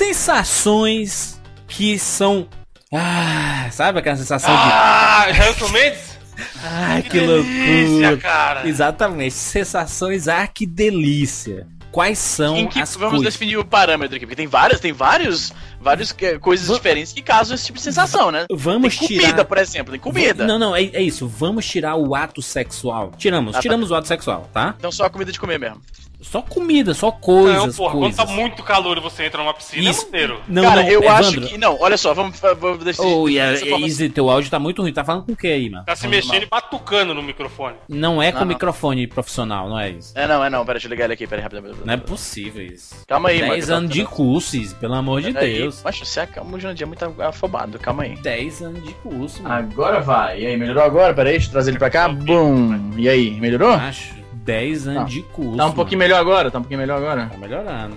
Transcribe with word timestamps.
sensações 0.00 1.40
que 1.68 1.98
são. 1.98 2.48
Ah, 2.92 3.68
sabe 3.70 3.98
aquela 3.98 4.16
sensação 4.16 4.50
de. 4.50 4.60
Ah, 4.72 5.26
Gelson 5.32 5.68
Mendes? 5.68 6.18
Ai, 6.64 7.02
que, 7.02 7.10
delícia, 7.20 8.08
loucura. 8.08 8.16
cara. 8.16 8.66
Exatamente, 8.68 9.34
sensações, 9.34 10.26
ah, 10.26 10.46
que 10.46 10.66
delícia. 10.66 11.66
Quais 11.92 12.18
são 12.20 12.56
Em 12.56 12.68
que 12.68 12.80
as 12.80 12.94
vamos 12.94 13.16
coisas? 13.16 13.32
definir 13.34 13.56
o 13.58 13.64
parâmetro 13.64 14.14
aqui? 14.16 14.24
Porque 14.24 14.36
tem 14.36 14.46
várias, 14.46 14.78
tem 14.80 14.92
vários, 14.92 15.52
vários 15.80 16.14
eh, 16.20 16.38
coisas 16.38 16.72
diferentes 16.72 17.12
que 17.12 17.20
causam 17.20 17.56
esse 17.56 17.66
tipo 17.66 17.78
de 17.78 17.84
sensação, 17.84 18.30
né? 18.30 18.46
Vamos 18.50 18.96
tem 18.96 19.08
comida, 19.08 19.26
tirar. 19.32 19.44
por 19.44 19.58
exemplo, 19.58 19.90
tem 19.90 20.00
comida. 20.00 20.46
Não, 20.46 20.56
não, 20.56 20.74
é, 20.74 20.84
é 20.84 21.02
isso. 21.02 21.26
Vamos 21.26 21.66
tirar 21.66 21.96
o 21.96 22.14
ato 22.14 22.40
sexual. 22.40 23.10
Tiramos, 23.18 23.54
Ah, 23.54 23.58
tá. 23.58 23.62
tiramos 23.62 23.90
o 23.90 23.94
ato 23.96 24.06
sexual, 24.06 24.48
tá? 24.52 24.74
Então 24.78 24.92
só 24.92 25.04
a 25.06 25.10
comida 25.10 25.32
de 25.32 25.40
comer 25.40 25.58
mesmo. 25.58 25.82
Só 26.20 26.42
comida, 26.42 26.92
só 26.94 27.10
coisas, 27.10 27.56
não, 27.66 27.72
porra, 27.72 27.92
coisas. 27.94 28.16
quando 28.16 28.26
tá 28.28 28.32
muito 28.34 28.62
calor 28.62 28.98
e 28.98 29.00
você 29.00 29.24
entra 29.24 29.42
numa 29.42 29.54
piscina, 29.54 29.90
Isso. 29.90 30.02
é 30.02 30.10
maneiro. 30.10 30.40
Não, 30.46 30.62
Cara, 30.62 30.82
não, 30.82 30.88
eu 30.90 31.08
acho 31.08 31.30
Evandro. 31.32 31.48
que. 31.48 31.58
Não, 31.58 31.80
olha 31.80 31.96
só, 31.96 32.12
vamos, 32.14 32.38
vamos. 32.38 32.98
Oh, 32.98 33.28
essa 33.28 33.64
a, 33.64 33.68
forma- 33.68 33.86
Easy, 33.86 34.08
teu 34.10 34.28
áudio 34.28 34.50
tá 34.50 34.58
muito 34.58 34.82
ruim. 34.82 34.92
Tá 34.92 35.02
falando 35.04 35.24
com 35.24 35.32
o 35.32 35.36
que 35.36 35.46
aí, 35.48 35.70
mano? 35.70 35.84
Tá 35.86 35.96
se 35.96 36.02
Vamos 36.02 36.16
mexendo 36.18 36.40
lá. 36.40 36.46
e 36.46 36.46
batucando 36.46 37.14
no 37.14 37.22
microfone. 37.22 37.76
Não 37.88 38.22
é 38.22 38.30
com 38.32 38.38
Não, 38.38 38.44
não. 38.46 38.48
microfone 38.52 39.06
profissional, 39.06 39.68
não 39.68 39.78
é 39.80 39.90
isso. 39.90 40.12
É, 40.16 40.26
não, 40.26 40.44
é 40.44 40.50
não, 40.50 40.64
pera, 40.64 40.74
deixa 40.74 40.88
eu 40.88 40.90
ligar 40.90 41.04
ele 41.06 41.14
aqui, 41.14 41.26
pera 41.26 41.40
aí, 41.40 41.42
rapidamente. 41.42 41.78
Não 41.84 41.94
é 41.94 41.96
possível 41.96 42.64
isso. 42.64 42.96
Calma 43.06 43.30
aí, 43.30 43.40
mano. 43.40 43.52
10 43.52 43.70
anos 43.70 43.90
de 43.90 44.04
curso, 44.04 44.56
Easy, 44.56 44.74
pelo 44.74 44.94
amor 44.94 45.22
de 45.22 45.32
Deus. 45.32 45.82
Macho, 45.82 46.04
você 46.04 46.20
acalma 46.20 46.56
o 46.56 46.60
Jandir 46.60 46.84
é 46.84 46.86
muito 46.86 47.04
afobado, 47.22 47.78
calma 47.78 48.02
aí. 48.02 48.16
10 48.16 48.62
anos 48.62 48.82
de 48.84 48.92
curso, 48.94 49.42
mano. 49.42 49.54
Agora 49.54 50.00
vai. 50.00 50.42
E 50.42 50.46
aí, 50.46 50.56
melhorou 50.56 50.82
agora? 50.82 51.14
Pera 51.14 51.28
aí, 51.30 51.34
deixa 51.36 51.48
eu 51.48 51.52
trazer 51.52 51.70
ele 51.70 51.78
pra 51.78 51.88
cá. 51.90 52.08
Bum. 52.08 52.90
E 52.96 53.08
aí, 53.08 53.30
melhorou? 53.40 53.70
Acho 53.72 54.19
10 54.50 54.88
anos 54.88 55.00
Não. 55.00 55.04
de 55.06 55.22
curso. 55.22 55.56
Tá 55.56 55.66
um 55.66 55.72
pouquinho 55.72 55.98
mano. 55.98 56.08
melhor 56.08 56.20
agora? 56.20 56.50
Tá 56.50 56.58
um 56.58 56.62
pouquinho 56.62 56.80
melhor 56.80 56.96
agora? 56.98 57.26
Tá 57.26 57.36
melhorando. 57.38 57.96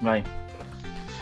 Vai. 0.00 0.22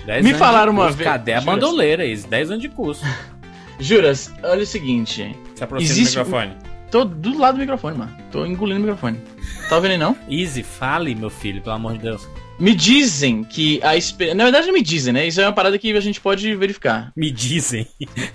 10 0.05 0.25
Me 0.25 0.35
falaram 0.35 0.73
uma 0.73 0.91
vez- 0.91 1.09
Cadê 1.09 1.33
a 1.35 1.41
bandoleira, 1.41 2.05
Easy? 2.07 2.27
10 2.27 2.51
anos 2.51 2.63
de 2.63 2.69
curso. 2.69 3.05
Juras, 3.79 4.33
olha 4.43 4.63
o 4.63 4.67
seguinte. 4.67 5.37
Se 5.55 5.63
aproxima 5.63 5.91
Existe- 5.93 6.15
do 6.19 6.25
microfone. 6.25 6.53
Tô 6.91 7.05
do 7.05 7.39
lado 7.39 7.55
do 7.57 7.61
microfone, 7.61 7.99
mano. 7.99 8.17
Tô 8.33 8.45
engolindo 8.47 8.79
o 8.81 8.83
microfone. 8.83 9.21
Tá 9.69 9.77
ouvindo 9.77 9.93
aí, 9.93 9.99
não? 9.99 10.17
Easy, 10.29 10.63
fale, 10.63 11.15
meu 11.15 11.31
filho, 11.31 11.61
pelo 11.63 11.75
amor 11.77 11.93
de 11.93 11.99
Deus. 11.99 12.27
Me 12.59 12.75
dizem 12.75 13.45
que 13.45 13.81
a 13.83 13.97
experiência. 13.97 14.35
Na 14.35 14.45
verdade, 14.45 14.67
não 14.67 14.75
me 14.75 14.83
dizem, 14.83 15.13
né? 15.13 15.27
Isso 15.27 15.41
é 15.41 15.47
uma 15.47 15.53
parada 15.53 15.79
que 15.79 15.95
a 15.95 16.01
gente 16.01 16.21
pode 16.21 16.55
verificar. 16.57 17.13
Me 17.15 17.31
dizem. 17.31 17.87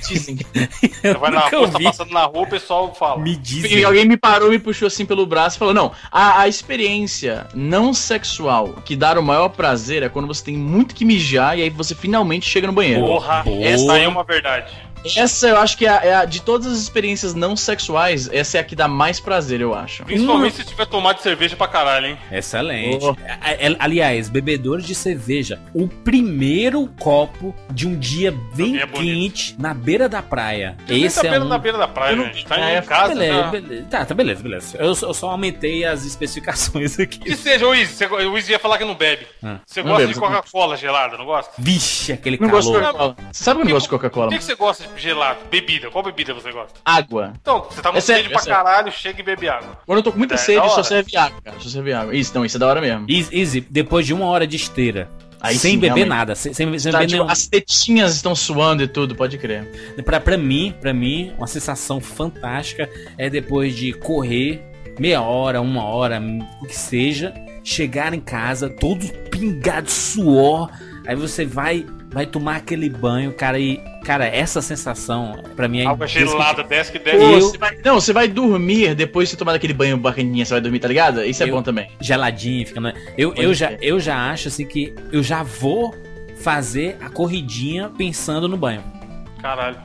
Dizem. 0.08 0.38
Eu 1.04 1.14
Você 1.14 1.20
vai 1.20 1.32
na 1.32 1.40
rua, 1.50 1.68
tá 1.70 1.80
passando 1.80 2.12
na 2.12 2.26
rua, 2.26 2.44
o 2.44 2.48
pessoal 2.48 2.94
fala. 2.94 3.20
Me 3.20 3.34
E 3.34 3.36
dizem. 3.38 3.84
alguém 3.84 4.06
me 4.06 4.18
parou, 4.18 4.50
me 4.52 4.60
puxou 4.60 4.88
assim 4.88 5.06
pelo 5.06 5.26
braço 5.26 5.58
e 5.58 5.60
falou: 5.60 5.74
Não, 5.74 5.92
a, 6.12 6.42
a 6.42 6.48
experiência 6.48 7.48
não 7.56 7.94
sexual 7.94 8.76
que 8.86 8.96
dá 8.96 9.20
o 9.20 9.24
maior 9.24 9.50
prazer 9.50 10.04
é 10.04 10.10
quando 10.10 10.28
você 10.28 10.44
tem 10.44 10.56
muito 10.58 10.94
que 10.96 11.04
mijar 11.04 11.58
e 11.58 11.64
aí 11.64 11.70
você 11.70 11.96
finalmente 11.96 12.48
chega 12.48 12.68
no 12.68 12.74
banheiro. 12.74 13.02
Porra, 13.02 13.44
Boa. 13.44 13.64
essa 13.66 13.94
aí 13.94 14.04
é 14.04 14.08
uma 14.08 14.24
verdade. 14.24 14.72
Essa 15.16 15.48
eu 15.50 15.58
acho 15.58 15.78
que 15.78 15.86
é 15.86 15.90
a, 15.90 15.96
é 16.06 16.14
a- 16.16 16.26
de 16.26 16.42
todas 16.42 16.68
as 16.68 16.78
experiências 16.80 17.34
não 17.34 17.56
sexuais, 17.56 18.30
essa 18.32 18.58
é 18.58 18.62
a 18.62 18.64
que 18.64 18.76
dá 18.76 18.88
mais 18.88 19.20
prazer, 19.20 19.62
eu 19.62 19.74
acho. 19.74 20.04
Principalmente 20.06 20.58
se 20.58 20.66
tiver 20.66 20.86
tomado 20.86 21.20
cerveja 21.22 21.56
pra 21.56 21.68
caralho, 21.68 22.08
hein? 22.08 22.18
Excelente. 22.32 23.04
Oh. 23.06 23.16
É- 23.44 23.68
é- 23.72 23.76
Aliás, 23.80 24.30
bebedores 24.30 24.86
de 24.86 24.94
cerveja. 24.96 25.60
O 25.74 25.88
primeiro 25.88 26.88
copo 27.00 27.56
de 27.70 27.88
um 27.88 27.98
dia 27.98 28.32
bem 28.56 28.78
é 28.80 28.86
bonito. 28.86 29.06
quente 29.32 29.56
na 29.60 29.74
beira 29.74 30.08
da 30.08 30.22
praia. 30.22 30.78
Esse 30.88 31.06
Esse 31.06 31.22
tá 31.22 31.28
é 31.28 31.30
beira 31.32 31.46
um... 31.46 31.48
na 31.48 31.58
beira 31.58 31.78
da 31.78 31.88
praia, 31.88 32.12
Eu 32.14 32.18
não- 32.18 32.26
gente. 32.26 32.46
Tá 32.46 32.60
É, 32.60 32.78
em 32.78 32.82
casa. 32.84 33.14
Beleza, 33.16 33.42
tá- 33.44 33.50
beleza. 33.52 33.86
Tá, 33.90 34.06
tá, 34.06 34.14
beleza, 34.14 34.44
beleza. 34.44 34.78
Eu, 34.78 34.96
só- 34.96 35.08
eu 35.08 35.14
só 35.14 35.30
aumentei 35.32 35.84
as 35.86 36.06
especificações 36.06 36.96
Que 36.98 37.02
aqui. 37.04 37.36
seja, 37.36 37.66
o 37.68 37.74
Izzy, 37.74 38.06
o 38.06 38.38
Izzy 38.38 38.52
ia 38.52 38.60
falar 38.60 38.78
que 38.78 38.86
não 38.86 38.96
bebe. 38.96 39.26
Ah. 39.44 39.60
Você 39.66 39.82
Não 39.82 39.90
gosta 39.92 40.08
bebo, 40.08 40.14
de 40.14 40.20
Coca-Cola 40.20 40.78
gelada, 40.78 41.18
não 41.18 41.26
gosta? 41.26 41.52
Vixe, 41.58 42.14
aquele 42.14 42.38
Não 42.40 42.50
gosto 42.50 42.68
de 42.72 42.80
calor. 42.80 42.92
Coca-Cola. 42.92 43.16
Você 43.32 43.44
sabe 43.44 43.58
que 43.58 43.62
eu 43.62 43.66
não 43.66 43.74
gosto 43.74 43.84
de 43.84 43.88
O 43.96 43.98
Coca-Cola? 43.98 44.30
que, 44.32 44.38
que 44.38 44.44
você 44.44 44.56
gosta 44.56 44.84
de 44.84 44.90
gelado? 44.98 45.40
Bebida. 45.50 45.90
Qual 45.90 46.04
bebida 46.04 46.34
você 46.34 46.52
gosta? 46.52 46.80
Água. 46.86 47.34
Então, 47.42 47.66
você 47.70 47.82
tá 47.82 47.90
É 47.90 47.92
muito 47.92 48.04
sério, 48.04 48.24
sede 48.24 48.28
é 48.28 48.32
pra 48.34 48.42
sério. 48.44 48.64
caralho, 48.64 48.92
chega 48.92 49.20
e 49.20 49.24
bebe 49.24 49.50
água. 49.50 49.80
Quando 49.86 49.98
eu 50.00 50.04
tô 50.04 50.12
com 50.12 50.18
muita 50.18 50.36
É, 50.36 50.38
sede, 50.38 50.62
da 50.62 50.70
só 50.70 50.84
serve 50.84 51.16
água, 51.18 51.42
cara. 51.44 51.58
Só 51.60 51.70
serve 51.70 51.94
água. 51.94 52.16
Isso, 52.16 52.32
não, 52.36 52.46
isso 52.46 52.58
é 52.58 52.60
da 52.60 52.68
hora 52.68 52.82
mesmo. 52.82 53.06
Easy, 53.10 53.30
Easy, 53.38 53.62
depois 53.62 54.06
de 54.06 54.14
uma 54.14 54.26
hora 54.26 54.46
de 54.48 54.56
esteira, 54.56 55.10
Aí 55.42 55.56
sem 55.58 55.72
sim, 55.72 55.78
beber 55.80 55.88
realmente. 55.96 56.10
nada, 56.10 56.36
sem, 56.36 56.54
sem, 56.54 56.78
sem 56.80 56.92
Tá, 56.92 57.00
beber 57.00 57.10
tipo, 57.10 57.24
nenhum. 57.24 57.32
as 57.32 57.48
tetinhas 57.48 58.16
estão 58.16 58.36
suando 58.36 58.84
e 58.84 58.88
tudo, 58.88 59.16
pode 59.16 59.38
crer. 59.40 59.96
Pra, 60.06 60.20
pra 60.20 60.38
mim, 60.38 60.74
pra 60.80 60.94
mim, 60.94 61.34
uma 61.38 61.48
sensação 61.48 62.00
fantástica 62.00 62.88
é 63.18 63.30
depois 63.30 63.76
de 63.76 63.92
correr 63.94 64.62
meia 65.00 65.22
hora, 65.22 65.60
uma 65.62 65.84
hora, 65.84 66.22
o 66.62 66.66
que 66.68 66.76
seja, 66.76 67.34
chegar 67.64 68.14
em 68.14 68.20
casa 68.20 68.70
todo 68.70 69.04
pingado 69.32 69.88
de 69.88 69.92
suor, 69.92 70.70
aí 71.08 71.16
você 71.16 71.44
vai 71.44 71.86
vai 72.12 72.26
tomar 72.26 72.58
aquele 72.58 72.90
banho, 72.90 73.32
cara, 73.34 73.58
e 73.58 73.78
cara, 74.04 74.26
essa 74.26 74.62
sensação 74.62 75.42
pra 75.56 75.68
mim 75.68 75.80
é 75.82 75.86
Água 75.86 76.06
gelada, 76.08 76.62
desce 76.64 76.92
que 76.92 77.00
desce. 77.00 77.18
Eu- 77.18 77.40
você 77.42 77.58
vai- 77.58 77.78
não, 77.84 77.96
você 78.00 78.12
vai 78.14 78.28
dormir 78.28 78.94
depois 78.96 79.30
de 79.30 79.38
tomar 79.38 79.56
aquele 79.56 79.74
banho 79.74 79.98
bacaninha, 79.98 80.44
você 80.46 80.54
vai 80.54 80.62
dormir, 80.62 80.80
tá 80.80 80.88
ligado? 80.88 81.24
Isso 81.24 81.42
é 81.42 81.48
Eu- 81.50 81.56
bom 81.56 81.62
também. 81.62 81.88
geladinho, 82.00 82.68
fica 82.68 82.82
eu, 83.18 83.34
eu 83.36 83.54
já 83.54 83.72
eu 83.82 84.00
já 84.00 84.30
acho 84.32 84.48
assim 84.50 84.66
que 84.66 84.94
eu 85.12 85.24
já 85.24 85.42
vou 85.44 85.96
fazer 86.42 86.98
a 87.02 87.10
corridinha 87.10 87.90
pensando 87.98 88.48
no 88.48 88.58
banho. 88.58 88.84
Caralho. 89.42 89.78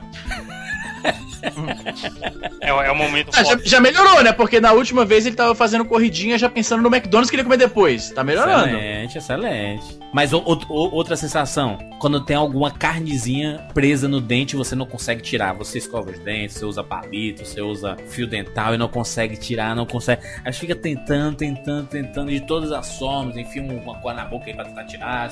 É, 2.61 2.69
é 2.69 2.91
um 2.91 2.95
momento 2.95 3.29
Ah, 3.35 3.43
já, 3.43 3.57
já 3.63 3.79
melhorou, 3.79 4.23
né? 4.23 4.31
Porque 4.31 4.59
na 4.59 4.71
última 4.71 5.05
vez 5.05 5.25
ele 5.25 5.35
tava 5.35 5.53
fazendo 5.55 5.85
corridinha 5.85 6.37
já 6.37 6.49
pensando 6.49 6.81
no 6.81 6.89
McDonald's 6.93 7.29
que 7.29 7.35
ele 7.35 7.41
ia 7.41 7.45
comer 7.45 7.57
depois. 7.57 8.11
Tá 8.11 8.23
melhorando. 8.23 8.67
Excelente, 8.67 9.17
excelente. 9.17 9.99
Mas 10.13 10.33
o- 10.33 10.39
o- 10.39 10.95
outra 10.95 11.15
sensação, 11.15 11.77
quando 11.99 12.23
tem 12.23 12.35
alguma 12.35 12.71
carnezinha 12.71 13.67
presa 13.73 14.07
no 14.07 14.19
dente 14.21 14.55
e 14.55 14.57
você 14.57 14.73
não 14.75 14.85
consegue 14.85 15.21
tirar. 15.21 15.53
Você 15.53 15.77
escova 15.77 16.09
os 16.11 16.19
dentes, 16.19 16.55
você 16.57 16.65
usa 16.65 16.83
palito, 16.83 17.45
você 17.45 17.61
usa 17.61 17.95
fio 18.09 18.25
dental 18.27 18.73
e 18.73 18.77
não 18.77 18.87
consegue 18.87 19.37
tirar, 19.37 19.75
não 19.75 19.85
consegue. 19.85 20.21
Aí 20.43 20.53
fica 20.53 20.75
tentando, 20.75 21.35
tentando, 21.37 21.87
tentando 21.87 22.31
de 22.31 22.39
todas 22.41 22.71
as 22.71 22.97
formas, 22.97 23.37
enfia 23.37 23.61
um- 23.61 23.77
uma 23.81 23.95
coisa 23.99 24.17
na 24.21 24.25
boca 24.25 24.45
aí 24.47 24.53
pra 24.53 24.65
tentar 24.65 24.85
tirar, 24.85 25.29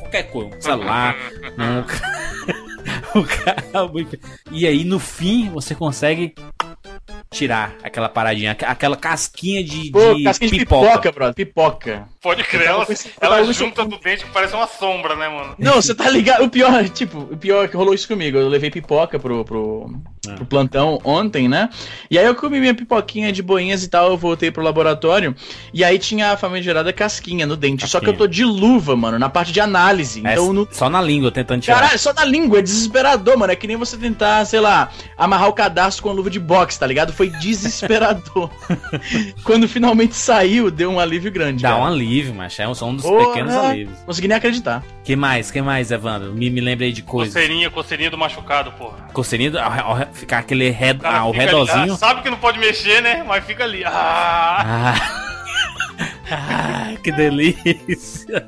qualquer 0.00 0.24
coisa, 0.24 0.56
um 0.56 0.60
celular, 0.60 1.16
um, 1.58 2.63
o 3.92 4.00
enfim. 4.00 4.18
E 4.50 4.66
aí 4.66 4.84
no 4.84 4.98
fim 4.98 5.48
você 5.50 5.74
consegue 5.74 6.34
tirar 7.30 7.76
aquela 7.82 8.08
paradinha, 8.08 8.52
aqu- 8.52 8.64
aquela 8.66 8.96
casquinha 8.96 9.62
de, 9.62 9.90
Pô, 9.90 10.14
de 10.14 10.24
casquinha 10.24 10.50
de 10.50 10.58
pipoca, 10.58 11.12
brother. 11.12 11.34
Pipoca. 11.34 12.08
Pode 12.24 12.42
crer, 12.42 12.66
tava 12.66 12.86
ela, 13.20 13.38
ela 13.38 13.52
junta 13.52 13.84
do 13.84 13.98
dente 13.98 14.24
que 14.24 14.30
parece 14.32 14.54
uma 14.54 14.66
sombra, 14.66 15.14
né, 15.14 15.28
mano? 15.28 15.54
Não, 15.58 15.74
você 15.74 15.94
tá 15.94 16.08
ligado? 16.08 16.42
O 16.44 16.48
pior, 16.48 16.82
tipo, 16.88 17.18
o 17.18 17.36
pior 17.36 17.66
é 17.66 17.68
que 17.68 17.76
rolou 17.76 17.92
isso 17.94 18.08
comigo. 18.08 18.38
Eu 18.38 18.48
levei 18.48 18.70
pipoca 18.70 19.18
pro, 19.18 19.44
pro, 19.44 19.94
Ah. 20.26 20.32
pro 20.32 20.46
plantão 20.46 20.98
ontem, 21.04 21.46
né? 21.48 21.68
E 22.10 22.18
aí 22.18 22.24
eu 22.24 22.34
comi 22.34 22.58
minha 22.60 22.74
pipoquinha 22.74 23.30
de 23.30 23.42
boinhas 23.42 23.84
e 23.84 23.88
tal, 23.88 24.08
eu 24.10 24.16
voltei 24.16 24.50
pro 24.50 24.62
laboratório. 24.64 25.36
E 25.72 25.84
aí 25.84 25.98
tinha 25.98 26.32
a 26.32 26.36
famigerada 26.38 26.92
casquinha 26.94 27.46
no 27.46 27.56
dente. 27.58 27.86
Só 27.86 28.00
que 28.00 28.06
eu 28.06 28.12
Casquinha. 28.14 28.18
tô 28.18 28.26
de 28.26 28.42
luva, 28.44 28.96
mano, 28.96 29.18
na 29.18 29.28
parte 29.28 29.52
de 29.52 29.60
análise. 29.60 30.22
É, 30.26 30.32
Então 30.32 30.50
no. 30.52 30.66
Só 30.72 30.88
na 30.88 31.02
língua 31.02 31.30
tentando 31.30 31.60
tirar. 31.60 31.76
Caralho, 31.80 31.98
só 31.98 32.14
na 32.14 32.24
língua, 32.24 32.58
é 32.60 32.62
desesperador, 32.62 33.36
mano. 33.36 33.52
É 33.52 33.56
que 33.56 33.66
nem 33.66 33.76
você 33.76 33.98
tentar, 33.98 34.44
sei 34.46 34.60
lá, 34.60 34.88
amarrar 35.18 35.48
o 35.48 35.52
cadastro 35.52 36.02
com 36.02 36.08
a 36.08 36.12
luva 36.14 36.30
de 36.30 36.40
boxe, 36.40 36.78
tá 36.80 36.86
ligado? 36.86 37.12
Foi 37.12 37.28
desesperador. 37.28 38.48
Quando 39.44 39.68
finalmente 39.68 40.14
saiu, 40.14 40.70
deu 40.70 40.90
um 40.90 40.98
alívio 40.98 41.30
grande. 41.30 41.62
Dá 41.62 41.70
cara. 41.70 41.82
um 41.82 41.86
alívio, 41.86 42.13
mas 42.34 42.58
é 42.58 42.68
um, 42.68 42.74
só 42.74 42.86
um 42.86 42.94
dos 42.96 43.04
Porra. 43.04 43.26
pequenos 43.28 43.54
alívios. 43.54 43.98
Consegui 44.06 44.28
nem 44.28 44.36
acreditar. 44.36 44.82
Que 45.02 45.16
mais? 45.16 45.50
Que 45.50 45.60
mais, 45.62 45.90
Evandro? 45.90 46.32
Me, 46.32 46.48
me 46.50 46.60
lembrei 46.60 46.92
de 46.92 47.02
coisas. 47.02 47.34
Coceirinha, 47.34 47.70
coceirinha 47.70 48.10
do 48.10 48.18
machucado, 48.18 48.72
porra. 48.72 49.08
Coceirinha, 49.12 49.50
do- 49.50 49.58
ao, 49.58 49.72
ao- 50.00 50.06
ficar 50.12 50.38
aquele 50.38 50.70
red, 50.70 50.94
cara 50.98 51.18
ao 51.18 51.32
fica 51.32 51.42
ali, 51.44 51.50
redorzinho. 51.52 51.94
ah, 51.94 51.96
sabe 51.96 52.22
que 52.22 52.30
não 52.30 52.38
pode 52.38 52.58
mexer, 52.58 53.00
né? 53.02 53.22
Mas 53.26 53.44
fica 53.44 53.64
ali. 53.64 53.84
Ah, 53.84 54.94
Ah. 54.94 55.24
ah, 56.30 56.94
que 57.02 57.12
delícia. 57.12 58.46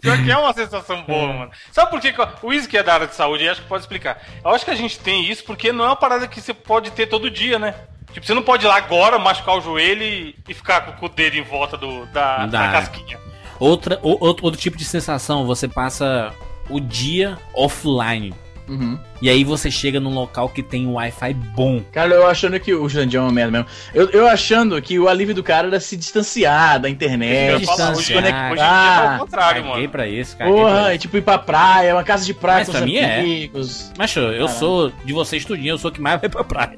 pior 0.00 0.22
que 0.24 0.30
é 0.30 0.36
uma 0.36 0.52
sensação 0.52 1.02
boa, 1.02 1.32
mano. 1.32 1.50
Sabe 1.72 1.90
por 1.90 2.00
que 2.00 2.12
que 2.12 2.20
o 2.42 2.52
Izzy 2.52 2.68
que 2.68 2.76
é 2.78 2.82
da 2.82 2.94
área 2.94 3.06
de 3.06 3.14
saúde, 3.14 3.48
acho 3.48 3.62
que 3.62 3.68
pode 3.68 3.82
explicar. 3.82 4.20
Eu 4.44 4.50
acho 4.50 4.64
que 4.64 4.70
a 4.70 4.74
gente 4.76 4.98
tem 4.98 5.28
isso 5.30 5.44
porque 5.44 5.72
não 5.72 5.84
é 5.84 5.88
uma 5.88 5.96
parada 5.96 6.26
que 6.26 6.40
você 6.40 6.54
pode 6.54 6.90
ter 6.92 7.06
todo 7.06 7.30
dia, 7.30 7.58
né? 7.58 7.74
Tipo, 8.12 8.26
você 8.26 8.34
não 8.34 8.42
pode 8.42 8.64
ir 8.64 8.68
lá 8.68 8.76
agora, 8.76 9.18
machucar 9.18 9.56
o 9.56 9.60
joelho 9.60 10.02
e, 10.02 10.34
e 10.48 10.54
ficar 10.54 10.80
com, 10.80 11.06
o 11.06 11.08
dedo 11.08 11.36
em 11.36 11.42
volta 11.42 11.76
do, 11.76 12.06
da, 12.06 12.46
da 12.46 12.72
casquinha. 12.72 13.18
Outra, 13.58 13.98
outro, 14.02 14.44
outro 14.44 14.60
tipo 14.60 14.76
de 14.76 14.84
sensação, 14.84 15.46
você 15.46 15.68
passa 15.68 16.34
o 16.68 16.80
dia 16.80 17.38
offline. 17.54 18.34
Uhum. 18.68 18.98
E 19.20 19.28
aí 19.28 19.44
você 19.44 19.70
chega 19.70 20.00
num 20.00 20.14
local 20.14 20.48
que 20.48 20.62
tem 20.62 20.86
um 20.86 20.94
Wi-Fi 20.94 21.34
bom. 21.34 21.82
Cara, 21.92 22.14
eu 22.14 22.26
achando 22.26 22.58
que 22.58 22.72
o 22.74 22.88
Jandião 22.88 23.24
é 23.24 23.26
uma 23.26 23.32
merda 23.32 23.50
mesmo. 23.52 23.66
Eu, 23.94 24.08
eu 24.10 24.26
achando 24.28 24.80
que 24.80 24.98
o 24.98 25.08
alívio 25.08 25.34
do 25.34 25.42
cara 25.42 25.66
era 25.68 25.78
se 25.80 25.96
distanciar 25.96 26.80
da 26.80 26.88
internet, 26.88 27.60
ia 27.60 27.66
falar, 27.66 27.76
se 27.76 27.82
hoje, 28.00 28.12
distanciar. 28.12 28.12
hoje 28.12 28.12
em 28.12 28.24
dia 28.32 28.48
conectar. 28.48 29.12
ao 29.12 29.18
contrário, 29.20 29.62
Caguei 29.62 29.76
mano. 29.78 29.88
pra 29.90 30.08
isso, 30.08 30.36
pra 30.36 30.46
Porra, 30.46 30.80
isso. 30.88 30.92
e 30.94 30.98
tipo 30.98 31.16
ir 31.18 31.22
pra 31.22 31.38
praia, 31.38 31.94
uma 31.94 32.04
casa 32.04 32.24
de 32.24 32.32
praia 32.34 32.58
Mas 32.60 32.66
com 32.68 32.72
pra 32.72 32.80
os 32.80 32.86
mim 32.86 32.96
é. 32.96 33.20
amigos. 33.20 33.92
Mas, 33.98 34.16
eu 34.16 34.22
Caralho. 34.22 34.48
sou 34.48 34.92
de 35.04 35.12
vocês 35.12 35.44
tudinho, 35.44 35.72
eu 35.72 35.78
sou 35.78 35.90
o 35.90 35.94
que 35.94 36.00
mais 36.00 36.20
vai 36.20 36.30
pra 36.30 36.44
praia. 36.44 36.76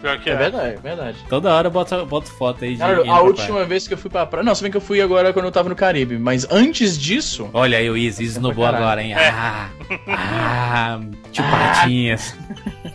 Pior 0.00 0.18
que 0.20 0.30
É 0.30 0.32
é. 0.32 0.36
verdade, 0.36 0.74
é 0.74 0.80
verdade. 0.80 1.18
Toda 1.28 1.52
hora 1.52 1.66
eu 1.68 1.70
boto, 1.72 1.94
eu 1.94 2.06
boto 2.06 2.30
foto 2.30 2.64
aí 2.64 2.72
de. 2.74 2.78
Cara, 2.78 3.02
a 3.10 3.20
última 3.22 3.46
praia. 3.54 3.64
vez 3.66 3.88
que 3.88 3.94
eu 3.94 3.98
fui 3.98 4.10
pra 4.10 4.24
praia. 4.26 4.44
Não, 4.44 4.54
se 4.54 4.62
bem 4.62 4.70
que 4.70 4.76
eu 4.76 4.80
fui 4.80 5.00
agora 5.00 5.32
quando 5.32 5.46
eu 5.46 5.52
tava 5.52 5.68
no 5.68 5.74
Caribe. 5.76 6.18
Mas 6.18 6.46
antes 6.50 6.96
disso. 6.98 7.48
Olha 7.52 7.78
aí 7.78 7.88
o 7.90 7.96
Izzy, 7.96 8.22
Izzy 8.24 8.40
no 8.40 8.52
boa 8.52 8.68
caralho. 8.70 8.84
agora, 8.84 9.02
hein? 9.02 9.12
É. 9.14 9.28
Ah, 9.28 9.68
ah, 10.08 11.00
tio 11.32 11.44
Patinhas. 11.58 12.36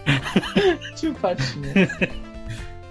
Tio 0.95 1.13
Patinha. 1.15 1.89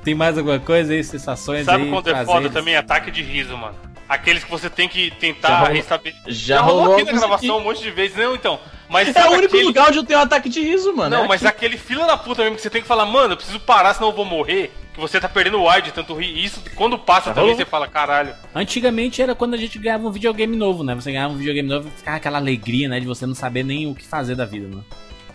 Tem 0.05 0.15
mais 0.15 0.39
alguma 0.39 0.59
coisa 0.59 0.93
aí, 0.93 1.05
sensações 1.05 1.67
Sabe 1.67 1.85
aí? 1.85 1.91
quando 1.91 2.09
é 2.09 2.13
prazeres? 2.13 2.33
foda 2.33 2.51
também? 2.51 2.77
Ataque 2.77 3.11
de 3.11 3.23
riso, 3.23 3.57
mano. 3.57 3.75
Aqueles 4.09 4.43
que 4.43 4.51
você 4.51 4.69
tem 4.69 4.89
que 4.89 5.09
Já 5.11 5.15
tentar 5.17 5.59
rolou- 5.61 5.75
restabelecer. 5.75 6.23
já 6.33 6.61
rolou 6.61 6.95
aqui 6.95 7.05
na 7.05 7.13
gravação 7.13 7.35
aqui. 7.37 7.51
um 7.51 7.61
monte 7.65 7.83
de 7.83 7.91
vezes. 7.91 8.17
Não, 8.17 8.35
então. 8.35 8.59
Mas 8.89 9.09
É 9.09 9.13
sabe 9.13 9.29
o 9.29 9.33
único 9.33 9.47
aquele- 9.55 9.63
lugar 9.65 9.89
onde 9.89 9.99
eu 9.99 10.05
tenho 10.05 10.19
um 10.19 10.23
ataque 10.23 10.49
de 10.49 10.61
riso, 10.61 10.93
mano. 10.97 11.15
Não, 11.17 11.25
é 11.27 11.29
mas 11.29 11.45
aqui. 11.45 11.57
aquele 11.65 11.77
fila 11.79 12.07
da 12.07 12.17
puta 12.17 12.43
mesmo 12.43 12.57
que 12.57 12.63
você 12.63 12.71
tem 12.71 12.83
que 12.83 12.89
falar, 12.89 13.07
mano, 13.07 13.35
eu 13.35 13.37
preciso 13.37 13.61
parar, 13.61 13.95
senão 13.95 14.09
eu 14.09 14.17
vou 14.17 14.25
morrer. 14.25 14.73
Que 14.93 14.99
você 14.99 15.21
tá 15.21 15.29
perdendo 15.29 15.61
o 15.61 15.69
ar 15.69 15.81
de 15.81 15.93
tanto 15.93 16.13
rir. 16.15 16.45
Isso, 16.45 16.61
quando 16.75 16.99
passa 16.99 17.27
Já 17.29 17.35
também, 17.35 17.51
rolou. 17.51 17.57
você 17.57 17.65
fala, 17.71 17.87
caralho. 17.87 18.35
Antigamente 18.53 19.23
era 19.23 19.37
quando 19.37 19.55
a 19.55 19.57
gente 19.57 19.79
ganhava 19.79 20.09
um 20.09 20.11
videogame 20.11 20.57
novo, 20.57 20.83
né? 20.83 20.97
Você 20.97 21.13
ganhava 21.13 21.33
um 21.33 21.37
videogame 21.37 21.69
novo 21.69 21.87
e 21.87 21.91
ficava 21.97 22.17
aquela 22.17 22.39
alegria, 22.39 22.89
né? 22.89 22.99
De 22.99 23.07
você 23.07 23.25
não 23.25 23.35
saber 23.35 23.63
nem 23.63 23.87
o 23.87 23.95
que 23.95 24.05
fazer 24.05 24.35
da 24.35 24.45
vida, 24.45 24.67
né? 24.67 24.83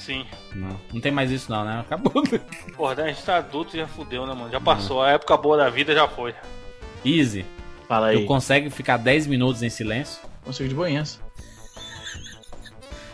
Sim. 0.06 0.24
Não, 0.54 0.80
não 0.94 1.02
tem 1.02 1.12
mais 1.12 1.31
isso 1.31 1.52
não, 1.52 1.66
né? 1.66 1.80
Acabou. 1.80 2.22
Porra, 2.78 3.02
a 3.02 3.07
gente 3.07 3.24
tá 3.24 3.38
adulto 3.38 3.75
e 3.75 3.80
já 3.80 3.88
fudeu, 3.88 4.28
né, 4.28 4.36
mano? 4.36 4.52
Já 4.52 4.62
passou. 4.62 5.02
A 5.02 5.12
época 5.12 5.36
boa 5.36 5.57
da 5.57 5.68
vida 5.68 5.96
já 5.96 6.07
foi. 6.07 6.36
Easy. 7.04 7.44
Fala 7.88 8.07
aí. 8.07 8.19
Tu 8.19 8.25
consegue 8.28 8.69
ficar 8.69 8.98
10 8.98 9.25
minutos 9.25 9.63
em 9.63 9.69
silêncio? 9.69 10.22
Consigo 10.44 10.69
de 10.69 10.75
boinhas. 10.75 11.19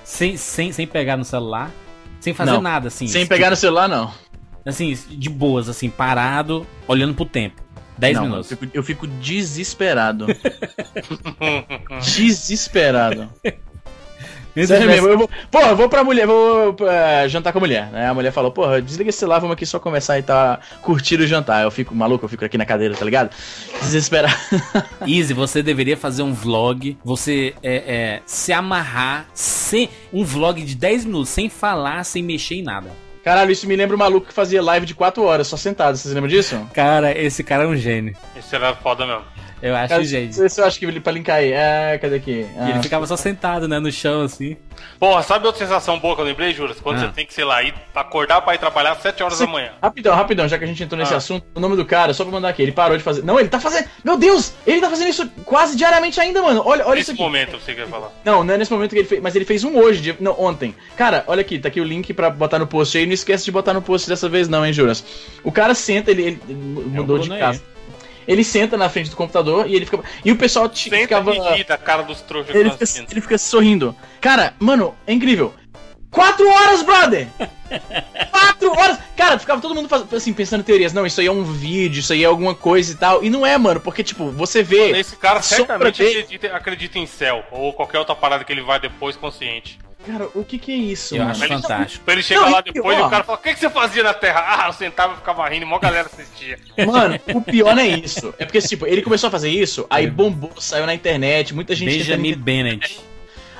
Sem, 0.04 0.36
sem, 0.36 0.74
sem 0.74 0.86
pegar 0.86 1.16
no 1.16 1.24
celular? 1.24 1.72
Sem 2.20 2.34
fazer 2.34 2.52
Não. 2.52 2.62
nada, 2.62 2.90
assim. 2.90 3.08
Sem 3.08 3.22
tipo, 3.22 3.34
pegar 3.34 3.50
no 3.50 3.56
celular, 3.56 3.88
não. 3.88 4.14
Assim, 4.66 4.94
de 4.94 5.30
boas, 5.30 5.70
assim, 5.70 5.90
parado, 5.90 6.68
olhando 6.88 7.16
pro 7.16 7.26
tempo. 7.26 7.62
10 7.98 8.18
não, 8.18 8.24
minutos. 8.24 8.52
Eu 8.52 8.58
fico, 8.58 8.78
eu 8.78 8.84
fico 8.84 9.08
desesperado. 9.08 10.28
desesperado. 12.04 13.30
Sério 14.54 14.84
tivesse- 14.84 14.90
mesmo, 15.02 15.08
eu 15.08 15.18
vou. 15.18 15.30
Porra, 15.50 15.68
eu 15.70 15.76
vou 15.76 15.88
pra 15.90 16.04
mulher, 16.04 16.28
vou 16.28 16.76
eh, 16.82 17.28
jantar 17.30 17.52
com 17.54 17.60
a 17.60 17.62
mulher, 17.62 17.88
né? 17.92 18.08
A 18.08 18.14
mulher 18.14 18.32
falou, 18.32 18.52
porra, 18.52 18.82
desliga 18.82 19.10
esse 19.10 19.20
celular, 19.20 19.40
vamos 19.40 19.54
aqui 19.54 19.66
só 19.66 19.80
conversar 19.80 20.20
e 20.20 20.24
tá 20.24 20.60
curtir 20.82 21.20
o 21.20 21.28
jantar. 21.28 21.64
Eu 21.64 21.72
fico 21.72 21.96
maluco, 21.96 22.26
eu 22.26 22.30
fico 22.30 22.44
aqui 22.44 22.58
na 22.58 22.66
cadeira, 22.66 22.94
tá 22.96 23.06
ligado? 23.06 23.30
Desesperado. 23.82 24.34
Easy, 25.08 25.34
você 25.34 25.64
deveria 25.64 25.96
fazer 25.98 26.24
um 26.24 26.34
vlog, 26.34 26.98
você 27.04 27.54
é, 27.64 27.76
é, 27.76 28.22
se 28.26 28.52
amarrar 28.52 29.26
sem 29.34 29.90
um 30.12 30.24
vlog 30.24 30.62
de 30.62 30.76
10 30.76 31.06
minutos, 31.06 31.30
sem 31.30 31.50
falar, 31.50 32.04
sem 32.04 32.22
mexer 32.24 32.56
em 32.56 32.64
nada. 32.64 32.90
Caralho, 33.24 33.52
isso 33.52 33.68
me 33.68 33.76
lembra 33.76 33.96
o 33.96 34.00
maluco 34.00 34.28
que 34.28 34.34
fazia 34.34 34.62
live 34.64 34.86
de 34.86 34.96
4 34.96 35.24
horas 35.24 35.48
só 35.48 35.56
sentado, 35.56 35.96
vocês 35.96 36.14
lembram 36.14 36.28
disso? 36.30 36.60
Cara, 36.74 37.16
esse 37.18 37.44
cara 37.44 37.64
é 37.64 37.68
um 37.68 37.76
gênio. 37.76 38.16
Esse 38.36 38.56
era 38.56 38.74
foda 38.76 39.06
mesmo. 39.06 39.22
Eu 39.62 39.76
acho 39.76 39.90
Cara, 39.90 40.04
gênio. 40.04 40.34
se 40.50 40.60
eu 40.60 40.66
acho 40.66 40.80
que 40.80 40.86
ele 40.86 41.00
pra 41.00 41.12
linkar 41.14 41.38
aí. 41.38 41.52
É, 41.54 41.98
cadê 42.02 42.16
aqui? 42.16 42.32
E 42.32 42.70
ele 42.70 42.80
Ah, 42.80 42.82
ficava 42.82 43.06
só 43.06 43.16
sentado, 43.16 43.68
né, 43.68 43.78
no 43.80 43.92
chão, 43.92 44.24
assim. 44.24 44.58
Porra, 45.00 45.22
sabe 45.22 45.46
outra 45.46 45.64
sensação 45.64 46.00
boa 46.00 46.16
que 46.16 46.22
eu 46.22 46.26
lembrei, 46.26 46.52
Juras? 46.54 46.80
Quando 46.80 46.98
Ah. 46.98 47.02
você 47.02 47.08
tem 47.10 47.26
que, 47.26 47.34
sei 47.34 47.44
lá, 47.44 47.62
ir 47.62 47.74
acordar 47.94 48.42
pra 48.42 48.56
ir 48.56 48.58
trabalhar 48.58 48.94
às 48.94 49.02
7 49.02 49.22
horas 49.22 49.38
da 49.38 49.46
manhã. 49.46 49.70
Rapidão, 49.82 50.16
rapidão, 50.16 50.48
já 50.48 50.58
que 50.58 50.64
a 50.64 50.68
gente 50.68 50.82
entrou 50.84 50.98
nesse 51.00 51.14
Ah. 51.14 51.18
assunto, 51.18 51.46
o 51.54 51.60
nome 51.60 51.76
do 51.76 51.86
cara, 51.86 52.14
só 52.14 52.24
pra 52.24 52.34
mandar 52.34 52.50
aqui, 52.50 52.64
ele 52.64 52.72
parou 52.72 52.98
de 52.98 53.04
fazer. 53.04 53.24
Não, 53.24 53.40
ele 53.40 53.50
tá 53.50 53.60
fazendo. 53.60 53.88
Meu 54.04 54.18
Deus! 54.18 54.54
Ele 54.66 54.82
tá 54.82 54.90
fazendo 54.90 55.10
isso 55.10 55.30
quase 55.46 55.76
diariamente 55.78 56.20
ainda, 56.20 56.42
mano. 56.42 56.64
Olha, 56.66 56.86
olha 56.88 57.00
isso 57.00 57.12
Nesse 57.12 57.12
aqui. 57.12 57.22
momento, 57.22 57.60
você 57.60 57.76
quer 57.76 57.88
falar. 57.88 58.12
Não, 58.26 58.44
não 58.44 58.54
é 58.54 58.58
nesse 58.58 58.72
momento 58.72 58.92
que 58.92 58.98
ele 59.00 59.08
fez, 59.08 59.22
mas 59.22 59.36
ele 59.36 59.46
fez 59.46 59.64
um 59.64 59.78
hoje, 59.78 60.02
de- 60.02 60.16
não, 60.20 60.36
ontem. 60.40 60.76
Cara, 60.98 61.24
olha 61.28 61.42
aqui, 61.42 61.60
tá 61.60 61.68
aqui 61.68 61.80
o 61.80 61.84
link 61.84 62.14
pra 62.16 62.30
botar 62.32 62.58
no 62.58 62.66
post 62.66 62.98
aí. 62.98 63.06
Não 63.06 63.14
esquece 63.14 63.46
de 63.46 63.52
botar 63.52 63.74
no 63.74 63.82
post 63.82 64.10
dessa 64.10 64.28
vez, 64.28 64.50
não, 64.50 64.66
hein, 64.66 64.74
Juras? 64.74 65.04
O 65.44 65.52
cara 65.52 65.76
senta, 65.76 66.10
ele, 66.10 66.24
ele 66.24 66.40
mudou 66.56 67.20
de 67.20 67.30
Bruno 67.30 67.46
aí. 67.46 67.62
Ele 68.32 68.46
senta 68.46 68.78
na 68.78 68.88
frente 68.88 69.10
do 69.10 69.16
computador 69.18 69.68
e 69.68 69.76
ele 69.76 69.86
fica. 69.86 70.02
E 70.24 70.32
o 70.32 70.38
pessoal 70.38 70.72
Senta 70.74 70.98
ficava. 71.00 71.58
e 71.58 71.66
da 71.66 71.78
cara 71.78 72.02
dos 72.02 72.22
trouxas 72.22 72.56
Ele 72.56 72.72
fica, 72.72 72.86
ele 73.12 73.20
fica 73.20 73.38
sorrindo. 73.38 73.94
Cara, 74.22 74.54
mano, 74.58 74.96
é 75.06 75.12
incrível. 75.12 75.54
Quatro 76.10 76.48
horas, 76.48 76.82
brother! 76.82 77.28
Quatro 78.32 78.72
horas! 78.72 79.00
Cara, 79.18 79.38
ficava 79.38 79.62
todo 79.62 79.76
mundo 79.76 79.90
assim, 80.14 80.32
pensando 80.32 80.62
em 80.62 80.64
teorias. 80.64 80.94
Não, 80.94 81.06
isso 81.06 81.20
aí 81.20 81.28
é 81.28 81.32
um 81.32 81.44
vídeo, 81.44 82.00
isso 82.00 82.14
aí 82.14 82.24
é 82.24 82.28
alguma 82.28 82.56
coisa 82.56 82.94
e 82.94 82.96
tal. 82.96 83.22
E 83.22 83.30
não 83.30 83.46
é, 83.46 83.58
mano, 83.58 83.82
porque, 83.82 84.02
tipo, 84.02 84.30
você 84.32 84.64
vê. 84.64 84.92
Esse 84.98 85.18
cara 85.18 85.42
certamente 85.42 85.98
dele. 85.98 86.20
acredita, 86.20 86.56
acredita 86.56 87.00
em 87.00 87.06
céu, 87.06 87.44
ou 87.52 87.74
qualquer 87.74 88.00
outra 88.00 88.16
parada 88.16 88.46
que 88.46 88.52
ele 88.52 88.62
vai 88.62 88.80
depois 88.80 89.18
consciente. 89.18 89.78
Cara, 90.06 90.28
o 90.34 90.44
que 90.44 90.58
que 90.58 90.72
é 90.72 90.76
isso, 90.76 91.16
Eu 91.16 91.20
mano? 91.20 91.32
acho 91.32 91.48
fantástico. 91.48 92.04
Pra 92.04 92.14
ele 92.16 92.24
chegar 92.24 92.42
Não, 92.42 92.52
lá 92.52 92.64
e- 92.66 92.72
depois 92.72 92.98
ó. 92.98 93.02
e 93.02 93.04
o 93.06 93.10
cara 93.10 93.24
fala, 93.24 93.38
o 93.38 93.42
que, 93.42 93.54
que 93.54 93.60
você 93.60 93.70
fazia 93.70 94.04
na 94.04 94.14
Terra? 94.14 94.44
Ah, 94.48 94.68
eu 94.68 94.74
sentava 94.74 95.14
e 95.14 95.18
ficava 95.18 95.48
rindo, 95.48 95.66
mó 95.68 95.78
galera 95.78 96.10
assistia. 96.12 96.58
Mano, 96.88 97.20
o 97.36 97.42
pior 97.42 97.76
não 97.76 97.84
é 97.84 97.88
isso. 97.88 98.34
É 98.40 98.46
porque, 98.46 98.60
tipo, 98.62 98.88
ele 98.88 99.02
começou 99.04 99.28
a 99.28 99.32
fazer 99.32 99.50
isso, 99.50 99.86
aí 99.90 100.08
bombou, 100.10 100.52
saiu 100.60 100.86
na 100.88 100.94
internet, 100.96 101.54
muita 101.54 101.76
gente 101.76 101.90
tentando 101.92 102.08
Benjamin. 102.22 102.36
Bennett. 102.36 103.00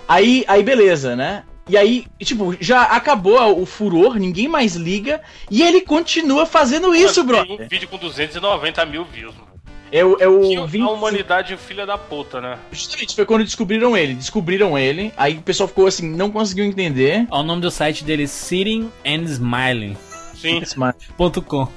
Aí, 0.08 0.44
aí 0.48 0.64
beleza, 0.64 1.16
né? 1.16 1.44
E 1.70 1.78
aí, 1.78 2.06
tipo, 2.20 2.58
já 2.60 2.82
acabou 2.84 3.62
o 3.62 3.66
furor, 3.66 4.16
ninguém 4.16 4.48
mais 4.48 4.76
liga, 4.76 5.22
e 5.50 5.62
ele 5.62 5.80
continua 5.82 6.46
fazendo 6.46 6.94
isso, 6.94 7.16
tem 7.16 7.24
brother. 7.26 7.62
Um 7.62 7.68
vídeo 7.68 7.88
com 7.88 7.98
290 7.98 8.86
mil 8.88 9.06
views, 9.06 9.34
mano. 9.36 9.51
É 9.92 10.06
o, 10.06 10.16
é 10.20 10.28
o 10.28 10.40
Que 10.42 10.56
25 10.58 10.86
a 10.90 10.94
humanidade 10.94 11.54
é 11.54 11.58
filha 11.58 11.86
da 11.86 11.98
puta, 11.98 12.40
né? 12.40 12.58
Justamente, 12.72 13.14
foi 13.16 13.26
quando 13.26 13.44
descobriram 13.44 13.96
ele. 13.98 14.14
Descobriram 14.14 14.78
ele, 14.78 15.12
aí 15.18 15.38
o 15.38 15.42
pessoal 15.42 15.68
ficou 15.68 15.86
assim, 15.88 16.10
não 16.10 16.32
conseguiu 16.32 16.64
entender. 16.66 17.28
Ó, 17.30 17.42
O 17.42 17.44
nome 17.44 17.62
do 17.62 17.70
site 17.70 18.04
dele 18.04 18.24
é 18.24 18.28
Sitting 18.28 18.90
and 19.06 19.24
Smiling. 19.26 19.98
Sim. 20.36 20.62
Ponto 21.18 21.42
com. 21.42 21.68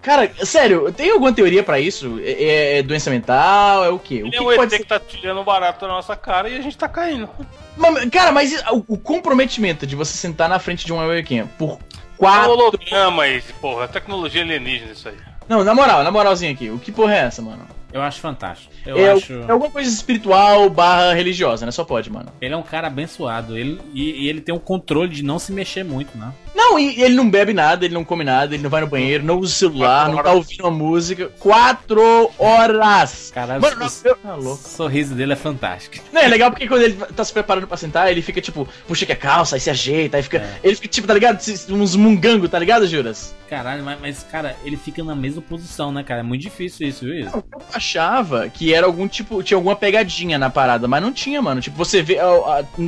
Cara, 0.00 0.30
sério, 0.44 0.90
tem 0.92 1.10
alguma 1.10 1.32
teoria 1.32 1.62
pra 1.62 1.78
isso? 1.80 2.18
É, 2.22 2.30
é- 2.30 2.78
é 2.78 2.82
doença 2.82 3.10
mental? 3.10 3.84
É 3.84 3.88
o 3.90 3.98
quê? 3.98 4.22
O 4.22 4.30
que, 4.30 4.36
é 4.36 4.38
que 4.38 4.44
o 4.44 4.52
ET 4.52 4.56
pode 4.56 4.70
que 4.70 4.76
ser? 4.78 4.84
tá 4.86 4.98
tirando 5.00 5.44
barato 5.44 5.80
da 5.86 5.88
nossa 5.88 6.16
cara 6.16 6.48
e 6.48 6.56
a 6.56 6.62
gente 6.62 6.78
tá 6.78 6.88
caindo. 6.88 7.28
Mas, 7.76 8.08
Cara, 8.10 8.32
mas 8.32 8.62
o, 8.70 8.84
o 8.94 8.96
comprometimento 8.98 9.86
de 9.86 9.94
você 9.96 10.16
sentar 10.16 10.48
na 10.48 10.58
frente 10.58 10.86
de 10.86 10.92
uma 10.92 11.04
webcam 11.04 11.46
por 11.58 11.72
É 11.72 11.76
quatro. 12.16 12.50
holograma 12.52 13.26
esse, 13.28 13.52
porra. 13.54 13.84
É 13.84 13.88
tecnologia 13.88 14.42
alienígena 14.42 14.92
isso 14.92 15.08
aí. 15.08 15.16
Não, 15.50 15.64
na 15.64 15.74
moral, 15.74 16.04
na 16.04 16.12
moralzinha 16.12 16.52
aqui, 16.52 16.70
o 16.70 16.78
que 16.78 16.92
porra 16.92 17.12
é 17.12 17.18
essa, 17.22 17.42
mano? 17.42 17.66
Eu 17.92 18.02
acho 18.02 18.20
fantástico. 18.20 18.72
Eu 18.86 18.98
é, 18.98 19.12
acho. 19.12 19.32
é 19.32 19.50
alguma 19.50 19.70
coisa 19.70 19.88
espiritual 19.88 20.68
barra 20.70 21.12
religiosa, 21.12 21.66
né? 21.66 21.72
Só 21.72 21.84
pode, 21.84 22.10
mano. 22.10 22.32
Ele 22.40 22.54
é 22.54 22.56
um 22.56 22.62
cara 22.62 22.86
abençoado. 22.86 23.56
Ele, 23.56 23.80
e, 23.92 24.24
e 24.24 24.28
ele 24.28 24.40
tem 24.40 24.54
um 24.54 24.58
controle 24.58 25.10
de 25.10 25.22
não 25.22 25.38
se 25.38 25.52
mexer 25.52 25.84
muito, 25.84 26.16
né? 26.16 26.32
Não, 26.54 26.78
e 26.78 27.02
ele 27.02 27.14
não 27.14 27.28
bebe 27.28 27.52
nada, 27.52 27.84
ele 27.84 27.94
não 27.94 28.04
come 28.04 28.24
nada, 28.24 28.54
ele 28.54 28.62
não 28.62 28.70
vai 28.70 28.80
no 28.80 28.86
banheiro, 28.86 29.24
não 29.24 29.38
usa 29.38 29.52
o 29.52 29.56
celular, 29.56 30.08
não 30.08 30.22
tá 30.22 30.32
ouvindo 30.32 30.66
a 30.66 30.70
música. 30.70 31.30
Quatro 31.38 32.30
horas! 32.38 33.30
Caralho, 33.32 33.62
Mano, 33.62 33.76
o, 33.84 34.08
eu... 34.08 34.16
tá 34.16 34.34
louco. 34.34 34.62
o 34.62 34.68
sorriso 34.68 35.14
dele 35.14 35.32
é 35.32 35.36
fantástico. 35.36 36.04
Não, 36.12 36.20
é 36.20 36.28
legal 36.28 36.50
porque 36.50 36.68
quando 36.68 36.82
ele 36.82 36.94
tá 36.94 37.24
se 37.24 37.32
preparando 37.32 37.66
pra 37.66 37.76
sentar, 37.76 38.10
ele 38.10 38.22
fica 38.22 38.40
tipo, 38.40 38.68
puxa 38.86 39.06
que 39.06 39.12
a 39.12 39.16
calça, 39.16 39.56
aí 39.56 39.60
se 39.60 39.70
ajeita, 39.70 40.16
aí 40.16 40.22
fica. 40.22 40.38
É. 40.38 40.60
Ele 40.62 40.74
fica 40.74 40.88
tipo, 40.88 41.06
tá 41.06 41.14
ligado? 41.14 41.40
Uns 41.70 41.96
mungango, 41.96 42.48
tá 42.48 42.58
ligado, 42.58 42.86
Juras? 42.86 43.34
Caralho, 43.48 43.82
mas, 43.82 44.00
mas, 44.00 44.22
cara, 44.30 44.56
ele 44.64 44.76
fica 44.76 45.02
na 45.02 45.14
mesma 45.14 45.42
posição, 45.42 45.90
né, 45.90 46.04
cara? 46.04 46.20
É 46.20 46.22
muito 46.22 46.42
difícil 46.42 46.86
isso, 46.86 47.04
viu? 47.04 47.14
Isso? 47.20 47.36
Eu 47.36 47.44
achava 47.80 48.48
que 48.50 48.74
era 48.74 48.86
algum 48.86 49.08
tipo, 49.08 49.42
tinha 49.42 49.56
alguma 49.56 49.74
pegadinha 49.74 50.38
na 50.38 50.50
parada, 50.50 50.86
mas 50.86 51.02
não 51.02 51.10
tinha, 51.12 51.40
mano. 51.40 51.60
Tipo, 51.62 51.76
você 51.78 52.02
vê, 52.02 52.18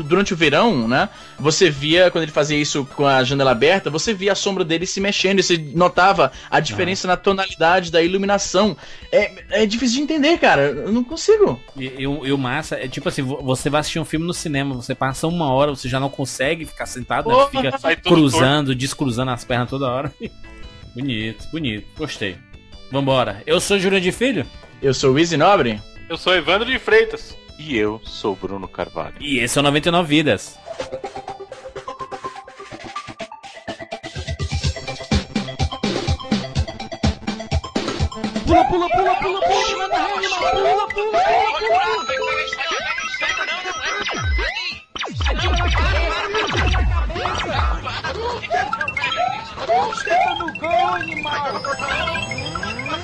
durante 0.04 0.34
o 0.34 0.36
verão, 0.36 0.86
né? 0.86 1.08
Você 1.38 1.70
via, 1.70 2.10
quando 2.10 2.24
ele 2.24 2.30
fazia 2.32 2.58
isso 2.58 2.84
com 2.94 3.06
a 3.06 3.24
janela 3.24 3.50
aberta, 3.52 3.88
você 3.90 4.12
via 4.12 4.32
a 4.32 4.34
sombra 4.36 4.64
dele 4.64 4.86
se 4.86 5.00
mexendo 5.00 5.38
e 5.40 5.42
você 5.42 5.56
notava 5.74 6.30
a 6.50 6.60
diferença 6.60 7.08
na 7.08 7.16
tonalidade 7.16 7.90
da 7.90 8.02
iluminação. 8.02 8.76
É, 9.10 9.62
é 9.62 9.66
difícil 9.66 9.96
de 9.96 10.02
entender, 10.02 10.38
cara. 10.38 10.62
Eu 10.62 10.92
não 10.92 11.02
consigo. 11.02 11.58
E, 11.76 11.84
e 11.98 12.06
o- 12.06 12.38
massa 12.38 12.76
é 12.76 12.86
tipo 12.86 13.08
assim: 13.08 13.22
vo- 13.22 13.40
você 13.42 13.70
vai 13.70 13.80
assistir 13.80 13.98
um 13.98 14.04
filme 14.04 14.26
no 14.26 14.34
cinema, 14.34 14.74
você 14.74 14.94
passa 14.94 15.26
uma 15.26 15.50
hora, 15.52 15.70
você 15.74 15.88
já 15.88 15.98
não 15.98 16.10
consegue 16.10 16.66
ficar 16.66 16.84
sentado, 16.86 17.28
né? 17.28 17.34
Porra, 17.34 17.46
Fica 17.48 17.70
cruzando, 18.14 18.74
descruzando 18.74 19.30
as 19.30 19.44
pernas 19.44 19.70
toda 19.70 19.88
hora. 19.88 20.12
bonito, 20.94 21.48
bonito, 21.50 21.86
gostei. 21.96 22.36
Vambora. 22.90 23.42
Eu 23.46 23.58
sou 23.58 23.78
Júlio 23.78 23.98
de 24.00 24.12
Filho 24.12 24.44
eu 24.82 24.92
sou 24.92 25.12
o 25.12 25.18
Easy 25.18 25.36
Nobre. 25.36 25.80
Eu 26.08 26.18
sou 26.18 26.34
Evandro 26.34 26.68
de 26.68 26.76
Freitas. 26.76 27.38
E 27.56 27.78
eu 27.78 28.00
sou 28.02 28.34
Bruno 28.34 28.66
Carvalho. 28.66 29.14
E 29.20 29.38
esse 29.38 29.56
é 29.56 29.60
o 29.60 29.62
99 29.62 30.08
Vidas. 30.08 30.58
Pula, 38.44 38.64
pula, 38.64 38.88
pula, 38.90 39.14
pula, 39.14 39.40
pula, 39.40 39.40
pula, 39.40 39.88
pula, 39.88 40.48
pula, 40.50 40.88
pula, 40.88 40.88
pula, 40.88 40.88
pula, 40.88 41.58
pula, 41.60 42.08
pula, 42.08 42.42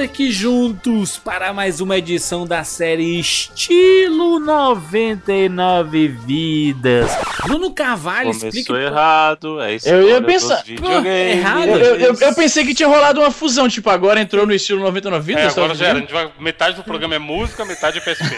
Aqui 0.00 0.30
juntos 0.32 1.18
para 1.18 1.52
mais 1.52 1.80
uma 1.80 1.96
edição 1.98 2.46
da 2.46 2.64
série 2.64 3.18
Estilo 3.20 4.38
99 4.40 6.08
Vidas. 6.08 7.10
Bruno 7.44 7.70
Carvalho, 7.72 8.28
Começou 8.28 8.48
explica. 8.48 8.74
errado, 8.78 9.60
é 9.60 9.74
isso. 9.74 9.88
Eu 9.88 10.08
ia 10.08 10.22
pensar- 10.22 10.62
errado. 10.68 11.68
Eu, 11.68 11.78
eu- 11.78 11.96
eu- 11.96 12.14
eu 12.20 12.34
pensei 12.34 12.64
que 12.64 12.74
tinha 12.74 12.88
rolado 12.88 13.20
uma 13.20 13.30
fusão, 13.30 13.68
tipo, 13.68 13.88
agora 13.90 14.20
entrou 14.20 14.46
no 14.46 14.52
estilo 14.54 14.80
99 14.80 15.24
vidas. 15.26 15.44
É, 15.44 15.60
agora 15.60 15.74
já 15.74 15.86
era. 15.88 15.98
A 15.98 16.00
dizendo? 16.02 16.20
gente 16.20 16.32
vai, 16.32 16.32
metade 16.42 16.76
do 16.76 16.82
programa 16.82 17.14
é 17.14 17.18
música, 17.18 17.64
metade 17.64 17.98
é 17.98 18.00
PSP. 18.00 18.36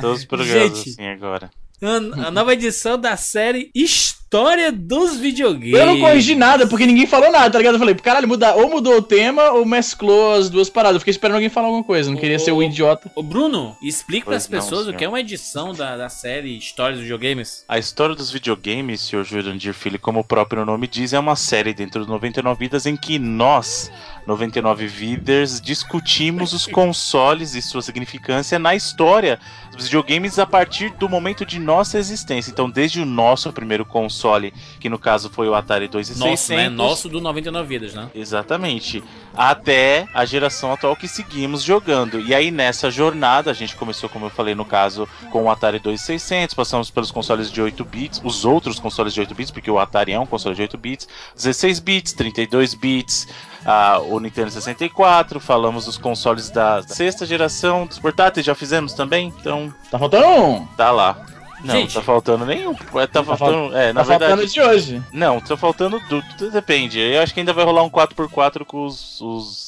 Todos 0.00 0.20
os 0.20 0.24
programas 0.24 0.76
Gente. 0.78 0.90
assim 0.90 1.06
agora. 1.08 1.50
A 1.82 2.26
a 2.28 2.30
nova 2.30 2.52
edição 2.52 2.98
da 2.98 3.16
série 3.16 3.70
História 3.74 4.72
dos 4.72 5.16
Videogames. 5.16 5.74
Eu 5.74 5.86
não 5.86 6.00
corrigi 6.00 6.34
nada, 6.34 6.66
porque 6.66 6.86
ninguém 6.86 7.06
falou 7.06 7.30
nada, 7.30 7.50
tá 7.50 7.58
ligado? 7.58 7.74
Eu 7.74 7.78
falei, 7.78 7.94
caralho, 7.94 8.26
muda, 8.26 8.54
ou 8.54 8.70
mudou 8.70 8.96
o 8.96 9.02
tema 9.02 9.50
ou 9.50 9.64
mesclou 9.66 10.34
as 10.34 10.48
duas 10.48 10.70
paradas. 10.70 10.96
Eu 10.96 11.00
fiquei 11.00 11.10
esperando 11.12 11.34
alguém 11.36 11.48
falar 11.50 11.66
alguma 11.66 11.84
coisa, 11.84 12.10
não 12.10 12.16
queria 12.16 12.38
ser 12.38 12.52
o 12.52 12.62
idiota. 12.62 13.10
Ô 13.14 13.22
Bruno, 13.22 13.76
explica 13.82 14.26
para 14.26 14.36
as 14.36 14.46
Pois 14.46 14.52
não, 14.52 14.60
pessoas 14.64 14.80
o 14.82 14.84
senhor. 14.86 14.98
que 14.98 15.04
é 15.04 15.08
uma 15.08 15.20
edição 15.20 15.72
da, 15.72 15.96
da 15.96 16.08
série 16.08 16.56
História 16.56 16.94
dos 16.96 17.02
Videogames. 17.02 17.64
A 17.68 17.78
história 17.78 18.14
dos 18.14 18.30
videogames, 18.30 19.02
Sr. 19.02 19.22
Jurandir 19.24 19.74
Filho, 19.74 19.98
como 19.98 20.20
o 20.20 20.24
próprio 20.24 20.64
nome 20.64 20.86
diz, 20.88 21.12
é 21.12 21.18
uma 21.18 21.36
série 21.36 21.74
dentro 21.74 22.04
do 22.04 22.10
99 22.10 22.58
Vidas 22.58 22.86
em 22.86 22.96
que 22.96 23.18
nós, 23.18 23.90
99 24.26 24.86
Vidas, 24.86 25.60
discutimos 25.60 26.52
os 26.52 26.66
consoles 26.66 27.54
e 27.54 27.62
sua 27.62 27.82
significância 27.82 28.58
na 28.58 28.74
história 28.74 29.38
dos 29.74 29.84
videogames 29.86 30.38
a 30.38 30.46
partir 30.46 30.90
do 30.90 31.08
momento 31.08 31.44
de 31.44 31.58
nossa 31.58 31.98
existência. 31.98 32.50
Então, 32.50 32.70
desde 32.70 33.00
o 33.00 33.04
nosso 33.04 33.52
primeiro 33.52 33.84
console, 33.84 34.52
que 34.80 34.88
no 34.88 34.98
caso 34.98 35.28
foi 35.28 35.48
o 35.48 35.54
Atari 35.54 35.88
2600, 35.88 36.30
Nosso, 36.30 36.52
né? 36.54 36.68
Nosso 36.68 37.08
do 37.08 37.20
99 37.20 37.68
Vidas, 37.68 37.94
né? 37.94 38.08
Exatamente. 38.14 39.02
Até 39.36 40.06
a 40.14 40.24
geração 40.24 40.72
atual 40.72 40.96
que 40.96 41.08
seguimos 41.08 41.62
jogando. 41.62 42.20
E 42.20 42.34
aí 42.34 42.50
nessa 42.50 42.90
jornada, 42.90 43.50
a 43.50 43.54
gente 43.54 43.74
começou, 43.76 44.08
como 44.08 44.26
eu 44.26 44.30
falei 44.30 44.54
no 44.54 44.64
caso, 44.64 45.08
com 45.30 45.44
o 45.44 45.50
Atari 45.50 45.78
2600, 45.78 46.54
passamos 46.54 46.90
pelos 46.90 47.10
consoles 47.10 47.50
de 47.50 47.60
8 47.60 47.84
bits, 47.84 48.20
os 48.24 48.44
outros 48.44 48.78
consoles 48.78 49.12
de 49.12 49.20
8 49.20 49.34
bits, 49.34 49.50
porque 49.50 49.70
o 49.70 49.78
Atari 49.78 50.12
é 50.12 50.20
um 50.20 50.26
console 50.26 50.54
de 50.54 50.62
8 50.62 50.78
bits, 50.78 51.08
16 51.34 51.80
bits, 51.80 52.12
32 52.12 52.74
bits, 52.74 53.26
ah, 53.64 53.98
o 54.00 54.18
Nintendo 54.20 54.50
64, 54.50 55.40
falamos 55.40 55.86
dos 55.86 55.96
consoles 55.98 56.50
da 56.50 56.82
sexta 56.82 57.24
geração, 57.26 57.86
dos 57.86 57.98
portáteis 57.98 58.44
já 58.46 58.54
fizemos 58.54 58.92
também, 58.92 59.32
então 59.40 59.72
Tá 59.90 59.98
faltando 59.98 60.26
um. 60.26 60.66
tá 60.76 60.90
lá. 60.90 61.16
Não, 61.64 61.74
Gente. 61.76 61.94
tá 61.94 62.02
faltando 62.02 62.44
nenhum. 62.44 62.72
É, 62.96 63.06
Tá 63.06 63.22
Tá 63.22 63.24
faltando. 63.24 63.74
É, 63.74 63.90
na 63.92 64.02
tá 64.02 64.08
verdade. 64.08 64.30
faltando 64.32 64.52
de 64.52 64.60
hoje. 64.60 65.02
Não, 65.10 65.40
tá 65.40 65.56
faltando 65.56 65.98
do, 66.10 66.22
tudo 66.36 66.50
depende. 66.50 66.98
Eu 67.00 67.22
acho 67.22 67.32
que 67.32 67.40
ainda 67.40 67.54
vai 67.54 67.64
rolar 67.64 67.82
um 67.82 67.88
4x4 67.88 68.66
com 68.66 68.84
os, 68.84 69.18
os 69.22 69.63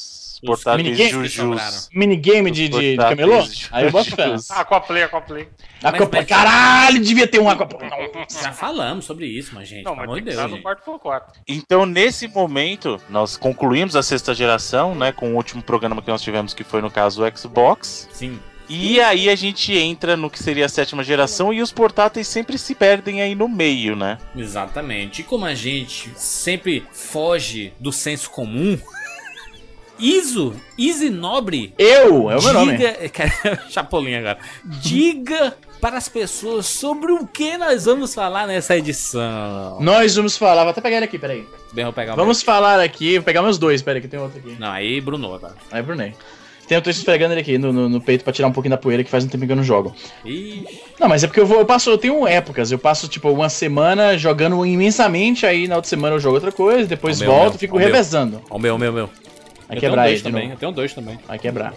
portáteis 0.47 0.97
sobraram. 0.97 1.26
Jujus. 1.26 1.88
Minigame 1.95 2.50
de, 2.50 2.69
de, 2.69 2.91
de 2.93 2.97
camelô? 2.97 3.45
Aí 3.71 3.85
eu 3.85 3.91
boto 3.91 4.11
fé. 4.15 4.26
Ah, 4.50 4.61
Aquaplay, 4.61 5.03
Aquaplay. 5.03 5.49
Aquaplay. 5.83 6.23
mas- 6.23 6.29
Caralho, 6.29 7.00
devia 7.00 7.26
ter 7.26 7.41
um 7.41 7.49
Aquaplay. 7.49 7.91
Já 8.43 8.53
falamos 8.53 9.05
sobre 9.05 9.26
isso, 9.26 9.53
mas 9.55 9.69
gente, 9.69 9.85
Não, 9.85 9.93
pelo 9.95 10.05
amor 10.05 10.21
de 10.21 10.31
Deus, 10.31 10.50
gente. 10.50 10.62
4x4. 10.62 11.23
Então, 11.49 11.85
nesse 11.87 12.29
momento, 12.29 13.00
nós 13.11 13.37
concluímos 13.37 13.95
a 13.97 14.03
sexta 14.03 14.35
geração, 14.35 14.95
né? 14.95 15.12
Com 15.12 15.33
o 15.33 15.37
último 15.37 15.62
programa 15.62 16.00
que 16.03 16.09
nós 16.09 16.23
tivemos, 16.23 16.55
que 16.55 16.65
foi 16.65 16.81
no 16.81 16.91
caso 16.91 17.25
o 17.25 17.37
Xbox. 17.38 18.09
Sim. 18.12 18.38
E 18.69 19.00
aí 19.00 19.29
a 19.31 19.37
gente 19.37 19.73
entra 19.79 20.17
no 20.17 20.29
que 20.29 20.43
seria 20.43 20.67
a 20.67 20.69
sétima 20.69 21.05
geração 21.05 21.53
e 21.53 21.62
os 21.62 21.71
portáteis 21.71 22.26
sempre 22.26 22.59
se 22.59 22.75
perdem 22.75 23.23
aí 23.23 23.33
no 23.33 23.49
meio, 23.49 23.95
né? 23.95 24.19
Exatamente. 24.35 25.21
E 25.21 25.25
como 25.25 25.45
a 25.45 25.55
gente 25.55 26.11
sempre 26.17 26.85
foge 26.93 27.73
do 27.79 27.93
senso 27.93 28.29
comum, 28.29 28.76
Iso, 29.99 30.55
Easy 30.79 31.09
Nobre, 31.11 31.73
Eu, 31.79 32.31
é 32.31 32.37
o 32.37 32.43
meu 32.43 32.53
nome. 32.53 32.76
diga, 32.76 33.09
Cara, 33.09 33.62
Chapolin 33.71 34.15
agora. 34.15 34.38
Diga 34.65 35.55
para 35.81 35.97
as 35.97 36.09
pessoas 36.09 36.67
sobre 36.67 37.12
o 37.12 37.26
que 37.26 37.57
nós 37.57 37.85
vamos 37.85 38.15
falar 38.15 38.47
nessa 38.47 38.76
edição. 38.76 39.79
Nós 39.81 40.17
vamos 40.17 40.37
falar, 40.37 40.62
vou 40.62 40.71
até 40.71 40.81
pegar 40.81 40.97
ele 40.97 41.05
aqui, 41.07 41.19
peraí. 41.19 41.47
Bem, 41.73 41.85
vou 41.85 41.93
pegar 41.93 42.15
Vamos 42.15 42.43
falar 42.43 42.81
aqui, 42.81 43.15
vou 43.17 43.25
pegar 43.25 43.43
meus 43.43 43.59
dois, 43.59 43.83
peraí, 43.83 44.00
que 44.00 44.09
tem 44.09 44.19
outro 44.21 44.38
aqui. 44.38 44.49
meu. 44.49 44.59
Não, 44.59 44.71
aí 44.71 45.00
Bruno 45.00 45.33
agora. 45.35 45.55
Aí, 45.71 45.83
Brunei. 45.83 46.15
Tem, 46.67 46.75
eu 46.76 46.83
tô 46.83 46.91
esfregando 46.91 47.33
ele 47.35 47.41
aqui 47.43 47.59
no, 47.59 47.73
no, 47.73 47.88
no 47.88 48.00
peito 48.00 48.25
pra 48.25 48.33
tirar 48.33 48.49
um 48.49 48.53
pouquinho 48.53 48.71
da 48.73 48.76
poeira 48.76 49.05
que 49.05 49.11
faz 49.11 49.25
um 49.25 49.29
tempo 49.29 49.47
que 49.47 49.53
eu 49.53 49.57
não 49.57 49.62
jogo. 49.62 49.95
Ih, 50.25 50.65
Não, 50.99 51.09
mas 51.09 51.23
é 51.23 51.29
porque 51.29 51.38
eu 51.38 51.47
vou, 51.47 51.61
eu 51.61 51.65
passo, 51.67 51.88
eu 51.91 51.97
tenho 51.99 52.26
épocas, 52.26 52.73
eu 52.73 52.79
passo 52.79 53.07
tipo 53.07 53.29
uma 53.31 53.49
semana 53.49 54.19
jogando 54.19 54.67
imensamente, 54.67 55.47
aí 55.47 55.69
na 55.69 55.76
outra 55.76 55.88
semana 55.88 56.17
eu 56.17 56.21
jogo 56.21 56.35
outra 56.35 56.50
coisa, 56.50 56.88
depois 56.88 57.21
Ó, 57.21 57.25
meu, 57.25 57.33
volto, 57.33 57.50
meu, 57.50 57.59
fico 57.61 57.76
meu. 57.76 57.87
revezando. 57.87 58.43
ó 58.50 58.57
o 58.57 58.59
meu, 58.59 58.75
o 58.75 58.79
meu, 58.79 58.91
o 58.91 58.95
meu. 58.95 59.11
Vai 59.69 59.77
eu 59.77 59.81
quebrar 59.81 60.03
tenho 60.05 60.13
dois 60.15 60.23
também, 60.23 60.51
eu 60.51 60.57
tenho 60.57 60.73
dois 60.73 60.95
também. 60.95 61.19
Vai 61.27 61.39
quebrar. 61.39 61.75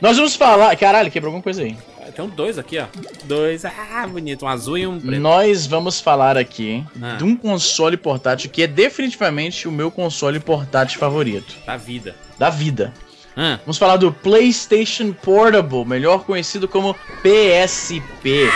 Nós 0.00 0.16
vamos 0.16 0.36
falar. 0.36 0.76
Caralho, 0.76 1.10
quebrou 1.10 1.30
alguma 1.30 1.42
coisa 1.42 1.62
aí. 1.62 1.76
Eu 2.06 2.12
tenho 2.12 2.28
dois 2.28 2.58
aqui, 2.58 2.78
ó. 2.78 2.84
Dois, 3.24 3.64
ah, 3.64 4.06
bonito, 4.06 4.44
um 4.44 4.48
azul 4.48 4.76
e 4.76 4.86
um 4.86 5.00
preto. 5.00 5.20
Nós 5.20 5.66
vamos 5.66 6.00
falar 6.00 6.36
aqui 6.36 6.84
Ah. 7.02 7.14
de 7.16 7.24
um 7.24 7.34
console 7.34 7.96
portátil 7.96 8.50
que 8.50 8.62
é 8.62 8.66
definitivamente 8.66 9.66
o 9.66 9.72
meu 9.72 9.90
console 9.90 10.38
portátil 10.38 10.98
favorito. 11.00 11.56
Da 11.64 11.76
vida. 11.78 12.14
Da 12.38 12.50
vida. 12.50 12.92
Ah, 13.36 13.58
Vamos 13.64 13.78
falar 13.78 13.96
do 13.96 14.12
PlayStation 14.12 15.12
Portable, 15.12 15.84
melhor 15.84 16.24
conhecido 16.24 16.68
como 16.68 16.94
PSP. 17.22 18.02
Ih, 18.24 18.50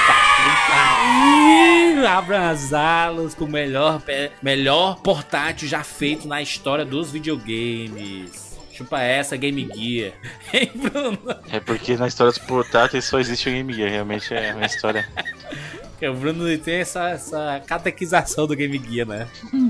abra 2.19 2.51
as 2.51 2.73
alas 2.73 3.35
com 3.35 3.45
o 3.45 3.49
melhor, 3.49 4.03
melhor 4.43 4.97
portátil 5.01 5.69
já 5.69 5.85
feito 5.85 6.27
na 6.27 6.43
história 6.43 6.85
dos 6.85 7.11
videogames. 7.13 8.59
Chupa 8.73 9.01
essa, 9.01 9.37
Game 9.37 9.69
Gear. 9.75 10.13
Hein, 10.53 10.71
Bruno? 10.75 11.19
É 11.51 11.61
porque 11.61 11.97
na 11.97 12.07
história 12.07 12.33
dos 12.33 12.39
portáteis 12.39 13.05
só 13.05 13.19
existe 13.19 13.49
o 13.49 13.53
Game 13.53 13.73
Gear, 13.73 13.91
realmente 13.91 14.33
é 14.33 14.55
uma 14.55 14.67
história. 14.67 15.09
O 16.03 16.15
Bruno 16.15 16.57
tem 16.59 16.77
essa, 16.77 17.09
essa 17.11 17.61
catequização 17.67 18.47
do 18.47 18.55
Game 18.55 18.81
Gear, 18.89 19.07
né? 19.07 19.27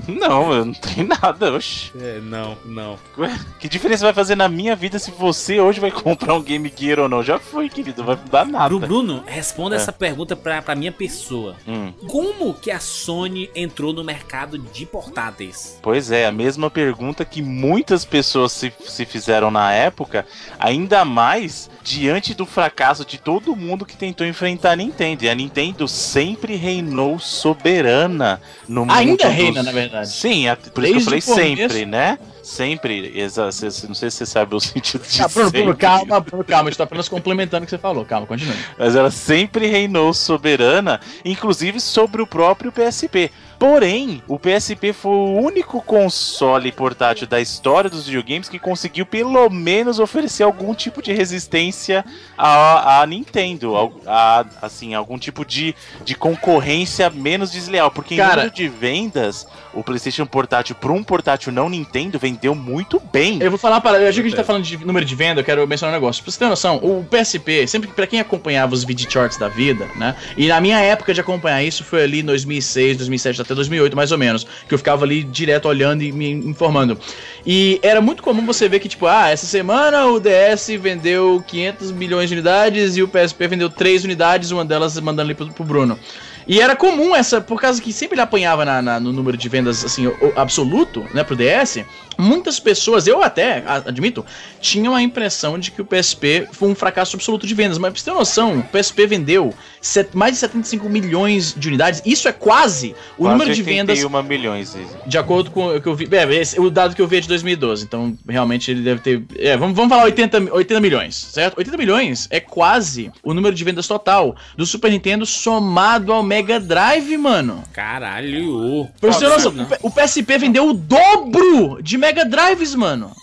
Não, 0.07 0.53
eu 0.53 0.65
não 0.67 0.75
tenho 0.75 1.09
nada, 1.09 1.53
oxi. 1.55 1.91
É, 1.99 2.21
não, 2.21 2.57
não. 2.65 2.99
Ué, 3.17 3.35
Que 3.59 3.69
diferença 3.69 4.05
vai 4.05 4.13
fazer 4.13 4.35
na 4.35 4.49
minha 4.49 4.77
vida 4.77 4.99
se 4.99 5.11
você 5.11 5.59
hoje 5.61 5.81
vai 5.81 5.91
comprar 5.91 6.35
um 6.35 6.43
Game 6.43 6.71
Gear 6.77 6.99
ou 6.99 7.09
não? 7.09 7.23
Já 7.23 7.39
foi, 7.39 7.69
querido, 7.69 8.05
vai 8.05 8.17
mudar 8.17 8.45
nada. 8.45 8.69
Bru- 8.69 8.81
Bruno, 8.81 9.25
responda 9.27 9.77
É. 9.77 9.79
essa 9.79 9.93
pergunta 9.93 10.37
pra, 10.37 10.61
pra 10.61 10.75
minha 10.75 10.93
pessoa. 10.93 11.57
Hum, 11.67 11.93
Como 12.07 12.53
que 12.53 12.71
a 12.71 12.79
Sony 12.81 13.51
entrou 13.55 13.93
no 13.93 14.05
mercado 14.05 14.59
de 14.59 14.85
portáteis? 14.85 15.79
pois 15.83 16.11
é, 16.11 16.27
a 16.27 16.33
mesma 16.33 16.71
pergunta 16.71 17.25
que 17.25 17.41
muitas 17.41 18.05
pessoas 18.05 18.53
se, 18.53 18.73
se 18.87 19.05
fizeram 19.07 19.51
na 19.51 19.73
época, 19.73 20.27
ainda 20.59 21.05
mais 21.05 21.71
diante 21.83 22.35
do 22.35 22.45
fracasso 22.45 23.05
de 23.05 23.17
todo 23.19 23.57
mundo 23.57 23.87
que 23.87 23.97
tentou 23.97 24.27
enfrentar 24.27 24.73
a 24.73 24.77
Nintendo. 24.77 25.25
E 25.25 25.31
a 25.31 25.35
Nintendo 25.35 25.89
sempre 25.89 26.18
reinou 26.57 27.19
soberana 27.19 28.41
no 28.69 28.83
mundo. 28.83 28.93
Ainda 28.93 29.25
dos- 29.25 29.33
reina, 29.35 29.63
na 29.63 29.73
verdade. 29.73 30.09
Sim, 30.11 30.45
por 30.47 30.59
isso 30.59 30.71
que 30.73 30.79
eu 30.79 30.83
Desde 30.83 31.05
falei 31.05 31.21
começo. 31.23 31.35
sempre, 31.75 31.87
né? 31.87 32.19
sempre, 32.43 33.13
exa- 33.15 33.45
não 33.87 33.95
sei 33.95 34.11
se 34.11 34.17
você 34.19 34.25
sabe 34.27 34.55
o 34.55 34.61
sentido 34.61 35.07
de 35.07 35.21
Ah, 35.23 35.29
Bruno, 35.29 35.51
Bruno, 35.51 35.67
sempre, 35.67 35.81
calma, 35.81 36.21
Bruno, 36.21 36.45
calma. 36.45 36.69
A 36.69 36.71
gente 36.71 36.79
tá 36.79 36.85
apenas 36.85 37.07
complementando 37.09 37.63
o 37.65 37.67
que 37.67 37.71
você 37.71 37.77
falou. 37.79 38.05
Calma, 38.07 38.27
continue. 38.27 38.57
mas 38.79 38.97
ela 38.97 39.11
sempre 39.11 39.67
reinou 39.67 40.15
soberana, 40.15 40.99
inclusive 41.25 41.79
sobre 41.79 42.23
o 42.23 42.27
próprio 42.27 42.73
PSP. 42.73 43.31
Porém, 43.59 44.23
o 44.29 44.39
PSP 44.39 44.93
foi 44.93 45.11
o 45.11 45.41
único 45.41 45.83
console 45.83 46.71
portátil 46.71 47.27
da 47.27 47.41
história 47.41 47.91
dos 47.91 48.07
videogames 48.07 48.49
que 48.49 48.59
conseguiu 48.59 49.05
pelo 49.05 49.51
menos 49.51 49.99
oferecer 49.99 50.45
algum 50.45 50.73
tipo 50.75 51.03
de 51.03 51.13
resistência 51.13 52.05
à, 52.37 53.01
à 53.03 53.07
Nintendo, 53.07 53.75
al- 53.75 53.93
a, 54.07 54.45
assim, 54.63 54.95
algum 54.95 55.19
tipo 55.19 55.45
de, 55.45 55.75
de 56.05 56.15
concorrência 56.15 57.11
menos 57.11 57.51
desleal, 57.51 57.91
porque 57.91 58.15
em 58.15 58.19
Cara- 58.19 58.37
número 58.37 58.51
de 58.55 58.69
vendas, 58.69 59.45
o 59.75 59.83
PlayStation 59.83 60.25
portátil 60.25 60.77
para 60.77 60.93
um 60.93 61.03
portátil 61.03 61.53
não 61.53 61.69
Nintendo 61.69 62.17
vendeu 62.19 62.55
muito 62.55 63.01
bem. 63.13 63.39
Eu 63.43 63.51
vou 63.51 63.59
falar 63.59 63.81
para. 63.81 63.99
Eu 64.01 64.09
acho 64.09 64.21
que 64.21 64.27
a 64.27 64.29
gente 64.29 64.37
tá 64.37 64.45
falando 64.45 64.63
de 64.65 64.77
número 64.85 65.05
de 65.05 65.15
venda, 65.17 65.41
eu 65.41 65.45
quero 65.45 65.67
mencionar 65.67 65.93
um 65.93 65.99
negócio. 66.01 66.23
Pra 66.23 66.31
você 66.31 66.39
ter 66.39 66.49
noção, 66.49 66.77
o 66.77 67.05
PSP, 67.05 67.67
sempre 67.67 67.89
pra 67.89 68.07
quem 68.07 68.21
acompanhava 68.21 68.73
os 68.73 68.85
video 68.85 69.11
charts 69.11 69.37
da 69.37 69.49
vida, 69.49 69.89
né? 69.97 70.15
E 70.37 70.47
na 70.47 70.61
minha 70.61 70.79
época 70.79 71.13
de 71.13 71.21
acompanhar 71.21 71.63
isso 71.65 71.83
foi 71.83 72.05
ali 72.05 72.21
em 72.21 72.25
2006, 72.25 72.99
2007 72.99 73.48
até 73.49 73.55
2008, 73.55 73.97
mais 73.97 74.13
ou 74.13 74.19
menos, 74.19 74.47
que 74.69 74.75
eu 74.75 74.79
ficava 74.79 75.05
ali 75.05 75.25
direto 75.25 75.67
olhando 75.69 76.03
e 76.03 76.13
me 76.13 76.31
informando. 76.31 76.99
E 77.47 77.81
era 77.83 78.01
muito 78.01 78.23
comum 78.23 78.45
você 78.45 78.69
ver 78.69 78.79
que, 78.79 78.89
tipo, 78.89 79.07
ah, 79.07 79.31
essa 79.31 79.47
semana 79.47 80.07
o 80.07 80.21
DS 80.21 80.69
vendeu 80.79 81.43
500 81.47 81.91
milhões 81.93 82.29
de 82.29 82.35
unidades 82.35 82.97
e 82.97 83.03
o 83.03 83.09
PSP 83.09 83.49
vendeu 83.49 83.71
3 83.71 84.05
unidades, 84.05 84.51
uma 84.51 84.65
delas 84.65 84.99
mandando 85.01 85.23
ali 85.23 85.35
pro, 85.35 85.47
pro 85.53 85.65
Bruno. 85.65 85.99
E 86.47 86.61
era 86.61 86.75
comum 86.75 87.15
essa, 87.15 87.41
por 87.43 87.61
causa 87.61 87.81
que 87.81 87.93
sempre 87.93 88.15
ele 88.15 88.23
apanhava 88.23 88.65
na- 88.65 88.81
na- 88.81 89.01
no 89.01 89.13
número 89.13 89.37
de 89.37 89.49
vendas, 89.51 89.85
assim, 89.85 90.05
absoluto, 90.35 91.05
né, 91.13 91.23
pro 91.23 91.37
DS, 91.37 91.85
muitas 92.19 92.59
pessoas, 92.59 93.07
eu 93.07 93.23
até 93.23 93.63
admito, 93.87 94.27
tinham 94.61 94.95
a 94.95 95.01
impressão 95.03 95.59
de 95.59 95.71
que 95.71 95.81
o 95.81 95.85
PSP 95.85 96.49
foi 96.53 96.69
um 96.69 96.75
fracasso 96.75 97.17
absoluto 97.17 97.47
de 97.47 97.55
vendas. 97.55 97.79
Mas 97.79 97.93
pra 97.93 98.01
você 98.01 98.11
ter 98.11 98.17
noção, 98.17 98.59
o 98.59 98.63
PSP 98.65 99.07
vendeu 99.07 99.55
set- 99.81 100.11
mais 100.15 100.33
de 100.35 100.39
75 100.41 100.89
milhões 100.89 101.55
de 101.57 101.69
unidades. 101.69 102.03
Isso 102.05 102.27
é 102.29 102.33
quase 102.33 102.95
o 103.17 103.23
Quase 103.23 103.33
número 103.39 103.55
de 103.55 103.63
vendas 103.63 103.99
81 103.99 104.23
milhões. 104.29 104.77
De 105.07 105.17
acordo 105.17 105.51
com 105.51 105.69
o 105.77 105.81
que 105.81 105.87
eu 105.87 105.95
vi. 105.95 106.09
É, 106.11 106.35
esse- 106.35 106.61
o 106.61 106.69
dado 106.71 106.95
que 106.97 107.01
eu 107.01 107.07
vi 107.07 107.19
é 107.19 107.21
de 107.21 107.29
2012, 107.29 107.85
então 107.85 108.17
realmente 108.29 108.71
ele 108.71 108.83
deve 108.83 109.01
ter. 109.01 109.23
É, 109.39 109.57
vamos, 109.57 109.77
vamos 109.77 109.91
falar 109.91 110.05
80, 110.05 110.41
mi- 110.41 110.51
80 110.51 110.81
milhões, 110.81 111.15
certo? 111.15 111.57
80 111.59 111.77
milhões 111.77 112.27
é 112.31 112.41
quase 112.41 113.13
o 113.23 113.33
número 113.33 113.55
de 113.55 113.63
vendas 113.63 113.87
total 113.87 114.35
do 114.57 114.67
Super 114.67 114.91
Nintendo 114.91 115.25
somado 115.25 116.13
ao 116.13 116.23
Mega 116.23 116.59
Drive, 116.59 117.17
mano. 117.17 117.63
Caralho. 117.73 118.89
Pra 119.01 119.13
você 119.13 119.21
ter 119.21 119.29
noção, 119.29 119.53
não. 119.53 119.65
o 119.65 119.67
P- 119.69 119.79
o 119.83 119.91
PSP 119.91 120.39
vendeu 120.39 120.69
o 120.69 120.73
dobro 120.75 121.79
de 121.83 121.97
Mega 121.97 122.08
Drives, 122.25 122.75
mano. 122.75 123.15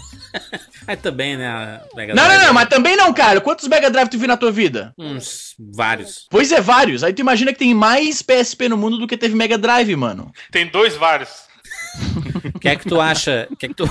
Aí 0.88 0.96
também, 0.98 1.38
né? 1.38 1.82
Mega 1.96 2.14
Não, 2.14 2.24
não, 2.24 2.30
Drive- 2.30 2.46
não, 2.48 2.54
mas 2.54 2.70
também 2.70 2.96
não, 2.96 3.14
cara. 3.14 3.40
Quantos 3.42 3.68
Mega 3.68 3.90
Drive 3.90 4.10
tu 4.10 4.18
viu 4.18 4.28
na 4.28 4.38
tua 4.38 4.52
vida? 4.52 4.94
Uns 4.98 5.56
vários. 5.60 6.26
Pois 6.30 6.52
é, 6.52 6.60
vários. 6.62 7.04
Aí 7.04 7.14
tu 7.14 7.20
imagina 7.22 7.52
que 7.54 7.60
tem 7.60 7.74
mais 7.74 8.22
PSP 8.22 8.68
no 8.70 8.78
mundo 8.78 8.98
do 8.98 9.08
que 9.08 9.18
teve 9.18 9.36
Mega 9.36 9.58
Drive, 9.58 9.96
mano. 9.96 10.32
Tem 10.52 10.68
dois 10.68 10.96
vários. 10.96 11.30
O 12.56 12.60
que 12.60 12.70
é 12.70 12.76
que 12.76 12.88
tu 12.88 13.00
acha? 13.02 13.48
O 13.52 13.56
que 13.56 13.66
é 13.66 13.70
que 13.70 13.76
tu. 13.76 13.90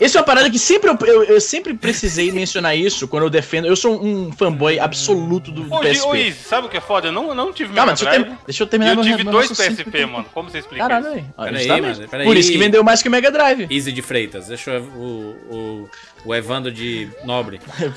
Essa 0.00 0.18
é 0.18 0.20
uma 0.20 0.24
parada 0.26 0.50
que 0.50 0.58
sempre 0.58 0.90
eu, 0.90 0.96
eu, 1.06 1.24
eu 1.24 1.40
sempre 1.40 1.74
precisei 1.74 2.30
mencionar 2.32 2.76
isso 2.76 3.06
quando 3.08 3.22
eu 3.24 3.30
defendo. 3.30 3.66
Eu 3.66 3.76
sou 3.76 4.04
um 4.04 4.32
fanboy 4.32 4.78
absoluto 4.78 5.50
do 5.52 5.72
Ô, 5.72 5.80
PSP. 5.80 6.06
ô, 6.06 6.14
Izzy, 6.14 6.38
sabe 6.44 6.66
o 6.66 6.70
que 6.70 6.76
é 6.76 6.80
foda? 6.80 7.08
Eu 7.08 7.12
não, 7.12 7.34
não 7.34 7.52
tive 7.52 7.72
Calma, 7.74 7.92
Mega 7.92 7.96
deixa 7.96 8.04
eu, 8.04 8.22
Drive. 8.24 8.36
ter- 8.38 8.44
deixa 8.46 8.62
eu 8.62 8.66
terminar 8.66 8.90
eu 8.92 8.96
meu- 8.96 9.04
tive 9.04 9.24
meu 9.24 9.32
dois 9.32 9.48
PSP, 9.52 10.06
mano. 10.06 10.26
Como 10.32 10.50
você 10.50 10.58
explica 10.58 10.88
Caralho, 10.88 11.06
isso? 11.18 11.68
mano, 11.68 12.08
peraí. 12.08 12.26
Por 12.26 12.36
isso 12.36 12.50
que 12.52 12.58
vendeu 12.58 12.82
mais 12.84 13.02
que 13.02 13.08
o 13.08 13.10
Mega 13.10 13.30
Drive. 13.30 13.66
Easy 13.70 13.92
de 13.92 14.02
Freitas. 14.02 14.48
Deixa 14.48 14.72
eu- 14.72 14.82
o, 14.82 15.36
o, 15.50 15.90
o 16.24 16.34
Evandro 16.34 16.70
de 16.72 17.08
Nobre. 17.24 17.60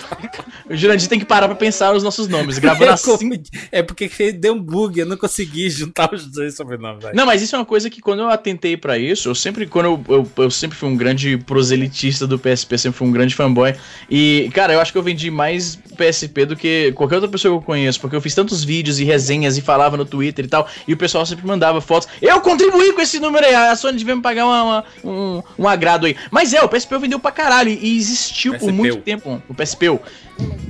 O 0.69 0.75
Jurandir 0.75 1.07
tem 1.07 1.17
que 1.17 1.23
parar 1.25 1.47
pra 1.47 1.55
pensar 1.55 1.95
os 1.95 2.03
nossos 2.03 2.27
nomes. 2.27 2.57
Gravando 2.59 2.85
Eu 2.87 2.91
assim. 2.93 3.41
É 3.71 3.81
porque 3.81 4.09
deu 4.33 4.53
um 4.53 4.61
bug, 4.61 4.99
eu 4.99 5.05
não 5.05 5.15
consegui 5.15 5.69
juntar 5.69 6.13
os 6.13 6.25
dois 6.27 6.55
sobrenomes. 6.57 7.05
Não, 7.13 7.25
mas 7.25 7.41
isso 7.41 7.55
é 7.55 7.59
uma 7.59 7.63
coisa 7.65 7.89
que 7.89 8.01
quando 8.01 8.19
eu 8.19 8.29
atentei 8.29 8.75
pra 8.75 8.97
isso, 8.97 9.29
eu 9.29 9.35
sempre, 9.35 9.65
quando 9.65 9.85
eu, 9.85 10.03
eu, 10.09 10.43
eu 10.43 10.51
sempre 10.51 10.77
fui 10.77 10.89
um 10.89 10.97
grande 10.97 11.37
proselitista 11.37 12.27
do 12.27 12.37
PSP, 12.37 12.77
sempre 12.77 12.97
fui 12.97 13.07
um 13.07 13.11
grande 13.13 13.33
fanboy. 13.33 13.73
E, 14.09 14.49
cara, 14.53 14.73
eu 14.73 14.81
acho 14.81 14.91
que 14.91 14.97
eu 14.97 15.03
vendi 15.03 15.31
mais 15.31 15.77
PSP 15.97 16.45
do 16.45 16.55
que 16.57 16.91
qualquer 16.93 17.15
outra 17.15 17.29
pessoa 17.29 17.53
que 17.57 17.63
eu 17.63 17.65
conheço, 17.65 18.01
porque 18.01 18.15
eu 18.17 18.21
fiz 18.21 18.35
tantos 18.35 18.61
vídeos 18.63 18.99
e 18.99 19.05
resenhas 19.05 19.57
e 19.57 19.61
falava 19.61 19.95
no 19.95 20.03
Twitter 20.05 20.43
e 20.43 20.47
tal, 20.49 20.67
e 20.85 20.93
o 20.93 20.97
pessoal 20.97 21.25
sempre 21.25 21.47
mandava 21.47 21.79
fotos. 21.79 22.09
Eu 22.21 22.41
contribuí 22.41 22.91
com 22.91 22.99
esse 23.01 23.19
número 23.19 23.45
aí, 23.45 23.55
a 23.55 23.75
Sony 23.75 23.97
devia 23.97 24.15
me 24.17 24.21
pagar 24.21 24.45
uma- 24.45 24.63
uma- 24.63 24.83
um, 25.03 25.43
um 25.59 25.67
agrado 25.67 26.05
aí. 26.07 26.15
Mas 26.29 26.53
é, 26.53 26.61
o 26.61 26.67
PSP 26.67 26.97
vendeu 26.97 27.19
pra 27.19 27.31
caralho 27.31 27.69
e 27.69 27.97
existiu 28.17 28.53
por 28.53 28.59
PSP. 28.59 28.71
muito 28.73 28.97
tempo. 28.97 29.41
O 29.47 29.53
PSP. 29.53 29.99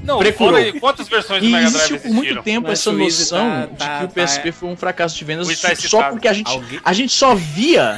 Não, 0.04 0.20
Precurou. 0.20 0.54
fora 0.54 0.64
aí, 0.64 0.80
quantas 0.80 1.08
versões 1.10 1.42
do 1.42 1.48
E 1.48 1.52
Mega 1.52 1.70
Drive 1.70 1.76
existiu 1.76 2.00
por 2.00 2.12
muito 2.12 2.42
tempo 2.44 2.68
Mas 2.70 2.80
essa 2.80 2.90
o 2.90 2.94
noção 2.94 3.38
tá- 3.50 3.66
de 3.66 3.78
tá- 3.78 3.98
que 4.00 4.04
o 4.06 4.08
tá- 4.08 4.14
PSP 4.14 4.52
foi 4.52 4.70
um 4.70 4.78
fracasso 4.78 5.18
de 5.18 5.26
vendas 5.26 5.48
O 5.48 5.52
tá 5.52 5.56
só 5.68 5.74
excitado. 5.74 6.12
porque 6.12 6.28
a 6.28 6.34
gente, 6.34 6.50
Alguém- 6.50 6.80
a 6.84 6.94
gente 6.94 7.12
só 7.14 7.36
via. 7.36 7.98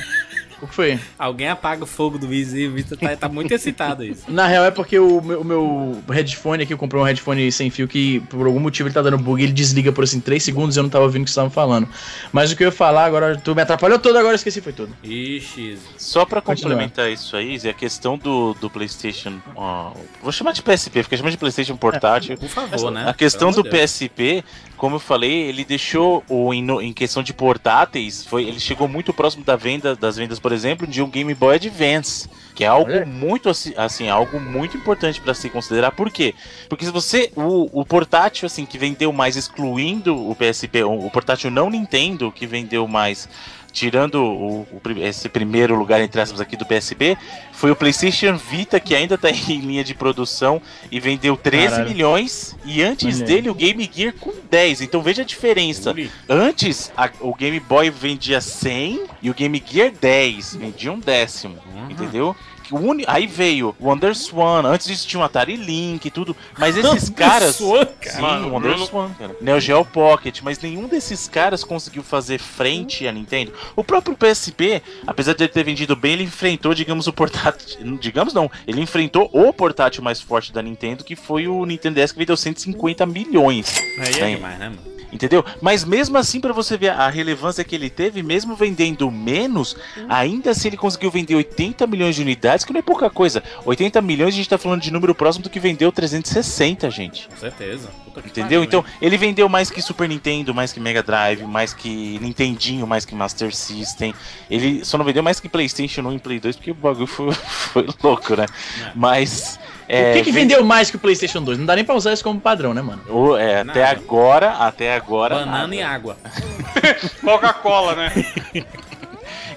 O 0.62 0.68
que 0.68 0.76
foi? 0.76 1.00
Alguém 1.18 1.48
apaga 1.50 1.84
o 1.84 1.88
fogo 1.88 2.18
do 2.18 2.34
Easy. 2.34 2.68
O 2.68 2.74
Vitor 2.74 2.98
tá, 2.98 3.16
tá 3.16 3.30
muito 3.30 3.52
excitado 3.54 4.04
isso. 4.04 4.24
Na 4.28 4.48
real 4.48 4.66
é 4.66 4.72
porque 4.72 5.00
o 5.00 5.22
meu, 5.22 5.42
o 5.42 5.46
meu 5.46 6.04
headphone 6.10 6.64
aqui, 6.64 6.74
eu 6.74 6.78
comprei 6.78 7.02
um 7.02 7.06
headphone 7.06 7.52
sem 7.52 7.70
fio 7.70 7.88
que 7.88 8.20
por 8.22 8.46
algum 8.46 8.60
motivo 8.60 8.88
ele 8.88 8.94
tá 8.94 9.02
dando 9.02 9.18
bug, 9.18 9.42
ele 9.42 9.54
desliga 9.54 9.92
por 9.92 10.04
assim 10.04 10.20
3 10.20 10.42
segundos 10.44 10.76
e 10.76 10.80
eu 10.80 10.84
não 10.84 10.90
tava 10.90 11.06
ouvindo 11.06 11.22
o 11.22 11.26
que 11.26 11.32
vocês 11.32 11.34
estavam 11.34 11.50
falando. 11.52 11.88
Mas 12.32 12.52
o 12.52 12.56
que 12.56 12.64
eu 12.64 12.68
ia 12.68 12.72
falar 12.72 13.06
agora, 13.06 13.38
tu 13.38 13.56
me 13.56 13.62
atrapalhou 13.62 14.00
todo, 14.00 14.18
agora 14.18 14.34
eu 14.34 14.36
esqueci 14.36 14.62
foi 14.62 14.74
tudo. 14.74 14.96
Ixi. 15.04 15.78
Só 15.98 16.26
pra 16.26 16.42
complementar 16.42 17.10
isso 17.12 17.36
aí, 17.36 17.58
Zé, 17.58 17.70
a 17.70 17.74
questão 17.74 18.18
do, 18.18 18.54
do 18.56 18.70
PlayStation. 18.70 19.40
ó, 19.56 19.92
vou 20.22 20.32
chamar 20.32 20.52
de 20.52 20.62
PSP, 20.62 21.04
porque 21.04 21.18
chama 21.18 21.32
de 21.32 21.38
PlayStation 21.38 21.78
portátil. 21.78 22.38
Por 22.38 22.50
favor, 22.50 22.92
né? 22.92 23.06
A 23.08 23.14
questão 23.14 23.52
Pelo 23.52 23.64
do 23.64 23.70
Deus. 23.70 23.92
PSP, 23.92 24.44
como 24.80 24.96
eu 24.96 25.00
falei, 25.00 25.32
ele 25.32 25.66
deixou 25.66 26.24
o 26.30 26.54
em, 26.54 26.94
questão 26.94 27.22
de 27.22 27.34
portáteis, 27.34 28.26
foi, 28.26 28.46
ele 28.46 28.62
chegou 28.62 28.88
muito 28.88 29.14
próximo 29.14 29.44
da 29.44 29.58
venda, 29.58 29.94
das 29.94 30.16
vendas, 30.16 30.40
por 30.40 30.54
exemplo, 30.54 30.88
de 30.88 31.04
um 31.04 31.10
Game 31.10 31.34
Boy 31.36 31.56
Advance, 31.56 32.30
que 32.56 32.64
é 32.64 32.68
algo 32.68 32.90
Olha. 32.90 33.06
muito 33.06 33.50
assim, 33.50 34.08
algo 34.08 34.40
muito 34.40 34.78
importante 34.78 35.20
para 35.20 35.34
se 35.34 35.50
considerar. 35.50 35.92
Por 35.92 36.10
quê? 36.10 36.34
Porque 36.70 36.86
se 36.86 36.92
você 36.92 37.30
o, 37.36 37.82
o 37.82 37.86
portátil 37.86 38.46
assim 38.46 38.66
que 38.66 38.78
vendeu 38.78 39.12
mais 39.12 39.36
excluindo 39.36 40.16
o 40.16 40.34
PSP, 40.34 40.84
o 40.84 41.10
portátil 41.10 41.52
não 41.52 41.70
Nintendo 41.70 42.32
que 42.32 42.48
vendeu 42.48 42.88
mais 42.88 43.28
Tirando 43.72 44.16
o, 44.24 44.62
o 44.62 44.82
esse 45.00 45.30
primeiro 45.30 45.76
lugar, 45.76 46.02
entre 46.02 46.20
aspas, 46.20 46.42
aqui 46.42 46.58
do 46.58 46.66
PSP, 46.66 47.18
foi 47.52 47.70
o 47.72 47.76
PlayStation 47.76 48.36
Vita, 48.38 48.80
que 48.80 48.96
ainda 48.96 49.18
tá 49.18 49.30
em 49.32 49.60
linha 49.60 49.84
de 49.84 49.94
produção 49.94 50.62
e 50.92 51.00
vendeu 51.00 51.38
13 51.38 51.68
Caralho. 51.70 51.90
milhões. 51.90 52.56
E 52.66 52.82
antes 52.82 53.18
Olha 53.18 53.26
dele, 53.28 53.50
o 53.50 53.54
Game 53.54 53.90
Gear 53.94 54.14
com 54.20 54.34
10. 54.50 54.82
Então 54.82 55.02
veja 55.02 55.22
a 55.22 55.26
diferença. 55.26 55.94
Antes, 56.28 56.92
a- 56.98 57.10
o 57.20 57.34
Game 57.36 57.60
Boy 57.60 57.90
vendia 57.90 58.42
100 58.42 59.04
e 59.22 59.30
o 59.30 59.34
Game 59.34 59.62
Gear 59.66 59.92
10. 59.92 60.56
Vendia 60.56 60.92
um 60.92 61.00
décimo. 61.00 61.58
Uhum. 61.74 61.90
Entendeu? 61.92 62.36
Que 62.70 62.76
o 62.76 62.78
uni- 62.78 63.04
Aí 63.08 63.26
veio 63.26 63.76
o 63.80 63.88
WonderSwan. 63.88 64.62
Antes 64.64 64.86
disso 64.86 65.08
tinha 65.08 65.20
o 65.20 65.24
Atari 65.24 65.56
Link 65.56 66.06
e 66.06 66.12
tudo. 66.12 66.38
Mas 66.56 66.78
esses 66.78 67.10
caras. 67.10 67.56
Swan, 67.56 67.80
Sim, 67.86 67.92
cara. 68.00 68.22
Mano, 68.22 68.48
o 68.48 68.52
WonderSwan, 68.52 69.10
cara. 69.18 69.36
Neo 69.42 69.60
Geo 69.60 69.84
Pocket, 69.84 70.42
mas 70.44 70.60
nenhum 70.60 70.88
desses 70.88 71.28
caras 71.28 71.64
conseguiu 71.64 72.04
fazer 72.04 72.38
frente 72.40 73.08
à 73.08 73.12
Nintendo. 73.12 73.52
O 73.76 73.84
próprio 73.84 74.16
PSP, 74.16 74.84
apesar 75.08 75.34
de 75.34 75.44
ele 75.46 75.52
ter 75.52 75.64
vendido 75.64 75.96
bem, 75.96 76.14
ele 76.14 76.24
enfrentou, 76.26 76.76
digamos, 76.76 77.08
o 77.08 77.14
portátil. 77.14 77.80
Digamos 78.00 78.36
não, 78.36 78.52
ele 78.68 78.82
enfrentou 78.82 79.28
o 79.34 79.52
portátil 79.52 80.04
mais 80.04 80.22
forte 80.22 80.54
da 80.54 80.62
Nintendo, 80.62 81.04
que 81.04 81.16
foi 81.16 81.48
o 81.48 81.66
Nintendo 81.66 81.96
DS, 82.00 82.12
que 82.12 82.20
vendeu 82.20 82.38
150 82.38 83.04
milhões. 83.08 83.76
Aí 83.98 84.22
é 84.32 84.36
demais, 84.36 84.60
né, 84.60 84.70
mano? 84.70 84.99
Entendeu? 85.12 85.44
Mas 85.62 85.84
mesmo 85.84 86.18
assim, 86.18 86.40
pra 86.40 86.54
você 86.54 86.78
ver 86.78 86.90
a 86.90 87.10
relevância 87.10 87.64
que 87.64 87.74
ele 87.76 87.90
teve, 87.90 88.22
mesmo 88.22 88.56
vendendo 88.56 89.10
menos, 89.10 89.76
ainda 90.08 90.52
assim 90.52 90.68
ele 90.70 90.78
conseguiu 90.78 91.10
vender 91.10 91.36
80 91.36 91.88
milhões 91.88 92.16
de 92.16 92.22
unidades, 92.22 92.64
que 92.64 92.72
não 92.72 92.80
é 92.80 92.84
pouca 92.84 93.10
coisa. 93.10 93.44
80 93.66 94.02
milhões 94.02 94.34
a 94.34 94.38
gente 94.38 94.50
tá 94.50 94.58
falando 94.58 94.82
de 94.82 94.92
número 94.92 95.16
próximo 95.16 95.44
do 95.44 95.50
que 95.50 95.60
vendeu 95.60 95.92
360, 95.92 96.90
gente. 96.92 97.28
Com 97.28 97.38
certeza. 97.38 97.90
Puta 98.06 98.22
que 98.22 98.30
Entendeu? 98.30 98.60
pariu, 98.60 98.64
Então, 98.64 98.80
hein? 98.82 98.98
ele 99.02 99.18
vendeu 99.18 99.50
mais 99.50 99.70
que 99.70 99.82
Super 99.82 100.08
Nintendo, 100.08 100.54
mais 100.54 100.72
que 100.72 100.80
Mega 100.80 101.02
Drive, 101.02 101.44
mais 101.44 101.74
que 101.74 102.20
Nintendinho, 102.20 102.86
mais 102.86 103.04
que 103.06 103.16
Master 103.16 103.54
System. 103.56 104.14
Ele 104.50 104.86
só 104.86 104.98
não 104.98 105.06
vendeu 105.06 105.24
mais 105.24 105.40
que 105.40 105.50
PlayStation 105.50 106.02
1 106.02 106.14
e 106.14 106.20
Play 106.20 106.40
2, 106.40 106.56
porque 106.56 106.72
o 106.72 106.76
bagulho 106.76 107.08
foi, 107.08 107.34
foi 107.34 107.88
louco, 108.04 108.36
né? 108.36 108.46
É. 108.86 108.92
Mas. 108.96 109.60
O 109.90 109.96
é, 109.96 110.14
que, 110.14 110.24
que 110.24 110.32
vem- 110.32 110.44
vendeu 110.48 110.64
mais 110.64 110.90
que 110.92 110.98
o 110.98 111.00
PlayStation 111.00 111.42
2? 111.42 111.58
Não 111.58 111.66
dá 111.66 111.76
nem 111.76 111.84
pra 111.86 111.96
usar 111.96 112.14
isso 112.14 112.24
como 112.24 112.40
padrão, 112.40 112.74
né, 112.74 112.82
mano? 112.82 113.02
o- 113.10 113.36
é, 113.36 113.62
até 113.62 113.82
Nada. 113.84 113.90
agora, 114.00 114.52
até 114.52 114.96
agora. 114.96 115.36
Banana 115.36 115.58
nada. 115.62 115.76
e 115.76 115.82
água. 115.82 116.18
Coca-Cola, 117.24 117.96
né? 117.96 118.12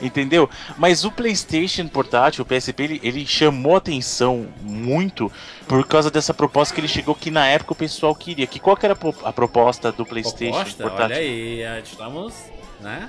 Entendeu? 0.00 0.50
Mas 0.76 1.04
o 1.04 1.12
PlayStation 1.12 1.86
portátil, 1.86 2.42
o 2.42 2.46
PSP, 2.46 2.82
ele, 2.82 3.00
ele 3.04 3.24
chamou 3.24 3.76
atenção 3.76 4.48
muito 4.60 5.30
por 5.68 5.86
causa 5.86 6.10
dessa 6.10 6.34
proposta 6.34 6.74
que 6.74 6.80
ele 6.80 6.88
chegou 6.88 7.14
que 7.14 7.30
na 7.30 7.46
época 7.46 7.72
o 7.72 7.76
pessoal 7.76 8.12
queria. 8.12 8.46
Que 8.46 8.58
qual 8.58 8.76
que 8.76 8.84
era 8.84 8.94
a 8.94 8.96
pro- 8.96 9.14
a 9.24 9.32
proposta 9.32 9.92
do 9.92 10.04
PlayStation 10.04 10.50
Proposta? 10.56 10.82
portátil? 10.82 11.16
Olha 11.16 11.16
aí, 11.24 11.62
estamos 11.84 12.34
né? 12.82 13.08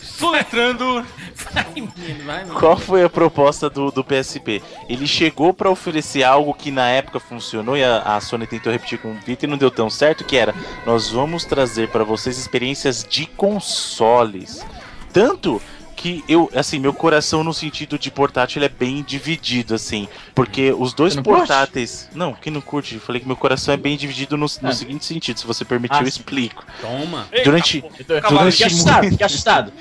Soletrando. 0.00 1.04
Vai, 1.52 1.64
menino, 1.74 2.24
vai, 2.24 2.44
menino. 2.44 2.60
Qual 2.60 2.76
foi 2.76 3.02
a 3.02 3.08
proposta 3.08 3.68
do, 3.68 3.90
do 3.90 4.04
PSP? 4.04 4.62
Ele 4.88 5.06
chegou 5.06 5.52
pra 5.52 5.70
oferecer 5.70 6.22
algo 6.22 6.54
que 6.54 6.70
na 6.70 6.88
época 6.88 7.18
funcionou 7.18 7.76
e 7.76 7.82
a, 7.82 8.02
a 8.02 8.20
Sony 8.20 8.46
tentou 8.46 8.72
repetir 8.72 8.98
com 8.98 9.12
o 9.12 9.14
Vita 9.14 9.46
e 9.46 9.48
não 9.48 9.56
deu 9.56 9.70
tão 9.70 9.90
certo, 9.90 10.24
que 10.24 10.36
era 10.36 10.54
nós 10.84 11.10
vamos 11.10 11.44
trazer 11.44 11.88
pra 11.88 12.04
vocês 12.04 12.38
experiências 12.38 13.04
de 13.08 13.26
consoles. 13.26 14.64
Tanto 15.12 15.60
que 15.96 16.22
eu, 16.28 16.50
assim, 16.54 16.78
meu 16.78 16.92
coração 16.92 17.42
no 17.42 17.54
sentido 17.54 17.98
de 17.98 18.10
portátil 18.10 18.62
é 18.62 18.68
bem 18.68 19.02
dividido, 19.02 19.74
assim, 19.74 20.06
porque 20.34 20.70
os 20.72 20.92
dois 20.92 21.16
não 21.16 21.22
curte? 21.22 21.38
portáteis, 21.38 22.08
não, 22.14 22.34
quem 22.34 22.52
não 22.52 22.60
curte, 22.60 22.94
eu 22.96 23.00
falei 23.00 23.20
que 23.20 23.26
meu 23.26 23.36
coração 23.36 23.72
é 23.72 23.76
bem 23.76 23.96
dividido 23.96 24.36
no, 24.36 24.46
no 24.62 24.68
Ah. 24.68 24.72
seguinte 24.72 25.04
sentido, 25.06 25.40
se 25.40 25.46
você 25.46 25.64
permitir 25.64 25.96
Ah, 25.96 26.02
eu 26.02 26.06
explico. 26.08 26.64
Toma. 26.80 27.26
Durante 27.42 27.82
Eu 27.98 28.04
tô- 28.04 28.20
Cavalo, 28.20 28.52
Fiquei 28.52 28.66
assustado, 28.66 29.08
fiquei 29.08 29.26
assustado. 29.26 29.72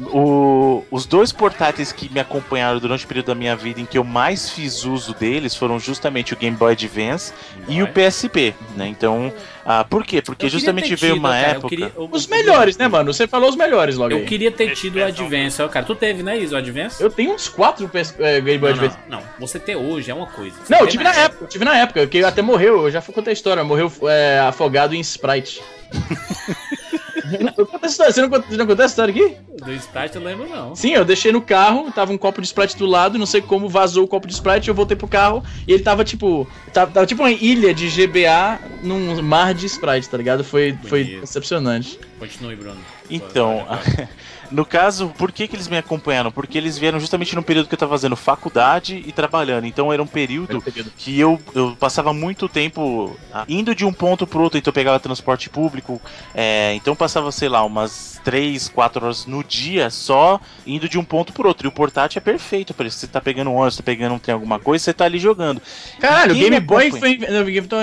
O- 0.00 0.84
os 0.92 1.06
dois 1.06 1.32
portáteis 1.32 1.90
que 1.90 2.08
me 2.12 2.20
acompanharam 2.20 2.78
durante 2.78 3.04
o 3.04 3.08
período 3.08 3.26
da 3.26 3.34
minha 3.34 3.56
vida 3.56 3.80
em 3.80 3.84
que 3.84 3.98
eu 3.98 4.04
mais 4.04 4.48
fiz 4.48 4.84
uso 4.84 5.12
deles 5.14 5.56
foram 5.56 5.78
justamente 5.80 6.32
o 6.32 6.36
Game 6.36 6.56
Boy 6.56 6.72
Advance 6.72 7.32
e 7.66 7.82
o. 7.82 7.88
PSP, 7.88 8.54
né? 8.76 8.86
Então, 8.86 9.32
ah, 9.64 9.82
por 9.82 10.04
quê? 10.04 10.22
Porque 10.22 10.48
justamente 10.48 10.90
ter 10.90 10.96
veio 10.96 11.14
tido, 11.14 11.20
uma 11.22 11.30
cara, 11.30 11.46
época. 11.48 11.68
queria- 11.68 11.92
eu- 11.96 12.08
Os 12.12 12.26
melhores, 12.28 12.76
né, 12.76 12.86
mano? 12.86 13.12
Você 13.12 13.26
falou 13.26 13.48
os 13.50 13.56
melhores 13.56 13.96
logo 13.96 14.12
Eu 14.12 14.18
aí. 14.18 14.24
queria 14.24 14.52
ter 14.52 14.72
tido 14.74 14.92
o 14.96 14.98
peçam. 15.04 15.24
Advance, 15.26 15.68
cara. 15.68 15.84
Tu 15.84 15.94
teve, 15.96 16.22
né, 16.22 16.38
Isa, 16.38 16.54
o 16.54 16.58
Advance? 16.58 17.02
Eu 17.02 17.10
tenho 17.10 17.34
uns 17.34 17.48
quatro 17.48 17.88
PS, 17.88 18.14
é, 18.20 18.40
Game 18.40 18.58
Boy 18.58 18.70
não, 18.74 18.78
Advance. 18.78 18.98
não, 19.08 19.18
não. 19.18 19.26
Você 19.40 19.58
ter 19.58 19.74
hoje 19.74 20.10
é 20.10 20.14
uma 20.14 20.26
coisa. 20.28 20.56
Você 20.64 20.72
Não, 20.72 20.80
eu 20.80 20.86
tive 20.86 21.02
na 21.02 21.12
época, 21.14 21.44
eu 21.44 21.48
tive 21.48 21.64
na 21.64 21.76
época, 21.76 22.06
que 22.06 22.22
até 22.22 22.40
morreu, 22.40 22.84
eu 22.84 22.90
já 22.90 23.02
contei 23.02 23.32
a 23.32 23.34
história, 23.34 23.64
morreu 23.64 23.90
é, 24.04 24.38
afogado 24.46 24.94
em 24.94 25.00
Sprite. 25.00 25.60
Eu 27.56 27.66
conto 27.66 27.84
essa 27.84 27.92
história, 27.92 28.12
Você 28.12 28.20
não, 28.22 28.28
conta- 28.30 28.46
você 28.48 28.56
não 28.56 28.66
contou 28.66 28.84
essa 28.84 28.92
história 28.92 29.12
aqui? 29.12 29.36
Do 29.62 29.72
Sprite 29.72 30.16
eu 30.16 30.22
lembro, 30.22 30.48
não. 30.48 30.74
Sim, 30.74 30.92
eu 30.92 31.04
deixei 31.04 31.32
no 31.32 31.40
carro, 31.42 31.90
tava 31.92 32.12
um 32.12 32.18
copo 32.18 32.40
de 32.40 32.46
Sprite 32.46 32.76
do 32.76 32.86
lado, 32.86 33.18
não 33.18 33.26
sei 33.26 33.40
como 33.40 33.68
vazou 33.68 34.04
o 34.04 34.08
copo 34.08 34.26
de 34.26 34.32
Sprite, 34.32 34.68
eu 34.68 34.74
voltei 34.74 34.96
pro 34.96 35.08
carro 35.08 35.42
e 35.66 35.72
ele 35.72 35.82
tava 35.82 36.04
tipo. 36.04 36.46
Tava, 36.72 36.90
tava 36.92 37.06
tipo 37.06 37.22
uma 37.22 37.30
ilha 37.32 37.74
de 37.74 37.88
GBA 37.88 38.60
num 38.82 39.20
mar 39.22 39.52
de 39.54 39.66
Sprite, 39.66 40.08
tá 40.08 40.16
ligado? 40.16 40.44
Foi, 40.44 40.76
foi 40.84 41.04
decepcionante. 41.20 41.98
Continue, 42.18 42.54
Bruno. 42.56 42.78
Então, 43.10 43.66
no 44.50 44.64
caso, 44.64 45.12
por 45.16 45.30
que, 45.32 45.46
que 45.46 45.56
eles 45.56 45.68
me 45.68 45.76
acompanharam? 45.76 46.30
Porque 46.30 46.56
eles 46.56 46.78
vieram 46.78 46.98
justamente 46.98 47.34
no 47.34 47.42
período 47.42 47.68
que 47.68 47.74
eu 47.74 47.78
tava 47.78 47.92
fazendo 47.92 48.16
faculdade 48.16 49.02
e 49.06 49.12
trabalhando. 49.12 49.66
Então 49.66 49.92
era 49.92 50.02
um 50.02 50.06
período 50.06 50.62
que 50.96 51.18
eu, 51.18 51.40
eu 51.54 51.76
passava 51.78 52.12
muito 52.12 52.48
tempo 52.48 53.16
ah, 53.32 53.44
indo 53.48 53.74
de 53.74 53.84
um 53.84 53.92
ponto 53.92 54.26
pro 54.26 54.42
outro, 54.42 54.58
então 54.58 54.70
eu 54.70 54.74
pegava 54.74 54.98
transporte 54.98 55.50
público, 55.50 56.00
é, 56.34 56.74
então 56.74 56.92
eu 56.92 56.96
passava, 56.96 57.30
sei 57.32 57.48
lá, 57.48 57.64
umas 57.64 58.20
3, 58.24 58.68
4 58.68 59.04
horas 59.04 59.26
no 59.26 59.42
dia 59.42 59.90
só 59.90 60.40
indo 60.66 60.88
de 60.88 60.98
um 60.98 61.04
ponto 61.04 61.32
pro 61.32 61.48
outro. 61.48 61.66
E 61.66 61.68
o 61.68 61.72
portátil 61.72 62.18
é 62.18 62.20
perfeito 62.20 62.74
para 62.74 62.86
isso. 62.86 62.98
Você 62.98 63.06
tá 63.06 63.20
pegando 63.20 63.50
um 63.50 63.54
ônibus, 63.54 63.74
você 63.74 63.82
tá 63.82 63.86
pegando 63.86 64.14
um 64.14 64.18
trem, 64.18 64.34
alguma 64.34 64.58
coisa, 64.58 64.84
você 64.84 64.92
tá 64.92 65.04
ali 65.04 65.18
jogando. 65.18 65.60
Caralho, 65.98 66.32
o 66.32 66.38
Game 66.38 66.50
me 66.50 66.60
Boy 66.60 66.90
foi. 66.90 67.18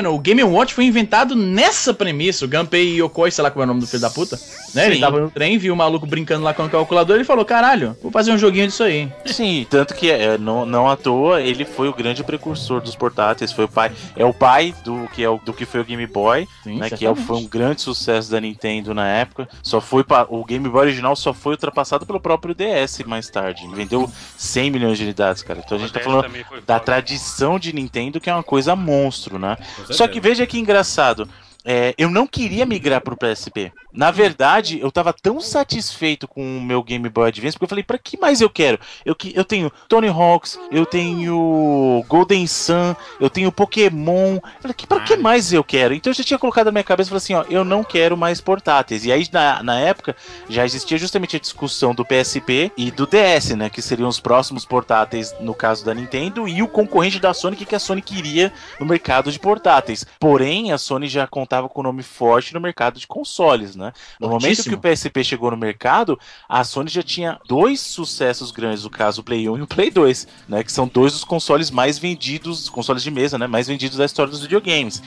Não, 0.04 0.15
o 0.15 0.19
Game 0.19 0.43
Watch 0.43 0.73
foi 0.73 0.86
inventado 0.86 1.36
nessa 1.36 1.93
premissa. 1.93 2.45
O 2.45 2.47
Gunpei 2.47 3.01
Yokoi, 3.01 3.32
sei 3.32 3.43
lá 3.43 3.51
qual 3.51 3.63
é 3.63 3.65
o 3.65 3.67
nome 3.67 3.82
do 3.82 3.88
filho 3.88 4.01
da 4.01 4.10
puta. 4.10 4.39
Né? 4.73 4.88
Ele 4.88 4.99
tava 4.99 5.19
no 5.19 5.32
trem, 5.32 5.58
viu 5.58 5.73
o 5.73 5.78
maluco 5.78 6.06
brincando 6.06 6.43
lá 6.43 6.54
com 6.56 6.65
o 6.65 6.70
calculador 6.70 7.20
e 7.20 7.24
falou: 7.24 7.44
caralho, 7.46 7.96
vou 8.02 8.12
fazer 8.12 8.32
um 8.32 8.38
joguinho 8.38 8.68
disso 8.68 8.84
aí. 8.84 9.12
Sim, 9.26 9.65
tanto 9.70 9.94
que 9.94 10.10
é, 10.10 10.38
não, 10.38 10.65
não 10.65 10.89
à 10.89 10.96
toa 10.96 11.41
ele 11.41 11.65
foi 11.65 11.88
o 11.89 11.94
grande 11.94 12.24
precursor 12.24 12.82
dos 12.82 12.96
portáteis, 12.96 13.52
foi 13.52 13.65
o 13.65 13.70
pai, 13.70 13.91
é 14.15 14.26
o 14.26 14.34
pai 14.34 14.74
do 14.84 15.08
que 15.13 15.24
é 15.24 15.30
o, 15.30 15.38
do 15.38 15.54
que 15.54 15.65
foi 15.65 15.82
o 15.82 15.86
Game 15.86 16.06
Boy, 16.08 16.48
Sim, 16.63 16.78
né, 16.80 16.89
que 16.89 17.06
é, 17.06 17.10
o- 17.10 17.15
foi 17.15 17.38
um 17.38 17.46
grande 17.48 17.82
sucesso 17.82 18.32
da 18.32 18.39
Nintendo 18.39 18.94
na 18.94 19.08
época. 19.08 19.48
Só 19.62 19.80
foi 19.82 20.06
o 20.30 20.46
Game 20.46 20.68
Boy 20.70 20.82
original 20.82 21.15
só 21.15 21.34
foi 21.34 21.54
ultrapassado 21.54 22.06
pelo 22.06 22.20
próprio 22.20 22.56
DS 22.56 23.00
mais 23.06 23.30
tarde. 23.30 23.68
Vendeu 23.74 24.10
100 24.38 24.72
milhões 24.72 24.98
de 24.98 25.04
unidades, 25.04 25.41
cara. 25.41 25.62
Então 25.63 25.78
a 25.78 25.82
gente 25.82 25.91
tá 25.94 26.00
falando 26.00 26.26
da 26.65 26.80
tradição 26.80 27.60
de 27.60 27.74
Nintendo, 27.74 28.20
que 28.20 28.30
é 28.30 28.34
uma 28.34 28.44
coisa 28.44 28.76
monstro, 28.76 29.38
né? 29.38 29.58
Só 29.91 30.08
que 30.08 30.20
veja 30.20 30.46
que 30.46 30.58
engraçado. 30.60 31.28
É, 31.65 31.95
eu 31.97 32.10
não 32.10 32.28
queria 32.28 32.65
migrar 32.65 33.01
pro 33.01 33.17
PSP. 33.17 33.71
Na 33.91 34.12
verdade, 34.12 34.80
eu 34.80 34.91
tava 34.91 35.12
tão 35.12 35.41
satisfeito 35.41 36.28
com 36.28 36.58
o 36.58 36.62
meu 36.62 36.84
Game 36.84 37.10
Boy 37.10 37.30
Advance, 37.30 37.54
porque 37.54 37.63
eu 37.63 37.69
falei, 37.69 37.84
pra 37.84 37.97
que 37.97 38.19
mais 38.19 38.39
eu 38.39 38.49
quero? 38.49 38.80
Eu, 39.04 39.15
eu 39.34 39.43
tenho 39.43 39.71
Tony 39.88 40.08
Hawks, 40.08 40.60
eu 40.71 40.86
tenho 40.86 42.06
Golden 42.08 42.45
Sun, 42.45 42.95
eu 43.19 43.30
tenho 43.30 43.51
Pokémon. 43.51 44.36
Eu 44.36 44.41
falei, 44.62 44.75
que, 44.75 44.86
pra 44.86 44.99
que 44.99 45.17
mais 45.17 45.51
eu 45.51 45.63
quero? 45.63 45.93
Então 45.93 46.12
eu 46.12 46.15
já 46.15 46.23
tinha 46.23 46.38
colocado 46.38 46.67
na 46.67 46.71
minha 46.73 46.84
cabeça, 46.84 47.10
falei 47.10 47.17
assim, 47.17 47.34
ó, 47.34 47.45
eu 47.49 47.65
não 47.65 47.84
quero 47.84 48.15
mais 48.15 48.39
portáteis. 48.39 49.06
E 49.06 49.12
aí, 49.12 49.28
na, 49.32 49.63
na 49.63 49.80
época, 49.80 50.15
já 50.47 50.65
existia 50.65 50.97
justamente 50.97 51.36
a 51.36 51.39
discussão 51.39 51.95
do 51.95 52.06
PSP 52.06 52.71
e 52.78 52.91
do 52.91 53.08
DS, 53.08 53.56
né? 53.56 53.69
Que 53.69 53.82
seriam 53.82 54.10
os 54.10 54.19
próximos 54.19 54.65
portáteis, 54.65 55.34
no 55.39 55.56
caso 55.56 55.84
da 55.84 55.93
Nintendo, 55.93 56.47
e 56.47 56.62
o 56.62 56.67
concorrente 56.67 57.19
da 57.19 57.34
Sony, 57.34 57.56
que, 57.56 57.65
que 57.65 57.75
a 57.75 57.80
Sony 57.80 58.01
queria 58.01 58.54
no 58.80 58.86
mercado 58.86 59.32
de 59.32 59.39
portáteis. 59.39 60.06
Porém, 60.19 60.71
a 60.71 60.78
Sony 60.78 61.08
já 61.08 61.25
contava 61.25 61.55
com 61.63 61.80
um 61.82 61.84
nome 61.84 62.04
forte 62.04 62.54
no 62.54 62.60
mercado 62.60 63.00
de 63.00 63.08
consoles, 63.08 63.76
né? 63.76 63.91
No 64.20 64.28
momento 64.30 64.63
que 64.63 64.74
o 64.76 64.78
PSP 64.80 65.24
chegou 65.24 65.52
no 65.52 65.58
mercado, 65.58 66.20
a 66.48 66.63
Sony 66.63 66.89
já 66.89 67.02
tinha 67.04 67.39
dois 67.48 67.80
sucessos 67.80 68.52
grandes, 68.52 68.84
no 68.84 68.89
caso 68.89 69.22
o 69.22 69.24
Play 69.24 69.48
1 69.50 69.58
e 69.58 69.62
o 69.62 69.68
Play 69.68 69.89
2, 69.89 70.28
né? 70.48 70.63
Que 70.63 70.72
são 70.72 70.88
dois 70.88 71.13
dos 71.13 71.24
consoles 71.24 71.72
mais 71.72 71.98
vendidos, 71.98 72.70
consoles 72.70 73.04
de 73.04 73.12
mesa, 73.12 73.38
né? 73.38 73.48
Mais 73.48 73.68
vendidos 73.68 73.98
da 73.98 74.06
história 74.06 74.32
dos 74.32 74.41
videogames. 74.41 75.02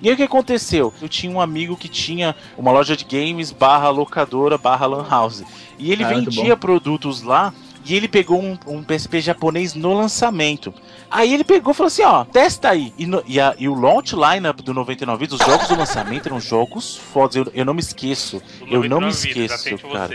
E 0.00 0.08
aí 0.08 0.14
o 0.14 0.16
que 0.16 0.22
aconteceu? 0.24 0.92
Eu 1.00 1.08
tinha 1.08 1.30
um 1.32 1.40
amigo 1.40 1.76
que 1.76 1.88
tinha 1.88 2.34
uma 2.58 2.72
loja 2.72 2.96
de 2.96 3.04
games 3.04 3.52
barra 3.52 3.88
locadora 3.88 4.58
barra 4.58 4.84
lan 4.86 5.06
house. 5.08 5.44
E 5.78 5.92
ele 5.92 6.02
Ah, 6.02 6.08
vendia 6.08 6.56
produtos 6.56 7.22
lá 7.22 7.54
e 7.84 7.94
ele 7.94 8.08
pegou 8.08 8.40
um, 8.42 8.58
um 8.66 8.82
PSP 8.82 9.20
japonês 9.20 9.74
no 9.74 9.92
lançamento. 9.92 10.72
Aí 11.10 11.32
ele 11.34 11.44
pegou 11.44 11.72
e 11.72 11.74
falou 11.74 11.88
assim, 11.88 12.02
ó, 12.02 12.24
testa 12.24 12.70
aí. 12.70 12.92
E, 12.98 13.06
no- 13.06 13.22
e 13.26 13.38
a- 13.40 13.54
e 13.58 13.68
o 13.68 13.74
launch 13.74 14.14
lineup 14.14 14.60
do 14.60 14.72
99 14.72 15.24
Vidas, 15.26 15.40
os 15.40 15.46
jogos 15.46 15.68
do 15.68 15.76
lançamento 15.76 16.26
eram 16.26 16.40
jogos 16.40 16.96
fodas. 16.96 17.36
Eu, 17.36 17.46
eu 17.54 17.64
não 17.64 17.74
me 17.74 17.80
esqueço. 17.80 18.42
Eu 18.70 18.82
não 18.88 19.00
me 19.00 19.06
esqueço, 19.10 19.64
cara. 19.92 20.08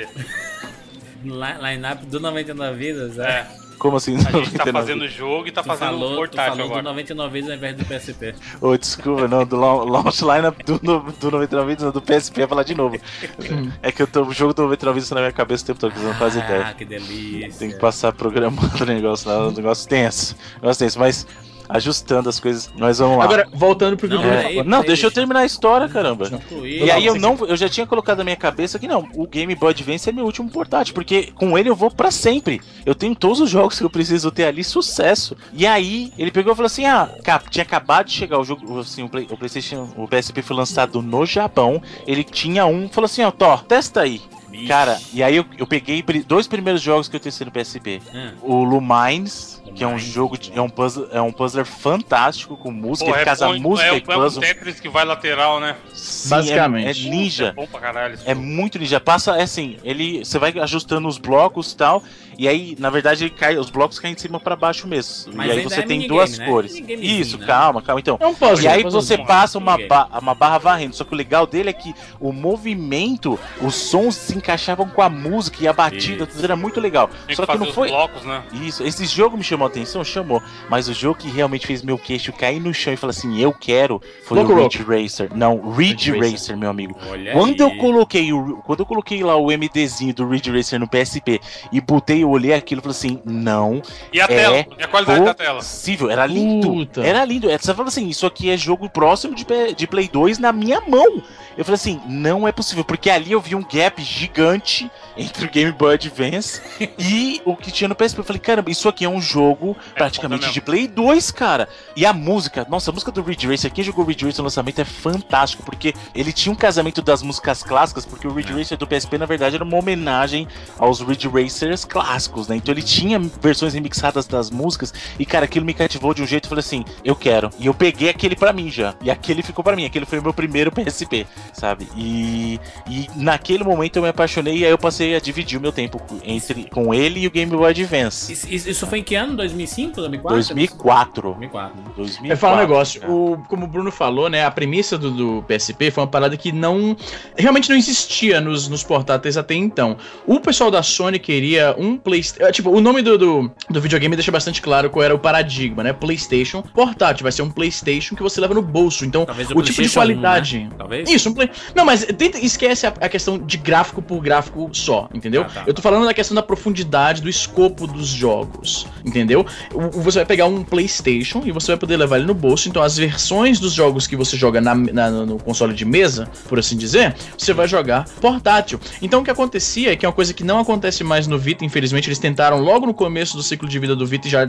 Li- 1.24 1.72
Line-up 1.72 2.06
do 2.06 2.20
99 2.20 2.78
Vidas, 2.78 3.18
é. 3.20 3.24
É, 3.30 3.48
Como 3.78 3.98
assim? 3.98 4.16
a 4.16 4.20
gente 4.20 4.30
tá 4.32 4.66
99? 4.66 4.72
fazendo 4.74 5.08
jogo 5.08 5.48
e 5.48 5.52
tá 5.52 5.62
Tu 5.62 5.68
fazendo 5.68 5.88
falou, 5.90 6.10
um 6.10 6.14
tu 6.14 6.18
portátil 6.18 6.52
falou 6.52 6.68
do 6.68 6.74
agora. 6.74 6.84
99 6.84 7.34
Vidas 7.34 7.50
ao 7.52 7.56
invés 7.58 7.76
do 7.78 7.86
PSP. 7.86 8.36
Ô, 8.62 8.78
desculpa, 8.78 9.28
não, 9.28 9.46
do 9.46 9.56
lau- 9.56 9.86
launch 9.86 10.22
lineup 10.24 10.58
do, 10.66 10.80
do 10.80 11.32
99 11.32 11.68
Vidas, 11.70 11.84
não, 11.86 11.92
do 11.92 12.02
PSP, 12.02 12.40
ia 12.42 12.48
falar 12.48 12.64
de 12.64 12.76
novo. 12.76 12.98
É 13.82 13.92
que 13.92 14.02
eu 14.02 14.08
tô, 14.08 14.24
o 14.24 14.34
jogo 14.34 14.54
do 14.54 14.64
99 14.64 14.96
Vidas 14.96 15.10
tá 15.10 15.16
na 15.16 15.22
minha 15.22 15.32
cabeça 15.34 15.64
o 15.64 15.68
tempo 15.68 15.80
todo, 15.80 15.94
que 15.94 16.00
não 16.00 16.14
faz 16.16 16.36
ideia. 16.36 16.68
Ah, 16.70 16.74
que 16.74 16.86
delícia. 16.86 17.60
Tem 17.60 17.70
que 17.72 17.78
passar 17.80 18.12
programando 18.14 18.60
o 18.84 18.86
negócio 18.86 19.30
lá, 19.30 19.48
um 19.48 19.52
negócio 19.52 19.88
tenso. 19.88 20.36
Negócio 20.62 20.80
tenso, 20.86 21.00
mas 21.00 21.28
ajustando 21.70 22.30
as 22.30 22.40
coisas, 22.40 22.70
nós 22.78 23.00
vamos 23.00 23.18
lá. 23.18 23.24
Agora, 23.24 23.48
voltando 23.54 23.98
pro 23.98 24.08
que 24.08 24.14
Não, 24.16 24.22
Bruno 24.22 24.36
É, 24.36 24.38
peraí, 24.40 24.56
falou. 24.58 24.70
não, 24.70 24.84
deixa 24.84 25.08
eu 25.08 25.12
terminar 25.12 25.42
a 25.42 25.46
história, 25.46 25.88
caramba. 25.90 26.30
E 26.64 26.90
aí 26.92 27.06
eu 27.06 27.16
não, 27.20 27.38
eu 27.48 27.56
já 27.58 27.68
tinha 27.70 27.86
colocado 27.88 28.20
na 28.20 28.24
minha 28.24 28.36
cabeça 28.36 28.78
que 28.80 28.88
não, 28.88 29.08
o 29.16 29.28
Game 29.28 29.54
Boy 29.56 29.72
Advance 29.72 30.10
é 30.10 30.12
meu 30.14 30.26
último 30.26 30.50
portátil, 30.50 30.94
porque 30.94 31.32
com 31.36 31.58
ele 31.58 31.70
eu 31.70 31.76
vou 31.76 31.92
pra 31.92 32.12
sempre. 32.12 32.62
Eu 32.86 32.96
tenho 32.96 33.16
todos 33.16 33.40
os 33.42 33.50
jogos 33.50 33.78
que 33.78 33.84
eu 33.86 33.90
preciso 33.90 34.32
ter 34.32 34.46
ali 34.46 34.64
sucesso. 34.64 35.36
E 35.54 35.66
aí 35.66 36.12
ele 36.18 36.32
pegou 36.32 36.54
e 36.54 36.56
falou 36.56 36.68
assim: 36.68 36.86
"Ah, 36.86 37.10
cap, 37.24 37.50
tinha 37.50 37.64
acabado 37.64 38.06
de 38.08 38.14
chegar 38.14 38.40
o 38.40 38.44
jogo, 38.44 38.80
assim, 38.80 39.04
o, 39.04 39.10
Play- 39.10 39.28
o 39.30 39.38
PlayStation, 39.38 39.90
o 39.98 40.08
PSP 40.08 40.42
foi 40.42 40.56
lançado 40.56 41.02
no 41.02 41.26
Japão. 41.26 41.82
Ele 42.06 42.24
tinha 42.24 42.66
um, 42.66 42.88
falou 42.90 43.06
assim: 43.06 43.24
"Ó, 43.24 43.32
Thor, 43.32 43.64
testa 43.64 44.02
aí". 44.02 44.22
Bicho. 44.58 44.68
Cara, 44.68 45.00
e 45.14 45.22
aí 45.24 45.36
eu, 45.36 45.46
eu 45.58 45.68
peguei 45.68 46.04
dois 46.26 46.48
primeiros 46.48 46.82
jogos 46.82 47.08
que 47.08 47.16
eu 47.16 47.20
testei 47.20 47.46
no 47.46 47.52
PSP. 47.52 48.02
Hum. 48.14 48.32
O 48.42 48.64
Lumines, 48.64 49.62
que 49.76 49.84
é 49.84 49.88
um 49.88 49.98
jogo, 50.00 50.38
de, 50.38 50.52
é 50.58 50.62
um 50.62 50.70
puzzle, 50.70 51.08
é 51.12 51.22
um 51.22 51.32
puzzler 51.32 51.66
fantástico 51.66 52.58
com 52.58 52.72
música, 52.72 53.12
Pô, 53.12 53.16
é 53.18 53.24
casa 53.24 53.48
bom- 53.48 53.60
música 53.60 53.88
é, 53.88 53.90
e 53.90 53.92
um- 53.94 53.96
é 53.96 54.18
um 54.18 54.22
puzzle. 54.22 54.42
Tetris 54.42 54.80
que 54.80 54.90
vai 54.90 55.06
lateral, 55.06 55.60
né? 55.60 55.76
Sim, 55.94 56.30
Basicamente. 56.30 57.04
É, 57.06 57.08
é 57.08 57.10
ninja. 57.10 57.46
É 57.48 57.52
bom 57.54 57.68
pra 57.68 57.80
caralho. 57.80 58.18
É 58.26 58.34
muito 58.34 58.80
ninja. 58.80 59.00
Passa, 59.00 59.38
é 59.38 59.44
assim, 59.44 59.78
ele. 59.84 60.26
Você 60.26 60.40
vai 60.40 60.52
ajustando 60.60 61.08
os 61.08 61.18
blocos 61.18 61.72
e 61.72 61.78
tal. 61.78 62.04
E 62.38 62.48
aí, 62.48 62.76
na 62.80 62.90
verdade, 62.90 63.24
ele 63.26 63.32
cai, 63.32 63.58
os 63.58 63.70
blocos 63.70 64.00
caem 64.00 64.14
de 64.16 64.22
cima 64.22 64.40
pra 64.40 64.56
baixo 64.56 64.88
mesmo. 64.88 65.34
Mas 65.34 65.48
e 65.48 65.52
aí 65.52 65.64
você 65.64 65.80
é 65.80 65.84
tem 65.84 66.08
duas 66.08 66.38
né? 66.38 66.46
cores. 66.46 66.74
Isso, 66.88 67.38
né? 67.38 67.46
calma, 67.48 67.82
calma. 67.82 68.00
Então. 68.00 68.18
É 68.20 68.28
um 68.28 68.34
puzzle. 68.36 68.62
E 68.64 68.68
aí 68.68 68.84
é 68.84 68.88
um 68.88 68.92
você 68.92 69.18
passa 69.18 69.58
uma, 69.58 69.78
ba- 69.88 70.08
uma 70.22 70.36
barra 70.36 70.58
varrendo. 70.58 70.96
Só 70.96 71.04
que 71.04 71.14
o 71.14 71.18
legal 71.18 71.48
dele 71.48 71.70
é 71.70 71.74
que 71.74 71.94
o 72.20 72.32
movimento, 72.32 73.40
os 73.62 73.76
sons 73.76 74.16
se 74.16 74.36
encaixavam 74.38 74.88
com 74.90 75.02
a 75.02 75.10
música 75.10 75.58
e 75.64 75.68
a 75.68 75.74
batida, 75.74 76.24
Isso. 76.24 76.34
tudo 76.34 76.44
era 76.44 76.56
muito 76.56 76.80
legal. 76.80 77.10
Tem 77.26 77.36
Só 77.36 77.46
que 77.46 77.52
que 77.54 77.58
não 77.58 77.74
foi. 77.74 77.90
blocos, 77.90 78.24
né? 78.24 78.44
Isso, 78.54 78.84
esse 78.84 79.06
jogo 79.06 79.38
me 79.38 79.44
chamou 79.44 79.66
a 79.66 79.70
atenção, 79.70 80.04
chamou. 80.04 80.42
Mas 80.70 80.88
o 80.88 80.94
jogo 80.94 81.20
que 81.20 81.30
realmente 81.30 81.66
fez 81.66 81.82
meu 81.82 81.98
queixo 81.98 82.32
cair 82.34 82.60
no 82.60 82.74
chão 82.74 82.94
e 82.94 82.98
falar 82.98 83.12
assim, 83.12 83.40
eu 83.40 83.54
quero, 83.54 84.02
foi 84.26 84.40
Loco 84.40 84.54
o 84.54 84.64
Ridge 84.64 84.84
Racer. 84.84 85.30
Não, 85.34 85.72
Ridge 85.72 86.12
Ridge 86.12 86.12
Racer, 86.12 86.32
Racer. 86.32 86.58
meu 86.58 86.70
amigo. 86.70 86.96
Olha 87.10 87.32
Quando 87.34 87.60
eu 87.62 87.68
aí. 87.68 87.78
coloquei 87.78 88.34
o, 88.34 88.58
quando 88.66 88.82
eu 88.82 88.86
coloquei 88.86 89.24
lá 89.24 89.36
o 89.36 89.48
MDzinho 89.48 90.14
do 90.14 90.28
Ridge 90.28 90.52
Racer 90.52 90.80
no 90.80 90.88
PSP 90.88 91.40
e 91.72 91.80
botei 91.82 92.24
eu 92.28 92.32
olhei 92.32 92.54
aquilo 92.54 92.80
e 92.80 92.84
falei 92.84 92.98
assim, 92.98 93.22
não 93.26 93.82
E 94.12 94.22
a 94.22 94.26
é 94.26 94.28
tela? 94.28 94.66
E 94.78 94.84
a 94.84 94.88
qualidade 94.88 95.26
da 95.26 95.34
tela? 95.34 95.60
possível. 95.60 96.10
Era 96.10 96.26
lindo. 96.26 96.68
Puta. 96.68 97.06
Era 97.06 97.24
lindo. 97.26 97.48
Você 97.50 97.74
fala 97.74 97.88
assim, 97.88 98.08
isso 98.08 98.26
aqui 98.26 98.50
é 98.50 98.58
jogo 98.58 98.90
próximo 98.90 99.36
de, 99.36 99.46
de 99.76 99.88
Play 99.88 100.08
2 100.08 100.40
na 100.40 100.52
minha 100.52 100.82
mão. 100.82 101.24
Eu 101.58 101.66
falei 101.66 101.76
assim, 101.76 102.00
não 102.08 102.48
é 102.48 102.52
possível, 102.52 102.84
porque 102.84 103.10
ali 103.10 103.32
eu 103.32 103.42
vi 103.42 103.56
um 103.56 103.64
gap 103.64 104.02
gigante 104.04 104.92
entre 105.18 105.46
o 105.46 105.50
Game 105.50 105.72
Boy 105.72 105.96
Advance 105.96 106.62
e 107.00 107.42
o 107.44 107.56
que 107.56 107.72
tinha 107.72 107.88
no 107.88 107.96
PSP. 107.96 108.20
Eu 108.20 108.24
falei, 108.24 108.40
caramba, 108.40 108.70
isso 108.70 108.88
aqui 108.88 109.06
é 109.06 109.10
um 109.10 109.20
jogo 109.20 109.76
praticamente 109.96 110.42
foda 110.42 110.54
de 110.54 110.62
Play 110.62 110.88
2, 110.88 111.32
cara. 111.32 111.68
E 111.96 112.06
a 112.06 112.14
música, 112.14 112.66
nossa, 112.70 112.92
a 112.92 112.94
música 112.94 113.12
do 113.12 113.24
Ridge 113.24 113.48
Racer, 113.48 113.72
quem 113.72 113.84
jogou 113.84 114.06
Ridge 114.06 114.26
Racer 114.26 114.40
no 114.40 114.46
lançamento 114.46 114.80
é 114.80 114.86
fantástico, 114.86 115.64
porque 115.64 115.94
ele 116.14 116.32
tinha 116.32 116.54
um 116.54 116.56
casamento 116.56 117.02
das 117.02 117.24
músicas 117.24 117.64
clássicas, 117.64 118.06
porque 118.06 118.28
o 118.28 118.34
Ridge 118.34 118.54
Racer 118.54 118.78
do 118.78 118.86
PSP, 118.86 119.18
na 119.18 119.26
verdade, 119.26 119.56
era 119.56 119.64
uma 119.64 119.78
homenagem 119.78 120.48
aos 120.78 121.02
Ridge 121.02 121.28
Racers 121.28 121.86
clássicos, 121.86 122.17
né? 122.48 122.56
Então 122.56 122.74
ele 122.74 122.82
tinha 122.82 123.20
versões 123.20 123.74
remixadas 123.74 124.26
das 124.26 124.50
músicas, 124.50 124.94
e 125.20 125.26
cara, 125.26 125.46
aquilo 125.46 125.66
me 125.66 125.74
cativou 125.74 126.14
de 126.14 126.22
um 126.24 126.28
jeito, 126.28 126.46
eu 126.46 126.50
falei 126.50 126.60
assim, 126.60 126.84
eu 127.04 127.16
quero. 127.16 127.50
E 127.60 127.68
eu 127.68 127.74
peguei 127.74 128.10
aquele 128.10 128.36
pra 128.36 128.52
mim 128.54 128.70
já, 128.72 128.96
e 129.02 129.12
aquele 129.12 129.44
ficou 129.44 129.64
pra 129.64 129.76
mim, 129.76 129.86
aquele 129.86 130.06
foi 130.06 130.20
o 130.20 130.24
meu 130.24 130.34
primeiro 130.34 130.72
PSP, 130.72 131.28
sabe? 131.54 131.88
E, 131.96 132.60
e 132.90 133.08
naquele 133.16 133.64
momento 133.64 133.98
eu 133.98 134.04
me 134.04 134.10
apaixonei, 134.10 134.58
e 134.58 134.66
aí 134.66 134.72
eu 134.72 134.78
passei 134.78 135.16
a 135.16 135.20
dividir 135.20 135.58
o 135.58 135.62
meu 135.62 135.72
tempo 135.72 136.02
entre, 136.24 136.66
com 136.70 136.94
ele 136.94 137.22
e 137.22 137.28
o 137.28 137.32
Game 137.32 137.52
Boy 137.52 137.70
Advance. 137.70 138.32
Isso, 138.32 138.48
isso- 138.70 138.88
foi 138.88 139.00
em 139.00 139.04
que 139.04 139.16
ano? 139.16 139.36
2005? 139.36 139.96
2004? 139.96 140.36
2004. 140.38 141.22
2004. 141.34 141.78
né? 141.78 141.84
2004. 141.96 142.32
É 142.34 142.36
falar 142.36 142.56
um 142.56 142.60
negócio, 142.60 143.02
cara. 143.02 143.12
o, 143.12 143.38
como 143.48 143.66
o 143.66 143.68
Bruno 143.68 143.92
falou, 143.92 144.30
né? 144.30 144.46
A 144.46 144.52
premissa 144.52 144.98
do, 144.98 145.12
do 145.12 145.44
PSP 145.44 145.92
foi 145.92 146.04
uma 146.04 146.10
parada 146.10 146.38
que 146.38 146.52
não. 146.52 146.96
realmente 147.38 147.70
não 147.70 147.76
existia 147.76 148.40
nos, 148.40 148.68
nos 148.68 148.84
portáteis 148.84 149.36
até 149.38 149.56
então. 149.56 149.98
O 150.26 150.40
pessoal 150.40 150.72
da 150.72 150.82
Sony 150.82 151.20
queria 151.20 151.76
um 151.78 151.98
PlayStation. 152.08 152.52
Tipo, 152.54 152.70
o 152.72 152.80
nome 152.80 153.02
do, 153.02 153.18
do, 153.18 153.52
do 153.70 153.82
videogame 153.82 154.16
deixa 154.16 154.32
bastante 154.32 154.62
claro 154.62 154.90
qual 154.90 155.04
era 155.04 155.14
o 155.14 155.20
paradigma, 155.20 155.84
né? 155.84 155.92
PlayStation 155.92 156.62
portátil. 156.62 157.24
Vai 157.24 157.32
ser 157.34 157.42
um 157.42 157.50
PlayStation 157.50 158.16
que 158.16 158.24
você 158.24 158.40
leva 158.40 158.54
no 158.54 158.62
bolso. 158.62 159.04
Então, 159.06 159.26
Talvez 159.26 159.50
o, 159.52 159.58
o 159.58 159.62
tipo 159.62 159.82
de 159.82 159.90
1, 159.90 159.92
qualidade. 159.92 160.60
né? 160.60 160.70
Talvez? 160.78 161.10
Isso, 161.10 161.30
um 161.30 161.34
play... 161.34 161.50
Não, 161.76 161.84
mas 161.84 162.06
tenta, 162.06 162.38
esquece 162.40 162.88
a, 162.88 162.94
a 163.02 163.10
questão 163.10 163.38
de 163.38 163.58
gráfico 163.58 164.02
por 164.02 164.22
gráfico 164.22 164.70
só, 164.72 165.10
entendeu? 165.14 165.42
Ah, 165.42 165.46
tá. 165.50 165.64
Eu 165.68 165.74
tô 165.74 165.82
falando 165.82 166.06
da 166.06 166.14
questão 166.14 166.34
da 166.34 166.42
profundidade, 166.42 167.22
do 167.22 167.30
escopo 167.30 167.86
dos 167.86 168.08
jogos, 168.08 168.88
entendeu? 169.06 169.46
O- 169.74 170.02
Você 170.02 170.20
vai 170.20 170.26
pegar 170.26 170.46
um 170.46 170.64
PlayStation 170.64 171.42
e 171.46 171.52
você 171.52 171.68
vai 171.74 171.78
poder 171.78 171.98
levar 171.98 172.18
ele 172.18 172.26
no 172.26 172.34
bolso. 172.34 172.70
Então, 172.70 172.82
as 172.82 172.96
versões 172.98 173.60
dos 173.60 173.74
jogos 173.74 174.08
que 174.08 174.16
você 174.16 174.38
joga 174.38 174.62
na, 174.62 174.74
na- 174.76 175.12
no 175.12 175.38
console 175.38 175.74
de 175.74 175.84
mesa, 175.84 176.30
por 176.48 176.58
assim 176.60 176.78
dizer, 176.78 177.16
você 177.38 177.52
vai 177.54 177.68
jogar 177.68 178.06
portátil. 178.22 178.80
Então, 179.02 179.22
o 179.22 179.24
que 179.24 179.32
acontecia 179.32 179.92
é 179.92 179.96
que 179.96 180.06
é 180.06 180.10
uma 180.10 180.14
coisa 180.16 180.34
que 180.34 180.44
não 180.44 180.60
acontece 180.60 181.04
mais 181.04 181.28
no 181.28 181.38
Vita, 181.38 181.66
infelizmente, 181.66 181.97
eles 182.06 182.20
tentaram 182.20 182.60
logo 182.60 182.86
no 182.86 182.94
começo 182.94 183.36
do 183.36 183.42
ciclo 183.42 183.68
de 183.68 183.80
vida 183.80 183.96
do 183.96 184.06
Vita 184.06 184.28
e 184.28 184.32
já, 184.32 184.48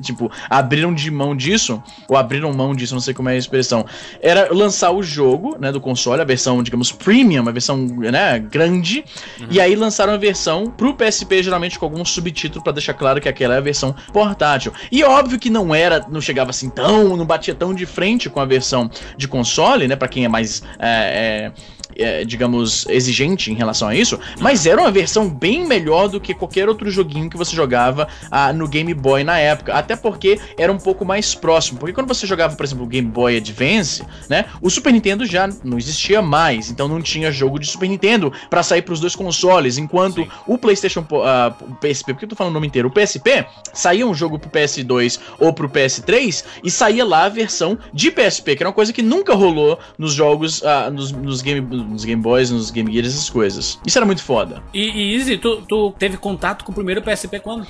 tipo, 0.00 0.30
abriram 0.48 0.92
de 0.92 1.10
mão 1.10 1.34
disso, 1.34 1.82
ou 2.08 2.16
abriram 2.16 2.52
mão 2.52 2.74
disso, 2.74 2.92
não 2.92 3.00
sei 3.00 3.14
como 3.14 3.28
é 3.28 3.32
a 3.32 3.36
expressão. 3.36 3.86
Era 4.20 4.52
lançar 4.52 4.90
o 4.90 5.02
jogo, 5.02 5.56
né, 5.58 5.70
do 5.70 5.80
console, 5.80 6.20
a 6.20 6.24
versão, 6.24 6.62
digamos, 6.62 6.90
premium, 6.90 7.48
a 7.48 7.52
versão, 7.52 7.78
né, 7.78 8.38
grande, 8.38 9.04
e 9.50 9.60
aí 9.60 9.74
lançaram 9.76 10.12
a 10.12 10.16
versão 10.16 10.66
pro 10.66 10.94
PSP, 10.94 11.42
geralmente 11.42 11.78
com 11.78 11.86
algum 11.86 12.04
subtítulo 12.04 12.62
pra 12.62 12.72
deixar 12.72 12.94
claro 12.94 13.20
que 13.20 13.28
aquela 13.28 13.54
é 13.54 13.58
a 13.58 13.62
versão 13.62 13.94
portátil. 14.12 14.72
E 14.90 15.04
óbvio 15.04 15.38
que 15.38 15.48
não 15.48 15.74
era, 15.74 16.04
não 16.10 16.20
chegava 16.20 16.50
assim 16.50 16.68
tão, 16.68 17.16
não 17.16 17.24
batia 17.24 17.54
tão 17.54 17.72
de 17.72 17.86
frente 17.86 18.28
com 18.28 18.40
a 18.40 18.44
versão 18.44 18.90
de 19.16 19.28
console, 19.28 19.86
né, 19.86 19.96
Pra 20.00 20.08
quem 20.08 20.24
é 20.24 20.28
mais 20.28 20.62
é, 20.78 20.88
é, 20.88 21.52
é, 21.96 22.24
digamos, 22.24 22.86
exigente 22.88 23.50
em 23.50 23.54
relação 23.54 23.88
a 23.88 23.94
isso, 23.94 24.18
mas 24.40 24.66
era 24.66 24.80
uma 24.80 24.90
versão 24.90 25.28
bem 25.28 25.66
melhor 25.66 26.08
do 26.08 26.20
que 26.20 26.34
qualquer 26.34 26.68
outro 26.68 26.90
joguinho 26.90 27.30
que 27.30 27.36
você 27.36 27.54
jogava 27.54 28.08
ah, 28.30 28.52
no 28.52 28.68
Game 28.68 28.92
Boy 28.94 29.24
na 29.24 29.38
época, 29.38 29.74
até 29.74 29.96
porque 29.96 30.38
era 30.56 30.72
um 30.72 30.78
pouco 30.78 31.04
mais 31.04 31.34
próximo, 31.34 31.78
porque 31.78 31.92
quando 31.92 32.08
você 32.08 32.26
jogava, 32.26 32.56
por 32.56 32.64
exemplo, 32.64 32.84
o 32.84 32.88
Game 32.88 33.08
Boy 33.08 33.36
Advance, 33.36 34.02
né, 34.28 34.46
o 34.60 34.70
Super 34.70 34.92
Nintendo 34.92 35.24
já 35.26 35.48
não 35.64 35.78
existia 35.78 36.22
mais, 36.22 36.70
então 36.70 36.88
não 36.88 37.00
tinha 37.00 37.30
jogo 37.30 37.58
de 37.58 37.66
Super 37.66 37.88
Nintendo 37.88 38.32
pra 38.48 38.62
sair 38.62 38.82
pros 38.82 39.00
dois 39.00 39.14
consoles, 39.14 39.78
enquanto 39.78 40.26
o 40.46 40.58
PlayStation, 40.58 41.06
ah, 41.24 41.52
o 41.60 41.74
PSP, 41.74 42.12
por 42.12 42.18
que 42.18 42.24
eu 42.24 42.28
tô 42.28 42.36
falando 42.36 42.52
o 42.52 42.54
nome 42.54 42.66
inteiro? 42.66 42.88
O 42.88 42.90
PSP 42.90 43.46
saía 43.72 44.06
um 44.06 44.14
jogo 44.14 44.38
pro 44.38 44.50
PS2 44.50 45.20
ou 45.38 45.52
pro 45.52 45.68
PS3 45.68 46.44
e 46.62 46.70
saía 46.70 47.04
lá 47.04 47.24
a 47.24 47.28
versão 47.28 47.78
de 47.92 48.10
PSP, 48.10 48.56
que 48.56 48.62
era 48.62 48.68
uma 48.68 48.74
coisa 48.74 48.92
que 48.92 49.02
nunca 49.02 49.34
rolou 49.34 49.78
nos 49.98 50.12
jogos, 50.12 50.62
ah, 50.64 50.90
nos, 50.90 51.12
nos 51.12 51.42
Game, 51.42 51.60
nos 51.84 52.04
Game 52.04 52.20
Boys, 52.20 52.50
nos 52.50 52.70
Game 52.70 52.92
Gears, 52.92 53.08
essas 53.08 53.30
coisas. 53.30 53.78
Isso 53.86 53.98
era 53.98 54.06
muito 54.06 54.22
foda. 54.22 54.62
E, 54.72 54.82
e 54.82 55.14
Izzy, 55.16 55.36
tu, 55.36 55.62
tu 55.62 55.92
teve 55.98 56.16
contato 56.16 56.64
com 56.64 56.72
o 56.72 56.74
primeiro 56.74 57.02
PSP 57.02 57.40
quando? 57.40 57.66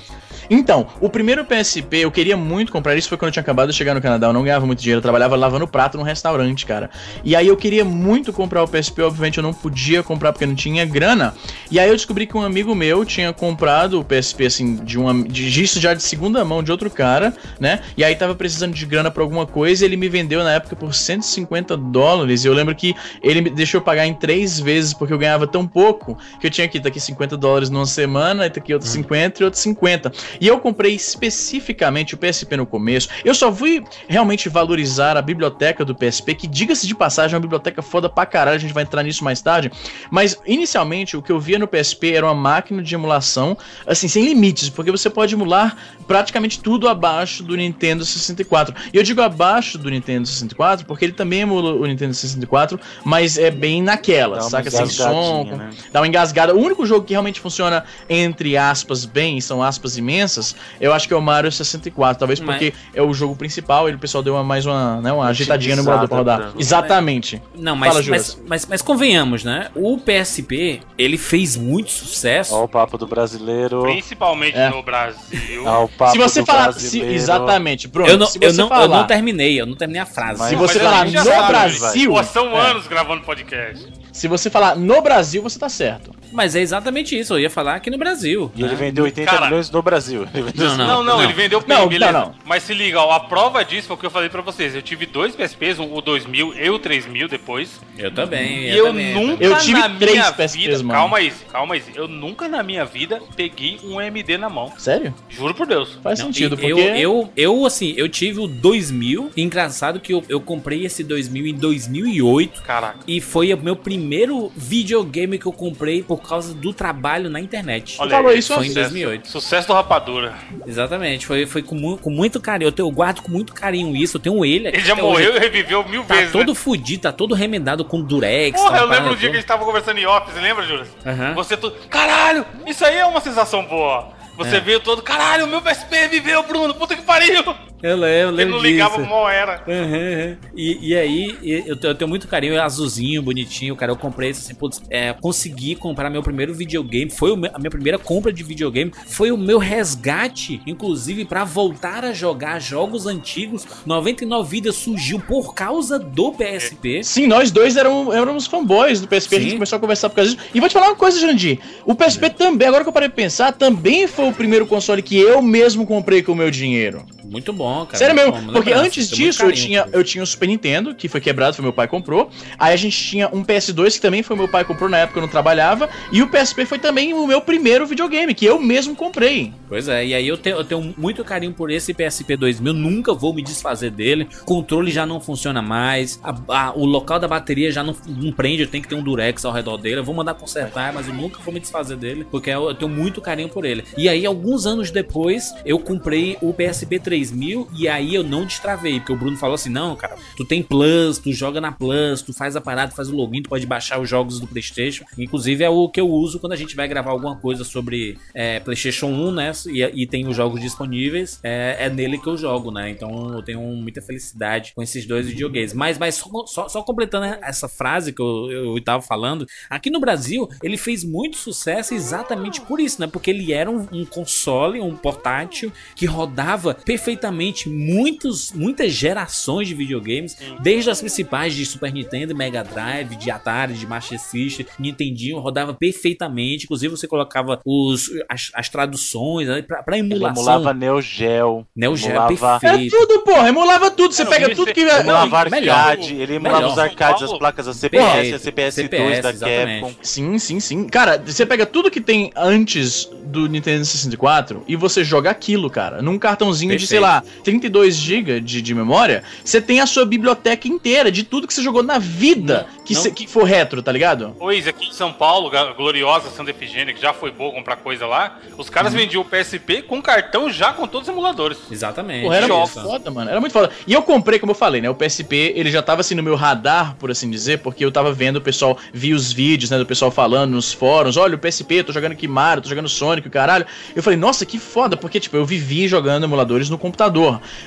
Então, 0.49 0.87
o 0.99 1.09
primeiro 1.09 1.45
PSP, 1.45 1.97
eu 1.97 2.11
queria 2.11 2.35
muito 2.35 2.71
comprar 2.71 2.95
isso, 2.95 3.07
foi 3.07 3.17
quando 3.17 3.29
eu 3.29 3.33
tinha 3.33 3.41
acabado 3.41 3.69
de 3.69 3.75
chegar 3.75 3.93
no 3.93 4.01
Canadá, 4.01 4.27
eu 4.27 4.33
não 4.33 4.43
ganhava 4.43 4.65
muito 4.65 4.79
dinheiro, 4.79 4.99
eu 4.99 5.01
trabalhava 5.01 5.35
lavando 5.35 5.67
prato 5.67 5.97
num 5.97 6.03
restaurante, 6.03 6.65
cara. 6.65 6.89
E 7.23 7.35
aí 7.35 7.47
eu 7.47 7.55
queria 7.55 7.85
muito 7.85 8.33
comprar 8.33 8.63
o 8.63 8.67
PSP, 8.67 9.01
obviamente 9.01 9.37
eu 9.37 9.43
não 9.43 9.53
podia 9.53 10.03
comprar 10.03 10.33
porque 10.33 10.45
não 10.45 10.55
tinha 10.55 10.85
grana. 10.85 11.33
E 11.69 11.79
aí 11.79 11.89
eu 11.89 11.95
descobri 11.95 12.27
que 12.27 12.35
um 12.35 12.41
amigo 12.41 12.75
meu 12.75 13.05
tinha 13.05 13.31
comprado 13.31 13.99
o 13.99 14.03
PSP, 14.03 14.45
assim, 14.45 14.75
de 14.75 14.97
uma 14.97 15.23
de 15.23 15.61
isso 15.61 15.79
já 15.79 15.93
de 15.93 16.03
segunda 16.03 16.43
mão 16.43 16.61
de 16.61 16.71
outro 16.71 16.89
cara, 16.89 17.33
né? 17.59 17.81
E 17.95 18.03
aí 18.03 18.15
tava 18.15 18.35
precisando 18.35 18.73
de 18.73 18.85
grana 18.85 19.09
pra 19.09 19.23
alguma 19.23 19.45
coisa, 19.45 19.83
e 19.83 19.87
ele 19.87 19.97
me 19.97 20.09
vendeu 20.09 20.43
na 20.43 20.53
época 20.53 20.75
por 20.75 20.93
150 20.93 21.77
dólares. 21.77 22.43
E 22.43 22.47
eu 22.47 22.53
lembro 22.53 22.75
que 22.75 22.95
ele 23.21 23.41
me 23.41 23.49
deixou 23.49 23.79
eu 23.79 23.83
pagar 24.01 24.07
em 24.07 24.13
três 24.13 24.59
vezes, 24.59 24.93
porque 24.93 25.13
eu 25.13 25.17
ganhava 25.17 25.45
tão 25.45 25.67
pouco, 25.67 26.17
que 26.39 26.47
eu 26.47 26.51
tinha 26.51 26.67
que 26.67 26.79
daqui 26.79 26.99
50 26.99 27.37
dólares 27.37 27.69
numa 27.69 27.85
semana, 27.85 28.45
e 28.45 28.49
daqui 28.49 28.73
outros 28.73 28.91
50 28.91 29.41
e 29.41 29.45
outros 29.45 29.61
50. 29.61 30.11
E 30.39 30.47
eu 30.47 30.59
comprei 30.59 30.95
especificamente 30.95 32.15
o 32.15 32.17
PSP 32.17 32.57
no 32.57 32.65
começo. 32.65 33.09
Eu 33.23 33.33
só 33.33 33.53
fui 33.53 33.83
realmente 34.07 34.49
valorizar 34.49 35.17
a 35.17 35.21
biblioteca 35.21 35.85
do 35.85 35.95
PSP, 35.95 36.35
que 36.35 36.47
diga-se 36.47 36.87
de 36.87 36.95
passagem, 36.95 37.35
é 37.35 37.37
uma 37.37 37.41
biblioteca 37.41 37.81
foda 37.81 38.09
pra 38.09 38.25
caralho, 38.25 38.55
a 38.55 38.59
gente 38.59 38.73
vai 38.73 38.83
entrar 38.83 39.03
nisso 39.03 39.23
mais 39.23 39.41
tarde. 39.41 39.71
Mas 40.09 40.37
inicialmente 40.45 41.15
o 41.15 41.21
que 41.21 41.31
eu 41.31 41.39
via 41.39 41.59
no 41.59 41.67
PSP 41.67 42.13
era 42.13 42.25
uma 42.25 42.35
máquina 42.35 42.81
de 42.81 42.93
emulação, 42.95 43.57
assim, 43.85 44.07
sem 44.07 44.25
limites, 44.25 44.69
porque 44.69 44.91
você 44.91 45.09
pode 45.09 45.33
emular 45.33 45.75
praticamente 46.07 46.59
tudo 46.59 46.89
abaixo 46.89 47.43
do 47.43 47.55
Nintendo 47.55 48.03
64. 48.03 48.75
E 48.93 48.97
eu 48.97 49.03
digo 49.03 49.21
abaixo 49.21 49.77
do 49.77 49.89
Nintendo 49.89 50.27
64 50.27 50.85
porque 50.85 51.05
ele 51.05 51.13
também 51.13 51.41
emula 51.41 51.73
o 51.73 51.85
Nintendo 51.85 52.13
64, 52.13 52.79
mas 53.03 53.37
é 53.37 53.51
bem 53.51 53.81
naquela, 53.91 54.41
saca? 54.41 54.69
Sem 54.71 54.85
som, 54.87 55.43
né? 55.43 55.69
dá 55.91 55.99
uma 56.01 56.07
engasgada. 56.07 56.55
O 56.55 56.59
único 56.59 56.85
jogo 56.85 57.05
que 57.05 57.13
realmente 57.13 57.39
funciona, 57.39 57.83
entre 58.09 58.57
aspas, 58.57 59.05
bem, 59.05 59.37
e 59.37 59.41
são 59.41 59.61
aspas 59.61 59.97
imensas, 59.97 60.55
eu 60.79 60.93
acho 60.93 61.07
que 61.07 61.13
é 61.13 61.17
o 61.17 61.21
Mario 61.21 61.51
64. 61.51 62.19
Talvez 62.19 62.39
Mas- 62.39 62.57
porque 62.57 62.73
é 62.93 63.01
o 63.01 63.13
jogo 63.13 63.35
principal 63.35 63.89
e 63.89 63.93
o 63.93 63.99
pessoal 63.99 64.23
deu 64.23 64.33
uma, 64.35 64.43
mais 64.43 64.65
uma, 64.65 65.01
né, 65.01 65.11
uma 65.11 65.27
ajeitadinha 65.27 65.75
no 65.75 65.81
emulador 65.81 66.07
pra 66.07 66.17
rodar. 66.17 66.39
pra- 66.39 66.51
Exatamente. 66.59 67.41
Não, 67.55 67.75
mas, 67.75 67.93
Fala, 67.93 68.05
mas, 68.09 68.41
mas, 68.47 68.65
mas 68.65 68.81
convenhamos, 68.81 69.43
né? 69.43 69.69
O 69.75 69.97
PSP, 69.97 70.81
ele 70.97 71.17
fez 71.17 71.57
muito 71.57 71.91
sucesso. 71.91 72.55
Ó 72.55 72.63
o 72.63 72.67
papo 72.67 72.97
do 72.97 73.05
brasileiro. 73.07 73.81
Principalmente 73.83 74.57
É. 74.57 74.69
no 74.69 74.81
Brasil. 74.83 75.63
Ó 75.65 75.85
o 75.85 75.87
papo 75.89 76.11
se 76.13 76.17
você 76.17 76.39
do 76.41 76.45
falar. 76.45 76.73
se- 76.73 77.01
exatamente, 77.01 77.87
Bruno. 77.87 78.09
eu, 78.09 78.17
não, 78.17 78.27
se 78.27 78.37
eu, 78.41 78.49
você 78.51 78.57
não, 78.57 78.65
eu 78.65 78.69
falar, 78.69 78.87
não 78.87 79.07
terminei, 79.07 79.59
eu 79.59 79.65
não 79.65 79.75
terminei 79.75 80.01
a 80.01 80.05
frase. 80.05 80.39
Mas- 80.39 80.49
Se 80.49 80.55
você 80.55 80.79
falar 80.79 81.05
no 81.05 81.11
sabe, 81.23 81.47
Brasil. 81.47 82.11
Pô, 82.11 82.23
são 82.23 82.47
é. 82.57 82.71
anos 82.71 82.87
gravando 82.87 83.21
podcast. 83.23 83.80
Se 84.11 84.27
você 84.27 84.49
falar 84.49 84.75
no 84.75 85.01
Brasil, 85.01 85.41
você 85.41 85.57
tá 85.57 85.69
certo. 85.69 86.11
Mas 86.33 86.55
é 86.55 86.61
exatamente 86.61 87.17
isso, 87.17 87.33
eu 87.33 87.39
ia 87.39 87.49
falar 87.49 87.75
aqui 87.75 87.89
no 87.89 87.97
Brasil. 87.97 88.49
E 88.55 88.61
ele 88.61 88.69
né? 88.71 88.75
vendeu 88.75 89.03
80 89.03 89.29
Cara- 89.29 89.45
milhões 89.47 89.69
no 89.69 89.81
Brasil. 89.81 90.25
Ele 90.33 90.51
Não, 90.55 90.77
Não, 90.77 90.87
não, 90.87 91.03
não. 91.03 91.23
ele 91.23 91.33
vendeu 91.33 91.61
Não, 91.67 91.87
beleza. 91.87 92.11
não, 92.11 92.19
não. 92.27 92.35
Mas 92.45 92.63
se 92.63 92.73
liga, 92.73 92.99
ó, 93.01 93.11
a 93.11 93.19
prova 93.19 93.63
disso 93.65 93.87
foi 93.87 93.95
o 93.97 93.99
que 93.99 94.05
eu 94.05 94.09
falei 94.11 94.29
pra 94.29 94.41
vocês. 94.41 94.73
Eu 94.73 94.81
tive 94.81 95.05
dois 95.05 95.35
PSPs, 95.35 95.77
o 95.79 95.99
2000 96.01 96.53
e 96.57 96.69
o 96.69 96.79
3000 96.79 97.27
depois. 97.27 97.81
Eu 97.97 98.11
também. 98.11 98.63
E 98.69 98.77
eu 98.77 98.85
também, 98.87 99.13
nunca 99.13 99.43
Eu 99.43 99.57
tive 99.57 99.79
na 99.79 99.89
três 99.89 100.11
minha 100.13 100.31
PSPs, 100.31 100.53
vida. 100.71 100.77
mano. 100.83 100.91
Calma 100.99 101.17
aí, 101.17 101.33
calma 101.51 101.75
aí. 101.75 101.83
Eu 101.95 102.07
nunca 102.07 102.47
na 102.47 102.63
minha 102.63 102.85
vida 102.85 103.21
peguei 103.35 103.79
um 103.83 103.99
MD 103.99 104.37
na 104.37 104.49
mão. 104.49 104.71
Sério? 104.77 105.13
Juro 105.29 105.53
por 105.53 105.67
Deus. 105.67 105.97
Faz 106.01 106.19
Não, 106.19 106.27
sentido, 106.27 106.55
porque. 106.57 106.71
eu, 106.71 106.79
eu, 106.79 107.29
eu, 107.35 107.65
assim, 107.65 107.93
eu 107.97 108.07
tive 108.07 108.39
o 108.39 108.47
2000. 108.47 109.31
Engraçado 109.35 109.99
que 109.99 110.13
eu, 110.13 110.23
eu 110.29 110.39
comprei 110.39 110.85
esse 110.85 111.03
2000 111.03 111.47
em 111.47 111.53
2008. 111.55 112.61
Caraca. 112.61 112.99
E 113.05 113.19
foi 113.19 113.53
o 113.53 113.57
meu 113.57 113.70
primeiro 113.75 114.51
videogame 114.55 115.37
que 115.37 115.45
eu 115.45 115.51
comprei 115.53 116.01
por 116.03 116.17
causa 116.21 116.53
do 116.53 116.73
trabalho 116.73 117.29
na 117.29 117.39
internet. 117.39 117.97
Olha 117.99 118.11
falou 118.11 118.31
isso 118.33 118.53
Foi 118.53 118.65
em 118.65 118.69
sucesso- 118.69 118.89
2008. 118.89 119.27
Sucesso 119.29 119.67
do 119.67 119.73
Rapadura. 119.73 120.33
Exatamente, 120.65 121.25
foi, 121.25 121.45
foi 121.45 121.61
com, 121.61 121.75
mu- 121.75 121.97
com 121.97 122.09
muito 122.09 122.39
carinho. 122.39 122.67
Eu, 122.67 122.71
tenho, 122.71 122.87
eu 122.87 122.91
guardo 122.91 123.21
com 123.21 123.31
muito 123.31 123.53
carinho 123.53 123.95
isso. 123.95 124.17
Eu 124.17 124.21
tenho 124.21 124.43
ele. 124.45 124.67
aqui 124.67 124.77
Ele 124.77 124.85
já 124.85 124.95
morreu 124.95 125.29
hoje. 125.31 125.37
e 125.37 125.39
reviveu 125.39 125.87
mil 125.87 126.03
Tá 126.03 126.15
vezes. 126.15 126.31
todo 126.31 126.49
né? 126.49 126.55
fudido, 126.55 127.01
tá 127.03 127.11
todo 127.11 127.33
remendado 127.35 127.83
com 127.85 128.01
durex. 128.01 128.59
Porra, 128.59 128.77
tá 128.77 128.83
eu 128.83 128.87
lembro 128.89 129.11
um 129.13 129.15
dia 129.15 129.29
que 129.29 129.35
a 129.35 129.39
gente 129.39 129.47
tava 129.47 129.63
conversando 129.65 129.97
em 129.99 130.05
office, 130.05 130.35
lembra, 130.41 130.65
Júlio? 130.65 130.85
Aham. 131.05 131.33
Você 131.35 131.55
tu. 131.57 131.71
Caralho, 131.89 132.45
isso 132.67 132.83
aí 132.85 132.97
é 132.97 133.05
uma 133.05 133.21
sensação 133.21 133.63
boa. 133.65 134.09
Você 134.37 134.55
É. 134.55 134.59
veio 134.59 134.79
todo, 134.79 135.01
caralho, 135.01 135.45
meu 135.45 135.61
PSP 135.61 136.07
viveu, 136.07 136.41
Bruno, 136.43 136.73
puta 136.73 136.95
que 136.95 137.01
pariu! 137.01 137.43
Eu 137.83 137.97
lembro, 137.97 138.35
eu 138.35 138.39
Ele 138.41 138.51
não 138.51 138.59
ligava 138.59 138.97
disso. 138.97 139.09
mó 139.09 139.27
era. 139.29 139.63
Uhum, 139.67 139.75
uhum. 139.75 140.37
E, 140.55 140.89
e 140.89 140.95
aí, 140.95 141.63
eu, 141.65 141.75
te- 141.75 141.87
eu 141.87 141.95
tenho 141.95 142.07
muito 142.09 142.27
carinho, 142.27 142.53
é 142.53 142.59
azulzinho, 142.59 143.21
bonitinho, 143.21 143.75
cara. 143.75 143.91
Eu 143.91 143.95
comprei 143.95 144.29
esse 144.29 144.41
assim, 144.41 144.53
putz, 144.55 144.81
é, 144.89 145.13
consegui 145.19 145.75
comprar 145.75 146.09
meu 146.09 146.21
primeiro 146.21 146.53
videogame. 146.53 147.09
Foi 147.09 147.31
o 147.31 147.37
meu- 147.37 147.51
a 147.53 147.57
minha 147.59 147.71
primeira 147.71 147.97
compra 147.97 148.31
de 148.31 148.43
videogame. 148.43 148.91
Foi 149.07 149.31
o 149.31 149.37
meu 149.37 149.57
resgate, 149.57 150.61
inclusive, 150.65 151.25
pra 151.25 151.43
voltar 151.43 152.03
a 152.05 152.13
jogar 152.13 152.59
jogos 152.59 153.05
antigos. 153.07 153.65
99 153.85 154.49
Vidas 154.51 154.75
surgiu 154.75 155.19
por 155.19 155.53
causa 155.53 155.97
do 155.99 156.31
PSP. 156.33 157.03
Sim, 157.03 157.27
nós 157.27 157.51
dois 157.51 157.77
éramos, 157.77 158.13
éramos 158.13 158.45
fanboys 158.47 158.99
do 158.99 159.07
PSP, 159.07 159.35
a 159.35 159.39
gente 159.39 159.49
Sim. 159.51 159.55
começou 159.57 159.77
a 159.77 159.79
conversar 159.79 160.09
por 160.09 160.15
causa 160.17 160.31
disso. 160.35 160.49
E 160.53 160.59
vou 160.59 160.67
te 160.67 160.73
falar 160.73 160.87
uma 160.87 160.95
coisa, 160.95 161.19
Jandir. 161.19 161.59
O 161.85 161.95
PSP 161.95 162.29
também, 162.31 162.67
agora 162.67 162.83
que 162.83 162.89
eu 162.89 162.93
parei 162.93 163.07
de 163.09 163.15
pensar, 163.15 163.51
também 163.53 164.07
foi 164.07 164.27
o 164.29 164.33
primeiro 164.33 164.65
console 164.65 165.01
que 165.01 165.17
eu 165.17 165.41
mesmo 165.41 165.85
comprei 165.87 166.21
com 166.21 166.31
o 166.31 166.35
meu 166.35 166.51
dinheiro. 166.51 167.05
Muito 167.23 167.53
bom, 167.53 167.70
cara. 167.85 167.97
Sério 167.97 168.15
mesmo, 168.15 168.31
bom, 168.31 168.53
porque 168.53 168.71
antes 168.73 169.09
disso 169.09 169.43
eu 169.43 169.51
tinha, 169.51 169.85
eu 169.91 170.03
tinha 170.03 170.23
o 170.23 170.27
Super 170.27 170.47
Nintendo, 170.47 170.93
que 170.95 171.07
foi 171.07 171.19
quebrado, 171.21 171.55
foi 171.55 171.63
meu 171.63 171.73
pai 171.73 171.87
comprou. 171.87 172.29
Aí 172.59 172.73
a 172.73 172.77
gente 172.77 172.97
tinha 172.97 173.27
um 173.33 173.43
PS2, 173.43 173.95
que 173.95 174.01
também 174.01 174.21
foi 174.23 174.35
meu 174.35 174.47
pai 174.47 174.63
comprou, 174.63 174.89
na 174.89 174.97
época 174.99 175.19
eu 175.19 175.21
não 175.21 175.29
trabalhava. 175.29 175.89
E 176.11 176.21
o 176.21 176.27
PSP 176.29 176.65
foi 176.65 176.79
também 176.79 177.13
o 177.13 177.25
meu 177.27 177.41
primeiro 177.41 177.85
videogame, 177.85 178.33
que 178.33 178.45
eu 178.45 178.59
mesmo 178.59 178.95
comprei. 178.95 179.53
Pois 179.67 179.87
é, 179.87 180.05
e 180.05 180.13
aí 180.13 180.27
eu 180.27 180.37
tenho, 180.37 180.57
eu 180.57 180.63
tenho 180.63 180.93
muito 180.97 181.23
carinho 181.23 181.53
por 181.53 181.71
esse 181.71 181.93
PSP 181.93 182.35
2000, 182.37 182.73
nunca 182.73 183.13
vou 183.13 183.33
me 183.33 183.41
desfazer 183.41 183.91
dele. 183.91 184.27
O 184.41 184.45
controle 184.45 184.91
já 184.91 185.05
não 185.05 185.19
funciona 185.19 185.61
mais, 185.61 186.19
a- 186.23 186.35
a- 186.47 186.73
o 186.75 186.85
local 186.85 187.19
da 187.19 187.27
bateria 187.27 187.71
já 187.71 187.83
não, 187.83 187.95
não 188.07 188.31
prende, 188.31 188.63
eu 188.63 188.67
tenho 188.67 188.81
que 188.83 188.89
ter 188.89 188.95
um 188.95 189.03
durex 189.03 189.45
ao 189.45 189.51
redor 189.51 189.77
dele. 189.77 189.99
Eu 189.99 190.03
vou 190.03 190.13
mandar 190.15 190.33
consertar, 190.33 190.91
mas 190.93 191.07
eu 191.07 191.13
nunca 191.13 191.39
vou 191.41 191.53
me 191.53 191.59
desfazer 191.59 191.95
dele, 191.97 192.25
porque 192.29 192.49
eu, 192.49 192.67
eu 192.69 192.75
tenho 192.75 192.89
muito 192.91 193.21
carinho 193.21 193.49
por 193.49 193.65
ele. 193.65 193.83
E 193.97 194.07
aí, 194.09 194.25
alguns 194.25 194.65
anos 194.65 194.91
depois, 194.91 195.53
eu 195.65 195.79
comprei 195.79 196.37
o 196.41 196.53
PSP 196.53 196.99
3000 196.99 197.60
e 197.75 197.87
aí 197.87 198.13
eu 198.15 198.23
não 198.23 198.45
destravei, 198.45 198.99
porque 198.99 199.13
o 199.13 199.15
Bruno 199.17 199.37
falou 199.37 199.55
assim: 199.55 199.69
não, 199.69 199.95
cara, 199.95 200.15
tu 200.35 200.45
tem 200.45 200.61
Plus, 200.63 201.17
tu 201.17 201.31
joga 201.33 201.59
na 201.59 201.71
Plus, 201.71 202.21
tu 202.21 202.33
faz 202.33 202.55
a 202.55 202.61
parada, 202.61 202.91
faz 202.91 203.09
o 203.09 203.15
login, 203.15 203.41
tu 203.41 203.49
pode 203.49 203.65
baixar 203.65 203.99
os 203.99 204.09
jogos 204.09 204.39
do 204.39 204.47
PlayStation. 204.47 205.03
Inclusive, 205.17 205.63
é 205.63 205.69
o 205.69 205.89
que 205.89 205.99
eu 205.99 206.09
uso 206.09 206.39
quando 206.39 206.53
a 206.53 206.55
gente 206.55 206.75
vai 206.75 206.87
gravar 206.87 207.11
alguma 207.11 207.35
coisa 207.35 207.63
sobre 207.63 208.17
é, 208.33 208.59
PlayStation 208.59 209.07
1, 209.07 209.31
né? 209.31 209.51
E, 209.67 210.03
e 210.03 210.07
tem 210.07 210.27
os 210.27 210.35
jogos 210.35 210.61
disponíveis, 210.61 211.39
é, 211.43 211.77
é 211.79 211.89
nele 211.89 212.17
que 212.17 212.27
eu 212.27 212.37
jogo, 212.37 212.71
né? 212.71 212.89
Então 212.89 213.33
eu 213.33 213.41
tenho 213.43 213.61
muita 213.61 214.01
felicidade 214.01 214.73
com 214.75 214.81
esses 214.81 215.05
dois 215.05 215.27
videogames. 215.27 215.73
Mas, 215.73 215.97
mas 215.97 216.15
só, 216.15 216.45
só- 216.45 216.69
só 216.69 216.81
completando 216.83 217.25
essa 217.41 217.67
frase 217.67 218.13
que 218.13 218.21
eu, 218.21 218.51
eu 218.51 218.83
tava 218.83 219.01
falando, 219.01 219.45
aqui 219.69 219.89
no 219.89 219.99
Brasil 219.99 220.47
ele 220.63 220.77
fez 220.77 221.03
muito 221.03 221.37
sucesso 221.37 221.93
exatamente 221.93 222.61
por 222.61 222.79
isso, 222.79 223.01
né? 223.01 223.07
Porque 223.07 223.31
ele 223.31 223.51
era 223.53 223.69
um, 223.69 223.87
um 223.91 224.05
console, 224.05 224.79
um 224.79 224.95
portátil 224.95 225.71
que 225.95 226.05
rodava 226.05 226.73
perfeitamente 226.73 227.50
muitos, 227.69 228.51
muitas 228.51 228.91
gerações 228.91 229.67
de 229.67 229.73
videogames, 229.73 230.37
desde 230.61 230.89
as 230.89 230.99
principais 230.99 231.53
de 231.53 231.65
Super 231.65 231.91
Nintendo, 231.93 232.35
Mega 232.35 232.63
Drive, 232.63 233.15
de 233.15 233.29
Atari, 233.31 233.73
de 233.73 233.85
Master 233.85 234.19
System, 234.19 234.65
Nintendinho, 234.79 235.39
rodava 235.39 235.73
perfeitamente. 235.73 236.65
Inclusive 236.65 236.95
você 236.95 237.07
colocava 237.07 237.59
os, 237.65 238.09
as, 238.29 238.51
as 238.53 238.69
traduções 238.69 239.47
né, 239.47 239.61
pra, 239.61 239.83
pra 239.83 239.97
Ele 239.97 240.13
emulação. 240.13 240.43
emulava 240.43 240.73
Neo 240.73 241.01
Geo. 241.01 241.65
Neo 241.75 241.95
Geo 241.95 242.09
emulava- 242.11 242.59
Era 242.63 242.73
perfeito. 242.77 242.97
tudo, 242.97 243.19
porra, 243.23 243.49
emulava 243.49 243.91
tudo. 243.91 244.13
Você 244.13 244.23
Não, 244.23 244.31
pega 244.31 244.45
ele 244.45 244.55
tudo 244.55 244.67
fe- 244.67 244.73
que. 244.73 244.81
Ele 244.81 244.89
emulava 244.91 245.49
melhor. 245.49 245.77
arcade, 245.77 246.15
ele 246.15 246.35
emulava 246.35 246.57
Melhor. 246.59 246.71
os 246.73 246.77
arcades, 246.79 247.23
as 247.23 247.37
placas 247.37 247.65
da 247.67 247.73
CPS, 247.73 248.03
a 248.05 248.11
Perfeito. 248.13 248.39
CPS 248.39 248.75
2 248.81 248.89
CPS, 248.89 249.21
da 249.21 249.29
exatamente. 249.31 249.81
Capcom. 249.81 249.99
Sim, 250.03 250.39
sim, 250.39 250.59
sim. 250.59 250.87
Cara, 250.87 251.17
você 251.25 251.45
pega 251.45 251.65
tudo 251.65 251.89
que 251.91 252.01
tem 252.01 252.31
antes 252.35 253.09
do 253.25 253.47
Nintendo 253.47 253.85
64 253.85 254.63
e 254.67 254.75
você 254.75 255.03
joga 255.03 255.29
aquilo, 255.29 255.69
cara. 255.69 256.01
Num 256.01 256.17
cartãozinho 256.19 256.75
de, 256.75 256.85
sei 256.87 256.99
Perfeito. 256.99 257.27
lá, 257.27 257.30
32 257.43 257.95
GB 257.95 258.39
de, 258.41 258.61
de 258.61 258.73
memória, 258.75 259.23
você 259.43 259.61
tem 259.61 259.79
a 259.79 259.85
sua 259.85 260.05
biblioteca 260.05 260.67
inteira 260.67 261.11
de 261.11 261.23
tudo 261.23 261.47
que 261.47 261.53
você 261.53 261.61
jogou 261.61 261.83
na 261.83 261.97
vida 261.99 262.67
que, 262.85 262.93
não. 262.93 263.01
cê- 263.01 263.11
que 263.11 263.27
for 263.27 263.43
retro, 263.43 263.81
tá 263.81 263.91
ligado? 263.91 264.35
Izzy, 264.51 264.69
aqui 264.69 264.87
em 264.87 264.93
São 264.93 265.11
Paulo, 265.13 265.51
gloriosa 265.75 266.29
Santa 266.29 266.51
Efigênia, 266.51 266.93
que 266.93 267.01
já 267.01 267.13
foi 267.13 267.31
boa 267.31 267.51
comprar 267.51 267.77
coisa 267.77 268.05
lá, 268.05 268.39
os 268.57 268.69
caras 268.69 268.93
vendiam 268.93 269.21
o 269.21 269.25
PSP 269.25 269.81
com 269.81 270.01
cartão 270.01 270.49
já 270.51 270.73
com 270.73 270.87
todos 270.87 271.07
os 271.07 271.13
emuladores. 271.13 271.57
Exatamente. 271.71 272.23
Porra, 272.23 272.35
era 272.37 272.47
Joga. 272.47 272.59
muito 272.59 272.81
foda, 272.89 273.11
mano. 273.11 273.29
Era 273.31 273.39
muito 273.39 273.53
foda. 273.53 273.71
E 273.87 273.93
eu 273.93 274.01
comprei, 274.01 274.39
como 274.39 274.51
eu 274.51 274.55
falei, 274.55 274.81
né? 274.81 274.89
O 274.89 274.95
PSP, 274.95 275.53
ele 275.55 275.71
já 275.71 275.81
tava 275.81 276.01
assim 276.01 276.15
no 276.15 276.23
meu 276.23 276.35
radar, 276.35 276.95
por 276.97 277.09
assim 277.11 277.29
dizer, 277.29 277.59
porque 277.59 277.83
eu 277.83 277.91
tava 277.91 278.11
vendo 278.11 278.37
o 278.37 278.41
pessoal, 278.41 278.77
vi 278.93 279.13
os 279.13 279.31
vídeos, 279.31 279.69
né, 279.71 279.77
do 279.77 279.85
pessoal 279.85 280.11
falando 280.11 280.51
nos 280.51 280.73
fóruns, 280.73 281.17
olha, 281.17 281.35
o 281.35 281.39
PSP, 281.39 281.83
tô 281.83 281.91
jogando 281.93 282.11
aqui 282.13 282.27
Mario, 282.27 282.63
tô 282.63 282.69
jogando 282.69 282.89
Sonic, 282.89 283.27
o 283.27 283.31
caralho. 283.31 283.65
Eu 283.95 284.03
falei, 284.03 284.17
nossa, 284.17 284.45
que 284.45 284.59
foda, 284.59 284.97
porque, 284.97 285.19
tipo, 285.19 285.37
eu 285.37 285.45
vivi 285.45 285.87
jogando 285.87 286.23
emuladores 286.23 286.69
no 286.69 286.77
computador. 286.77 287.20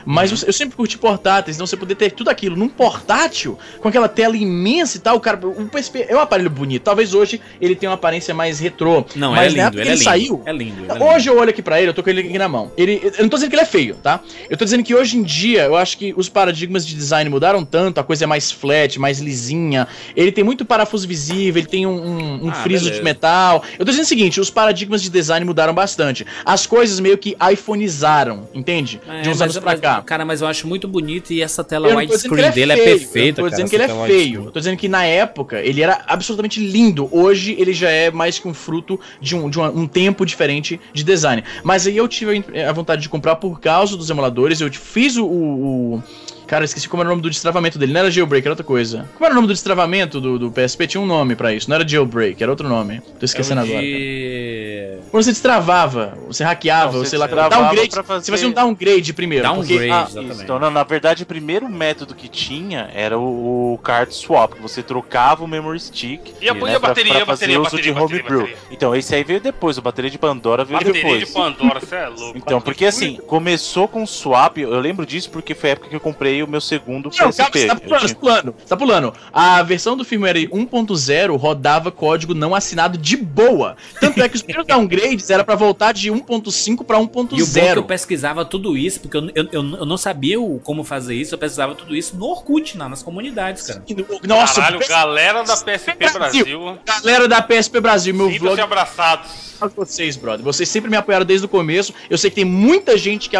Mas 0.04 0.30
eu, 0.30 0.48
eu 0.48 0.52
sempre 0.52 0.76
curti 0.76 0.98
portáteis, 0.98 1.56
então 1.56 1.66
você 1.66 1.76
poder 1.76 1.94
ter 1.94 2.12
tudo 2.12 2.28
aquilo 2.28 2.56
num 2.56 2.68
portátil, 2.68 3.58
com 3.80 3.88
aquela 3.88 4.08
tela 4.08 4.36
imensa 4.36 4.96
e 4.96 5.00
tal, 5.00 5.18
cara, 5.20 5.38
o 5.46 5.66
PSP 5.68 6.06
é 6.08 6.16
um 6.16 6.20
aparelho 6.20 6.50
bonito. 6.50 6.82
Talvez 6.82 7.14
hoje 7.14 7.40
ele 7.60 7.74
tenha 7.74 7.90
uma 7.90 7.94
aparência 7.96 8.34
mais 8.34 8.58
retrô. 8.60 9.04
Não, 9.16 9.32
mas 9.32 9.54
é 9.54 9.56
na 9.56 9.62
época 9.64 9.80
ele 9.82 9.88
é 9.88 9.92
ele 9.92 9.98
lindo. 9.98 10.04
saiu, 10.04 10.42
É 10.46 10.52
lindo. 10.52 10.82
ele 10.82 10.90
é 10.90 10.94
lindo. 10.94 11.04
Hoje 11.04 11.28
eu 11.30 11.38
olho 11.38 11.50
aqui 11.50 11.62
pra 11.62 11.80
ele, 11.80 11.90
eu 11.90 11.94
tô 11.94 12.02
com 12.02 12.10
ele 12.10 12.20
aqui 12.20 12.38
na 12.38 12.48
mão. 12.48 12.72
Ele, 12.76 13.00
eu 13.16 13.22
não 13.22 13.28
tô 13.28 13.36
dizendo 13.36 13.50
que 13.50 13.56
ele 13.56 13.62
é 13.62 13.66
feio, 13.66 13.94
tá? 13.96 14.20
Eu 14.48 14.56
tô 14.56 14.64
dizendo 14.64 14.82
que 14.84 14.94
hoje 14.94 15.16
em 15.16 15.22
dia 15.22 15.62
eu 15.64 15.76
acho 15.76 15.96
que 15.98 16.12
os 16.16 16.28
paradigmas 16.28 16.86
de 16.86 16.94
design 16.94 17.28
mudaram 17.30 17.64
tanto, 17.64 17.98
a 17.98 18.04
coisa 18.04 18.24
é 18.24 18.26
mais 18.26 18.50
flat, 18.50 18.98
mais 18.98 19.18
lisinha. 19.20 19.86
Ele 20.16 20.30
tem 20.32 20.44
muito 20.44 20.64
parafuso 20.64 21.06
visível, 21.06 21.60
ele 21.60 21.68
tem 21.68 21.86
um, 21.86 21.90
um, 21.94 22.44
um 22.46 22.50
Ah, 22.50 22.54
friso 22.54 22.84
beleza. 22.84 22.98
de 23.00 23.04
metal. 23.04 23.62
Eu 23.78 23.84
tô 23.84 23.90
dizendo 23.90 24.04
o 24.04 24.08
seguinte: 24.08 24.40
os 24.40 24.50
paradigmas 24.50 25.02
de 25.02 25.10
design 25.10 25.44
mudaram 25.46 25.74
bastante. 25.74 26.26
As 26.44 26.66
coisas 26.66 27.00
meio 27.00 27.16
que 27.18 27.36
iPhoneizaram, 27.52 28.48
entende? 28.54 29.00
É, 29.08 29.22
de 29.22 29.28
uns 29.28 29.40
anos 29.44 29.58
pra 29.58 29.72
mas, 29.72 29.80
cá. 29.80 30.02
Cara, 30.02 30.24
mas 30.24 30.40
eu 30.40 30.46
acho 30.46 30.66
muito 30.66 30.86
bonito 30.88 31.32
e 31.32 31.42
essa 31.42 31.62
tela 31.64 31.94
widescreen 31.96 32.44
ele 32.46 32.52
dele 32.52 32.72
é, 32.72 32.76
feio, 32.76 32.98
perfeita, 32.98 33.40
Eu 33.40 33.44
tô 33.44 33.50
cara. 33.50 33.50
dizendo 33.50 33.70
que 33.70 33.76
ele 33.76 33.82
é 33.84 34.06
feio. 34.06 34.44
Eu 34.46 34.50
tô 34.50 34.58
dizendo 34.60 34.76
que 34.76 34.88
na 34.88 35.04
época 35.04 35.60
ele 35.60 35.82
era 35.82 36.02
absolutamente 36.06 36.60
lindo. 36.60 37.08
Hoje 37.12 37.54
ele 37.58 37.72
já 37.72 37.90
é 37.90 38.10
mais 38.10 38.38
que 38.38 38.48
um 38.48 38.54
fruto 38.54 38.98
de 39.20 39.34
um, 39.36 39.48
de 39.50 39.58
uma- 39.58 39.70
um 39.70 39.86
tempo 39.86 40.24
diferente 40.26 40.80
de 40.92 41.02
design. 41.04 41.42
Mas 41.62 41.86
aí 41.86 41.96
eu 41.96 42.06
tive 42.08 42.44
a 42.68 42.72
vontade 42.72 43.02
de 43.02 43.08
comprar 43.08 43.36
por 43.36 43.60
causa 43.60 43.96
dos 43.96 44.10
emuladores. 44.10 44.60
Eu 44.60 44.72
fiz 44.72 45.16
o- 45.16 45.24
o- 45.26 46.02
Cara, 46.46 46.62
eu 46.62 46.66
esqueci 46.66 46.88
como 46.88 47.02
era 47.02 47.08
o 47.08 47.12
nome 47.12 47.22
do 47.22 47.30
destravamento 47.30 47.78
dele. 47.78 47.92
Não 47.92 48.00
era 48.00 48.10
jailbreak, 48.10 48.46
era 48.46 48.52
outra 48.52 48.64
coisa. 48.64 49.08
Como 49.14 49.24
era 49.24 49.32
o 49.32 49.34
nome 49.36 49.46
do 49.48 49.52
destravamento 49.54 50.20
do, 50.20 50.38
do 50.38 50.50
PSP? 50.50 50.86
Tinha 50.86 51.00
um 51.00 51.06
nome 51.06 51.34
pra 51.34 51.52
isso. 51.54 51.68
Não 51.70 51.76
era 51.76 51.86
jailbreak, 51.88 52.42
era 52.42 52.52
outro 52.52 52.68
nome. 52.68 53.00
Tô 53.18 53.24
esquecendo 53.24 53.60
É 53.60 53.64
agora. 53.64 53.80
cara. 53.82 55.08
Quando 55.10 55.22
você 55.22 55.30
destravava, 55.32 56.18
você 56.26 56.44
hackeava, 56.44 56.92
Não, 56.92 56.98
ou 56.98 57.04
você 57.04 57.10
sei 57.10 57.18
lá, 57.18 57.26
downgrade. 57.26 57.90
pra 57.90 58.02
fazer- 58.02 58.24
Você 58.26 58.30
fazia 58.32 58.48
um 58.48 58.52
downgrade 58.52 59.12
primeiro. 59.12 59.44
porque- 59.48 59.60
Downgrade, 59.68 59.90
ah, 59.92 60.04
exatamente. 60.08 60.32
Isso, 60.34 60.42
então, 60.42 60.58
não, 60.58 60.70
na 60.70 60.82
verdade, 60.82 61.22
o 61.22 61.26
primeiro 61.26 61.68
método 61.68 62.14
que 62.14 62.28
tinha 62.28 62.90
era 62.94 63.18
o, 63.18 63.74
o 63.74 63.78
card 63.78 64.14
swap, 64.14 64.54
que 64.54 64.60
você 64.62 64.82
trocava 64.82 65.44
o 65.44 65.48
memory 65.48 65.78
stick. 65.80 66.20
E 66.40 66.48
a, 66.48 66.54
né, 66.54 66.60
e 66.72 66.74
a 66.74 66.80
pra- 66.80 66.88
bateria, 66.90 67.12
pra 67.14 67.22
a 67.22 67.26
fazer 67.26 67.46
bateria, 67.46 67.60
uso 67.60 67.64
bateria, 67.70 67.82
de 67.84 67.90
a 67.90 68.00
bateria, 68.02 68.20
homebrew. 68.22 68.40
bateria. 68.40 68.58
Então, 68.70 68.94
esse 68.94 69.14
aí 69.14 69.24
veio 69.24 69.40
depois, 69.40 69.78
o 69.78 69.82
bateria 69.82 70.10
de 70.10 70.18
Pandora 70.18 70.64
veio 70.64 70.78
Bateria 70.78 71.02
depois. 71.02 71.26
de 71.26 71.32
Pandora, 71.32 71.80
você 71.80 71.94
é 71.96 72.08
louco. 72.08 72.36
Então, 72.38 72.60
porque 72.60 72.84
assim, 72.86 73.18
começou 73.26 73.86
com 73.88 74.04
swap, 74.06 74.58
eu 74.58 74.80
lembro 74.80 75.06
disso 75.06 75.30
porque 75.30 75.54
foi 75.54 75.70
a 75.70 75.72
época 75.72 75.88
que 75.88 75.96
eu 75.96 76.00
comprei 76.00 76.33
o 76.42 76.48
meu 76.48 76.60
segundo 76.60 77.04
Não, 77.10 77.16
calma, 77.16 77.32
PSP. 77.32 77.58
você 77.60 77.66
tá 77.66 77.74
Eu 77.74 77.80
pulando, 77.80 78.00
tinha- 78.00 78.14
tá 78.14 78.20
pulando, 78.20 78.54
tá 78.68 78.76
pulando. 78.76 79.14
A 79.32 79.62
versão 79.62 79.96
do 79.96 80.04
firmware 80.04 80.48
1.0 80.52 81.36
rodava 81.36 81.90
código 81.90 82.34
não 82.34 82.54
assinado 82.54 82.98
de 82.98 83.16
boa. 83.16 83.76
Tanto 84.00 84.22
é 84.22 84.28
que 84.28 84.36
os 84.36 84.42
primeiros 84.42 84.66
downgrades 84.68 85.30
era 85.30 85.44
pra 85.44 85.54
voltar 85.54 85.92
de 85.92 86.10
1.5 86.10 86.84
pra 86.84 86.98
E 86.98 87.02
o 87.02 87.06
bom 87.06 87.12
é 87.12 87.72
que 87.72 87.78
eu 87.78 87.82
1.0. 87.82 87.86
pesquisava 87.86 88.44
tudo 88.44 88.76
isso, 88.76 89.00
porque 89.00 89.16
eu, 89.16 89.30
eu, 89.34 89.44
eu, 89.52 89.76
eu 89.78 89.86
não 89.86 89.96
sabia 89.96 90.40
o- 90.40 90.58
como 90.60 90.82
fazer 90.84 91.14
isso, 91.14 91.34
eu 91.34 91.38
pesquisava 91.38 91.74
tudo 91.74 91.94
isso 91.94 92.16
no 92.16 92.26
Orkut, 92.26 92.76
na- 92.76 92.88
nas 92.88 93.02
comunidades, 93.02 93.66
cara. 93.66 93.82
Nossa, 94.26 94.60
Caralho, 94.60 94.80
o 94.80 94.88
galera 94.88 95.42
da 95.44 95.56
PSP 95.56 96.12
Brasil, 96.12 96.78
galera 97.02 97.28
da 97.28 97.42
PSP 97.42 97.80
Brasil, 97.80 98.14
meu 98.14 98.26
sintam-se 98.26 98.44
vlog 98.44 98.60
abraçados. 98.60 99.54
vocês, 99.76 100.16
brother. 100.16 100.44
Vocês 100.44 100.68
sempre 100.68 100.90
me 100.90 100.96
apoiaram 100.96 101.24
desde 101.24 101.46
o 101.46 101.48
começo. 101.48 101.94
Eu 102.10 102.18
sei 102.18 102.28
que 102.30 102.36
tem 102.36 102.44
muita 102.44 102.98
gente 102.98 103.28
que, 103.30 103.36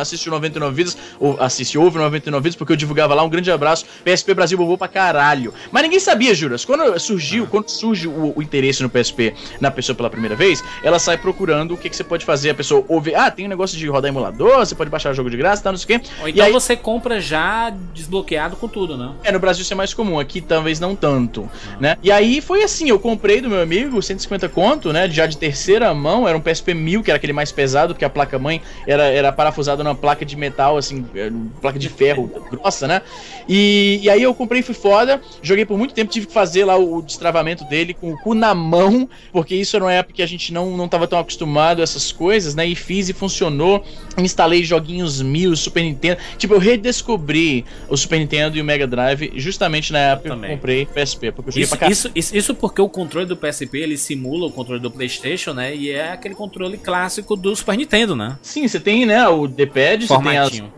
assiste 0.00 0.28
o 0.28 0.32
99 0.32 0.74
Vidas, 0.76 0.96
ou 1.18 1.36
assiste, 1.40 1.76
ouve 1.78 1.96
o 1.96 2.00
99 2.00 2.18
Vidas, 2.30 2.56
porque 2.56 2.72
eu 2.72 2.76
divulgava 2.76 3.14
lá. 3.14 3.22
Um 3.22 3.28
grande 3.28 3.50
abraço. 3.50 3.84
PSP 4.04 4.34
Brasil 4.34 4.58
bombou 4.58 4.76
pra 4.78 4.88
caralho. 4.88 5.52
Mas 5.70 5.82
ninguém 5.82 6.00
sabia, 6.00 6.34
Juras. 6.34 6.64
Quando 6.64 6.98
surgiu, 6.98 7.46
quando 7.46 7.68
surge 7.68 8.06
o, 8.08 8.32
o 8.36 8.42
interesse 8.42 8.82
no 8.82 8.90
PSP 8.90 9.34
na 9.60 9.70
pessoa 9.70 9.94
pela 9.96 10.10
primeira 10.10 10.34
vez, 10.36 10.62
ela 10.82 10.98
sai 10.98 11.16
procurando 11.16 11.74
o 11.74 11.76
que, 11.76 11.88
que 11.90 11.96
você 11.96 12.04
pode 12.04 12.24
fazer. 12.24 12.50
A 12.50 12.54
pessoa 12.54 12.84
ouve, 12.88 13.14
ah, 13.14 13.30
tem 13.30 13.46
um 13.46 13.48
negócio 13.48 13.76
de 13.78 13.86
rodar 13.88 14.08
emulador, 14.08 14.58
você 14.58 14.74
pode 14.74 14.90
baixar 14.90 15.12
jogo 15.12 15.30
de 15.30 15.36
graça, 15.36 15.62
tá, 15.62 15.70
não 15.72 15.78
sei 15.78 15.96
o 15.96 16.00
quê. 16.00 16.08
Ou 16.20 16.28
E 16.28 16.32
então 16.32 16.46
aí- 16.46 16.52
você 16.52 16.76
compra 16.76 17.20
já 17.20 17.70
desbloqueado 17.94 18.56
com 18.56 18.68
tudo, 18.68 18.96
né? 18.96 19.12
É, 19.24 19.32
no 19.32 19.38
Brasil 19.38 19.62
isso 19.62 19.72
é 19.72 19.76
mais 19.76 19.92
comum, 19.94 20.18
aqui 20.18 20.40
talvez 20.40 20.78
não 20.78 20.94
tanto, 20.94 21.48
né? 21.80 21.96
E 22.02 22.10
aí 22.10 22.40
foi 22.40 22.62
assim, 22.62 22.88
eu 22.88 22.98
comprei 22.98 23.40
do 23.40 23.48
meu 23.48 23.60
amigo 23.62 24.00
150 24.02 24.48
conto, 24.48 24.92
né? 24.92 25.08
Já 25.10 25.26
de 25.26 25.36
terceira 25.38 25.92
mão, 25.94 26.26
era 26.28 26.36
um 26.36 26.40
PSP 26.40 26.74
1000, 26.74 27.02
que 27.02 27.10
era 27.10 27.16
aquele 27.16 27.32
mais 27.32 27.50
pesado, 27.52 27.94
porque 27.94 28.04
a 28.04 28.10
placa-mãe 28.10 28.60
era, 28.86 29.04
era 29.04 29.32
parafusada 29.32 29.82
numa 29.82 29.94
placa 29.94 30.24
de 30.24 30.36
metal, 30.36 30.76
assim, 30.76 31.04
é, 31.14 31.30
placa 31.60 31.78
de 31.78 31.88
ferro 31.88 32.15
ferro 32.16 32.46
grossa, 32.50 32.86
né? 32.86 33.02
E, 33.48 34.00
e 34.02 34.10
aí 34.10 34.22
eu 34.22 34.34
comprei, 34.34 34.62
fui 34.62 34.74
foda, 34.74 35.20
joguei 35.42 35.64
por 35.64 35.78
muito 35.78 35.94
tempo, 35.94 36.10
tive 36.10 36.26
que 36.26 36.32
fazer 36.32 36.64
lá 36.64 36.76
o, 36.76 37.02
destravamento 37.02 37.64
dele 37.64 37.94
com 37.94 38.12
o 38.12 38.18
cu 38.18 38.34
na 38.34 38.54
mão, 38.54 39.08
porque 39.32 39.54
isso 39.54 39.76
era 39.76 39.84
uma 39.84 39.92
época 39.92 40.14
que 40.14 40.22
a 40.22 40.26
gente 40.26 40.52
não, 40.52 40.76
não 40.76 40.88
tava 40.88 41.06
tão 41.06 41.18
acostumado 41.18 41.80
a 41.80 41.84
essas 41.84 42.10
coisas, 42.10 42.54
né? 42.54 42.66
E 42.66 42.74
fiz 42.74 43.08
e 43.08 43.12
funcionou. 43.12 43.84
Instalei 44.18 44.64
joguinhos 44.64 45.22
mil, 45.22 45.54
Super 45.56 45.82
Nintendo. 45.82 46.18
Tipo, 46.38 46.54
eu 46.54 46.58
redescobri 46.58 47.64
o 47.88 47.96
Super 47.96 48.18
Nintendo 48.18 48.56
e 48.56 48.60
o 48.60 48.64
Mega 48.64 48.86
Drive 48.86 49.32
justamente 49.36 49.92
na 49.92 49.98
época 49.98 50.36
que 50.36 50.44
eu 50.44 50.50
comprei 50.50 50.86
PSP, 50.86 51.32
porque 51.32 51.58
eu 51.58 51.62
Isso, 51.62 51.70
pra 51.70 51.78
caralho. 51.78 51.92
isso, 51.92 52.10
isso, 52.14 52.36
isso 52.36 52.54
porque 52.54 52.80
o 52.80 52.88
controle 52.88 53.26
do 53.26 53.36
PSP 53.36 53.78
ele 53.78 53.96
simula 53.96 54.46
o 54.46 54.52
controle 54.52 54.80
do 54.80 54.90
PlayStation, 54.90 55.52
né? 55.52 55.74
E 55.74 55.90
é 55.90 56.12
aquele 56.12 56.34
controle 56.34 56.78
clássico 56.78 57.36
do 57.36 57.54
Super 57.54 57.76
Nintendo, 57.76 58.16
né? 58.16 58.38
Sim, 58.42 58.66
você 58.66 58.80
tem, 58.80 59.06
né, 59.06 59.26
o 59.28 59.46
D-pad, 59.46 60.06
você 60.06 60.18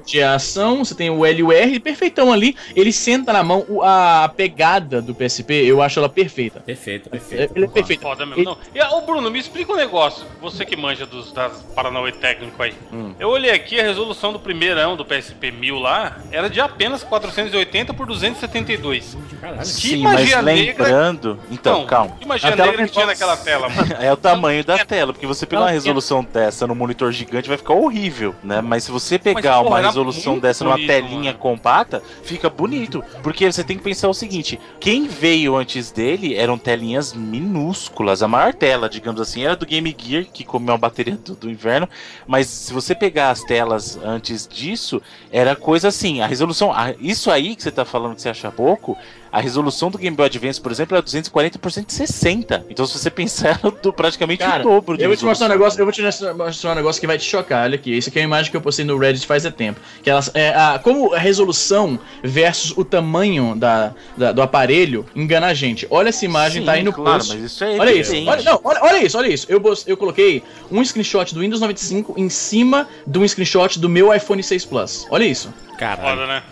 tem 0.06 0.22
a 0.22 0.34
ação, 0.34 0.84
você 0.84 0.94
tem 0.94 1.10
o 1.10 1.24
L 1.28 1.40
e 1.40 1.42
o 1.42 1.52
R, 1.52 1.80
perfeitão 1.80 2.32
ali. 2.32 2.56
Ele 2.74 2.92
senta 2.92 3.32
na 3.32 3.42
mão, 3.42 3.64
a, 3.82 4.30
pegada 4.36 5.00
do 5.00 5.14
PSP, 5.14 5.54
eu 5.64 5.82
acho 5.82 5.98
ela 5.98 6.08
perfeita. 6.08 6.60
Perfeito, 6.60 7.08
perfeito. 7.08 7.52
Ele 7.56 7.64
é 7.64 7.68
perfeito. 7.68 8.00
Foda 8.02 8.24
mesmo. 8.26 8.44
Não. 8.44 8.58
E, 8.74 8.82
ô, 8.82 9.00
Bruno, 9.02 9.30
me 9.30 9.38
explica 9.38 9.72
um 9.72 9.76
negócio. 9.76 10.24
Você 10.40 10.64
que 10.64 10.76
manja 10.76 11.06
dos 11.06 11.32
das 11.32 11.62
Paranauê 11.74 12.12
técnico 12.12 12.62
aí. 12.62 12.74
Hum. 12.92 13.14
Eu 13.18 13.28
olhei 13.28 13.50
aqui, 13.50 13.78
a 13.78 13.82
resolução 13.82 14.32
do 14.32 14.38
primeirão 14.38 14.96
do 14.96 15.04
PSP 15.04 15.50
1000 15.50 15.78
lá 15.78 16.18
era 16.30 16.48
de 16.48 16.60
apenas 16.60 17.02
480 17.02 17.94
por 17.94 18.06
272. 18.06 19.16
Caralho. 19.40 19.58
Que 19.58 19.66
Sim, 19.66 20.02
mas 20.02 20.20
negra- 20.20 20.40
lembrando. 20.40 21.38
Então, 21.50 21.86
calma. 21.86 22.16
Que 22.18 22.26
magia 22.26 22.50
A 22.50 22.56
tela 22.56 22.70
negra 22.70 22.86
que 22.86 22.92
tinha 22.92 23.06
naquela 23.06 23.36
tela, 23.36 23.68
mano. 23.68 23.88
É 24.00 24.12
o 24.12 24.16
tamanho 24.16 24.64
da 24.64 24.84
tela, 24.84 25.12
porque 25.12 25.26
você 25.26 25.44
pegar 25.44 25.62
uma 25.62 25.70
resolução 25.70 26.24
dessa 26.24 26.66
no 26.66 26.74
monitor 26.74 27.10
gigante 27.12 27.48
vai 27.48 27.58
ficar 27.58 27.74
horrível, 27.74 28.34
né? 28.42 28.60
Mas 28.60 28.84
se 28.84 28.90
você 28.90 29.18
pegar 29.18 29.58
porra, 29.58 29.68
uma 29.68 29.80
resolução 29.80 30.38
dessa 30.38 30.64
numa 30.64 30.76
telinha 30.76 31.17
mano. 31.26 31.38
compacta, 31.38 32.02
fica 32.22 32.48
bonito. 32.48 33.02
Porque 33.22 33.50
você 33.50 33.62
tem 33.64 33.76
que 33.76 33.82
pensar 33.84 34.08
o 34.08 34.14
seguinte: 34.14 34.58
quem 34.80 35.06
veio 35.06 35.56
antes 35.56 35.90
dele 35.90 36.34
eram 36.34 36.56
telinhas 36.58 37.12
minúsculas. 37.12 38.22
A 38.22 38.28
maior 38.28 38.54
tela, 38.54 38.88
digamos 38.88 39.20
assim, 39.20 39.44
era 39.44 39.56
do 39.56 39.66
Game 39.66 39.94
Gear, 39.98 40.24
que 40.32 40.44
comeu 40.44 40.74
a 40.74 40.78
bateria 40.78 41.16
do, 41.16 41.34
do 41.34 41.50
inverno. 41.50 41.88
Mas 42.26 42.46
se 42.46 42.72
você 42.72 42.94
pegar 42.94 43.30
as 43.30 43.42
telas 43.42 43.98
antes 44.02 44.46
disso, 44.46 45.00
era 45.32 45.56
coisa 45.56 45.88
assim, 45.88 46.20
a 46.20 46.26
resolução. 46.26 46.72
a- 46.72 46.94
isso 47.00 47.30
aí 47.30 47.56
que 47.56 47.62
você 47.62 47.70
tá 47.70 47.84
falando 47.84 48.14
que 48.14 48.22
você 48.22 48.28
acha 48.28 48.50
pouco. 48.50 48.96
A 49.30 49.40
resolução 49.40 49.90
do 49.90 49.98
Game 49.98 50.16
Boy 50.16 50.26
Advance, 50.26 50.60
por 50.60 50.72
exemplo, 50.72 50.96
é 50.96 51.02
240 51.02 51.58
por 51.58 51.70
160. 51.70 52.64
Então, 52.70 52.86
se 52.86 52.98
você 52.98 53.10
pensar, 53.10 53.60
é 53.64 53.70
do- 53.82 53.92
praticamente 53.92 54.38
Cara, 54.42 54.60
o 54.66 54.70
dobro 54.70 54.96
de 54.96 55.02
Eu 55.04 55.08
vou 55.08 55.16
te 55.16 55.24
mostrar 55.24 55.46
um 55.46 55.50
negócio, 55.50 55.78
eu 55.80 55.84
vou 55.84 55.92
te 55.92 56.02
mostrar- 56.02 56.72
um 56.72 56.74
negócio 56.74 57.00
que 57.00 57.06
vai 57.06 57.18
te 57.18 57.24
chocar. 57.24 57.64
Olha 57.64 57.74
aqui, 57.74 57.96
isso 57.96 58.08
aqui 58.08 58.18
é 58.18 58.22
uma 58.22 58.26
imagem 58.26 58.50
que 58.50 58.56
eu 58.56 58.60
postei 58.60 58.84
no 58.84 58.96
Reddit 58.96 59.26
faz 59.26 59.44
é 59.44 59.50
tempo. 59.50 59.80
Que 60.02 60.08
elas, 60.10 60.30
é, 60.34 60.50
a, 60.54 60.78
como 60.82 61.12
a 61.14 61.18
resolução 61.18 61.98
versus 62.22 62.72
o 62.76 62.84
tamanho 62.84 63.54
da, 63.54 63.92
da- 64.16 64.32
do 64.32 64.40
aparelho 64.42 65.04
engana 65.14 65.48
a 65.48 65.54
gente. 65.54 65.86
Olha 65.90 66.08
essa 66.08 66.24
imagem, 66.24 66.62
Sim, 66.62 66.66
tá 66.66 66.72
aí 66.72 66.82
no 66.82 66.92
claro, 66.92 67.18
post. 67.18 67.34
mas 67.34 67.44
isso 67.52 67.64
é 67.64 67.76
Olha 67.78 67.92
isso, 67.92 68.12
olha, 68.26 68.42
não, 68.42 68.60
olha, 68.64 68.80
olha 68.82 69.04
isso, 69.04 69.18
olha 69.18 69.28
isso. 69.28 69.46
Eu, 69.48 69.62
eu 69.86 69.96
coloquei 69.96 70.42
um 70.70 70.84
screenshot 70.84 71.34
do 71.34 71.40
Windows 71.40 71.60
95 71.60 72.14
em 72.16 72.28
cima 72.28 72.88
de 73.06 73.18
um 73.18 73.26
screenshot 73.28 73.78
do 73.78 73.88
meu 73.88 74.14
iPhone 74.14 74.42
6 74.42 74.64
Plus. 74.64 75.06
Olha 75.10 75.24
isso. 75.24 75.52
Caralho. 75.78 76.08
Foda, 76.20 76.26
né? 76.26 76.42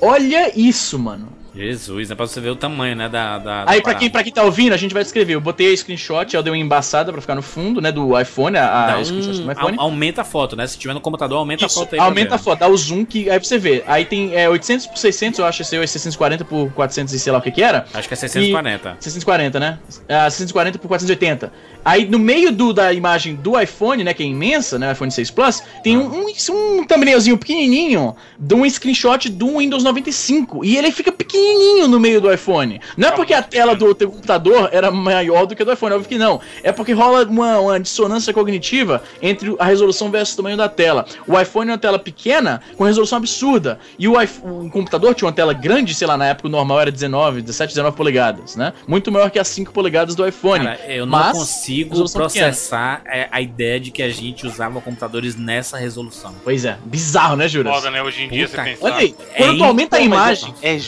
Olha 0.00 0.52
isso, 0.58 0.98
mano. 0.98 1.28
Jesus, 1.56 2.10
é 2.10 2.14
pra 2.14 2.26
você 2.26 2.40
ver 2.40 2.50
o 2.50 2.56
tamanho, 2.56 2.94
né? 2.94 3.08
Da, 3.08 3.38
da, 3.38 3.64
Aí, 3.66 3.80
pra 3.80 3.94
quem, 3.94 4.10
pra 4.10 4.22
quem 4.22 4.32
tá 4.32 4.42
ouvindo, 4.42 4.72
a 4.74 4.76
gente 4.76 4.92
vai 4.92 5.02
descrever. 5.02 5.34
Eu 5.34 5.40
botei 5.40 5.72
a 5.72 5.76
screenshot, 5.76 6.34
ela 6.36 6.42
deu 6.42 6.52
uma 6.52 6.58
embaçada 6.58 7.10
pra 7.10 7.20
ficar 7.20 7.34
no 7.34 7.42
fundo, 7.42 7.80
né? 7.80 7.90
Do 7.90 8.18
iPhone, 8.20 8.56
a, 8.58 8.66
a 8.66 8.86
Dá 8.96 9.04
screenshot 9.04 9.40
do 9.40 9.48
um, 9.48 9.52
iPhone. 9.52 9.76
au- 9.78 9.84
aumenta 9.86 10.20
a 10.20 10.24
foto, 10.24 10.54
né? 10.54 10.66
Se 10.66 10.76
tiver 10.78 10.92
no 10.92 11.00
computador, 11.00 11.38
aumenta 11.38 11.64
Isso, 11.64 11.78
a 11.78 11.82
foto 11.84 11.94
aí. 11.94 11.98
aumenta 12.00 12.34
a 12.34 12.38
foto, 12.38 12.58
dá 12.58 12.68
o 12.68 12.76
zoom 12.76 13.04
que 13.06 13.30
aí 13.30 13.38
pra 13.40 13.48
você 13.48 13.56
ver. 13.58 13.82
Aí 13.86 14.04
tem 14.04 14.34
é, 14.34 14.48
800 14.48 14.86
por 14.86 14.98
600, 14.98 15.38
eu 15.38 15.46
acho 15.46 15.62
esse 15.62 15.76
é 15.76 15.86
640 15.86 16.44
por 16.44 16.70
400 16.72 17.14
e 17.14 17.18
sei 17.18 17.32
lá 17.32 17.38
o 17.38 17.42
que 17.42 17.50
que 17.50 17.62
era. 17.62 17.86
Acho 17.94 18.06
que 18.06 18.14
é 18.14 18.16
640. 18.16 18.96
640, 19.00 19.58
né? 19.60 19.78
Ah, 20.08 20.28
640 20.28 20.78
por 20.78 20.88
480. 20.88 21.52
Aí 21.84 22.04
no 22.06 22.18
meio 22.18 22.50
do, 22.52 22.72
da 22.72 22.92
imagem 22.92 23.34
do 23.36 23.58
iPhone, 23.58 24.02
né, 24.04 24.12
que 24.12 24.22
é 24.22 24.26
imensa, 24.26 24.76
né, 24.78 24.90
iPhone 24.92 25.10
6 25.10 25.30
Plus, 25.30 25.62
tem 25.84 25.96
um, 25.96 26.24
um, 26.26 26.78
um 26.80 26.84
thumbnailzinho 26.84 27.38
pequenininho 27.38 28.14
de 28.38 28.54
um 28.54 28.68
screenshot 28.68 29.28
do 29.28 29.58
Windows 29.58 29.84
95 29.84 30.64
e 30.64 30.76
ele 30.76 30.90
fica 30.90 31.12
pequenininho 31.12 31.45
no 31.88 31.98
meio 32.00 32.20
do 32.20 32.32
iPhone. 32.32 32.80
Não 32.96 33.08
é 33.08 33.12
porque 33.12 33.34
a 33.34 33.42
tela 33.42 33.74
do 33.74 33.94
teu 33.94 34.10
computador 34.10 34.68
era 34.72 34.90
maior 34.90 35.46
do 35.46 35.54
que 35.54 35.62
a 35.62 35.64
do 35.64 35.72
iPhone, 35.72 35.94
óbvio 35.94 36.08
que 36.08 36.18
não. 36.18 36.40
É 36.62 36.72
porque 36.72 36.92
rola 36.92 37.24
uma, 37.24 37.58
uma 37.58 37.80
dissonância 37.80 38.32
cognitiva 38.32 39.02
entre 39.20 39.54
a 39.58 39.64
resolução 39.64 40.10
versus 40.10 40.34
o 40.34 40.36
tamanho 40.38 40.56
da 40.56 40.68
tela. 40.68 41.06
O 41.26 41.38
iPhone 41.38 41.70
é 41.70 41.72
uma 41.72 41.78
tela 41.78 41.98
pequena 41.98 42.60
com 42.76 42.84
resolução 42.84 43.18
absurda 43.18 43.78
e 43.98 44.08
o, 44.08 44.20
iPhone, 44.20 44.66
o 44.66 44.70
computador 44.70 45.14
tinha 45.14 45.26
uma 45.26 45.32
tela 45.34 45.52
grande, 45.52 45.94
sei 45.94 46.06
lá, 46.06 46.16
na 46.16 46.26
época 46.26 46.48
o 46.48 46.50
normal 46.50 46.80
era 46.80 46.90
19, 46.90 47.42
17, 47.42 47.70
19 47.74 47.96
polegadas, 47.96 48.56
né? 48.56 48.72
Muito 48.86 49.10
maior 49.12 49.30
que 49.30 49.38
as 49.38 49.48
5 49.48 49.72
polegadas 49.72 50.14
do 50.14 50.26
iPhone. 50.26 50.64
Cara, 50.64 50.80
eu 50.88 51.06
não 51.06 51.18
Mas, 51.18 51.36
consigo 51.36 52.10
processar 52.12 53.02
é, 53.06 53.28
a 53.30 53.40
ideia 53.40 53.78
de 53.80 53.90
que 53.90 54.02
a 54.02 54.10
gente 54.10 54.46
usava 54.46 54.80
computadores 54.80 55.36
nessa 55.36 55.76
resolução. 55.76 56.34
Pois 56.44 56.64
é, 56.64 56.78
bizarro, 56.84 57.36
né, 57.36 57.48
Juras? 57.48 57.74
Foda, 57.74 57.90
né? 57.90 58.02
Hoje 58.02 58.24
em 58.24 58.28
dia 58.28 58.46
Puta 58.48 58.62
você 58.62 58.70
que- 58.70 58.76
pensar. 58.76 58.86
Olha 58.86 58.96
aí, 58.96 59.14
É 59.34 59.38
quando 59.38 59.58
tu 59.58 59.64
aumenta 59.64 59.96
a 59.96 60.00
imagem. 60.00 60.54
É, 60.62 60.74
é 60.74 60.78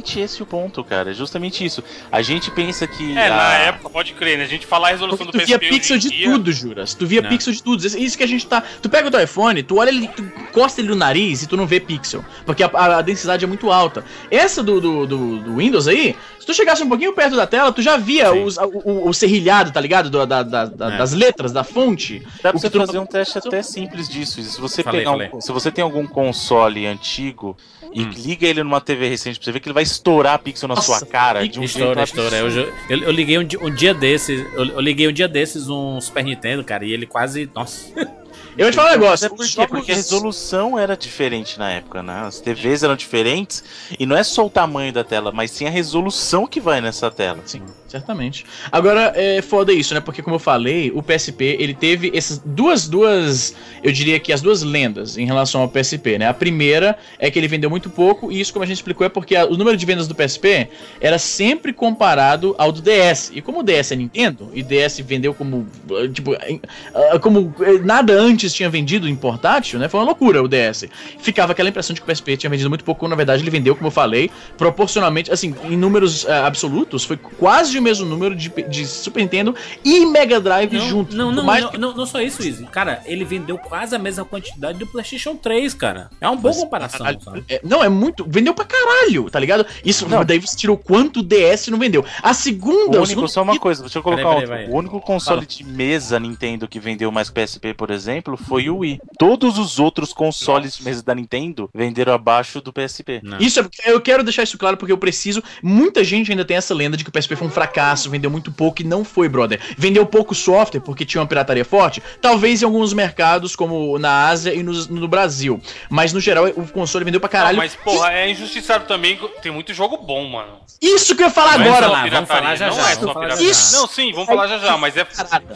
justamente 0.00 0.20
esse 0.20 0.42
o 0.42 0.46
ponto, 0.46 0.82
cara. 0.82 1.10
É 1.10 1.14
justamente 1.14 1.64
isso. 1.64 1.82
A 2.10 2.22
gente 2.22 2.50
pensa 2.50 2.86
que. 2.86 3.12
É, 3.16 3.28
na 3.28 3.48
a- 3.48 3.54
época, 3.58 3.90
pode 3.90 4.12
crer, 4.14 4.38
né? 4.38 4.44
A 4.44 4.48
gente 4.48 4.66
falar 4.66 4.88
a 4.88 4.90
resolução 4.92 5.26
Porque 5.26 5.38
do 5.38 5.42
tu 5.42 5.46
via 5.46 5.58
PSP 5.58 5.74
pixel 5.74 5.96
hoje 5.96 6.06
em 6.06 6.10
de 6.10 6.16
dia- 6.16 6.30
tudo, 6.30 6.52
Juras. 6.52 6.94
Tu 6.94 7.06
via 7.06 7.22
Não. 7.22 7.28
pixel 7.28 7.52
de 7.52 7.62
tudo. 7.62 7.84
Isso 7.86 8.16
que 8.16 8.24
a 8.24 8.26
gente 8.26 8.46
tá. 8.46 8.62
Tu 8.82 8.88
pega 8.88 9.08
o 9.08 9.10
teu 9.10 9.22
iPhone, 9.22 9.62
tu 9.62 9.78
olha 9.78 9.90
ele, 9.90 10.08
tu 10.08 10.22
encosta 10.22 10.80
ele 10.80 10.88
no 10.88 10.94
nariz 10.96 11.42
e 11.42 11.46
tu 11.46 11.56
não 11.56 11.66
vê 11.66 11.78
pixel. 11.80 12.24
Porque 12.44 12.62
a, 12.62 12.70
a- 12.72 12.98
a 12.98 13.02
densidade 13.02 13.44
é 13.44 13.48
muito 13.48 13.70
alta. 13.70 14.04
Essa 14.30 14.62
do, 14.62 14.80
do, 14.80 15.06
do- 15.06 15.38
do 15.40 15.56
Windows 15.56 15.86
aí, 15.86 16.16
se 16.38 16.46
tu 16.46 16.54
chegasse 16.54 16.82
um 16.82 16.88
pouquinho 16.88 17.12
perto 17.12 17.36
da 17.36 17.46
tela, 17.46 17.72
tu 17.72 17.82
já 17.82 17.96
via 17.96 18.32
os- 18.32 18.56
o, 18.56 18.62
o- 18.84 19.08
o 19.08 19.14
serrilhado, 19.14 19.70
tá 19.70 19.80
ligado? 19.80 20.08
Do- 20.10 20.26
da- 20.26 20.42
da- 20.42 20.64
da- 20.66 20.94
É. 20.94 20.98
Das 20.98 21.12
letras, 21.12 21.52
da 21.52 21.62
fonte. 21.64 22.20
Dá 22.42 22.50
pra 22.50 22.60
você 22.60 22.70
tu 22.70 22.78
não- 22.78 22.86
fazer 22.86 22.98
um 22.98 23.06
teste 23.06 23.38
até 23.38 23.62
simples 23.62 24.08
disso. 24.08 24.42
Se 24.42 24.60
você, 24.60 24.82
Falei, 24.82 25.00
pegar 25.00 25.12
um- 25.12 25.40
se 25.40 25.52
você 25.52 25.70
tem 25.70 25.82
algum 25.82 26.06
console 26.06 26.86
antigo 26.86 27.56
e 27.92 28.02
Hum. 28.02 28.10
liga 28.16 28.46
ele 28.46 28.62
numa 28.62 28.80
TV 28.80 29.08
recente 29.08 29.38
pra 29.38 29.44
você 29.44 29.52
ver 29.52 29.60
que 29.60 29.68
ele 29.68 29.74
vai 29.74 29.84
estourar 29.90 30.38
pixel 30.38 30.68
na 30.68 30.74
Nossa, 30.74 30.98
sua 30.98 31.06
cara 31.06 31.46
de 31.46 31.58
um 31.58 31.64
Estoura, 31.64 32.06
jeito 32.06 32.20
estoura. 32.20 32.36
Eu, 32.36 32.48
eu, 32.88 33.02
eu 33.04 33.10
liguei 33.10 33.38
um, 33.38 33.46
um 33.62 33.74
dia 33.74 33.94
desses. 33.94 34.46
Eu, 34.54 34.64
eu 34.66 34.80
liguei 34.80 35.08
um 35.08 35.12
dia 35.12 35.28
desses 35.28 35.68
um 35.68 36.00
Super 36.00 36.24
Nintendo, 36.24 36.64
cara, 36.64 36.84
e 36.84 36.92
ele 36.92 37.06
quase. 37.06 37.50
Nossa. 37.54 37.90
Eu 38.58 38.64
vou 38.64 38.72
te 38.72 38.76
falar 38.76 38.88
um 38.88 38.92
negócio. 38.92 39.30
Mas 39.38 39.56
é 39.56 39.66
por 39.66 39.66
quê? 39.66 39.76
Porque 39.76 39.92
a 39.92 39.94
resolução 39.94 40.78
era 40.78 40.96
diferente 40.96 41.58
na 41.58 41.70
época, 41.70 42.02
né? 42.02 42.22
As 42.26 42.40
TVs 42.40 42.82
eram 42.82 42.96
diferentes 42.96 43.62
e 43.98 44.04
não 44.04 44.16
é 44.16 44.24
só 44.24 44.44
o 44.44 44.50
tamanho 44.50 44.92
da 44.92 45.04
tela, 45.04 45.30
mas 45.32 45.50
sim 45.50 45.66
a 45.66 45.70
resolução 45.70 46.46
que 46.46 46.60
vai 46.60 46.80
nessa 46.80 47.10
tela. 47.10 47.38
Sim, 47.46 47.62
certamente. 47.90 48.46
Agora, 48.70 49.12
é 49.16 49.42
foda 49.42 49.72
isso, 49.72 49.92
né? 49.94 50.00
Porque, 50.00 50.22
como 50.22 50.36
eu 50.36 50.40
falei, 50.40 50.92
o 50.94 51.02
PSP, 51.02 51.56
ele 51.58 51.74
teve 51.74 52.12
essas 52.14 52.38
duas, 52.38 52.88
duas, 52.88 53.54
eu 53.82 53.90
diria 53.92 54.18
que 54.20 54.32
as 54.32 54.40
duas 54.40 54.62
lendas 54.62 55.18
em 55.18 55.26
relação 55.26 55.60
ao 55.60 55.68
PSP, 55.68 56.18
né? 56.18 56.28
A 56.28 56.34
primeira 56.34 56.96
é 57.18 57.30
que 57.30 57.38
ele 57.38 57.48
vendeu 57.48 57.68
muito 57.68 57.90
pouco, 57.90 58.30
e 58.30 58.40
isso, 58.40 58.52
como 58.52 58.62
a 58.62 58.66
gente 58.66 58.76
explicou, 58.76 59.04
é 59.04 59.08
porque 59.10 59.34
a- 59.34 59.44
o 59.46 59.56
número 59.56 59.76
de 59.76 59.84
vendas 59.84 60.06
do 60.06 60.14
PSP 60.14 60.68
era 61.00 61.18
sempre 61.18 61.72
comparado 61.72 62.54
ao 62.58 62.70
do 62.70 62.80
DS. 62.80 63.32
E 63.34 63.40
como 63.42 63.60
o 63.60 63.62
DS 63.62 63.92
é 63.92 63.96
Nintendo, 63.96 64.50
e 64.54 64.62
DS 64.62 65.00
vendeu 65.02 65.34
como, 65.34 65.66
tipo, 66.12 66.32
ah, 66.34 67.18
como 67.18 67.52
eh, 67.60 67.78
nada 67.84 68.12
antes 68.12 68.52
tinha 68.54 68.70
vendido 68.70 69.08
em 69.08 69.16
portátil, 69.16 69.78
né? 69.80 69.88
Foi 69.88 69.98
uma 69.98 70.06
loucura 70.06 70.42
o 70.42 70.46
DS. 70.48 70.84
Ficava 71.18 71.52
aquela 71.52 71.68
impressão 71.68 71.92
de 71.94 72.00
que 72.00 72.04
o 72.04 72.06
PSP 72.14 72.36
tinha 72.36 72.50
vendido 72.50 72.68
muito 72.68 72.84
pouco, 72.84 73.00
quando 73.00 73.10
na 73.10 73.16
verdade 73.16 73.42
ele 73.42 73.50
vendeu, 73.50 73.74
como 73.74 73.88
eu 73.88 73.90
falei, 73.90 74.30
proporcionalmente, 74.56 75.32
assim, 75.32 75.54
em 75.68 75.76
números 75.76 76.26
ah, 76.28 76.46
absolutos, 76.46 77.04
foi 77.04 77.16
quase 77.16 77.79
o 77.80 77.82
mesmo 77.82 78.06
número 78.06 78.34
de, 78.36 78.48
de 78.48 78.86
Super 78.86 79.20
Nintendo 79.22 79.54
e 79.84 80.06
Mega 80.06 80.40
Drive 80.40 80.72
Não, 80.72 80.88
junto. 80.88 81.16
não, 81.16 81.32
não, 81.32 81.42
mais 81.44 81.64
não, 81.64 81.70
que- 81.70 81.78
não, 81.78 81.94
não 81.94 82.06
só 82.06 82.20
isso, 82.20 82.42
Izzy. 82.46 82.64
Cara, 82.66 83.02
ele 83.06 83.24
vendeu 83.24 83.58
quase 83.58 83.94
a 83.94 83.98
mesma 83.98 84.24
quantidade 84.24 84.78
do 84.78 84.86
PlayStation 84.86 85.34
3, 85.36 85.74
cara. 85.74 86.10
É 86.20 86.28
uma 86.28 86.36
boa 86.36 86.52
Mas, 86.54 86.62
comparação, 86.62 87.06
é, 87.48 87.60
não, 87.64 87.82
é 87.82 87.88
muito. 87.88 88.24
Vendeu 88.28 88.54
pra 88.54 88.64
caralho, 88.64 89.28
tá 89.30 89.38
ligado? 89.40 89.66
Isso, 89.84 90.08
Não. 90.08 90.24
daí 90.24 90.38
você 90.38 90.56
tirou 90.56 90.76
quanto 90.76 91.20
o 91.20 91.22
DS 91.22 91.68
não 91.68 91.78
vendeu. 91.78 92.04
A 92.22 92.32
segunda. 92.34 92.98
O 93.00 93.02
único, 93.04 93.26
só 93.28 93.42
uma 93.42 93.58
coisa, 93.58 93.82
deixa 93.82 93.98
eu 93.98 94.02
colocar 94.02 94.22
Peraí, 94.22 94.34
outro. 94.34 94.48
peraí, 94.50 94.64
vai. 94.66 94.74
O 94.74 94.78
único 94.78 95.00
console 95.00 95.46
de 95.46 95.64
mesa 95.64 96.18
Nintendo 96.20 96.68
que 96.68 96.78
vendeu 96.78 97.10
mais 97.10 97.30
PSP, 97.30 97.74
por 97.74 97.90
exemplo, 97.90 98.36
foi 98.36 98.68
o 98.68 98.78
Wii. 98.78 99.00
Todos 99.18 99.58
os 99.58 99.78
outros 99.78 100.12
consoles 100.12 100.76
de 100.76 100.84
mesa 100.84 101.02
da 101.02 101.14
Nintendo 101.14 101.68
venderam 101.74 102.12
abaixo 102.12 102.60
do 102.60 102.72
PSP. 102.72 103.20
Não. 103.22 103.38
Isso, 103.38 103.60
é- 103.60 103.90
eu 103.90 104.00
quero 104.00 104.22
deixar 104.22 104.42
isso 104.42 104.58
claro 104.58 104.76
porque 104.76 104.92
eu 104.92 104.98
preciso. 104.98 105.42
Muita 105.62 106.02
gente 106.04 106.30
ainda 106.30 106.44
tem 106.44 106.56
essa 106.56 106.74
lenda 106.74 106.96
de 106.96 107.04
que 107.04 107.10
o 107.10 107.12
PSP 107.12 107.36
foi 107.36 107.46
um 107.46 107.50
fracasso, 107.50 107.69
vendeu 108.10 108.30
muito 108.30 108.50
pouco 108.52 108.82
e 108.82 108.84
não 108.84 109.04
foi, 109.04 109.28
brother. 109.28 109.60
Vendeu 109.76 110.04
pouco 110.06 110.34
software 110.34 110.80
porque 110.80 111.04
tinha 111.04 111.20
uma 111.20 111.26
pirataria 111.26 111.64
forte, 111.64 112.02
talvez 112.20 112.62
em 112.62 112.64
alguns 112.64 112.92
mercados, 112.92 113.54
como 113.56 113.98
na 113.98 114.28
Ásia 114.28 114.54
e 114.54 114.62
no, 114.62 114.72
no 114.86 115.08
Brasil. 115.08 115.60
Mas 115.88 116.12
no 116.12 116.20
geral, 116.20 116.46
o 116.48 116.66
console 116.68 117.04
vendeu 117.04 117.20
pra 117.20 117.28
Ah, 117.28 117.30
caralho. 117.30 117.56
mas, 117.56 117.74
porra, 117.76 118.12
é 118.12 118.30
injustiçado 118.30 118.86
também. 118.86 119.18
Tem 119.42 119.52
muito 119.52 119.72
jogo 119.74 119.96
bom, 119.96 120.26
mano. 120.28 120.60
Isso 120.80 121.14
que 121.14 121.22
eu 121.22 121.26
ia 121.26 121.32
falar 121.32 121.52
Vamos 121.52 121.66
agora, 121.66 121.86
falar, 121.86 121.98
mano. 121.98 122.10
vamos 122.12 122.28
falar 122.28 122.56
já 122.56 122.68
não 122.68 122.76
já. 122.76 122.90
é 122.90 122.94
só 122.94 123.14
pirataria. 123.14 123.50
Isso. 123.50 123.76
Não, 123.76 123.86
sim, 123.86 124.12
vamos 124.12 124.26
falar 124.26 124.46
já 124.46 124.58
já, 124.58 124.76
mas 124.78 124.96
é, 124.96 125.06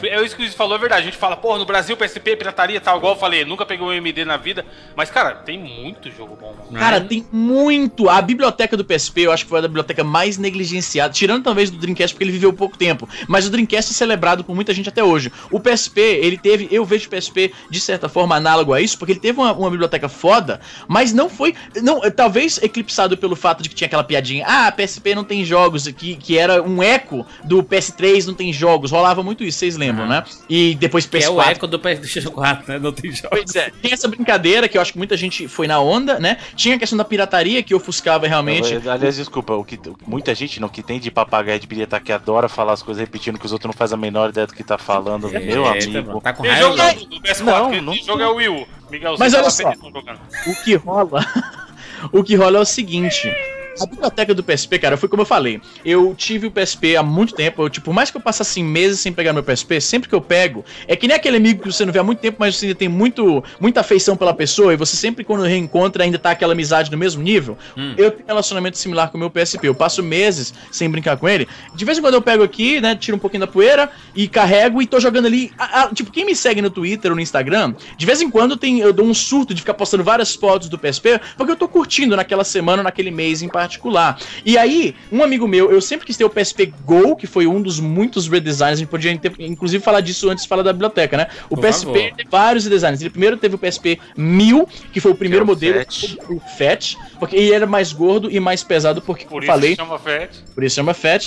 é 0.03 0.21
isso 0.23 0.35
que 0.35 0.41
o 0.41 0.45
Luiz 0.45 0.53
falou, 0.55 0.75
é 0.75 0.79
verdade. 0.79 1.01
A 1.01 1.05
gente 1.05 1.17
fala, 1.17 1.35
porra, 1.35 1.57
no 1.57 1.65
Brasil 1.65 1.97
PSP, 1.97 2.35
pirataria. 2.35 2.79
tal. 2.79 2.97
Igual 2.97 3.13
eu 3.13 3.19
falei, 3.19 3.43
nunca 3.43 3.65
peguei 3.65 3.85
um 3.85 3.91
MD 3.91 4.23
na 4.25 4.37
vida. 4.37 4.65
Mas, 4.95 5.09
cara, 5.09 5.31
tem 5.35 5.57
muito 5.57 6.11
jogo 6.11 6.37
bom, 6.39 6.53
mano. 6.53 6.79
Cara, 6.79 7.01
tem 7.01 7.25
muito. 7.31 8.07
A 8.09 8.21
biblioteca 8.21 8.77
do 8.77 8.85
PSP, 8.85 9.21
eu 9.21 9.31
acho 9.31 9.43
que 9.45 9.49
foi 9.49 9.59
a 9.59 9.61
da 9.61 9.67
biblioteca 9.67 10.03
mais 10.03 10.37
negligenciada, 10.37 11.13
tirando 11.13 11.43
talvez 11.43 11.71
do 11.71 11.77
Dreamcast, 11.77 12.04
porque 12.11 12.23
ele 12.23 12.31
viveu 12.31 12.51
pouco 12.53 12.77
tempo. 12.77 13.07
Mas 13.27 13.45
o 13.45 13.49
Dreamcast 13.49 13.91
é 13.91 13.95
celebrado 13.95 14.43
por 14.43 14.55
muita 14.55 14.73
gente 14.73 14.89
até 14.89 15.03
hoje. 15.03 15.31
O 15.51 15.59
PSP, 15.59 16.01
ele 16.01 16.37
teve. 16.37 16.67
Eu 16.71 16.85
vejo 16.85 17.07
o 17.07 17.09
PSP 17.09 17.53
de 17.69 17.79
certa 17.79 18.09
forma 18.09 18.35
análogo 18.35 18.73
a 18.73 18.81
isso, 18.81 18.97
porque 18.97 19.13
ele 19.13 19.19
teve 19.19 19.39
uma, 19.39 19.53
uma 19.53 19.69
biblioteca 19.69 20.09
foda, 20.09 20.59
mas 20.87 21.13
não 21.13 21.29
foi. 21.29 21.55
Não, 21.81 22.01
talvez 22.11 22.59
eclipsado 22.61 23.17
pelo 23.17 23.35
fato 23.35 23.63
de 23.63 23.69
que 23.69 23.75
tinha 23.75 23.87
aquela 23.87 24.03
piadinha. 24.03 24.45
Ah, 24.47 24.71
PSP 24.71 25.15
não 25.15 25.23
tem 25.23 25.43
jogos, 25.43 25.87
que, 25.87 26.15
que 26.15 26.37
era 26.37 26.61
um 26.61 26.81
eco 26.81 27.25
do 27.43 27.63
PS3 27.63 28.25
não 28.25 28.33
tem 28.33 28.51
jogos. 28.51 28.91
Rolava 28.91 29.23
muito 29.23 29.43
isso, 29.43 29.59
vocês 29.59 29.77
lembram, 29.77 30.07
né? 30.07 30.23
E 30.49 30.75
depois 30.75 31.05
Que 31.05 31.17
é 31.17 31.29
o 31.29 31.35
PS4. 31.35 31.47
eco 31.47 31.67
do 31.67 31.79
PlayStation 31.79 32.31
4, 32.31 32.63
né? 32.67 32.79
Não 32.79 32.91
tem 32.91 33.11
jogos. 33.11 33.29
Pois 33.29 33.55
é, 33.55 33.71
tem 33.81 33.91
essa 33.93 34.07
brincadeira 34.07 34.67
que 34.67 34.77
eu 34.77 34.81
acho 34.81 34.91
que 34.91 34.97
muita 34.97 35.17
gente 35.17 35.47
foi 35.47 35.67
na 35.67 35.79
onda, 35.79 36.19
né? 36.19 36.37
Tinha 36.55 36.75
a 36.75 36.79
questão 36.79 36.97
da 36.97 37.05
pirataria 37.05 37.61
que 37.63 37.73
ofuscava 37.73 38.27
realmente. 38.27 38.75
Aliás, 38.87 39.15
desculpa, 39.15 39.53
o 39.53 39.63
que, 39.63 39.79
muita 40.05 40.33
gente 40.35 40.59
não 40.59 40.69
que 40.69 40.83
tem 40.83 40.99
de 40.99 41.11
papagaio 41.11 41.59
de 41.59 41.67
pirata 41.95 42.05
que 42.05 42.11
adora 42.11 42.47
falar 42.49 42.73
as 42.73 42.83
coisas 42.83 43.01
repetindo 43.01 43.37
que 43.39 43.45
os 43.45 43.51
outros 43.51 43.67
não 43.67 43.73
fazem 43.77 43.95
a 43.95 43.99
menor 43.99 44.29
ideia 44.29 44.47
do 44.47 44.53
que 44.53 44.63
tá 44.63 44.77
falando, 44.77 45.29
meu 45.29 45.65
Eita, 45.65 45.85
amigo. 45.87 46.07
mano, 46.07 46.21
Tá 46.21 46.33
com 46.33 46.43
Tem 46.43 46.55
jogo 46.57 46.75
raiva? 46.75 47.05
do 47.05 47.21
PS4, 47.21 47.43
Não, 47.45 47.81
não 47.81 47.93
esse 47.93 48.05
jogo 48.05 48.21
é 48.21 48.27
o 48.27 48.35
Wii 48.35 48.49
U. 48.49 48.67
Miguel, 48.89 49.15
Mas 49.17 49.33
você 49.33 49.39
olha 49.39 49.49
só. 49.49 49.73
não. 49.75 50.51
O 50.51 50.63
que 50.63 50.75
rola. 50.75 51.25
o 52.11 52.23
que 52.23 52.35
rola 52.35 52.57
é 52.57 52.61
o 52.61 52.65
seguinte. 52.65 53.33
A 53.79 53.85
biblioteca 53.85 54.33
do 54.33 54.43
PSP, 54.43 54.79
cara, 54.79 54.97
foi 54.97 55.09
como 55.09 55.21
eu 55.21 55.25
falei. 55.25 55.61
Eu 55.83 56.15
tive 56.15 56.47
o 56.47 56.51
PSP 56.51 56.95
há 56.95 57.03
muito 57.03 57.33
tempo. 57.33 57.63
Eu, 57.63 57.69
tipo, 57.69 57.85
por 57.85 57.93
mais 57.93 58.09
que 58.09 58.17
eu 58.17 58.21
passasse 58.21 58.61
meses 58.63 58.99
sem 58.99 59.11
pegar 59.11 59.33
meu 59.33 59.43
PSP, 59.43 59.79
sempre 59.81 60.09
que 60.09 60.15
eu 60.15 60.21
pego, 60.21 60.63
é 60.87 60.95
que 60.95 61.07
nem 61.07 61.15
aquele 61.15 61.37
amigo 61.37 61.61
que 61.61 61.71
você 61.71 61.85
não 61.85 61.93
vê 61.93 61.99
há 61.99 62.03
muito 62.03 62.19
tempo, 62.19 62.37
mas 62.39 62.55
você 62.55 62.65
ainda 62.65 62.77
tem 62.77 62.89
muito, 62.89 63.43
muita 63.59 63.81
afeição 63.81 64.15
pela 64.15 64.33
pessoa, 64.33 64.73
e 64.73 64.77
você 64.77 64.95
sempre, 64.95 65.23
quando 65.23 65.43
reencontra, 65.43 66.03
ainda 66.03 66.17
tá 66.17 66.31
aquela 66.31 66.53
amizade 66.53 66.89
no 66.91 66.97
mesmo 66.97 67.21
nível. 67.21 67.57
Eu 67.97 68.11
tenho 68.11 68.23
um 68.23 68.27
relacionamento 68.27 68.77
similar 68.77 69.09
com 69.09 69.17
o 69.17 69.19
meu 69.19 69.29
PSP. 69.29 69.67
Eu 69.67 69.75
passo 69.75 70.01
meses 70.01 70.53
sem 70.71 70.89
brincar 70.89 71.17
com 71.17 71.27
ele. 71.27 71.47
De 71.73 71.85
vez 71.85 71.97
em 71.97 72.01
quando 72.01 72.15
eu 72.15 72.21
pego 72.21 72.43
aqui, 72.43 72.79
né, 72.81 72.95
tiro 72.95 73.17
um 73.17 73.19
pouquinho 73.19 73.41
da 73.41 73.47
poeira 73.47 73.89
e 74.15 74.27
carrego 74.27 74.81
e 74.81 74.87
tô 74.87 74.99
jogando 74.99 75.25
ali. 75.25 75.51
Ah, 75.57 75.83
ah, 75.83 75.89
tipo, 75.93 76.11
quem 76.11 76.25
me 76.25 76.35
segue 76.35 76.61
no 76.61 76.69
Twitter 76.69 77.11
ou 77.11 77.15
no 77.15 77.21
Instagram, 77.21 77.73
de 77.97 78.05
vez 78.05 78.21
em 78.21 78.29
quando 78.29 78.57
tem, 78.57 78.79
eu 78.79 78.93
dou 78.93 79.05
um 79.05 79.13
surto 79.13 79.53
de 79.53 79.61
ficar 79.61 79.73
postando 79.73 80.03
várias 80.03 80.35
fotos 80.35 80.69
do 80.69 80.77
PSP, 80.77 81.19
porque 81.37 81.51
eu 81.51 81.55
tô 81.55 81.67
curtindo 81.67 82.15
naquela 82.15 82.43
semana, 82.43 82.83
naquele 82.83 83.11
mês 83.11 83.41
em 83.41 83.47
particular. 83.67 84.17
E 84.45 84.57
aí, 84.57 84.95
um 85.11 85.23
amigo 85.23 85.47
meu, 85.47 85.71
eu 85.71 85.81
sempre 85.81 86.05
quis 86.05 86.15
ter 86.17 86.23
o 86.23 86.29
PSP 86.29 86.73
Go, 86.85 87.15
que 87.15 87.27
foi 87.27 87.47
um 87.47 87.61
dos 87.61 87.79
muitos 87.79 88.27
redesigns, 88.27 88.73
a 88.73 88.79
gente 88.81 88.87
podia 88.89 89.17
ter- 89.17 89.33
inclusive 89.39 89.83
falar 89.83 90.01
disso 90.01 90.29
antes 90.29 90.43
de 90.43 90.49
falar 90.49 90.63
da 90.63 90.71
biblioteca, 90.71 91.17
né? 91.17 91.27
O 91.49 91.55
Por 91.55 91.61
PSP 91.61 91.85
favor. 91.85 92.15
teve 92.15 92.29
vários 92.29 92.63
redesigns. 92.65 93.01
Ele 93.01 93.09
primeiro 93.09 93.37
teve 93.37 93.55
o 93.55 93.57
PSP 93.57 93.99
1000, 94.15 94.67
que 94.93 94.99
foi 94.99 95.11
o 95.11 95.15
primeiro 95.15 95.43
é 95.43 95.47
modelo, 95.47 95.79
Fat. 95.79 96.17
o 96.29 96.39
Fat, 96.57 96.95
porque 97.19 97.35
ele 97.35 97.51
era 97.53 97.65
mais 97.65 97.91
gordo 97.91 98.29
e 98.31 98.39
mais 98.39 98.63
pesado, 98.63 99.01
porque 99.01 99.25
Por 99.25 99.37
eu 99.37 99.39
isso 99.43 99.47
falei, 99.51 99.75
chama 99.75 99.97
Fat. 99.99 100.29
por 100.53 100.63
isso 100.63 100.75
chama 100.75 100.93
Fat. 100.93 101.25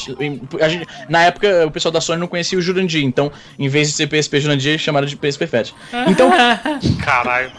A 0.60 0.68
gente- 0.68 0.86
na 1.08 1.24
época, 1.24 1.66
o 1.66 1.70
pessoal 1.70 1.92
da 1.92 2.00
Sony 2.00 2.20
não 2.20 2.26
conhecia 2.28 2.58
o 2.58 2.62
Jurandir, 2.62 3.04
então, 3.04 3.30
em 3.58 3.68
vez 3.68 3.88
de 3.88 3.94
ser 3.94 4.06
PSP 4.06 4.40
Jurandir, 4.40 4.78
chamaram 4.78 5.06
de 5.06 5.16
PSP 5.16 5.46
Fat. 5.46 5.72
Então, 6.08 6.30
Caralho. 7.04 7.50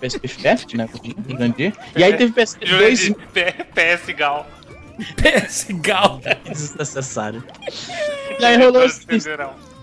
PSP 0.00 0.28
Fat, 0.28 0.74
né? 0.74 0.88
Jurandir. 1.28 1.72
E 1.96 2.02
aí 2.04 2.12
teve 2.16 2.32
PSP 2.32 2.66
2 2.66 2.98
Jurandir, 2.98 3.26
P- 3.32 3.52
PS 4.06 4.14
Gal. 4.16 4.46
PS 5.16 5.66
Gal. 5.80 6.20
desnecessário. 6.48 7.42
E 8.38 8.44
aí 8.44 8.56
rolou. 8.56 8.82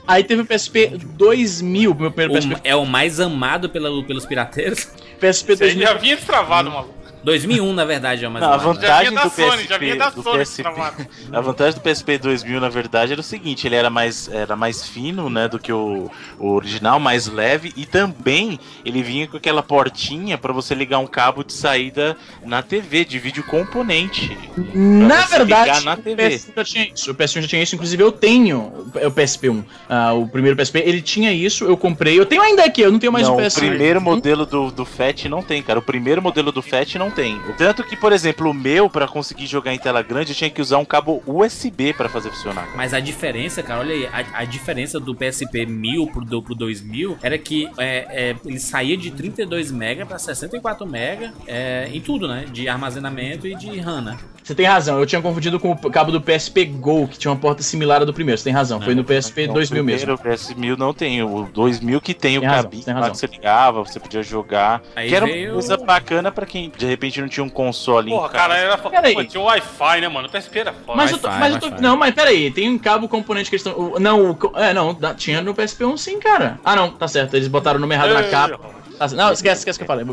Aí 0.07 0.23
teve 0.23 0.41
o 0.41 0.45
PSP 0.45 0.87
2000, 0.97 1.93
meu 1.93 2.11
primeiro 2.11 2.33
PSP, 2.33 2.55
O- 2.55 2.61
é 2.63 2.75
o 2.75 2.85
mais 2.85 3.19
amado 3.19 3.69
pela, 3.69 3.89
pelos 4.03 4.25
pirateiros. 4.25 4.85
PSP 5.19 5.53
Isso 5.53 5.63
aí 5.63 5.69
2000. 5.75 5.87
já 5.87 5.93
vinha 5.95 6.15
destravado, 6.15 6.71
maluco. 6.71 6.93
2001, 7.23 7.73
na 7.73 7.85
verdade, 7.85 8.23
é 8.23 8.27
o 8.27 8.31
mais 8.31 8.45
Não, 8.45 8.53
a 8.53 8.55
amado. 8.55 8.81
Já 8.81 8.99
vinha 8.99 9.11
vantagem 9.11 9.13
da 9.13 9.23
do 9.23 9.29
Sony, 9.29 9.57
PSP, 9.57 9.67
já 9.69 9.77
vinha 9.77 9.95
da 9.95 10.09
do 10.09 10.23
PSP. 10.23 10.63
A 11.33 11.41
vantagem 11.41 11.79
do 11.79 11.81
PSP 11.81 12.17
2000, 12.17 12.61
na 12.61 12.69
verdade, 12.69 13.11
era 13.11 13.21
o 13.21 13.23
seguinte: 13.23 13.67
ele 13.67 13.75
era 13.75 13.89
mais, 13.89 14.27
era 14.29 14.55
mais 14.55 14.87
fino, 14.87 15.29
né, 15.29 15.47
do 15.47 15.59
que 15.59 15.73
o, 15.73 16.09
o 16.39 16.51
original, 16.53 16.99
mais 16.99 17.27
leve, 17.27 17.73
e 17.75 17.85
também 17.85 18.59
ele 18.85 19.03
vinha 19.03 19.27
com 19.27 19.37
aquela 19.37 19.61
portinha 19.61 20.37
pra 20.37 20.53
você 20.53 20.73
ligar 20.73 20.99
um 20.99 21.07
cabo 21.07 21.43
de 21.43 21.53
saída 21.53 22.15
na 22.45 22.61
TV, 22.61 23.03
de 23.03 23.19
vídeo 23.19 23.43
componente. 23.43 24.37
Na 24.73 25.25
verdade, 25.25 25.83
na 25.83 25.95
o 25.95 25.97
TV. 25.97 26.29
PS1 26.29 26.53
já 26.55 26.63
tinha 26.63 26.91
isso. 26.93 27.11
O 27.11 27.15
PS1 27.15 27.41
já 27.41 27.47
tinha 27.47 27.63
isso. 27.63 27.75
Inclusive, 27.75 28.01
eu 28.03 28.11
tenho 28.11 28.87
o 28.95 29.09
o 29.09 29.11
PSP1. 29.11 29.63
ah, 29.89 30.13
o 30.13 30.27
primeiro 30.27 30.55
PSP, 30.55 30.79
ele 30.79 31.01
tinha 31.01 31.33
isso, 31.33 31.65
eu 31.65 31.75
comprei. 31.75 32.17
Eu 32.17 32.25
tenho 32.25 32.41
ainda 32.41 32.63
aqui, 32.63 32.81
eu 32.81 32.91
não 32.91 32.99
tenho 32.99 33.11
mais 33.11 33.27
não, 33.27 33.35
o 33.35 33.39
o 33.39 33.41
PS1. 33.41 33.59
primeiro 33.59 34.01
modelo 34.01 34.45
do, 34.45 34.71
do 34.71 34.85
FAT 34.85 35.25
não 35.25 35.41
tem, 35.41 35.61
cara. 35.61 35.79
O 35.79 35.81
primeiro 35.81 36.21
modelo 36.21 36.51
do 36.51 36.61
FAT 36.61 36.95
não 36.95 37.08
tem. 37.09 37.39
Tanto 37.57 37.83
que, 37.83 37.95
por 37.95 38.11
exemplo, 38.11 38.49
o 38.49 38.53
meu, 38.53 38.89
pra 38.89 39.07
conseguir 39.07 39.45
jogar 39.47 39.73
em 39.73 39.77
tela 39.79 40.01
grande, 40.01 40.31
eu 40.31 40.35
tinha 40.35 40.49
que 40.49 40.61
usar 40.61 40.77
um 40.77 40.85
cabo 40.85 41.21
USB 41.25 41.93
pra 41.93 42.09
fazer 42.09 42.29
funcionar. 42.29 42.67
Mas 42.75 42.93
a 42.93 42.99
diferença, 42.99 43.61
cara, 43.63 43.79
olha 43.81 43.93
aí, 43.93 44.05
a, 44.07 44.39
a 44.41 44.45
diferença 44.45 44.99
do 44.99 45.15
PSP 45.15 45.65
1000 45.65 46.07
pro, 46.07 46.25
do, 46.25 46.41
pro 46.41 46.55
2000 46.55 47.17
era 47.21 47.37
que 47.37 47.69
é, 47.77 48.29
é, 48.31 48.35
ele 48.45 48.59
saía 48.59 48.97
de 48.97 49.11
32 49.11 49.71
MB 49.71 50.05
pra 50.07 50.17
64 50.19 50.85
MB 50.85 51.31
é, 51.47 51.89
em 51.91 52.01
tudo, 52.01 52.27
né? 52.27 52.45
De 52.51 52.67
armazenamento 52.67 53.47
e 53.47 53.55
de 53.55 53.79
RAM, 53.79 54.01
né? 54.01 54.17
Você 54.43 54.55
tem 54.55 54.65
razão, 54.65 54.97
eu 54.99 55.05
tinha 55.05 55.21
confundido 55.21 55.59
com 55.59 55.71
o 55.73 55.91
cabo 55.91 56.11
do 56.11 56.19
PSP 56.19 56.65
Go, 56.65 57.07
que 57.07 57.19
tinha 57.19 57.29
uma 57.31 57.37
porta 57.37 57.61
similar 57.61 58.01
à 58.01 58.05
do 58.05 58.13
primeiro. 58.13 58.37
Você 58.37 58.45
tem 58.45 58.53
razão, 58.53 58.81
foi 58.81 58.95
no 58.95 59.03
PSP 59.03 59.43
Então, 59.43 59.53
2000 59.53 59.81
o 59.83 59.85
mesmo. 59.85 60.17
primeiro 60.17 60.37
PS1000 60.39 60.75
não 60.77 60.91
tem. 60.93 61.21
O 61.21 61.43
2000 61.53 62.01
que 62.01 62.15
tem 62.15 62.37
o 62.37 62.41
Tem 62.41 62.49
razão, 62.49 62.63
cabinho 62.63 62.83
tem 62.83 62.93
lá 62.95 62.99
razão. 63.01 63.11
que 63.13 63.17
você 63.19 63.27
ligava, 63.27 63.83
você 63.83 63.99
podia 63.99 64.23
jogar. 64.23 64.81
Aí 64.95 65.09
que 65.09 65.15
era 65.15 65.25
veio- 65.27 65.49
uma 65.49 65.53
coisa 65.53 65.77
bacana 65.77 66.31
pra 66.31 66.47
quem 66.47 66.71
de 66.75 66.85
repente 66.99 67.21
não 67.21 67.29
tinha 67.29 67.43
um 67.43 67.49
console 67.49 68.11
Porra, 68.11 68.27
em 68.27 68.31
casa. 68.31 68.37
cara, 68.37 68.57
era 68.57 68.77
foda. 68.77 68.95
Peraí. 68.95 69.13
Pô, 69.13 69.23
Tinha 69.23 69.41
o 69.41 69.45
Wi-Fi, 69.45 70.01
né, 70.01 70.09
mano? 70.09 70.27
O 70.27 70.31
PSP 70.31 70.59
era 70.59 70.73
foda. 70.73 70.97
Mas 70.97 71.11
eu 71.11 71.17
tô, 71.17 71.29
mas 71.29 71.53
eu 71.53 71.59
tô, 71.59 71.69
não, 71.81 71.95
mas 71.95 72.13
peraí, 72.13 72.51
tem 72.51 72.69
um 72.69 72.77
cabo 72.77 73.07
componente 73.07 73.49
que 73.49 73.55
eles 73.55 73.65
estão. 73.65 73.99
Não, 73.99 74.31
o 74.31 74.37
é, 74.55 74.73
não, 74.73 74.93
tinha 75.15 75.41
no 75.41 75.55
PSP1 75.55 75.97
sim, 75.97 76.19
cara. 76.19 76.59
Ah, 76.63 76.75
não, 76.75 76.91
tá 76.91 77.07
certo, 77.07 77.35
eles 77.35 77.47
botaram 77.47 77.77
o 77.77 77.81
nome 77.81 77.95
errado 77.95 78.13
na 78.13 78.23
capa. 78.23 78.78
Tá 78.99 79.07
certo. 79.07 79.19
não, 79.21 79.31
esquece, 79.31 79.59
esquece 79.61 79.79
que 79.79 79.83
eu 79.83 79.87
falei. 79.87 80.05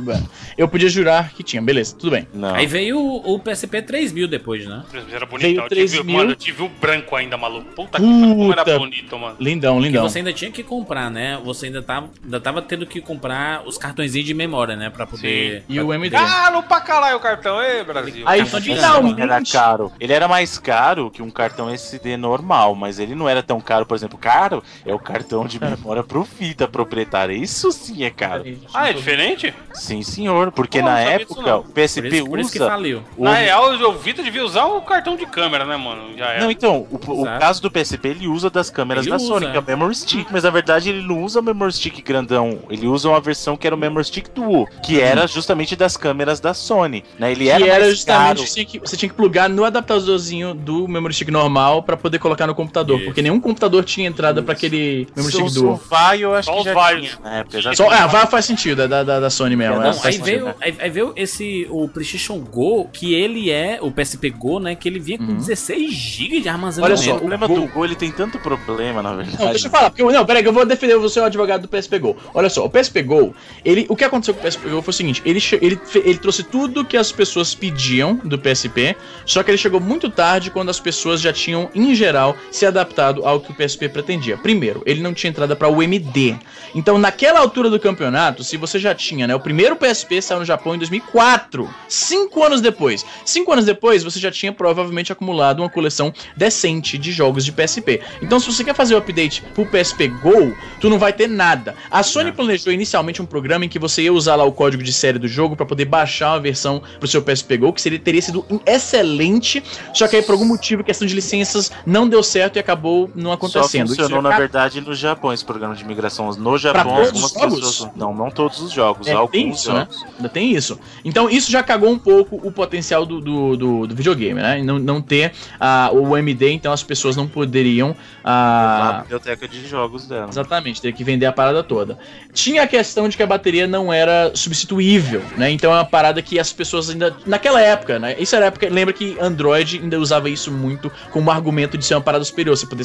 Eu 0.57 0.68
podia 0.68 0.89
jurar 0.89 1.30
que 1.32 1.43
tinha, 1.43 1.61
beleza, 1.61 1.97
tudo 1.97 2.12
bem. 2.12 2.26
Não. 2.32 2.55
Aí 2.55 2.66
veio 2.66 2.99
o, 2.99 3.34
o 3.34 3.39
PSP 3.41 3.82
3000 3.82 4.28
depois, 4.28 4.64
né? 4.66 4.84
Era 5.11 5.26
bonito. 5.26 5.43
Veio 5.43 5.61
Eu 5.61 5.68
tive, 5.68 5.89
3000. 5.99 6.05
mano, 6.16 6.30
eu 6.30 6.37
tive 6.37 6.62
o 6.62 6.68
branco 6.68 7.16
ainda, 7.16 7.37
maluco. 7.37 7.66
Puta 7.74 7.99
que 7.99 8.05
pariu, 8.07 8.53
era 8.53 8.64
Puta. 8.64 8.78
bonito, 8.78 9.18
mano. 9.18 9.37
Lindão, 9.41 9.80
lindão. 9.80 10.09
você 10.09 10.18
ainda 10.18 10.32
tinha 10.32 10.51
que 10.51 10.62
comprar, 10.62 11.11
né? 11.11 11.39
Você 11.45 11.66
ainda 11.66 11.82
tava, 11.82 12.09
ainda 12.22 12.41
tava 12.41 12.62
tendo 12.62 12.87
que 12.87 13.01
comprar 13.01 13.66
os 13.66 13.76
cartõezinhos 13.76 14.26
de 14.26 14.34
memória, 14.34 14.76
né? 14.76 14.89
Pra 14.89 15.07
poder. 15.07 15.64
E 15.68 15.80
o 15.80 15.93
MD. 15.93 16.16
Caro 16.16 16.62
pra 16.62 16.80
caralho 16.80 17.16
o 17.16 17.20
cartão, 17.20 17.61
ei, 17.62 17.82
Brasil. 17.82 18.22
Aí 18.26 18.45
finalmente. 18.45 19.20
Era 19.20 19.43
caro. 19.43 19.93
Ele 19.99 20.12
era 20.12 20.28
mais 20.28 20.59
caro 20.59 21.11
que 21.11 21.22
um 21.22 21.30
cartão 21.30 21.68
SD 21.68 22.16
normal, 22.16 22.74
mas 22.74 22.99
ele 22.99 23.14
não 23.14 23.28
era 23.28 23.43
tão 23.43 23.61
caro, 23.61 23.84
por 23.84 23.95
exemplo, 23.97 24.18
caro 24.18 24.62
é 24.84 24.95
o 24.95 24.99
cartão 24.99 25.45
de 25.47 25.59
memória 25.61 26.03
pro 26.03 26.24
fita 26.24 26.68
proprietária. 26.68 27.34
Isso 27.34 27.72
sim 27.72 28.05
é 28.05 28.11
caro. 28.11 28.45
Ah, 28.76 28.90
é 28.90 28.92
diferente? 28.92 29.54
Sim, 29.72 30.02
senhor, 30.02 30.52
porque 30.52 30.80
Pô, 30.80 30.84
na 30.86 31.00
época 31.00 31.56
o 31.56 31.62
Por 31.64 31.72
PSP 31.72 32.08
isso, 32.08 32.26
por 32.26 32.38
isso 32.38 32.50
que 32.52 32.58
usa 32.58 32.68
faliu. 32.68 33.02
o 33.16 33.24
Na 33.24 33.34
real, 33.34 33.72
o 33.74 33.92
Vita 33.94 34.22
devia 34.22 34.44
usar 34.44 34.64
o 34.66 34.80
cartão 34.82 35.16
de 35.16 35.26
câmera, 35.26 35.64
né, 35.64 35.76
mano? 35.76 36.16
Já 36.16 36.26
era. 36.26 36.44
Não, 36.44 36.50
então, 36.50 36.86
o, 36.90 37.22
o 37.22 37.24
caso 37.24 37.60
do 37.62 37.70
PSP, 37.70 38.08
ele 38.08 38.26
usa 38.28 38.48
das 38.50 38.70
câmeras 38.70 39.04
Ele 39.04 39.10
da 39.10 39.16
usa, 39.16 39.26
Sony, 39.26 39.46
é. 39.46 39.50
que 39.50 39.56
é 39.56 39.60
o 39.60 39.64
Memory 39.64 39.94
Stick, 39.94 40.26
mas 40.30 40.44
na 40.44 40.50
verdade 40.50 40.88
ele 40.90 41.02
não 41.06 41.22
usa 41.22 41.40
o 41.40 41.42
Memory 41.42 41.72
Stick 41.72 42.02
grandão, 42.02 42.58
ele 42.70 42.86
usa 42.86 43.08
uma 43.08 43.20
versão 43.20 43.56
que 43.56 43.66
era 43.66 43.74
o 43.74 43.78
Memory 43.78 44.04
Stick 44.04 44.28
Duo, 44.34 44.66
que 44.82 45.00
era 45.00 45.26
justamente 45.26 45.74
das 45.76 45.96
câmeras 45.96 46.40
da 46.40 46.52
Sony, 46.54 47.04
né? 47.18 47.32
Ele 47.32 47.48
era, 47.48 47.62
que 47.64 47.70
era 47.70 47.80
mais 47.84 47.92
justamente 47.96 48.36
caro. 48.36 48.40
que 48.42 48.46
você, 48.48 48.54
tinha 48.54 48.66
que, 48.66 48.78
você 48.78 48.96
tinha 48.96 49.08
que 49.08 49.14
plugar 49.14 49.48
no 49.48 49.64
adaptadorzinho 49.64 50.54
do 50.54 50.86
memory 50.88 51.14
stick 51.14 51.28
normal 51.30 51.82
pra 51.82 51.96
poder 51.96 52.18
colocar 52.18 52.46
no 52.46 52.54
computador, 52.54 52.96
Isso. 52.96 53.04
porque 53.06 53.22
nenhum 53.22 53.40
computador 53.40 53.84
tinha 53.84 54.08
entrada 54.08 54.42
pra 54.42 54.52
aquele 54.54 55.06
memory 55.16 55.32
stick 55.34 55.48
só 55.50 55.60
duo. 55.60 55.80
Vai, 55.88 56.20
eu 56.24 56.34
acho 56.34 56.50
Só 56.50 56.58
que 56.58 56.64
já 56.64 56.74
vários. 56.74 57.08
tinha 57.08 57.20
na 57.22 57.36
época, 57.38 57.60
já 57.60 57.74
Só, 57.74 57.90
ah, 57.90 58.06
vai 58.06 58.26
faz 58.26 58.44
sentido, 58.44 58.65
é 58.72 58.88
da, 58.88 59.02
da, 59.02 59.20
da 59.20 59.30
Sony 59.30 59.56
mesmo. 59.56 59.82
É, 59.82 59.86
é, 59.86 59.88
aí 59.88 59.94
sentido. 59.94 60.24
veio, 60.24 60.54
aí, 60.60 60.74
aí 60.78 60.90
veio 60.90 61.12
esse, 61.16 61.66
o 61.70 61.88
PlayStation 61.88 62.38
Go, 62.38 62.88
que 62.92 63.14
ele 63.14 63.50
é, 63.50 63.78
o 63.80 63.90
PSP 63.90 64.30
Go, 64.30 64.58
né, 64.58 64.74
que 64.74 64.88
ele 64.88 64.98
vinha 64.98 65.18
com 65.18 65.34
16 65.34 65.92
GB 65.92 66.40
de 66.40 66.48
Olha 66.48 66.52
armazenamento. 66.52 67.02
só, 67.02 67.14
O 67.14 67.18
problema 67.18 67.48
do 67.48 67.66
Go, 67.66 67.84
ele 67.84 67.94
tem 67.94 68.10
tanto 68.10 68.38
problema, 68.38 69.02
na 69.02 69.14
verdade. 69.14 69.38
Não, 69.38 69.50
deixa 69.50 69.66
eu 69.66 69.70
falar, 69.70 69.90
porque 69.90 70.02
eu, 70.02 70.10
não, 70.10 70.24
peraí, 70.24 70.42
que 70.42 70.48
eu 70.48 70.52
vou 70.52 70.64
defender 70.64 70.96
você, 70.96 71.20
o 71.20 71.24
advogado 71.24 71.62
do 71.62 71.68
PSP 71.68 71.98
Go. 71.98 72.16
Olha 72.34 72.48
só, 72.48 72.64
o 72.64 72.70
PSP 72.70 73.02
Go, 73.02 73.34
ele, 73.64 73.86
o 73.88 73.96
que 73.96 74.04
aconteceu 74.04 74.34
com 74.34 74.40
o 74.40 74.42
PSP 74.42 74.68
Go 74.68 74.82
foi 74.82 74.90
o 74.90 74.94
seguinte: 74.94 75.22
ele, 75.24 75.40
ele, 75.60 75.80
ele 75.96 76.18
trouxe 76.18 76.42
tudo 76.42 76.84
que 76.84 76.96
as 76.96 77.12
pessoas 77.12 77.54
pediam 77.54 78.14
do 78.24 78.38
PSP, 78.38 78.96
só 79.24 79.42
que 79.42 79.50
ele 79.50 79.58
chegou 79.58 79.80
muito 79.80 80.10
tarde 80.10 80.50
quando 80.50 80.70
as 80.70 80.80
pessoas 80.80 81.20
já 81.20 81.32
tinham, 81.32 81.70
em 81.74 81.94
geral, 81.94 82.36
se 82.50 82.66
adaptado 82.66 83.24
ao 83.24 83.40
que 83.40 83.52
o 83.52 83.54
PSP 83.54 83.88
pretendia. 83.88 84.36
Primeiro, 84.36 84.82
ele 84.86 85.00
não 85.00 85.14
tinha 85.14 85.30
entrada 85.30 85.54
para 85.56 85.68
o 85.68 85.82
MD. 85.82 86.36
Então, 86.74 86.98
naquela 86.98 87.40
altura 87.40 87.70
do 87.70 87.78
campeonato, 87.78 88.44
se 88.44 88.55
se 88.57 88.61
você 88.61 88.78
já 88.78 88.94
tinha, 88.94 89.26
né? 89.26 89.34
O 89.34 89.40
primeiro 89.40 89.76
PSP 89.76 90.20
saiu 90.20 90.40
no 90.40 90.44
Japão 90.44 90.74
em 90.74 90.78
2004. 90.78 91.68
Cinco 91.88 92.42
anos 92.42 92.61
depois. 92.61 93.04
Cinco 93.24 93.52
anos 93.52 93.64
depois, 93.64 94.02
você 94.02 94.18
já 94.18 94.30
tinha 94.30 94.52
provavelmente 94.52 95.12
acumulado 95.12 95.61
uma 95.61 95.68
coleção 95.68 96.12
decente 96.36 96.96
de 96.98 97.12
jogos 97.12 97.44
de 97.44 97.52
PSP. 97.52 98.00
Então, 98.22 98.40
se 98.40 98.50
você 98.50 98.64
quer 98.64 98.74
fazer 98.74 98.94
o 98.94 98.98
update 98.98 99.42
pro 99.54 99.66
PSP 99.66 100.09
Go, 100.09 100.57
tu 100.80 100.88
não 100.88 100.98
vai 100.98 101.12
ter 101.12 101.28
nada. 101.28 101.74
A 101.90 102.02
Sony 102.02 102.32
planejou 102.32 102.72
inicialmente 102.72 103.20
um 103.20 103.26
programa 103.26 103.64
em 103.64 103.68
que 103.68 103.78
você 103.78 104.02
ia 104.02 104.12
usar 104.12 104.36
lá 104.36 104.44
o 104.44 104.52
código 104.52 104.82
de 104.82 104.92
série 104.92 105.18
do 105.18 105.28
jogo 105.28 105.54
para 105.54 105.66
poder 105.66 105.84
baixar 105.84 106.32
uma 106.32 106.40
versão 106.40 106.82
pro 106.98 107.07
seu 107.07 107.22
PSP 107.22 107.59
Go, 107.59 107.72
que 107.72 107.80
seria, 107.80 107.98
teria 107.98 108.22
sido 108.22 108.44
excelente. 108.64 109.62
Só 109.92 110.09
que 110.09 110.16
aí, 110.16 110.22
por 110.22 110.32
algum 110.32 110.46
motivo, 110.46 110.82
questão 110.82 111.07
de 111.07 111.14
licenças, 111.14 111.70
não 111.84 112.09
deu 112.09 112.22
certo 112.22 112.57
e 112.57 112.59
acabou 112.59 113.11
não 113.14 113.32
acontecendo. 113.32 113.88
Só 113.88 113.94
funcionou, 113.94 114.18
Isso 114.18 114.22
na 114.22 114.36
verdade, 114.36 114.80
no 114.80 114.94
Japão, 114.94 115.32
esse 115.32 115.44
programa 115.44 115.74
de 115.74 115.84
migração. 115.84 116.30
No 116.32 116.57
Japão, 116.57 116.96
algumas 116.96 117.32
jogos? 117.32 117.61
pessoas. 117.61 117.90
Não, 117.94 118.14
não 118.14 118.30
todos 118.37 118.61
os 118.61 118.70
jogos, 118.72 119.07
É, 119.09 119.12
alguns 119.12 119.30
tem 119.32 119.51
isso, 119.51 119.72
né? 119.72 119.80
jogos. 119.91 120.05
Ainda 120.16 120.28
tem 120.28 120.53
isso. 120.55 120.78
Então 121.05 121.28
isso 121.28 121.51
já 121.51 121.62
cagou 121.62 121.91
um 121.91 121.99
pouco 121.99 122.37
o 122.47 122.53
potencial 122.53 123.05
do, 123.07 123.20
do, 123.20 123.57
do- 123.57 123.87
do 123.87 123.95
videogame, 123.95 124.41
né? 124.41 124.62
Não, 124.62 124.78
não 124.78 125.01
ter 125.01 125.32
ah, 125.59 125.91
o 125.93 126.16
MD, 126.16 126.51
então 126.53 126.72
as 126.72 126.82
pessoas 126.82 127.16
não 127.16 127.26
poderiam. 127.26 127.97
Na 128.22 128.99
ah, 128.99 129.01
biblioteca 129.03 129.49
de 129.49 129.66
jogos 129.66 130.07
dela. 130.07 130.28
Exatamente, 130.28 130.80
teria 130.80 130.97
que 130.97 131.03
vender 131.03 131.26
a 131.26 131.32
parada 131.32 131.62
toda. 131.62 131.99
Tinha 132.32 132.62
a 132.62 132.66
questão 132.66 133.09
de 133.09 133.16
que 133.16 133.22
a 133.22 133.26
bateria 133.26 133.66
não 133.66 133.93
era 133.93 134.30
substituível, 134.34 135.22
né? 135.37 135.51
Então 135.51 135.72
é 135.72 135.76
uma 135.76 135.84
parada 135.84 136.20
que 136.20 136.39
as 136.39 136.53
pessoas 136.53 136.91
ainda. 136.91 137.16
Naquela 137.24 137.61
época, 137.61 137.99
né? 137.99 138.14
Isso 138.18 138.37
era 138.37 138.47
a 138.47 138.49
época. 138.49 138.68
Lembra 138.68 138.93
que 138.93 139.16
Android 139.20 139.80
ainda 139.82 139.99
usava 139.99 140.28
isso 140.28 140.53
muito 140.53 140.91
como 141.11 141.30
argumento 141.30 141.78
de 141.78 141.84
ser 141.84 141.95
uma 141.95 142.01
parada 142.01 142.24
superior. 142.24 142.57
Você 142.57 142.66
poder 142.66 142.84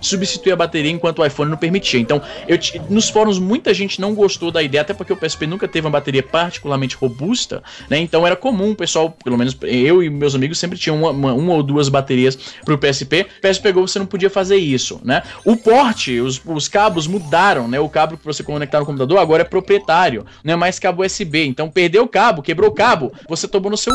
substituir 0.00 0.52
a 0.52 0.56
bateria 0.56 0.90
enquanto 0.90 1.18
o 1.20 1.26
iPhone 1.26 1.50
não 1.50 1.58
permitia. 1.58 2.00
Então, 2.00 2.22
eu 2.48 2.58
nos 2.88 3.08
fóruns 3.08 3.38
muita 3.38 3.74
gente 3.74 4.00
não 4.00 4.14
gostou 4.14 4.50
da 4.50 4.62
ideia, 4.62 4.69
até 4.78 4.94
porque 4.94 5.12
o 5.12 5.16
PSP 5.16 5.46
nunca 5.46 5.66
teve 5.66 5.86
uma 5.86 5.90
bateria 5.92 6.22
particularmente 6.22 6.96
robusta, 6.96 7.62
né? 7.88 7.98
Então 7.98 8.26
era 8.26 8.36
comum 8.36 8.70
o 8.70 8.76
pessoal, 8.76 9.10
pelo 9.24 9.36
menos 9.36 9.56
eu 9.62 10.02
e 10.02 10.08
meus 10.10 10.34
amigos, 10.34 10.58
sempre 10.58 10.78
tinham 10.78 10.96
uma, 10.96 11.10
uma- 11.10 11.32
uma 11.34 11.54
ou 11.54 11.62
duas 11.62 11.88
baterias 11.88 12.36
pro 12.64 12.78
PSP. 12.78 13.26
PSP 13.42 13.72
Go 13.72 13.86
você 13.86 13.98
não 13.98 14.06
podia 14.06 14.30
fazer 14.30 14.56
isso, 14.56 15.00
né? 15.04 15.22
O 15.44 15.56
porte, 15.56 16.20
os, 16.20 16.40
os 16.44 16.68
cabos 16.68 17.06
mudaram, 17.06 17.66
né? 17.68 17.80
O 17.80 17.88
cabo 17.88 18.16
que 18.16 18.24
você 18.24 18.42
conectar 18.42 18.80
no 18.80 18.86
computador 18.86 19.18
agora 19.18 19.42
é 19.42 19.44
proprietário, 19.44 20.24
não 20.44 20.54
é 20.54 20.56
mais 20.56 20.78
cabo 20.78 21.04
USB. 21.04 21.44
Então 21.46 21.68
perdeu 21.70 22.02
o 22.04 22.08
cabo, 22.08 22.42
quebrou 22.42 22.70
o 22.70 22.74
cabo, 22.74 23.12
você 23.28 23.46
tomou 23.48 23.70
no 23.70 23.76
seu 23.76 23.92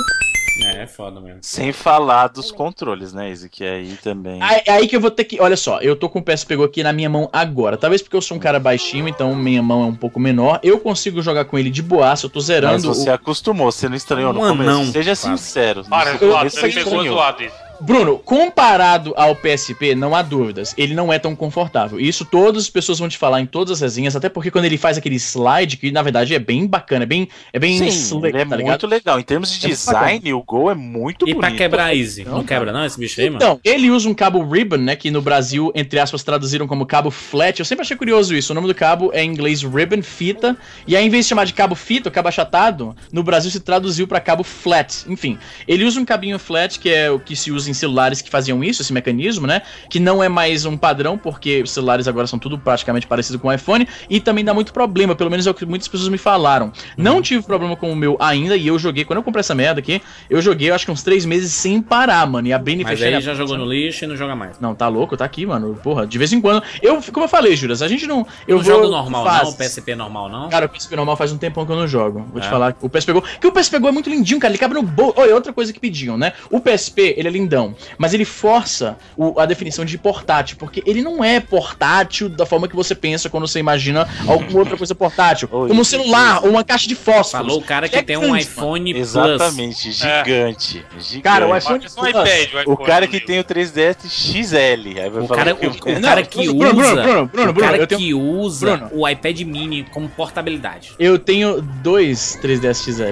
É, 0.63 0.83
é 0.83 0.87
foda 0.87 1.19
mesmo. 1.19 1.39
Sem 1.41 1.73
falar 1.73 2.27
dos 2.27 2.49
controles, 2.49 3.11
né, 3.11 3.29
Izzy? 3.29 3.49
Que 3.49 3.63
aí 3.65 3.97
também. 4.01 4.41
Aí, 4.41 4.61
é 4.65 4.71
aí 4.71 4.87
que 4.87 4.95
eu 4.95 5.01
vou 5.01 5.11
ter 5.11 5.25
que. 5.25 5.37
Olha 5.41 5.57
só, 5.57 5.79
eu 5.81 5.97
tô 5.97 6.07
com 6.07 6.19
o 6.19 6.23
PSP 6.23 6.55
Go 6.55 6.63
aqui 6.63 6.81
na 6.81 6.93
minha 6.93 7.09
mão 7.09 7.29
agora. 7.33 7.75
Talvez 7.75 8.01
porque 8.01 8.15
eu 8.15 8.21
sou 8.21 8.37
um 8.37 8.39
cara 8.39 8.57
baixinho, 8.57 9.05
então 9.09 9.35
minha 9.35 9.61
mão 9.61 9.83
é 9.83 9.85
um 9.85 9.95
pouco 9.95 10.17
menor. 10.17 10.59
Eu 10.65 10.79
consigo 10.79 11.21
jogar 11.21 11.45
com 11.45 11.59
ele 11.59 11.69
de 11.69 11.81
boaço, 11.83 12.25
eu 12.25 12.29
tô 12.29 12.39
Mas 12.39 12.45
zerando. 12.47 12.87
você 12.87 13.09
o- 13.09 13.13
acostumou, 13.13 13.71
você 13.71 13.87
não 13.87 13.95
estranhou 13.95 14.33
no 14.33 14.43
Um 14.43 14.47
começo. 14.49 14.69
anão, 14.69 14.85
Seja 14.91 15.13
sincero. 15.13 15.83
Para, 15.85 16.13
no 16.13 16.49
você 16.49 16.59
você 16.61 16.71
pegou 16.83 17.03
zoado 17.05 17.43
isso. 17.43 17.55
Bruno, 17.81 18.17
comparado 18.19 19.13
ao 19.17 19.35
PSP, 19.35 19.95
não 19.95 20.15
há 20.15 20.21
dúvidas. 20.21 20.73
Ele 20.77 20.93
não 20.93 21.11
é 21.11 21.19
tão 21.19 21.35
confortável. 21.35 21.99
E 21.99 22.07
isso 22.07 22.23
todas 22.25 22.63
as 22.63 22.69
pessoas 22.69 22.99
vão 22.99 23.09
te 23.09 23.17
falar 23.17 23.41
em 23.41 23.45
todas 23.45 23.73
as 23.73 23.81
resenhas, 23.81 24.15
até 24.15 24.29
porque 24.29 24.49
quando 24.49 24.65
ele 24.65 24.77
faz 24.77 24.97
aquele 24.97 25.15
slide, 25.15 25.77
que 25.77 25.91
na 25.91 26.01
verdade 26.01 26.33
é 26.33 26.39
bem 26.39 26.65
bacana, 26.65 27.03
é 27.03 27.05
bem, 27.05 27.27
é 27.51 27.59
bem 27.59 27.77
Sim, 27.77 27.87
slick, 27.87 28.27
ele 28.27 28.37
é 28.41 28.45
tá 28.45 28.57
muito 28.57 28.87
legal. 28.87 29.19
Em 29.19 29.23
termos 29.23 29.51
de 29.51 29.65
É 29.65 29.69
design, 29.69 30.33
o 30.33 30.41
Gol 30.41 30.71
é 30.71 30.75
muito 30.75 31.27
E 31.27 31.33
bonito. 31.33 31.39
pra 31.39 31.51
quebrar 31.51 31.95
easy? 31.95 32.23
Não, 32.23 32.37
Não, 32.37 32.43
quebra 32.43 32.71
não 32.71 32.85
esse 32.85 32.97
bicho 32.99 33.19
aí, 33.19 33.29
mano? 33.29 33.37
Então, 33.37 33.59
ele 33.63 33.91
usa 33.91 34.07
um 34.09 34.13
cabo 34.13 34.43
ribbon, 34.43 34.77
né? 34.77 34.95
Que 34.95 35.11
no 35.11 35.21
Brasil, 35.21 35.71
entre 35.75 35.99
aspas, 35.99 36.23
traduziram 36.23 36.67
como 36.67 36.85
cabo 36.85 37.11
flat. 37.11 37.59
Eu 37.59 37.65
sempre 37.65 37.83
achei 37.83 37.97
curioso 37.97 38.35
isso. 38.35 38.51
O 38.51 38.55
nome 38.55 38.67
do 38.67 38.75
cabo 38.75 39.11
é 39.13 39.23
em 39.23 39.29
inglês 39.29 39.61
ribbon, 39.61 40.01
fita. 40.01 40.57
E 40.87 40.95
aí, 40.95 41.05
em 41.05 41.09
vez 41.09 41.25
de 41.25 41.29
chamar 41.29 41.45
de 41.45 41.53
cabo 41.53 41.75
fita, 41.75 42.09
cabo 42.09 42.29
achatado, 42.29 42.95
no 43.11 43.21
Brasil 43.23 43.51
se 43.51 43.59
traduziu 43.59 44.07
pra 44.07 44.19
cabo 44.19 44.43
flat. 44.43 45.03
Enfim, 45.07 45.37
ele 45.67 45.83
usa 45.83 45.99
um 45.99 46.05
cabinho 46.05 46.39
flat, 46.39 46.79
que 46.79 46.89
é 46.89 47.11
o 47.11 47.19
que 47.19 47.35
se 47.35 47.51
usa 47.51 47.64
em 47.67 47.73
celulares 47.73 48.21
que 48.21 48.29
faziam 48.29 48.63
isso, 48.63 48.81
esse 48.81 48.93
mecanismo, 48.93 49.45
né? 49.47 49.61
Que 49.89 49.99
não 49.99 50.23
é 50.23 50.29
mais 50.29 50.65
um 50.65 50.75
padrão, 50.77 51.17
porque 51.17 51.61
os 51.63 51.71
celulares 51.71 52.07
agora 52.07 52.27
são 52.27 52.37
tudo 52.39 52.57
praticamente 52.57 53.07
parecido 53.07 53.39
com 53.39 53.47
o 53.47 53.53
iPhone. 53.53 53.87
E 54.09 54.19
também 54.19 54.43
dá 54.43 54.53
muito 54.53 54.73
problema, 54.73 55.15
pelo 55.15 55.29
menos 55.29 55.45
é 55.47 55.51
o 55.51 55.53
que 55.53 55.65
muitas 55.65 55.87
pessoas 55.87 56.09
me 56.09 56.17
falaram. 56.17 56.71
Não 56.97 57.21
tive 57.21 57.43
problema 57.43 57.75
com 57.75 57.91
o 57.91 57.95
meu 57.95 58.17
ainda, 58.19 58.55
e 58.55 58.67
eu 58.67 58.77
joguei, 58.79 59.03
quando 59.05 59.17
eu 59.17 59.23
comprei 59.23 59.39
essa 59.41 59.55
merda 59.55 59.79
aqui, 59.79 60.01
eu 60.29 60.41
joguei, 60.41 60.71
acho 60.71 60.85
que 60.85 60.91
uns 60.91 61.03
três 61.03 61.25
meses 61.25 61.51
sem 61.53 61.81
parar, 61.81 62.25
mano. 62.27 62.47
E 62.47 62.53
abrindo 62.53 62.81
e 62.81 62.83
Mas 62.83 62.93
fechando. 62.99 63.09
aí 63.09 63.15
a- 63.17 63.19
já 63.21 63.33
jogou 63.35 63.57
no 63.57 63.65
lixo 63.65 64.03
e 64.05 64.07
não 64.07 64.15
joga 64.15 64.35
mais. 64.35 64.59
não, 64.59 64.73
tá 64.75 64.87
louco, 64.87 65.15
tá 65.17 65.25
aqui, 65.25 65.45
mano. 65.45 65.75
Porra, 65.83 66.05
de 66.07 66.17
vez 66.17 66.31
em 66.33 66.41
quando. 66.41 66.63
Eu, 66.81 67.01
como 67.11 67.25
eu 67.25 67.29
falei, 67.29 67.55
Juras, 67.55 67.81
a 67.81 67.87
gente 67.87 68.05
não. 68.07 68.25
Eu 68.47 68.57
não 68.57 68.63
vou 68.63 68.73
jogo 68.75 68.87
normal 68.89 69.23
fases. 69.25 69.45
não? 69.49 69.53
PSP 69.57 69.95
normal 69.95 70.29
não? 70.29 70.49
Cara, 70.49 70.65
o 70.65 70.69
PSP 70.69 70.95
normal 70.95 71.15
faz 71.17 71.31
um 71.31 71.37
tempão 71.37 71.65
que 71.65 71.71
eu 71.71 71.75
não 71.75 71.87
jogo. 71.87 72.25
Vou 72.31 72.41
te 72.41 72.47
É. 72.47 72.49
falar. 72.49 72.75
O 72.81 72.89
PSP 72.89 73.13
Go. 73.13 73.21
Que 73.39 73.47
o 73.47 73.51
PSP 73.51 73.79
Go 73.79 73.87
é 73.87 73.91
muito 73.91 74.09
lindinho, 74.09 74.39
cara. 74.39 74.51
Ele 74.51 74.57
cabe 74.57 74.73
no 74.73 74.83
bolso. 74.83 75.13
Olha, 75.17 75.33
outra 75.33 75.51
coisa 75.53 75.71
que 75.73 75.79
pediam, 75.79 76.17
né? 76.17 76.33
O 76.49 76.59
PSP, 76.59 77.13
ele 77.17 77.27
é 77.27 77.31
lindão. 77.31 77.54
Mas 77.97 78.13
ele 78.13 78.25
força 78.25 78.97
o- 79.17 79.39
a 79.39 79.45
definição 79.45 79.83
de 79.85 79.97
portátil. 79.97 80.57
Porque 80.57 80.83
ele 80.85 81.01
não 81.01 81.23
é 81.23 81.39
portátil 81.39 82.29
da 82.29 82.45
forma 82.45 82.67
que 82.67 82.75
você 82.75 82.93
pensa 82.95 83.29
quando 83.29 83.47
você 83.47 83.59
imagina 83.59 84.07
alguma 84.27 84.59
outra 84.59 84.77
coisa 84.77 84.93
portátil. 84.95 85.47
Oi, 85.51 85.67
como 85.69 85.81
um 85.81 85.83
celular 85.83 86.37
isso. 86.37 86.45
ou 86.45 86.51
uma 86.51 86.63
caixa 86.63 86.87
de 86.87 86.95
fósforos. 86.95 87.31
Falou 87.47 87.59
o 87.59 87.63
cara 87.63 87.87
que 87.89 87.95
É 87.95 88.01
tem 88.01 88.17
um 88.17 88.21
grande, 88.21 88.31
mano. 88.33 88.39
iPhone 88.41 88.93
Plus. 88.93 89.01
Exatamente, 89.07 89.91
gigante. 89.91 90.85
gigante. 90.99 91.21
Cara, 91.21 91.47
o 91.47 91.55
iPhone 91.57 91.83
é 91.85 91.87
um 91.87 91.93
Plus. 91.93 92.09
iPad, 92.09 92.53
O 92.53 92.61
iPhone, 92.73 92.85
cara 92.85 93.07
que 93.07 93.19
tem 93.19 93.39
o 93.39 93.43
3DS 93.43 94.07
XL. 94.09 94.99
Aí 95.01 95.09
vai 95.09 95.23
O 95.23 95.27
falar 95.27 95.37
cara, 95.45 95.53
que 95.55 95.67
o, 95.67 95.71
o 95.71 95.93
Não, 95.93 96.01
cara 96.01 96.23
que 96.23 96.47
Bruno, 96.47 96.79
usa, 96.81 96.93
Bruno, 96.95 97.03
Bruno, 97.03 97.27
Bruno, 97.27 97.51
o 97.51 97.55
cara 97.55 97.87
tenho- 97.87 97.99
que 97.99 98.13
usa 98.13 98.77
Bruno. 98.77 98.89
o 98.93 99.07
iPad 99.09 99.41
Mini 99.41 99.83
como 99.91 100.07
portabilidade. 100.09 100.91
Eu 100.99 101.17
tenho 101.19 101.61
dois 101.61 102.37
3DS 102.41 102.83
XL. 102.83 103.11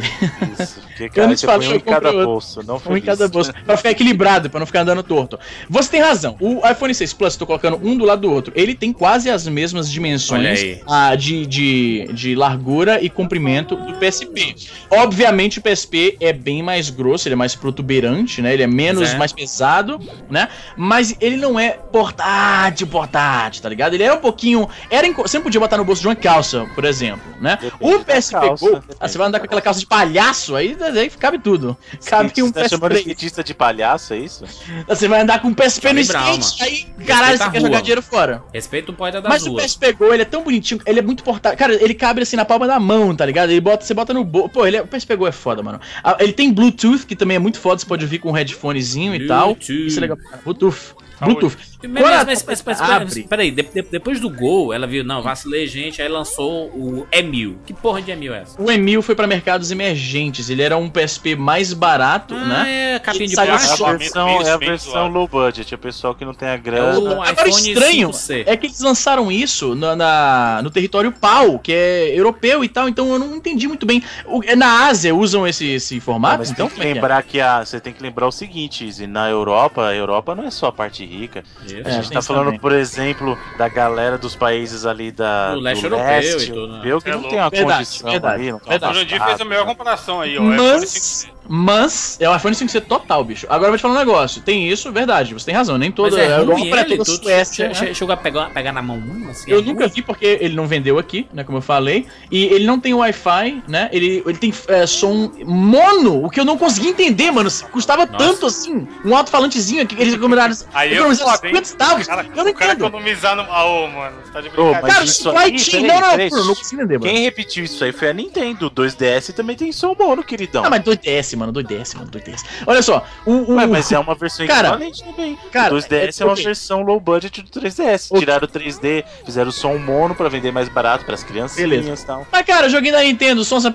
isso. 0.60 0.82
Porque, 0.98 1.06
Eu 1.06 1.10
cara, 1.10 1.28
não 1.28 1.36
te 1.36 1.46
falei, 1.46 1.68
um 1.68 1.72
eu 1.72 1.78
em 1.78 1.80
cada 1.80 2.10
outro. 2.12 2.26
bolso. 2.26 2.64
Não 2.64 2.82
Um 2.88 2.98
em 2.98 3.02
cada 3.02 3.28
bolso. 3.28 3.52
Pra 3.66 3.78
ficar 3.78 3.91
equilibrado, 3.91 4.50
pra 4.50 4.60
não 4.60 4.66
ficar 4.68 4.82
andando 4.82 5.02
torto. 5.04 5.39
Você 5.70 5.89
tem 5.89 6.02
razão. 6.02 6.36
O 6.39 6.62
iPhone 6.68 6.94
6 6.94 7.14
Plus, 7.14 7.36
tô 7.36 7.46
colocando 7.46 7.80
um 7.84 7.98
do 7.98 8.06
lado 8.06 8.22
do 8.22 8.32
outro. 8.32 8.54
Ele 8.56 8.76
tem 8.76 8.94
quase 8.94 9.30
as 9.30 9.48
mesmas 9.48 9.91
dimensões 9.91 10.78
ah, 10.88 11.16
de, 11.16 11.46
de, 11.46 12.10
de 12.14 12.36
largura 12.36 13.02
e 13.02 13.10
comprimento 13.10 13.76
do 13.76 13.94
PSP. 13.96 14.56
Obviamente 14.89 15.60
o 15.60 15.62
PSP 15.62 16.18
é 16.20 16.32
bem 16.32 16.62
mais 16.62 16.89
grosso, 16.89 17.28
ele 17.28 17.34
é 17.34 17.38
mais 17.38 17.56
protuberante, 17.56 18.41
né? 18.41 18.54
Ele 18.54 18.64
é 18.64 18.68
menos, 18.68 19.14
é. 19.14 19.18
mais 19.18 19.32
pesado, 19.34 20.00
né? 20.30 20.48
Mas 20.78 21.16
ele 21.20 21.38
não 21.38 21.60
é 21.60 21.72
portátil, 21.72 22.88
portátil, 22.88 23.62
tá 23.62 23.70
ligado? 23.70 23.94
Ele 23.94 24.04
era 24.04 24.14
um 24.14 24.20
pouquinho. 24.20 24.68
Era 24.89 25.08
inco- 25.08 25.22
Você 25.24 25.38
não 25.38 25.44
podia 25.44 25.60
botar 25.60 25.78
no 25.78 25.86
bolso 25.86 26.02
de 26.02 26.08
uma 26.08 26.16
calça, 26.16 26.66
por 26.76 26.86
exemplo, 26.86 27.24
né? 27.41 27.58
Depende 27.62 27.96
o 27.96 28.00
PSP 28.04 28.39
Go, 28.60 28.82
ah, 29.00 29.08
você 29.08 29.18
vai 29.18 29.28
andar 29.28 29.34
da 29.38 29.39
com 29.39 29.46
aquela 29.46 29.62
calça 29.62 29.80
de 29.80 29.86
palhaço, 29.88 30.56
aí, 30.56 30.76
aí 30.86 31.10
cabe 31.10 31.40
tudo. 31.40 31.78
Cabe 32.06 32.32
um 32.42 32.48
Você 32.48 32.54
tá 32.54 32.68
chamando 32.70 32.92
o 32.92 32.96
PSP. 32.96 33.10
skatista 33.12 33.44
de 33.44 33.54
palhaço, 33.54 34.14
é 34.14 34.18
isso? 34.18 34.46
Você 34.88 35.08
vai 35.08 35.22
andar 35.22 35.42
com 35.42 35.50
um 35.50 35.54
PSP 35.54 35.94
no 35.94 36.00
skate, 36.00 36.64
aí, 36.64 36.86
caralho, 37.06 37.32
Respeita 37.32 37.38
você 37.38 37.44
a 37.44 37.52
quer 37.52 37.62
jogar 37.62 37.82
dinheiro 37.82 38.02
fora. 38.02 38.44
Respeita 38.54 38.92
o 38.92 38.94
poeta 38.94 39.22
da 39.22 39.30
Mas 39.30 39.46
o. 39.46 39.56
PSP 39.56 39.94
Go, 39.94 40.14
ele 40.14 40.22
é 40.24 40.26
tão 40.26 40.44
bonitinho, 40.44 40.82
ele 40.86 41.00
é 41.00 41.02
muito 41.02 41.24
portátil. 41.24 41.58
Cara, 41.58 41.74
ele 41.74 41.94
cabe 41.94 42.22
assim 42.22 42.36
na 42.36 42.46
palma 42.46 42.68
da 42.68 42.80
mão, 42.80 43.16
tá 43.16 43.26
ligado? 43.26 43.50
Ele 43.52 43.62
bota, 43.62 43.86
você 43.86 43.94
bota 43.94 44.14
no 44.14 44.24
bolso. 44.24 44.50
Pô, 44.50 44.66
ele 44.66 44.78
é, 44.78 44.82
o 44.82 44.88
PSP 44.88 45.16
Go 45.16 45.28
é 45.28 45.32
foda, 45.32 45.62
mano. 45.64 45.80
Ah, 46.04 46.18
Ele 46.20 46.34
tem 46.34 46.52
Bluetooth, 46.52 47.06
que 47.06 47.16
também 47.16 47.36
é 47.36 47.40
muito 47.40 47.60
foda, 47.60 47.80
você 47.80 47.86
pode 47.86 48.04
ouvir 48.04 48.20
com 48.20 48.30
um 48.30 48.34
headphonezinho 48.34 49.16
e 49.16 49.28
tal. 49.28 49.56
Bluetooth. 49.56 49.88
Isso 49.88 49.98
é 49.98 50.02
legal. 50.02 50.18
Bluetooth. 50.44 50.96
Bluetooth. 51.26 51.58
Mas, 51.86 52.02
mas, 52.02 52.26
mas, 52.26 52.44
mas, 52.46 52.64
mas, 52.66 52.82
abre. 52.82 53.24
peraí, 53.24 53.52
de- 53.52 53.62
de- 53.64 53.82
depois 53.82 54.20
do 54.20 54.30
gol, 54.30 54.74
ela 54.74 54.88
viu, 54.88 55.04
não, 55.04 55.22
vacilei, 55.22 55.68
gente, 55.68 56.02
aí 56.02 56.08
lançou 56.08 56.68
o 56.70 57.06
E1000. 57.12 57.56
Que 57.66 57.74
porra 57.74 58.02
de 58.02 58.12
E1000 58.12 58.32
é 58.34 58.42
essa? 58.42 58.62
O 58.62 58.72
Emil 58.72 59.02
foi 59.02 59.16
pra 59.16 59.28
mercados 59.28 59.70
emergentes. 59.72 60.50
Ele 60.50 60.62
era 60.62 60.78
um 60.78 60.90
PSP 60.90 61.36
mais 61.36 61.74
barato, 61.74 62.34
Ah, 62.36 62.46
né? 62.46 62.96
é 62.96 63.00
capinha 63.00 63.28
de 63.28 63.36
Saiu 63.36 63.52
É 63.52 63.56
a 63.56 63.58
plástico. 63.58 63.78
só- 63.78 63.98
versão, 63.98 64.42
é 64.42 64.52
a 64.52 64.58
versão 64.58 65.08
low 65.10 65.28
budget. 65.28 65.74
É 65.74 65.76
o 65.76 65.80
pessoal 65.80 66.16
que 66.16 66.24
não 66.24 66.34
tem 66.34 66.48
a 66.48 66.54
É 66.54 66.58
grana. 66.58 67.00
o 67.00 67.22
Agora, 67.22 67.50
estranho 67.50 68.10
5C. 68.14 68.44
é 68.48 68.56
que 68.56 68.68
eles 68.68 68.80
lançaram 68.80 69.32
isso 69.32 69.76
na, 69.76 69.96
na- 69.96 70.62
no 70.64 70.70
território 70.72 71.12
PAL, 71.12 71.60
que 71.60 71.74
é 71.74 72.18
europeu 72.18 72.64
e 72.64 72.70
tal, 72.70 72.88
então 72.88 73.12
eu 73.12 73.20
não 73.20 73.36
entendi 73.36 73.68
muito 73.68 73.86
bem. 73.86 74.02
O- 74.26 74.42
na 74.56 74.86
Ásia 74.88 75.14
usam 75.14 75.46
esse, 75.48 75.66
esse 75.68 75.98
Ah, 75.98 76.02
formato? 76.02 76.40
mas 76.40 76.52
então, 76.52 76.68
tem 76.68 76.78
que 76.78 76.82
é 76.84 76.90
é? 76.90 76.94
lembrar 76.94 77.24
que 77.24 77.40
a, 77.42 77.66
você 77.66 77.80
tem 77.80 77.92
que 77.92 78.02
lembrar 78.02 78.28
o 78.28 78.32
seguinte, 78.32 78.86
Izzy, 78.88 79.06
na 79.08 79.30
Europa, 79.30 79.88
a 79.88 79.96
Europa 79.96 80.34
não 80.36 80.46
é 80.46 80.52
só 80.52 80.68
a 80.68 80.72
parte 80.72 81.04
rica. 81.18 81.43
Isso. 81.66 81.76
A 81.86 81.89
É, 81.89 81.91
gente 81.93 82.09
tem 82.09 82.16
tá 82.16 82.22
falando, 82.22 82.45
também. 82.45 82.59
por 82.59 82.72
exemplo, 82.72 83.38
da 83.57 83.68
galera 83.70 84.18
dos 84.18 84.36
países 84.36 84.86
ali 84.86 85.11
da 85.11 85.53
Do 85.53 85.59
leste 85.61 85.84
europeu 85.84 86.41
e 86.41 86.47
tudo, 86.47 86.68
né? 86.68 86.74
europeu, 86.89 87.01
que 87.01 87.09
É 87.09 87.14
não 87.14 87.24
tem 87.24 87.39
uma 87.39 87.49
Verdade, 87.49 87.86
condição 87.86 88.11
verdade, 88.11 88.34
ali, 88.41 88.51
não 88.51 88.57
O 88.57 88.70
verdade. 88.70 88.93
Jurandir 88.93 89.24
fez 89.24 89.41
a 89.41 89.45
melhor 89.45 89.66
comparação 89.66 90.22
aí, 90.22 90.38
ó. 90.38 90.41
Mas- 90.41 90.59
iPhone 90.61 90.86
5C. 90.86 91.33
Mas 91.48 92.18
é 92.20 92.30
o 92.30 92.36
iPhone 92.36 92.56
5C 92.56 92.82
total, 92.82 93.24
bicho. 93.24 93.46
Agora 93.50 93.66
eu 93.68 93.72
vou 93.72 93.78
te 93.78 93.82
falar 93.82 93.96
um 93.96 93.98
negócio. 93.98 94.41
Tem 94.41 94.70
isso, 94.70 94.91
verdade, 94.91 95.34
você 95.34 95.46
tem 95.48 95.56
razão. 95.56 95.78
Nem 95.78 95.91
todo. 95.91 96.12
Mas 96.16 96.20
é 96.22 96.38
ruim 96.38 96.68
ele, 96.72 96.98
toda 96.98 97.04
tu 97.06 97.24
Suécia, 97.24 97.74
che- 97.74 97.82
né? 97.82 97.88
che- 97.88 97.94
chegou 97.96 98.14
a 98.14 98.18
pegar, 98.18 98.50
pegar 98.52 98.72
na 98.72 98.82
mão 98.82 98.98
um, 98.98 99.30
assim, 99.30 99.52
Eu 99.52 99.60
é 99.60 99.62
nunca 99.62 99.86
ruim? 99.86 99.94
vi 99.96 100.02
porque 100.02 100.26
ele 100.41 100.56
não 100.56 100.68
vendeu 100.68 100.98
aqui, 100.98 101.28
né? 101.34 101.44
Como 101.44 101.58
eu 101.58 101.62
falei. 101.62 102.06
E 102.32 102.46
ele 102.46 102.66
não 102.66 102.80
tem 102.80 102.94
Wi-Fi, 102.94 103.64
né? 103.68 103.89
Ele, 103.91 104.24
ele 104.26 104.38
tem 104.38 104.54
é, 104.68 104.86
som 104.86 105.32
mono, 105.46 106.26
o 106.26 106.30
que 106.30 106.39
eu 106.39 106.46
não 106.46 106.58
consegui 106.58 106.89
entender, 106.89 107.32
mano. 107.32 107.50
Custava 107.72 108.06
Nossa. 108.06 108.18
tanto 108.18 108.46
assim. 108.46 108.88
Um 109.06 109.16
alto-falantezinho 109.16 109.82
aqui 109.84 109.96
que 109.96 110.02
eles 110.02 110.14
economizaram. 110.14 110.56
Aí 110.74 110.96
eu 110.96 111.14
foda, 111.16 111.32
hein? 111.48 111.54
50 111.54 111.66
centavos. 111.66 112.08
Cara, 112.08 112.26
Eu 112.36 112.44
não 112.46 112.54
cara 112.54 112.74
entendo. 112.74 112.88
economizar 112.88 113.36
no. 113.36 113.44
Ah, 113.44 113.66
ô, 113.66 113.88
mano, 113.88 114.18
tá 114.32 114.41
de 114.41 114.50
brincadeira. 114.50 114.82
mas 114.82 114.94
Cara, 114.94 115.06
isso 115.06 115.30
aí, 115.38 115.60
chain. 115.60 115.88
peraí, 115.88 116.30
Não, 116.30 116.38
não, 116.39 116.48
não 116.48 116.56
consigo 116.56 116.82
entender, 116.82 117.00
mano. 117.00 117.12
Quem 117.12 117.24
repetiu 117.24 117.64
isso 117.64 117.84
aí 117.84 117.91
foi 117.91 118.10
a 118.10 118.14
Nintendo. 118.14 118.68
O 118.68 118.72
2DS 118.72 119.34
também 119.34 119.56
tem 119.56 119.72
som 119.72 119.96
mono, 119.98 120.24
queridão. 120.24 120.64
Ah, 120.66 120.70
mas 120.70 120.82
2DS, 120.84 121.33
mano, 121.36 121.54
2DS, 121.54 121.96
mano, 121.96 122.10
2DS. 122.12 122.44
Olha 122.66 122.82
só, 122.82 123.06
o. 123.26 123.32
o 123.32 123.56
Ué, 123.56 123.66
mas 123.66 123.92
é 123.92 124.00
uma 124.00 124.16
versão 124.16 124.46
Cara, 124.48 124.70
equivalente 124.70 125.04
também. 125.04 125.38
cara, 125.52 125.74
o 125.74 125.78
2DS 125.78 126.20
é, 126.20 126.24
é- 126.24 126.26
uma 126.26 126.34
ok. 126.34 126.44
versão 126.44 126.82
low 126.82 127.00
budget 127.00 127.42
do 127.42 127.50
3DS. 127.50 128.08
Ok. 128.10 128.20
Tiraram 128.20 128.46
o 128.46 128.48
3D, 128.48 129.04
fizeram 129.26 129.50
o 129.50 129.52
som 129.52 129.78
mono 129.78 130.16
pra 130.16 130.30
vender 130.30 130.52
mais 130.52 130.70
barato 130.70 131.06
pras 131.06 131.24
criancinhas 131.24 131.70
Beleza. 131.70 132.04
e 132.04 132.06
tal. 132.06 132.28
Mas, 132.32 132.46
cara, 132.46 132.70
joguinho 132.70 132.94
da 132.94 133.04
Nintendo, 133.04 133.42
o 133.42 133.46
som 133.46 133.60
só. 133.60 133.72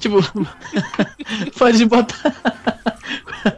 Tipo. 0.00 0.18
Pode 1.58 1.84
botar. 1.86 2.34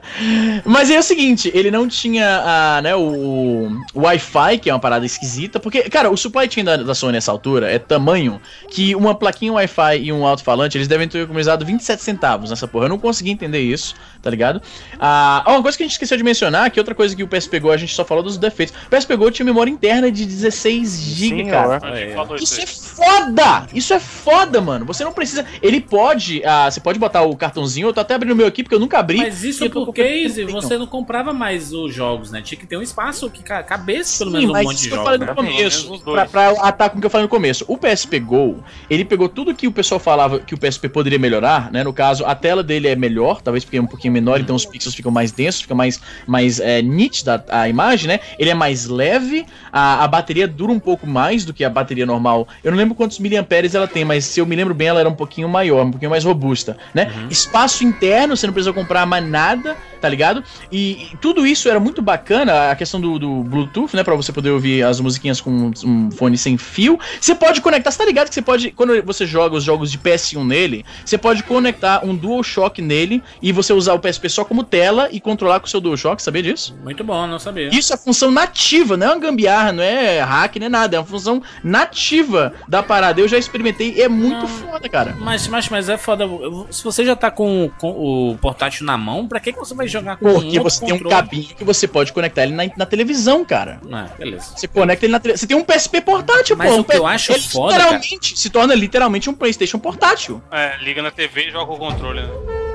Mas 0.64 0.90
é 0.90 0.98
o 0.98 1.02
seguinte, 1.02 1.50
ele 1.54 1.70
não 1.70 1.88
tinha 1.88 2.42
a, 2.44 2.82
né, 2.82 2.94
o, 2.94 3.70
o 3.94 4.00
Wi-Fi, 4.00 4.58
que 4.58 4.68
é 4.68 4.74
uma 4.74 4.78
parada 4.80 5.06
esquisita, 5.06 5.58
porque, 5.58 5.82
cara, 5.84 6.10
o 6.10 6.16
supply 6.16 6.50
chain 6.50 6.64
da, 6.64 6.76
da 6.76 6.94
Sony 6.94 7.12
nessa 7.12 7.32
altura 7.32 7.70
é 7.70 7.78
tamanho 7.78 8.40
que 8.70 8.94
uma 8.94 9.14
plaquinha 9.14 9.52
Wi-Fi 9.54 9.98
e 9.98 10.12
um 10.12 10.26
alto-falante, 10.26 10.76
eles 10.76 10.88
devem 10.88 11.08
ter 11.08 11.20
economizado 11.22 11.64
27 11.64 12.02
centavos 12.02 12.17
nessa 12.50 12.66
porra. 12.68 12.86
Eu 12.86 12.88
não 12.90 12.98
consegui 12.98 13.30
entender 13.30 13.60
isso, 13.60 13.94
tá 14.22 14.28
ligado? 14.30 14.60
Ah, 14.98 15.42
uma 15.46 15.62
coisa 15.62 15.76
que 15.76 15.82
a 15.82 15.86
gente 15.86 15.92
esqueceu 15.92 16.16
de 16.16 16.22
mencionar, 16.24 16.70
que 16.70 16.78
outra 16.80 16.94
coisa 16.94 17.14
que 17.14 17.22
o 17.22 17.28
PS 17.28 17.46
pegou, 17.46 17.70
a 17.72 17.76
gente 17.76 17.94
só 17.94 18.04
falou 18.04 18.22
dos 18.22 18.36
defeitos. 18.36 18.74
O 18.86 18.90
PS 18.96 19.04
pegou 19.04 19.30
tinha 19.30 19.44
memória 19.46 19.70
interna 19.70 20.10
de 20.10 20.24
16 20.26 21.00
GB, 21.00 21.44
cara. 21.50 21.80
É. 21.98 22.14
Isso 22.42 22.60
é 22.60 22.66
foda! 22.66 23.66
Isso 23.72 23.94
é 23.94 24.00
foda, 24.00 24.60
mano. 24.60 24.84
Você 24.86 25.04
não 25.04 25.12
precisa. 25.12 25.44
Ele 25.62 25.80
pode. 25.80 26.42
Ah, 26.44 26.70
você 26.70 26.80
pode 26.80 26.98
botar 26.98 27.22
o 27.22 27.36
cartãozinho. 27.36 27.88
Eu 27.88 27.92
tô 27.92 28.00
até 28.00 28.14
abrindo 28.14 28.32
o 28.32 28.36
meu 28.36 28.46
aqui 28.46 28.62
porque 28.62 28.74
eu 28.74 28.80
nunca 28.80 28.98
abri. 28.98 29.18
Mas 29.18 29.44
isso 29.44 29.68
porque, 29.70 30.06
Izzy, 30.06 30.44
você 30.44 30.76
não 30.76 30.86
comprava 30.86 31.32
mais 31.32 31.72
os 31.72 31.94
jogos, 31.94 32.30
né? 32.30 32.42
Tinha 32.42 32.58
que 32.58 32.66
ter 32.66 32.76
um 32.76 32.82
espaço 32.82 33.30
que 33.30 33.42
ca- 33.42 33.62
cabesse 33.62 34.18
pelo 34.18 34.30
Sim, 34.30 34.36
menos 34.38 34.50
um 34.50 34.52
mas 34.52 34.64
monte 34.64 34.74
isso 34.76 34.82
de 34.84 34.88
jogos, 34.90 35.04
falei 35.04 35.18
no 35.18 35.26
né? 35.26 35.34
Menos 35.42 35.82
começo. 35.86 36.04
Pra, 36.04 36.26
pra 36.26 36.50
atar 36.68 36.90
com 36.90 36.98
o 36.98 37.00
que 37.00 37.06
eu 37.06 37.10
falei 37.10 37.24
no 37.24 37.28
começo. 37.28 37.64
O 37.68 37.76
PSP 37.76 38.18
Go, 38.20 38.62
ele 38.88 39.04
pegou 39.04 39.28
tudo 39.28 39.54
que 39.54 39.66
o 39.66 39.72
pessoal 39.72 39.98
falava 40.00 40.38
que 40.40 40.54
o 40.54 40.58
PSP 40.58 40.88
poderia 40.88 41.18
melhorar, 41.18 41.70
né? 41.70 41.84
No 41.84 41.92
caso, 41.92 42.07
a 42.10 42.34
tela 42.34 42.62
dele 42.62 42.88
é 42.88 42.96
melhor, 42.96 43.40
talvez 43.42 43.64
porque 43.64 43.76
é 43.76 43.80
um 43.80 43.86
pouquinho 43.86 44.12
menor, 44.12 44.40
então 44.40 44.54
os 44.54 44.64
pixels 44.64 44.94
ficam 44.94 45.10
mais 45.10 45.32
densos, 45.32 45.62
fica 45.62 45.74
mais, 45.74 46.00
mais 46.26 46.60
é, 46.60 46.82
nítida 46.82 47.44
a 47.48 47.68
imagem, 47.68 48.08
né? 48.08 48.20
Ele 48.38 48.50
é 48.50 48.54
mais 48.54 48.86
leve, 48.86 49.46
a, 49.72 50.04
a 50.04 50.08
bateria 50.08 50.48
dura 50.48 50.72
um 50.72 50.78
pouco 50.78 51.06
mais 51.06 51.44
do 51.44 51.52
que 51.52 51.64
a 51.64 51.70
bateria 51.70 52.06
normal. 52.06 52.48
Eu 52.62 52.70
não 52.70 52.78
lembro 52.78 52.94
quantos 52.94 53.18
miliamperes 53.18 53.74
ela 53.74 53.86
tem, 53.86 54.04
mas 54.04 54.24
se 54.24 54.40
eu 54.40 54.46
me 54.46 54.56
lembro 54.56 54.74
bem, 54.74 54.88
ela 54.88 55.00
era 55.00 55.08
um 55.08 55.14
pouquinho 55.14 55.48
maior, 55.48 55.84
um 55.84 55.90
pouquinho 55.90 56.10
mais 56.10 56.24
robusta, 56.24 56.76
né? 56.94 57.10
Espaço 57.30 57.84
interno, 57.84 58.36
você 58.36 58.46
não 58.46 58.54
precisa 58.54 58.72
comprar 58.72 59.06
mais 59.06 59.26
nada, 59.26 59.76
tá 60.00 60.08
ligado? 60.08 60.42
E, 60.70 61.08
e 61.12 61.16
tudo 61.20 61.46
isso 61.46 61.68
era 61.68 61.80
muito 61.80 62.00
bacana, 62.00 62.70
a 62.70 62.76
questão 62.76 63.00
do, 63.00 63.18
do 63.18 63.42
Bluetooth, 63.42 63.94
né? 63.94 64.02
Pra 64.02 64.14
você 64.14 64.32
poder 64.32 64.50
ouvir 64.50 64.82
as 64.82 65.00
musiquinhas 65.00 65.40
com 65.40 65.50
um, 65.50 65.72
um 65.84 66.10
fone 66.10 66.36
sem 66.36 66.56
fio. 66.56 66.98
Você 67.20 67.34
pode 67.34 67.60
conectar, 67.60 67.90
você 67.90 67.98
tá 67.98 68.04
ligado 68.04 68.28
que 68.28 68.34
você 68.34 68.42
pode, 68.42 68.70
quando 68.70 69.02
você 69.02 69.26
joga 69.26 69.56
os 69.56 69.64
jogos 69.64 69.90
de 69.90 69.98
PS1 69.98 70.44
nele, 70.46 70.84
você 71.04 71.18
pode 71.18 71.42
conectar 71.42 72.04
um 72.04 72.14
DualShock 72.14 72.80
nele 72.80 73.22
e 73.42 73.52
você 73.52 73.72
usar 73.72 73.94
o 73.94 73.98
PSP 73.98 74.28
só 74.28 74.44
como 74.44 74.64
tela 74.64 75.08
e 75.10 75.20
controlar 75.20 75.60
com 75.60 75.66
o 75.66 75.68
seu 75.68 75.80
DualShock, 75.80 76.22
sabia 76.22 76.42
disso? 76.42 76.76
Muito 76.82 77.02
bom, 77.04 77.26
não 77.26 77.38
sabia. 77.38 77.68
Isso 77.68 77.92
é 77.92 77.96
função 77.96 78.30
nativa, 78.30 78.96
não 78.96 79.06
é 79.06 79.10
uma 79.10 79.20
gambiarra, 79.20 79.72
não 79.72 79.82
é 79.82 80.20
hack, 80.20 80.56
nem 80.56 80.68
nada, 80.68 80.96
é 80.96 80.98
uma 81.00 81.06
função 81.06 81.42
nativa 81.62 82.52
da 82.68 82.82
parada. 82.82 83.20
Eu 83.20 83.28
já 83.28 83.38
experimentei 83.38 83.94
e 83.96 84.02
é 84.02 84.08
muito 84.08 84.40
Não. 84.40 84.48
foda, 84.48 84.88
cara. 84.88 85.16
Mas, 85.18 85.46
mas, 85.48 85.68
mas 85.68 85.88
é 85.88 85.96
foda. 85.96 86.24
Se 86.70 86.84
você 86.84 87.04
já 87.04 87.16
tá 87.16 87.30
com, 87.30 87.70
com 87.78 87.90
o 87.90 88.36
portátil 88.38 88.84
na 88.86 88.96
mão, 88.96 89.26
pra 89.26 89.40
que, 89.40 89.52
que 89.52 89.58
você 89.58 89.74
vai 89.74 89.87
jogar 89.88 90.16
com 90.16 90.32
Porque 90.32 90.58
outro 90.58 90.62
você 90.70 90.84
tem 90.84 90.94
um 90.94 90.98
controle? 90.98 91.14
cabinho 91.14 91.54
que 91.56 91.64
você 91.64 91.88
pode 91.88 92.12
conectar 92.12 92.42
ele 92.44 92.52
na, 92.54 92.64
na 92.76 92.86
televisão, 92.86 93.44
cara. 93.44 93.80
Ah, 93.90 94.08
beleza. 94.18 94.52
Você 94.56 94.68
conecta 94.68 95.06
ele 95.06 95.12
na 95.12 95.20
televisão. 95.20 95.40
Você 95.40 95.46
tem 95.46 95.56
um 95.56 95.64
PSP 95.64 96.00
portátil, 96.00 96.56
Mas 96.56 96.70
pô. 96.70 96.76
o 96.76 96.80
um 96.80 96.84
que 96.84 96.96
eu 96.96 97.06
acho 97.06 97.32
ele 97.32 97.40
foda, 97.40 97.74
literalmente 97.76 98.38
se 98.38 98.50
torna 98.50 98.74
literalmente 98.74 99.30
um 99.30 99.34
PlayStation 99.34 99.78
portátil. 99.78 100.42
É, 100.50 100.76
liga 100.82 101.02
na 101.02 101.10
TV 101.10 101.48
e 101.48 101.50
joga 101.50 101.72
o 101.72 101.76
controle, 101.78 102.20
né? 102.22 102.67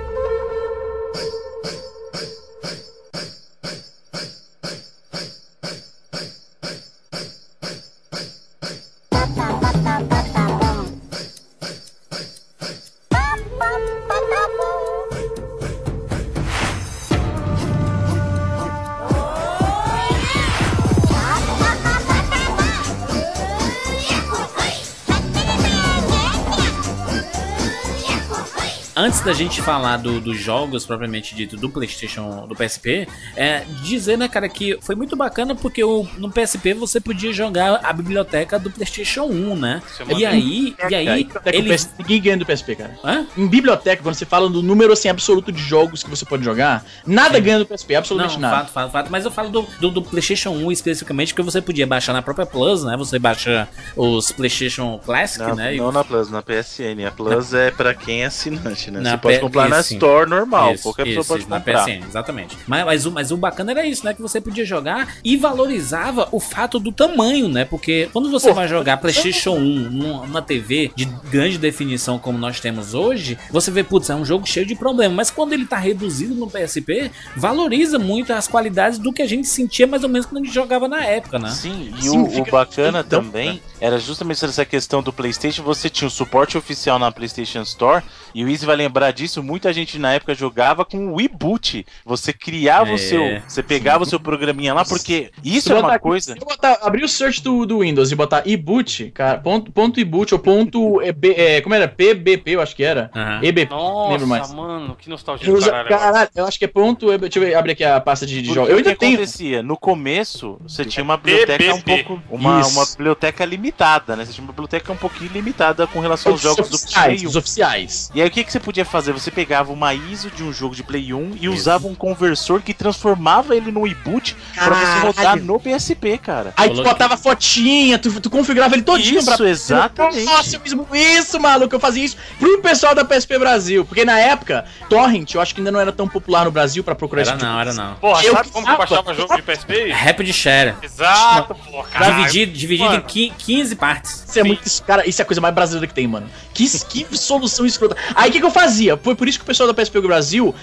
Antes 29.03 29.19
da 29.19 29.33
gente 29.33 29.61
falar 29.61 29.97
do- 29.97 30.21
dos 30.21 30.39
jogos 30.39 30.85
propriamente 30.85 31.35
dito 31.35 31.57
do 31.57 31.69
PlayStation, 31.69 32.47
do 32.47 32.55
PSP, 32.55 33.05
é 33.35 33.65
dizer, 33.83 34.17
né, 34.17 34.29
cara, 34.29 34.47
que 34.47 34.77
foi 34.81 34.95
muito 34.95 35.13
bacana 35.17 35.53
porque 35.53 35.83
o, 35.83 36.07
no 36.17 36.31
PSP 36.31 36.73
você 36.73 37.01
podia 37.01 37.33
jogar 37.33 37.81
a 37.83 37.91
biblioteca 37.91 38.57
do 38.57 38.71
PlayStation 38.71 39.23
1, 39.23 39.55
né? 39.57 39.81
É 39.99 40.13
E 40.17 40.25
aí, 40.25 40.75
e 40.89 40.95
aí, 40.95 41.27
ele. 41.47 41.75
Ninguém 41.99 42.21
ganha 42.21 42.37
do 42.37 42.45
PSP, 42.45 42.77
cara. 42.77 42.97
Hã? 43.03 43.25
Em 43.37 43.45
biblioteca, 43.45 44.01
quando 44.01 44.15
você 44.15 44.25
fala 44.25 44.49
do 44.49 44.63
número 44.63 44.93
assim, 44.93 45.09
absoluto 45.09 45.51
de 45.51 45.61
jogos 45.61 46.01
que 46.01 46.09
você 46.09 46.23
pode 46.23 46.45
jogar, 46.45 46.85
nada 47.05 47.41
ganha 47.41 47.59
do 47.59 47.65
PSP, 47.65 47.95
absolutamente 47.95 48.35
Não, 48.35 48.41
nada. 48.49 48.55
fato, 48.61 48.71
fato, 48.71 48.91
fato. 48.93 49.11
Mas 49.11 49.25
eu 49.25 49.31
falo 49.31 49.49
do, 49.49 49.67
do, 49.81 49.91
do 49.91 50.01
PlayStation 50.01 50.51
1 50.51 50.71
especificamente, 50.71 51.35
que 51.35 51.41
você 51.41 51.61
podia 51.61 51.85
baixar 51.85 52.13
na 52.13 52.21
própria 52.21 52.45
Plus, 52.45 52.85
né? 52.85 52.95
Você 52.95 53.19
baixa 53.19 53.67
os 53.97 54.31
PlayStation 54.31 54.97
Classic, 55.03 55.43
Não, 55.45 55.55
né? 55.55 55.75
e- 55.75 55.77
não 55.77 55.91
na 55.91 56.05
Plus, 56.05 56.29
na 56.29 56.41
PSN. 56.41 57.05
A 57.05 57.11
Plus 57.11 57.51
é 57.53 57.69
pra 57.69 57.93
quem 57.93 58.21
é 58.23 58.27
assinante, 58.27 58.92
né? 58.93 59.01
Na 59.01 59.11
Você 59.11 59.17
pode 59.17 59.39
comprar 59.39 59.69
na 59.69 59.79
isso, 59.79 59.93
Store 59.93 60.29
normal. 60.29 60.73
Isso, 60.73 60.83
qualquer 60.83 61.07
isso, 61.07 61.17
pessoa 61.17 61.35
pode 61.35 61.41
isso, 61.41 61.49
na 61.49 61.59
comprar. 61.59 61.85
PSN, 61.85 62.07
exatamente. 62.07 62.57
Mas, 62.67 62.85
mas, 62.85 63.05
o, 63.05 63.11
mas 63.11 63.31
o 63.31 63.37
bacana 63.37 63.71
era 63.71 63.85
isso, 63.85 64.05
né? 64.05 64.13
Que 64.13 64.21
você 64.21 64.39
podia 64.39 64.65
jogar 64.65 65.15
e 65.23 65.35
valorizava 65.35 66.27
o 66.31 66.39
fato 66.39 66.79
do 66.79 66.91
tamanho, 66.91 67.49
né? 67.49 67.65
Porque 67.65 68.09
quando 68.13 68.29
você 68.29 68.49
Pô, 68.49 68.55
vai 68.55 68.67
jogar 68.67 68.97
PlayStation 68.97 69.55
1 69.55 69.89
numa, 69.89 70.41
TV 70.41 70.91
de 70.95 71.05
grande 71.31 71.57
definição 71.57 72.19
como 72.19 72.37
nós 72.37 72.59
temos 72.59 72.93
hoje, 72.93 73.37
você 73.49 73.71
vê, 73.71 73.83
putz, 73.83 74.09
é 74.09 74.15
um 74.15 74.25
jogo 74.25 74.45
cheio 74.45 74.65
de 74.65 74.75
problemas. 74.75 75.15
Mas 75.15 75.31
quando 75.31 75.53
ele 75.53 75.65
tá 75.65 75.77
reduzido 75.77 76.35
no 76.35 76.49
PSP, 76.49 77.09
valoriza 77.35 77.97
muito 77.97 78.33
as 78.33 78.47
qualidades 78.47 78.99
do 78.99 79.13
que 79.13 79.21
a 79.21 79.27
gente 79.27 79.47
sentia 79.47 79.87
mais 79.87 80.03
ou 80.03 80.09
menos 80.09 80.25
quando 80.25 80.41
a 80.41 80.45
gente 80.45 80.53
jogava 80.53 80.87
na 80.87 81.03
época, 81.05 81.39
né? 81.39 81.49
Sim, 81.49 81.93
e 81.97 82.03
Sim, 82.03 82.17
o, 82.17 82.41
o 82.41 82.45
bacana 82.51 83.03
então, 83.05 83.23
também 83.23 83.61
era 83.79 83.97
justamente 83.97 84.43
essa 84.43 84.65
questão 84.65 85.01
do 85.01 85.13
PlayStation. 85.13 85.63
Você 85.63 85.89
tinha 85.89 86.07
o 86.07 86.11
suporte 86.11 86.57
oficial 86.57 86.99
na 86.99 87.11
PlayStation 87.11 87.61
Store, 87.61 88.03
e 88.33 88.43
o 88.43 88.49
Easy 88.49 88.65
vai 88.65 88.75
lembrar 88.83 89.11
disso. 89.11 89.41
Muita 89.43 89.71
gente 89.73 89.97
na 89.97 90.13
época 90.13 90.33
jogava 90.35 90.83
com 90.85 91.07
o 91.09 91.15
Weboot. 91.15 91.85
Você 92.05 92.31
criava 92.33 92.89
É, 92.91 92.93
o 92.93 92.97
seu. 92.97 93.41
Você 93.47 93.63
pegava 93.63 94.03
o 94.03 94.05
seu 94.05 94.19
programinha 94.19 94.73
lá, 94.73 94.83
porque 94.85 95.31
isso 95.43 95.71
é 95.71 95.79
uma 95.79 95.89
aqui- 95.93 95.99
coisa. 95.99 96.33
Se 96.33 96.39
eu 96.39 96.45
botar, 96.45 96.79
abrir 96.81 97.03
o 97.03 97.09
search 97.09 97.41
do, 97.43 97.65
do 97.65 97.79
Windows 97.79 98.11
e 98.11 98.15
botar 98.15 98.43
eboot, 98.47 99.11
cara, 99.11 99.37
ponto, 99.39 99.71
ponto 99.71 99.99
eboot 99.99 100.33
ou 100.33 100.39
ponto. 100.39 101.01
EB, 101.01 101.33
é, 101.37 101.61
como 101.61 101.73
era? 101.75 101.87
PBP, 101.87 102.51
eu 102.51 102.61
acho 102.61 102.75
que 102.75 102.83
era. 102.83 103.09
Aham. 103.15 103.39
EBP. 103.43 103.73
lembro 104.09 104.27
mais. 104.27 104.41
Nossa, 104.43 104.55
mano, 104.55 104.95
que 104.99 105.09
nostalgia 105.09 105.47
Eu 105.49 105.55
usa- 105.55 105.69
caralho. 105.71 105.89
caralho, 105.89 106.29
eu 106.35 106.45
acho 106.45 106.57
que 106.59 106.65
é 106.65 106.67
ponto. 106.67 107.11
EB, 107.11 107.21
deixa 107.21 107.39
eu 107.39 107.43
ver, 107.43 107.55
abrir 107.55 107.71
aqui 107.73 107.83
a 107.83 107.99
pasta 107.99 108.25
de, 108.25 108.41
de 108.41 108.53
jogos. 108.53 108.69
Eu 108.69 108.77
o 108.77 108.81
que 108.81 108.87
ainda 108.89 108.99
tenho. 108.99 109.13
acontecia? 109.15 109.63
No 109.63 109.77
começo, 109.77 110.57
você 110.63 110.83
tinha 110.85 111.03
uma 111.03 111.17
biblioteca 111.17 111.73
um 111.75 111.81
pouco. 111.81 112.21
Uma, 112.29 112.61
Isso. 112.61 112.71
uma 112.71 112.85
biblioteca 112.85 113.45
limitada, 113.45 114.15
né? 114.15 114.25
Você 114.25 114.33
tinha 114.33 114.43
uma 114.43 114.51
biblioteca 114.51 114.91
um 114.91 114.97
pouquinho 114.97 115.31
limitada 115.31 115.85
com 115.87 115.99
relação 115.99 116.31
aos 116.31 116.41
jogos 116.41 116.69
do 116.69 116.75
oficiais, 116.75 117.05
Play 117.21 117.25
1. 117.25 117.29
os 117.29 117.35
oficiais. 117.35 118.11
E 118.15 118.21
aí 118.21 118.27
o 118.27 118.31
que, 118.31 118.43
que 118.43 118.51
você 118.51 118.59
podia 118.59 118.72
fazer? 118.83 119.11
Você 119.11 119.29
pegava 119.29 119.71
uma 119.71 119.93
ISO 119.93 120.31
de 120.31 120.43
um 120.43 120.51
jogo 120.51 120.75
de 120.75 120.81
Play 120.81 121.13
1 121.13 121.37
e 121.39 121.47
usava 121.47 121.87
um 121.87 121.93
conversor 121.93 122.61
que 122.61 122.73
transformava 122.73 123.55
ele 123.55 123.71
no 123.71 123.85
e-boot 123.85 124.35
pra 124.63 124.75
você 124.75 125.05
rodar 125.07 125.39
no 125.39 125.59
PSP, 125.59 126.17
cara. 126.17 126.53
Aí 126.57 126.69
tu 126.69 126.83
botava 126.83 127.17
fotinha, 127.17 127.97
tu, 127.99 128.19
tu 128.21 128.29
configurava 128.29 128.75
ele 128.75 128.83
todinho 128.83 129.19
Isso, 129.19 129.43
exatamente. 129.45 130.23
Nossa, 130.25 130.55
eu 130.55 130.59
fiz 130.61 130.73
isso, 131.19 131.39
maluco. 131.39 131.75
Eu 131.75 131.79
fazia 131.79 132.03
isso 132.03 132.17
pro 132.39 132.61
pessoal 132.61 132.93
da 132.95 133.03
PSP 133.05 133.37
Brasil. 133.39 133.85
Porque 133.85 134.03
na 134.05 134.19
época, 134.19 134.65
Torrent, 134.89 135.33
eu 135.33 135.41
acho 135.41 135.53
que 135.53 135.61
ainda 135.61 135.71
não 135.71 135.79
era 135.79 135.91
tão 135.91 136.07
popular 136.07 136.45
no 136.45 136.51
Brasil 136.51 136.83
pra 136.83 136.95
procurar 136.95 137.21
Era 137.21 137.31
esse 137.31 137.39
tipo 137.39 137.51
não, 137.51 137.59
era 137.59 137.73
não. 137.73 137.95
Porra, 137.95 138.23
Eu 138.23 138.33
sabe 138.33 138.49
como 138.49 138.65
que 138.65 138.75
baixava 138.77 139.13
jogo 139.13 139.35
de 139.35 139.41
PSP? 139.41 139.91
Rapid 139.91 140.31
Share. 140.33 140.75
Exato, 140.81 141.55
porra. 141.55 141.89
Dividido, 142.15 142.51
dividido 142.53 142.89
em 142.89 142.91
Mano. 142.93 143.03
qui- 143.03 143.33
15 143.37 143.75
partes. 143.75 144.23
Isso 144.27 144.39
é 144.39 144.43
muito. 144.43 144.83
Cara, 144.83 145.07
isso 145.07 145.21
é 145.21 145.23
a 145.23 145.25
coisa 145.25 145.41
mais 145.41 145.53
brasileira 145.53 145.87
que 145.87 145.93
tem, 145.93 146.07
mano. 146.07 146.27
Que, 146.53 146.67
que 146.85 147.17
solução 147.17 147.65
escrota. 147.65 147.95
Aí 148.15 148.29
o 148.29 148.31
que, 148.31 148.39
que 148.39 148.45
eu 148.45 148.51
fazia? 148.51 148.97
Foi 148.97 149.15
por 149.15 149.27
isso 149.27 149.37
que 149.39 149.43
o 149.43 149.47
pessoal 149.47 149.71
da 149.71 149.73
PSP 149.73 149.99
Brasil 150.01 150.53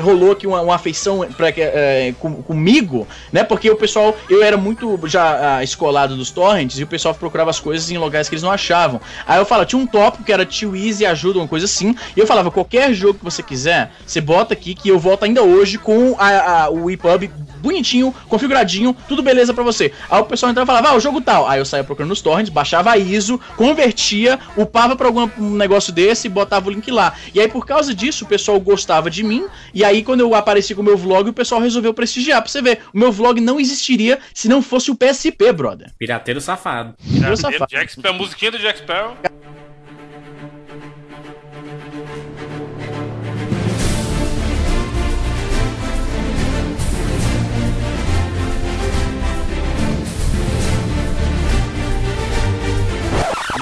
rolou 0.00 0.32
aqui 0.32 0.46
uma, 0.46 0.60
uma 0.60 0.74
afeição 0.74 1.26
pra, 1.36 1.48
é, 1.50 2.14
com- 2.18 2.42
comigo, 2.42 3.06
né? 3.32 3.44
Porque 3.44 3.70
o 3.70 3.76
pessoal, 3.76 4.16
eu 4.28 4.42
era 4.42 4.56
muito 4.56 4.98
já 5.06 5.56
ah, 5.58 5.64
escolado 5.64 6.16
dos 6.16 6.30
torrents 6.30 6.78
e 6.78 6.84
o 6.84 6.86
pessoal 6.86 7.14
procurava 7.14 7.50
as 7.50 7.60
coisas 7.60 7.90
em 7.90 7.98
lugares 7.98 8.28
que 8.28 8.34
eles 8.34 8.42
não 8.42 8.50
achavam. 8.50 9.00
Aí 9.26 9.38
eu 9.38 9.44
falava, 9.44 9.66
tinha 9.66 9.80
um 9.80 9.86
tópico 9.86 10.24
que 10.24 10.32
era 10.32 10.44
Tio 10.46 10.74
Easy 10.76 11.04
ajuda, 11.06 11.38
uma 11.38 11.48
coisa 11.48 11.66
assim. 11.66 11.94
E 12.16 12.20
eu 12.20 12.26
falava, 12.26 12.50
qualquer 12.50 12.92
jogo 12.94 13.18
que 13.18 13.24
você 13.24 13.42
quiser, 13.42 13.90
você 14.06 14.20
bota 14.20 14.54
aqui 14.54 14.74
que 14.74 14.88
eu 14.88 14.98
volto 14.98 15.24
ainda 15.24 15.42
hoje 15.42 15.78
com 15.78 16.14
a, 16.18 16.64
a- 16.64 16.70
o 16.70 16.90
EPUB 16.90 17.30
bonitinho, 17.60 18.14
configuradinho, 18.28 18.96
tudo 19.06 19.22
beleza 19.22 19.52
pra 19.52 19.64
você. 19.64 19.92
Aí 20.10 20.20
o 20.20 20.24
pessoal 20.24 20.50
entrava 20.50 20.64
e 20.64 20.74
falava, 20.74 20.94
ah, 20.94 20.96
o 20.96 21.00
jogo 21.00 21.20
tal. 21.20 21.48
Aí 21.48 21.60
eu 21.60 21.64
saía 21.64 21.84
procurando 21.84 22.10
nos 22.10 22.20
torrents, 22.20 22.50
baixava 22.50 22.90
a 22.90 22.98
ISO, 22.98 23.40
convertia, 23.56 24.38
upava 24.56 24.96
pra 24.96 25.06
algum 25.06 25.28
um 25.38 25.56
negócio 25.56 25.92
desse 25.92 26.26
e 26.26 26.30
botava 26.30 26.68
o 26.68 26.70
link 26.70 26.90
lá. 26.90 27.14
E 27.34 27.40
aí 27.40 27.48
por 27.48 27.66
causa 27.66 27.94
disso 27.94 28.24
o 28.24 28.28
pessoal 28.28 28.58
gostava 28.60 29.10
de 29.10 29.22
mim. 29.22 29.46
E 29.74 29.84
aí 29.84 30.02
quando 30.02 30.20
eu 30.20 30.34
apareci 30.34 30.74
com 30.74 30.82
o 30.82 30.84
meu 30.84 30.96
vlog, 30.96 31.28
o 31.28 31.32
pessoal 31.32 31.60
resolveu 31.60 31.92
prestigiar. 31.92 32.42
Pra 32.42 32.50
você 32.50 32.62
ver, 32.62 32.80
o 32.92 32.98
meu 32.98 33.12
vlog 33.12 33.40
não 33.40 33.60
existiria 33.60 34.18
se 34.32 34.48
não 34.48 34.62
fosse 34.62 34.90
o 34.90 34.94
PSP, 34.94 35.52
brother. 35.52 35.90
Pirateiro 35.98 36.40
safado. 36.40 36.94
Meu 37.04 37.36
safado. 37.36 37.66
Jack 37.70 37.92
Sparrow, 37.92 38.18
musiquinha 38.18 38.50
do 38.50 38.58
Jack 38.58 38.78
Sparrow. 38.78 39.16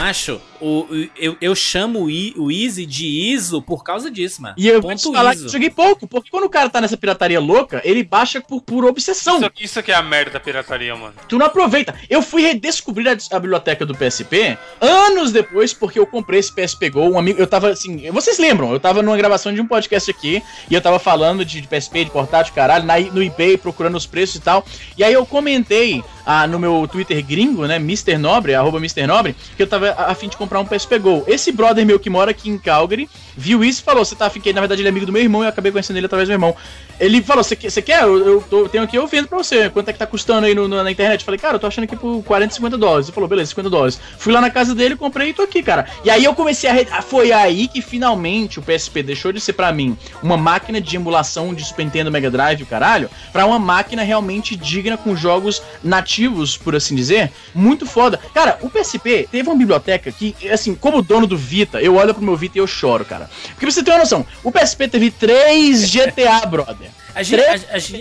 Macho, 0.07 0.41
o, 0.61 0.83
o- 0.83 1.09
eu, 1.19 1.37
eu 1.41 1.53
chamo 1.57 2.05
o, 2.05 2.11
I- 2.11 2.33
o 2.37 2.49
Easy 2.49 2.87
de 2.87 3.05
ISO 3.33 3.61
por 3.61 3.83
causa 3.83 4.09
disso, 4.09 4.41
mano. 4.41 4.55
E 4.57 4.69
eu 4.69 4.81
vou 4.81 4.95
te 4.95 5.03
falar 5.13 5.33
que 5.33 5.39
ISO. 5.41 5.49
joguei 5.49 5.69
pouco, 5.69 6.07
porque 6.07 6.31
quando 6.31 6.45
o 6.45 6.49
cara 6.49 6.71
tá 6.71 6.81
nessa 6.81 6.97
pirataria 6.97 7.41
louca, 7.41 7.83
ele 7.85 8.05
baixa 8.05 8.41
por 8.41 8.63
pura 8.63 8.87
obsessão. 8.87 9.39
Isso, 9.39 9.51
isso 9.61 9.79
aqui 9.81 9.91
é 9.91 9.97
a 9.97 10.03
merda 10.03 10.31
da 10.31 10.39
pirataria, 10.41 10.95
mano. 10.95 11.13
Tu 11.29 11.37
não 11.37 11.47
aproveita. 11.47 11.93
Eu 12.09 12.23
fui 12.23 12.43
redescobrir 12.43 13.09
a, 13.09 13.37
a 13.37 13.41
biblioteca 13.41 13.85
do 13.85 13.97
PSP 13.97 14.57
anos 14.81 15.33
depois, 15.33 15.73
porque 15.75 15.99
eu 15.99 16.07
comprei 16.07 16.39
esse 16.39 16.55
PSP 16.55 16.89
Go. 16.91 17.01
Um 17.01 17.19
amigo, 17.19 17.41
eu 17.41 17.47
tava 17.49 17.71
assim. 17.71 18.09
Vocês 18.13 18.39
lembram? 18.39 18.73
Eu 18.73 18.79
tava 18.79 19.03
numa 19.03 19.17
gravação 19.17 19.53
de 19.53 19.61
um 19.61 19.67
podcast 19.67 20.09
aqui 20.09 20.41
e 20.71 20.75
eu 20.75 20.81
tava 20.81 21.01
falando 21.01 21.45
de, 21.45 21.61
de 21.61 21.67
PSP, 21.67 22.05
de 22.05 22.11
portátil, 22.13 22.55
caralho, 22.55 22.85
na, 22.85 22.97
no 23.01 23.21
eBay, 23.25 23.57
procurando 23.57 23.97
os 23.97 24.07
preços 24.07 24.37
e 24.37 24.41
tal. 24.41 24.65
E 24.97 25.03
aí 25.03 25.13
eu 25.13 25.27
comentei 25.27 26.05
no 26.49 26.59
meu 26.59 26.89
Twitter 26.89 27.25
gringo, 27.25 27.67
né? 27.67 27.77
Mr. 27.77 28.19
Nobre, 28.19 28.55
arroba 28.55 28.79
Mr. 28.79 29.07
Nobre, 29.07 29.37
que 29.57 29.63
eu 29.63 29.67
tava 29.67 30.15
fim 30.15 30.29
de 30.29 30.37
comprar 30.37 30.61
um 30.61 30.67
PSP 30.67 30.99
Go. 30.99 31.25
Esse 31.27 31.53
brother 31.53 31.87
meu 31.87 32.01
que 32.01 32.11
mora 32.11 32.31
aqui 32.33 32.51
em 32.51 32.59
Calgary 32.59 33.09
viu 33.37 33.63
isso 33.65 33.81
e 33.81 33.85
falou: 33.85 34.05
Você 34.05 34.15
tá 34.15 34.27
afim 34.27 34.41
que 34.41 34.53
na 34.53 34.61
verdade 34.61 34.81
ele 34.81 34.89
é 34.89 34.91
amigo 34.91 35.07
do 35.07 35.13
meu 35.13 35.23
irmão 35.23 35.43
e 35.43 35.47
eu 35.47 35.49
acabei 35.49 35.71
conhecendo 35.73 35.97
ele 35.97 36.07
através 36.07 36.29
do 36.29 36.31
meu 36.31 36.37
irmão. 36.37 36.57
Ele 36.99 37.23
falou: 37.23 37.45
Você 37.45 37.57
quer? 37.57 38.03
Eu, 38.03 38.27
eu 38.27 38.41
tô- 38.49 38.69
tenho 38.69 38.85
aqui, 38.85 38.97
eu 38.97 39.07
vendo 39.07 39.29
pra 39.29 39.39
você. 39.39 39.69
Quanto 39.71 39.89
é 39.89 39.93
que 39.93 39.99
tá 39.99 40.07
custando 40.07 40.47
aí 40.47 40.55
no- 40.55 40.67
no- 40.69 40.83
na 40.83 40.91
internet? 40.91 41.21
Eu 41.21 41.25
falei, 41.27 41.39
cara, 41.39 41.57
eu 41.57 41.59
tô 41.61 41.67
achando 41.67 41.85
aqui 41.85 41.97
por 41.97 42.23
40, 42.25 42.55
50 42.55 42.79
dólares. 42.79 43.07
Ele 43.07 43.15
falou, 43.15 43.29
beleza, 43.29 43.51
50 43.51 43.69
dólares. 43.71 44.01
Fui 44.19 44.33
lá 44.33 44.41
na 44.41 44.51
casa 44.51 44.75
dele, 44.75 44.97
comprei 44.97 45.31
e 45.31 45.35
tô 45.35 45.43
aqui, 45.43 45.63
cara. 45.63 45.87
E 46.05 46.11
aí 46.11 46.25
eu 46.25 46.35
comecei 46.35 46.69
a. 46.71 47.03
Foi 47.03 47.33
aí 47.33 47.69
que 47.69 47.83
finalmente 47.83 48.59
o 48.59 48.63
PSP 48.63 49.03
deixou 49.03 49.33
de 49.33 49.41
ser 49.41 49.53
pra 49.53 49.73
mim 49.73 49.97
uma 50.23 50.37
máquina 50.37 50.81
de 50.81 50.97
emulação 50.97 51.55
de 51.55 51.65
Super 51.65 51.85
Nintendo 51.85 52.11
Mega 52.11 52.31
Drive, 52.31 52.65
caralho, 52.65 53.11
pra 53.33 53.45
uma 53.47 53.59
máquina 53.59 54.03
realmente 54.03 54.57
digna 54.57 54.97
com 54.97 55.15
jogos 55.17 55.63
nativos, 55.83 56.57
por 56.57 56.75
assim 56.75 56.95
dizer. 56.95 57.31
Muito 57.55 57.87
foda. 57.87 58.19
Cara, 58.35 58.59
o 58.63 58.69
PSP 58.71 59.29
teve 59.31 59.49
uma 59.49 59.57
biblioteca 59.57 60.11
que, 60.13 60.35
assim, 60.51 60.75
como 60.75 61.03
dono 61.03 61.27
do 61.27 61.37
Vita, 61.37 61.81
eu 61.81 61.95
olho 61.97 62.13
pro 62.15 62.23
meu 62.23 62.37
Vita 62.37 62.59
e 62.59 62.61
eu 62.61 62.67
choro, 62.67 63.05
cara. 63.05 63.26
Porque 63.27 63.67
pra 63.67 63.71
você 63.71 63.83
ter 63.83 63.91
uma 63.91 63.99
noção, 64.01 64.25
o 64.45 64.51
PSP 64.53 64.89
teve 64.89 65.11
três 65.11 65.91
GTA, 65.91 66.45
brother. 66.49 66.91
A 67.15 67.23
gente, 67.23 67.43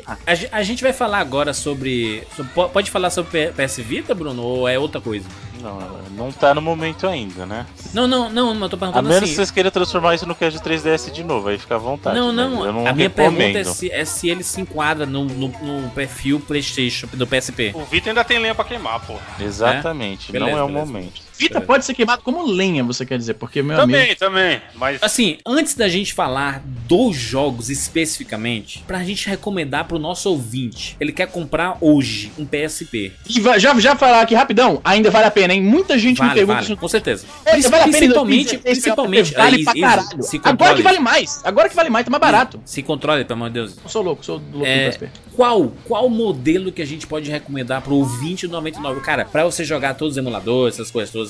a, 0.05 0.11
a 0.11 0.15
a 0.33 0.57
a 0.59 0.63
gente 0.63 0.83
vai 0.83 0.91
falar 0.91 1.19
agora 1.19 1.53
sobre, 1.53 2.27
sobre- 2.35 2.51
po- 2.51 2.67
Pode 2.67 2.91
falar 2.91 3.09
sobre 3.09 3.47
PS 3.53 3.77
Vita, 3.77 4.13
Bruno? 4.13 4.43
Ou 4.43 4.67
é 4.67 4.77
outra 4.77 4.99
coisa? 4.99 5.25
Não, 5.61 5.79
não 6.17 6.31
tá 6.33 6.53
no 6.53 6.61
momento 6.61 7.07
ainda, 7.07 7.45
né? 7.45 7.65
Não, 7.93 8.07
não, 8.09 8.29
não, 8.29 8.53
mas 8.53 8.63
eu 8.63 8.69
tô 8.69 8.75
A 8.75 8.79
perguntando 8.79 9.07
menos 9.07 9.23
assim. 9.23 9.31
que 9.31 9.35
vocês 9.37 9.51
queiram 9.51 9.71
transformar 9.71 10.15
isso 10.15 10.25
no 10.27 10.35
Cast 10.35 10.59
3DS 10.59 11.11
de 11.11 11.23
novo, 11.23 11.47
aí 11.47 11.57
fica 11.57 11.75
à 11.75 11.77
vontade. 11.77 12.19
Não, 12.19 12.33
né? 12.33 12.43
não, 12.43 12.65
Eu 12.65 12.73
não 12.73 12.87
a 12.87 12.91
minha 12.93 13.09
pergunta 13.09 13.41
é 13.41 13.47
recomendo. 13.47 13.73
se, 13.73 13.89
é 13.89 14.03
se 14.03 14.29
ele 14.29 14.43
se 14.43 14.59
enquadra 14.59 15.05
no, 15.05 15.23
no, 15.23 15.47
no 15.47 15.89
perfil 15.91 16.39
PlayStation 16.41 17.07
do 17.13 17.25
PSP. 17.25 17.71
O 17.73 17.85
Vita 17.85 18.09
ainda 18.09 18.23
tem 18.23 18.37
lenha 18.37 18.53
pra 18.53 18.65
queimar, 18.65 18.99
porra. 18.99 19.21
Exatamente, 19.39 20.29
Beleza, 20.31 20.51
não 20.51 20.59
é 20.59 20.63
o 20.63 20.67
beleza. 20.67 20.85
momento. 20.85 21.21
Vita 21.37 21.59
pode 21.61 21.85
ser 21.85 21.93
queimado 21.93 22.21
como 22.21 22.45
lenha, 22.45 22.83
você 22.83 23.05
quer 23.05 23.17
dizer, 23.17 23.33
porque, 23.35 23.61
meu 23.61 23.79
amigo. 23.79 23.97
Também, 23.97 24.15
também. 24.15 24.61
Mas 24.75 25.01
Assim, 25.03 25.37
antes 25.45 25.75
da 25.75 25.87
gente 25.89 26.13
falar 26.13 26.61
dos 26.87 27.15
jogos 27.15 27.69
especificamente, 27.69 28.83
pra 28.87 29.03
gente 29.03 29.27
recomendar 29.27 29.85
pro 29.85 29.97
nosso 29.99 30.29
ouvinte, 30.29 30.95
ele 30.99 31.11
quer 31.11 31.27
comprar 31.27 31.77
hoje 31.81 32.31
um 32.37 32.45
PSP. 32.45 33.11
E 33.27 33.41
já, 33.59 33.77
já 33.79 33.95
falar 33.95 34.21
aqui 34.21 34.33
rapidão, 34.35 34.79
ainda 34.83 35.09
vale 35.11 35.25
a 35.25 35.31
pena, 35.31 35.53
hein? 35.53 35.61
Muita 35.61 35.97
gente 35.97 36.21
me 36.21 36.27
Vale, 36.27 36.39
pergunta 36.39 36.61
vale, 36.61 36.67
se 36.67 36.75
com 36.75 36.87
certeza. 36.87 37.25
É, 37.45 37.59
vale 37.59 37.65
a 37.65 37.69
pena 37.69 37.87
em 37.87 37.91
principalmente, 37.91 38.57
2016, 38.57 38.63
principalmente, 38.63 39.33
vale 39.33 39.55
aí, 39.57 39.63
pra 39.63 39.73
isso, 39.73 39.81
caralho. 39.81 40.23
se 40.23 40.41
Agora 40.43 40.75
que 40.75 40.81
vale 40.83 40.99
mais, 40.99 41.41
agora 41.43 41.69
que 41.69 41.75
vale 41.75 41.89
mais, 41.89 42.05
tá 42.05 42.11
mais 42.11 42.21
barato. 42.21 42.61
Se 42.65 42.81
controle, 42.81 43.25
pelo 43.25 43.37
amor 43.39 43.49
de 43.49 43.53
Deus. 43.55 43.75
Eu 43.83 43.89
sou 43.89 44.01
louco, 44.01 44.23
sou 44.25 44.41
louco 44.51 44.65
É, 44.65 44.85
do 44.85 44.91
PSP. 44.91 45.09
qual, 45.35 45.71
qual 45.85 46.09
modelo 46.09 46.71
que 46.71 46.81
a 46.81 46.85
gente 46.85 47.05
pode 47.07 47.29
recomendar 47.29 47.81
pro 47.81 47.95
ouvinte 47.95 48.47
do 48.47 48.53
99? 48.53 49.01
Cara, 49.01 49.25
pra 49.25 49.43
você 49.43 49.63
jogar 49.63 49.95
todos 49.95 50.13
os 50.13 50.17
emuladores, 50.17 50.75
essas 50.75 50.91
coisas 50.91 51.11
todas. 51.11 51.24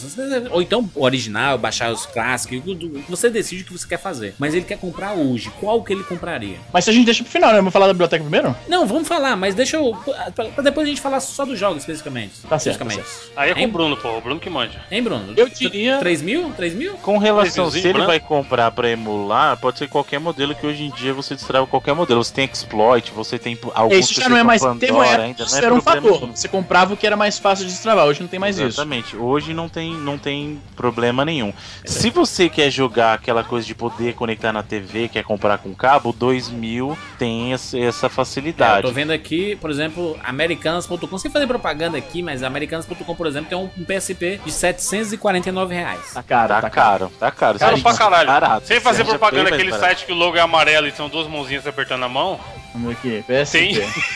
Ou 0.51 0.61
então 0.61 0.89
o 0.95 1.03
original, 1.03 1.57
baixar 1.57 1.91
os 1.91 2.05
clássicos. 2.05 2.61
Você 3.09 3.29
decide 3.29 3.63
o 3.63 3.65
que 3.65 3.73
você 3.73 3.87
quer 3.87 3.99
fazer. 3.99 4.35
Mas 4.37 4.53
ele 4.53 4.65
quer 4.65 4.77
comprar 4.77 5.13
hoje. 5.13 5.49
Qual 5.59 5.83
que 5.83 5.93
ele 5.93 6.03
compraria? 6.03 6.57
Mas 6.73 6.83
se 6.85 6.89
a 6.89 6.93
gente 6.93 7.05
deixa 7.05 7.23
pro 7.23 7.31
final, 7.31 7.51
né? 7.51 7.57
Vamos 7.57 7.73
falar 7.73 7.87
da 7.87 7.93
biblioteca 7.93 8.23
primeiro? 8.23 8.55
Não, 8.67 8.85
vamos 8.85 9.07
falar, 9.07 9.35
mas 9.35 9.55
deixa 9.55 9.77
eu. 9.77 9.95
Pra, 10.35 10.61
depois 10.61 10.85
a 10.85 10.89
gente 10.89 11.01
falar 11.01 11.19
só 11.19 11.45
dos 11.45 11.57
jogos 11.59 11.79
especificamente. 11.79 12.33
Tá 12.47 12.57
certo, 12.59 12.81
especificamente. 12.81 13.07
aí 13.35 13.51
é 13.51 13.53
com 13.53 13.59
Hein? 13.59 13.67
o 13.67 13.71
Bruno, 13.71 13.97
porra. 13.97 14.17
O 14.17 14.21
Bruno 14.21 14.39
que 14.39 14.49
manja. 14.49 14.81
Hein, 14.91 15.03
Bruno? 15.03 15.33
Eu 15.35 15.47
diria- 15.49 15.97
3 15.99 16.21
mil? 16.21 16.51
3 16.53 16.73
mil? 16.73 16.93
Com 16.95 17.17
relação, 17.17 17.69
se 17.71 17.79
ele 17.79 17.93
branco. 17.93 18.07
vai 18.07 18.19
comprar 18.19 18.71
pra 18.71 18.89
emular, 18.89 19.57
pode 19.57 19.77
ser 19.79 19.87
qualquer 19.87 20.19
modelo 20.19 20.55
que 20.55 20.65
hoje 20.65 20.83
em 20.83 20.89
dia 20.91 21.13
você 21.13 21.35
destrava 21.35 21.65
qualquer 21.67 21.93
modelo. 21.93 22.23
Você 22.23 22.33
tem 22.33 22.45
exploit, 22.51 23.11
você 23.11 23.37
tem 23.39 23.57
alguns 23.73 23.97
Isso 23.99 24.13
que 24.15 24.21
já 24.21 24.29
não 24.29 24.37
é 24.37 24.43
mais. 24.43 24.61
Pandora 24.61 24.79
Teve 24.79 24.91
uma 24.93 25.05
época 25.05 25.21
ainda, 25.23 25.39
não 25.39 25.45
isso 25.45 25.55
é 25.55 25.65
era 25.65 25.73
um 25.73 25.81
fator. 25.81 26.29
Você 26.33 26.47
comprava 26.47 26.93
o 26.93 26.97
que 26.97 27.05
era 27.05 27.15
mais 27.17 27.37
fácil 27.39 27.65
de 27.65 27.71
destravar, 27.71 28.05
hoje 28.05 28.21
não 28.21 28.27
tem 28.27 28.39
mais 28.39 28.57
isso. 28.57 28.65
Exatamente. 28.67 29.15
Hoje 29.15 29.53
não 29.53 29.67
tem, 29.69 29.84
não 29.93 30.17
tem 30.17 30.59
problema 30.75 31.23
nenhum. 31.25 31.53
Se 31.85 32.09
você 32.09 32.49
quer 32.49 32.69
jogar 32.69 33.13
aquela 33.13 33.43
coisa 33.43 33.65
de 33.67 33.75
poder 33.75 34.13
conectar 34.15 34.51
na 34.53 34.63
TV, 34.63 35.07
quer 35.07 35.23
comprar 35.23 35.57
com 35.57 35.73
cabo, 35.75 36.11
2000 36.13 36.97
tem 37.19 37.53
essa, 37.53 37.77
essa 37.77 38.05
É, 38.05 38.07
eu 38.07 38.09
facilidade. 38.09 38.81
tô 38.87 38.91
vendo 38.93 39.11
aqui, 39.11 39.55
por 39.57 39.69
exemplo, 39.69 40.17
americanas.com. 40.23 41.17
Sem 41.17 41.31
fazer 41.31 41.47
propaganda 41.47 41.97
aqui, 41.97 42.21
mas 42.21 42.43
americanas.com, 42.43 43.15
por 43.15 43.27
exemplo, 43.27 43.49
tem 43.49 43.57
um, 43.57 43.69
um 43.77 43.83
PSP 43.83 44.39
de 44.45 44.51
749 44.51 45.73
reais. 45.75 46.13
Tá 46.13 46.23
caro, 46.23 46.47
Tá, 46.61 46.69
caro, 46.69 47.11
tá 47.19 47.31
caro. 47.31 47.59
Caro 47.59 47.81
pra 47.81 47.93
caralho. 47.93 48.27
barato. 48.27 48.67
Sem 48.67 48.79
fazer 48.79 49.03
propaganda 49.05 49.49
aquele 49.49 49.71
barato. 49.71 49.85
site 49.87 50.05
que 50.05 50.11
o 50.11 50.15
logo 50.15 50.37
é 50.37 50.41
amarelo 50.41 50.87
e 50.87 50.91
são 50.91 51.09
duas 51.09 51.27
mãozinhas 51.27 51.65
apertando 51.67 52.03
a 52.03 52.09
mão. 52.09 52.39
Vamos 52.73 52.95
ver 53.01 53.19
aqui. 53.21 53.23
PSP. 53.27 53.57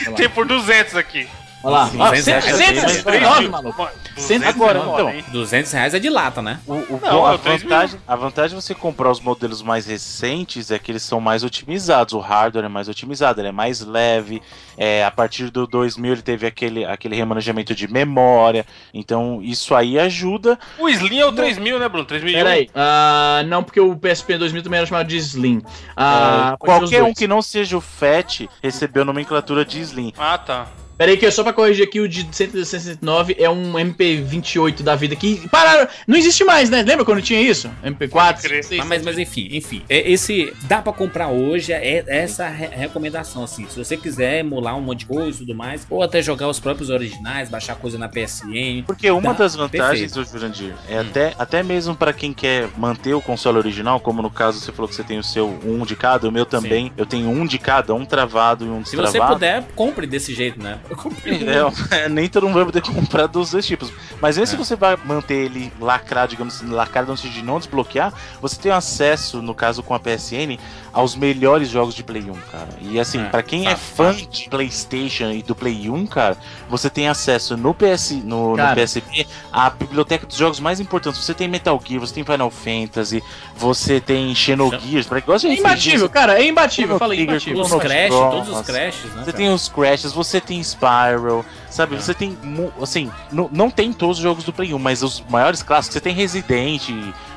Tem, 0.04 0.14
tem 0.14 0.28
por 0.28 0.46
200 0.46 0.94
aqui. 0.96 1.28
Olha 1.62 1.72
lá. 1.72 1.90
Ó, 1.98 2.10
200 2.10 2.24
cem- 2.24 2.34
reais, 2.34 2.56
cem- 2.56 2.72
bem 2.72 2.82
mais 2.82 2.92
cem- 2.92 3.02
barato. 3.04 3.24
nove, 3.34 3.48
maluco. 3.48 3.82
Mano, 3.82 3.90
Cento 4.16 4.42
200 4.42 4.48
agora, 4.48 4.78
então. 4.78 5.10
hein? 5.10 5.24
200 5.28 5.72
reais 5.72 5.94
é 5.94 5.98
de 5.98 6.08
lata, 6.10 6.40
né? 6.42 6.58
O, 6.66 6.72
o- 6.74 7.00
Não, 7.02 7.26
a, 7.26 7.32
é 7.32 7.34
o 7.34 7.38
3 7.38 7.62
mil. 7.62 7.70
vantagem, 7.70 8.00
a 8.06 8.16
vantagem 8.16 8.56
de 8.56 8.62
você 8.64 8.74
comprar 8.74 9.10
os 9.10 9.20
modelos 9.20 9.62
mais 9.62 9.86
recentes 9.86 10.70
é 10.70 10.78
que 10.78 10.90
eles 10.90 11.02
são 11.02 11.20
mais 11.20 11.44
otimizados. 11.44 12.14
O 12.14 12.18
hardware 12.18 12.64
é 12.64 12.68
mais 12.68 12.88
otimizado, 12.88 13.40
ele 13.40 13.48
é 13.48 13.52
mais 13.52 13.80
leve. 13.80 14.42
É, 14.76 15.04
a 15.04 15.10
partir 15.10 15.50
do 15.50 15.66
2000 15.66 16.12
ele 16.12 16.22
teve 16.22 16.46
aquele, 16.46 16.84
aquele 16.84 17.14
remanejamento 17.14 17.74
de 17.74 17.86
memória. 17.90 18.64
Então 18.94 19.40
isso 19.42 19.74
aí 19.74 19.98
ajuda. 19.98 20.58
O 20.78 20.88
Slim 20.88 21.18
é 21.18 21.26
o 21.26 21.32
3000, 21.32 21.78
né, 21.78 21.88
Bruno? 21.88 22.04
3001. 22.06 22.38
Pera 22.38 22.50
aí. 22.50 22.70
Ah, 22.74 23.42
não, 23.46 23.62
porque 23.62 23.80
o 23.80 23.94
PSP 23.96 24.38
2000 24.38 24.62
também 24.62 24.78
era 24.78 24.86
chamado 24.86 25.06
de 25.06 25.16
Slim. 25.18 25.60
Ser 25.60 25.66
os 26.52 26.58
qualquer 26.58 27.02
um 27.02 27.12
que 27.12 27.26
não 27.28 27.42
seja 27.42 27.76
o 27.76 27.80
FAT 27.80 28.48
recebeu 28.62 29.04
nomenclatura 29.04 29.64
de 29.64 29.80
Slim. 29.80 30.12
Ah, 30.18 30.38
tá. 30.38 30.66
Pera 31.00 31.12
aí 31.12 31.16
que 31.16 31.24
é 31.24 31.30
só 31.30 31.42
pra 31.42 31.54
corrigir 31.54 31.82
aqui, 31.82 31.98
o 31.98 32.06
de 32.06 32.28
169 32.30 33.34
é 33.38 33.48
um 33.48 33.72
MP28 33.72 34.82
da 34.82 34.94
vida 34.94 35.16
que 35.16 35.48
pararam, 35.48 35.88
não 36.06 36.14
existe 36.18 36.44
mais, 36.44 36.68
né? 36.68 36.82
Lembra 36.82 37.06
quando 37.06 37.22
tinha 37.22 37.40
isso? 37.40 37.70
MP4, 37.82 38.10
Pode 38.10 38.42
crer. 38.42 38.62
56. 38.64 38.78
Mas, 38.80 38.88
mas, 38.88 39.02
mas 39.04 39.18
enfim, 39.18 39.48
enfim. 39.50 39.82
É, 39.88 40.10
Esse 40.10 40.52
dá 40.64 40.82
pra 40.82 40.92
comprar 40.92 41.28
hoje, 41.28 41.72
é 41.72 42.04
essa 42.06 42.48
re- 42.48 42.66
recomendação, 42.66 43.44
assim. 43.44 43.66
Se 43.70 43.78
você 43.82 43.96
quiser 43.96 44.40
emular 44.40 44.76
um 44.76 44.82
monte 44.82 44.98
de 45.00 45.06
coisa 45.06 45.38
e 45.38 45.46
tudo 45.46 45.54
mais, 45.54 45.86
ou 45.88 46.02
até 46.02 46.20
jogar 46.20 46.48
os 46.48 46.60
próprios 46.60 46.90
originais, 46.90 47.48
baixar 47.48 47.76
coisa 47.76 47.96
na 47.96 48.06
PSN. 48.06 48.82
Porque 48.86 49.10
uma 49.10 49.32
das 49.32 49.54
vantagens 49.56 50.12
do 50.12 50.22
Jurandir 50.22 50.74
é 50.86 50.98
Hum. 50.98 51.00
até, 51.00 51.34
até 51.38 51.62
mesmo 51.62 51.94
pra 51.96 52.12
quem 52.12 52.34
quer 52.34 52.68
manter 52.76 53.14
o 53.14 53.22
console 53.22 53.56
original, 53.56 53.98
como 54.00 54.20
no 54.20 54.28
caso 54.30 54.60
você 54.60 54.70
falou 54.70 54.86
que 54.86 54.94
você 54.94 55.02
tem 55.02 55.18
o 55.18 55.24
seu 55.24 55.48
um 55.64 55.86
de 55.86 55.96
cada, 55.96 56.28
o 56.28 56.30
meu 56.32 56.44
também, 56.44 56.92
eu 56.94 57.06
tenho 57.06 57.30
um 57.30 57.46
de 57.46 57.58
cada, 57.58 57.94
um 57.94 58.04
travado 58.04 58.66
e 58.66 58.68
um 58.68 58.84
Se 58.84 58.96
você 58.96 59.02
destravado. 59.04 59.32
puder, 59.34 59.64
compre 59.74 60.06
desse 60.06 60.34
jeito, 60.34 60.62
né? 60.62 60.78
Eu 60.90 60.96
comprei 60.96 61.34
um. 61.44 61.70
É, 61.90 62.08
nem 62.08 62.28
todo 62.28 62.46
mundo 62.46 62.56
vai 62.56 62.64
poder 62.66 62.82
comprar 62.82 63.26
dos 63.26 63.52
dois 63.52 63.64
tipos. 63.66 63.92
Mas 64.20 64.36
mesmo 64.36 64.48
se 64.48 64.54
É. 64.54 64.58
você 64.58 64.76
vai 64.76 64.96
manter 65.04 65.34
ele 65.46 65.72
lacrado, 65.80 66.30
digamos 66.30 66.56
assim, 66.56 66.66
lacrado 66.66 67.16
sentido 67.16 67.32
de 67.34 67.42
não 67.42 67.58
desbloquear, 67.58 68.12
você 68.42 68.56
tem 68.60 68.72
acesso, 68.72 69.40
no 69.40 69.54
caso 69.54 69.82
com 69.82 69.94
a 69.94 70.00
PSN, 70.00 70.58
aos 70.92 71.14
melhores 71.14 71.68
jogos 71.68 71.94
de 71.94 72.02
Play 72.02 72.28
1, 72.28 72.32
cara. 72.50 72.68
E 72.80 72.98
assim, 72.98 73.20
É, 73.20 73.24
pra 73.28 73.42
quem 73.42 73.66
é 73.66 73.70
tá, 73.70 73.76
fã 73.76 74.12
de 74.14 74.48
PlayStation 74.50 75.30
e 75.30 75.42
do 75.42 75.54
Play 75.54 75.88
1, 75.88 76.06
cara, 76.06 76.36
você 76.68 76.90
tem 76.90 77.08
acesso 77.08 77.56
no 77.56 77.72
PS, 77.72 78.10
no, 78.24 78.56
no. 78.56 78.74
PSP 78.74 79.26
à 79.52 79.70
biblioteca 79.70 80.26
dos 80.26 80.36
jogos 80.36 80.58
mais 80.60 80.80
importantes. 80.80 81.20
Você 81.24 81.32
tem 81.34 81.46
Metal 81.48 81.80
Gear, 81.86 82.00
você 82.00 82.14
tem 82.14 82.24
Final 82.24 82.50
Fantasy, 82.50 83.22
você 83.56 84.00
tem 84.00 84.34
Xenogears, 84.34 85.06
pra 85.06 85.20
quem 85.20 85.26
gosta 85.32 85.48
de 85.48 85.54
É 85.54 85.58
imbatível, 85.58 86.08
cara, 86.08 86.40
é 86.40 86.46
imbatível, 86.46 86.98
aí, 87.00 87.08
Trigger, 87.08 87.28
imbatível. 87.28 87.60
Os 87.62 87.74
Crash, 87.74 88.08
todos 88.10 88.48
os 88.48 88.60
Crashes, 88.66 89.04
né? 89.04 89.10
Você 89.10 89.24
cara? 89.26 89.36
tem 89.36 89.52
os 89.52 89.68
Crashes, 89.68 90.12
você 90.12 90.40
tem 90.40 90.60
spiral. 90.70 91.46
Sabe? 91.70 91.96
Você 91.96 92.12
tem. 92.14 92.36
Assim, 92.80 93.10
não, 93.32 93.48
não 93.52 93.70
tem 93.70 93.92
todos 93.92 94.18
os 94.18 94.22
jogos 94.22 94.44
do 94.44 94.52
Play 94.52 94.74
1, 94.74 94.78
mas 94.78 95.02
os 95.02 95.20
maiores 95.28 95.62
clássicos. 95.62 95.94
Você 95.94 96.00
tem 96.00 96.14
Resident, 96.14 96.90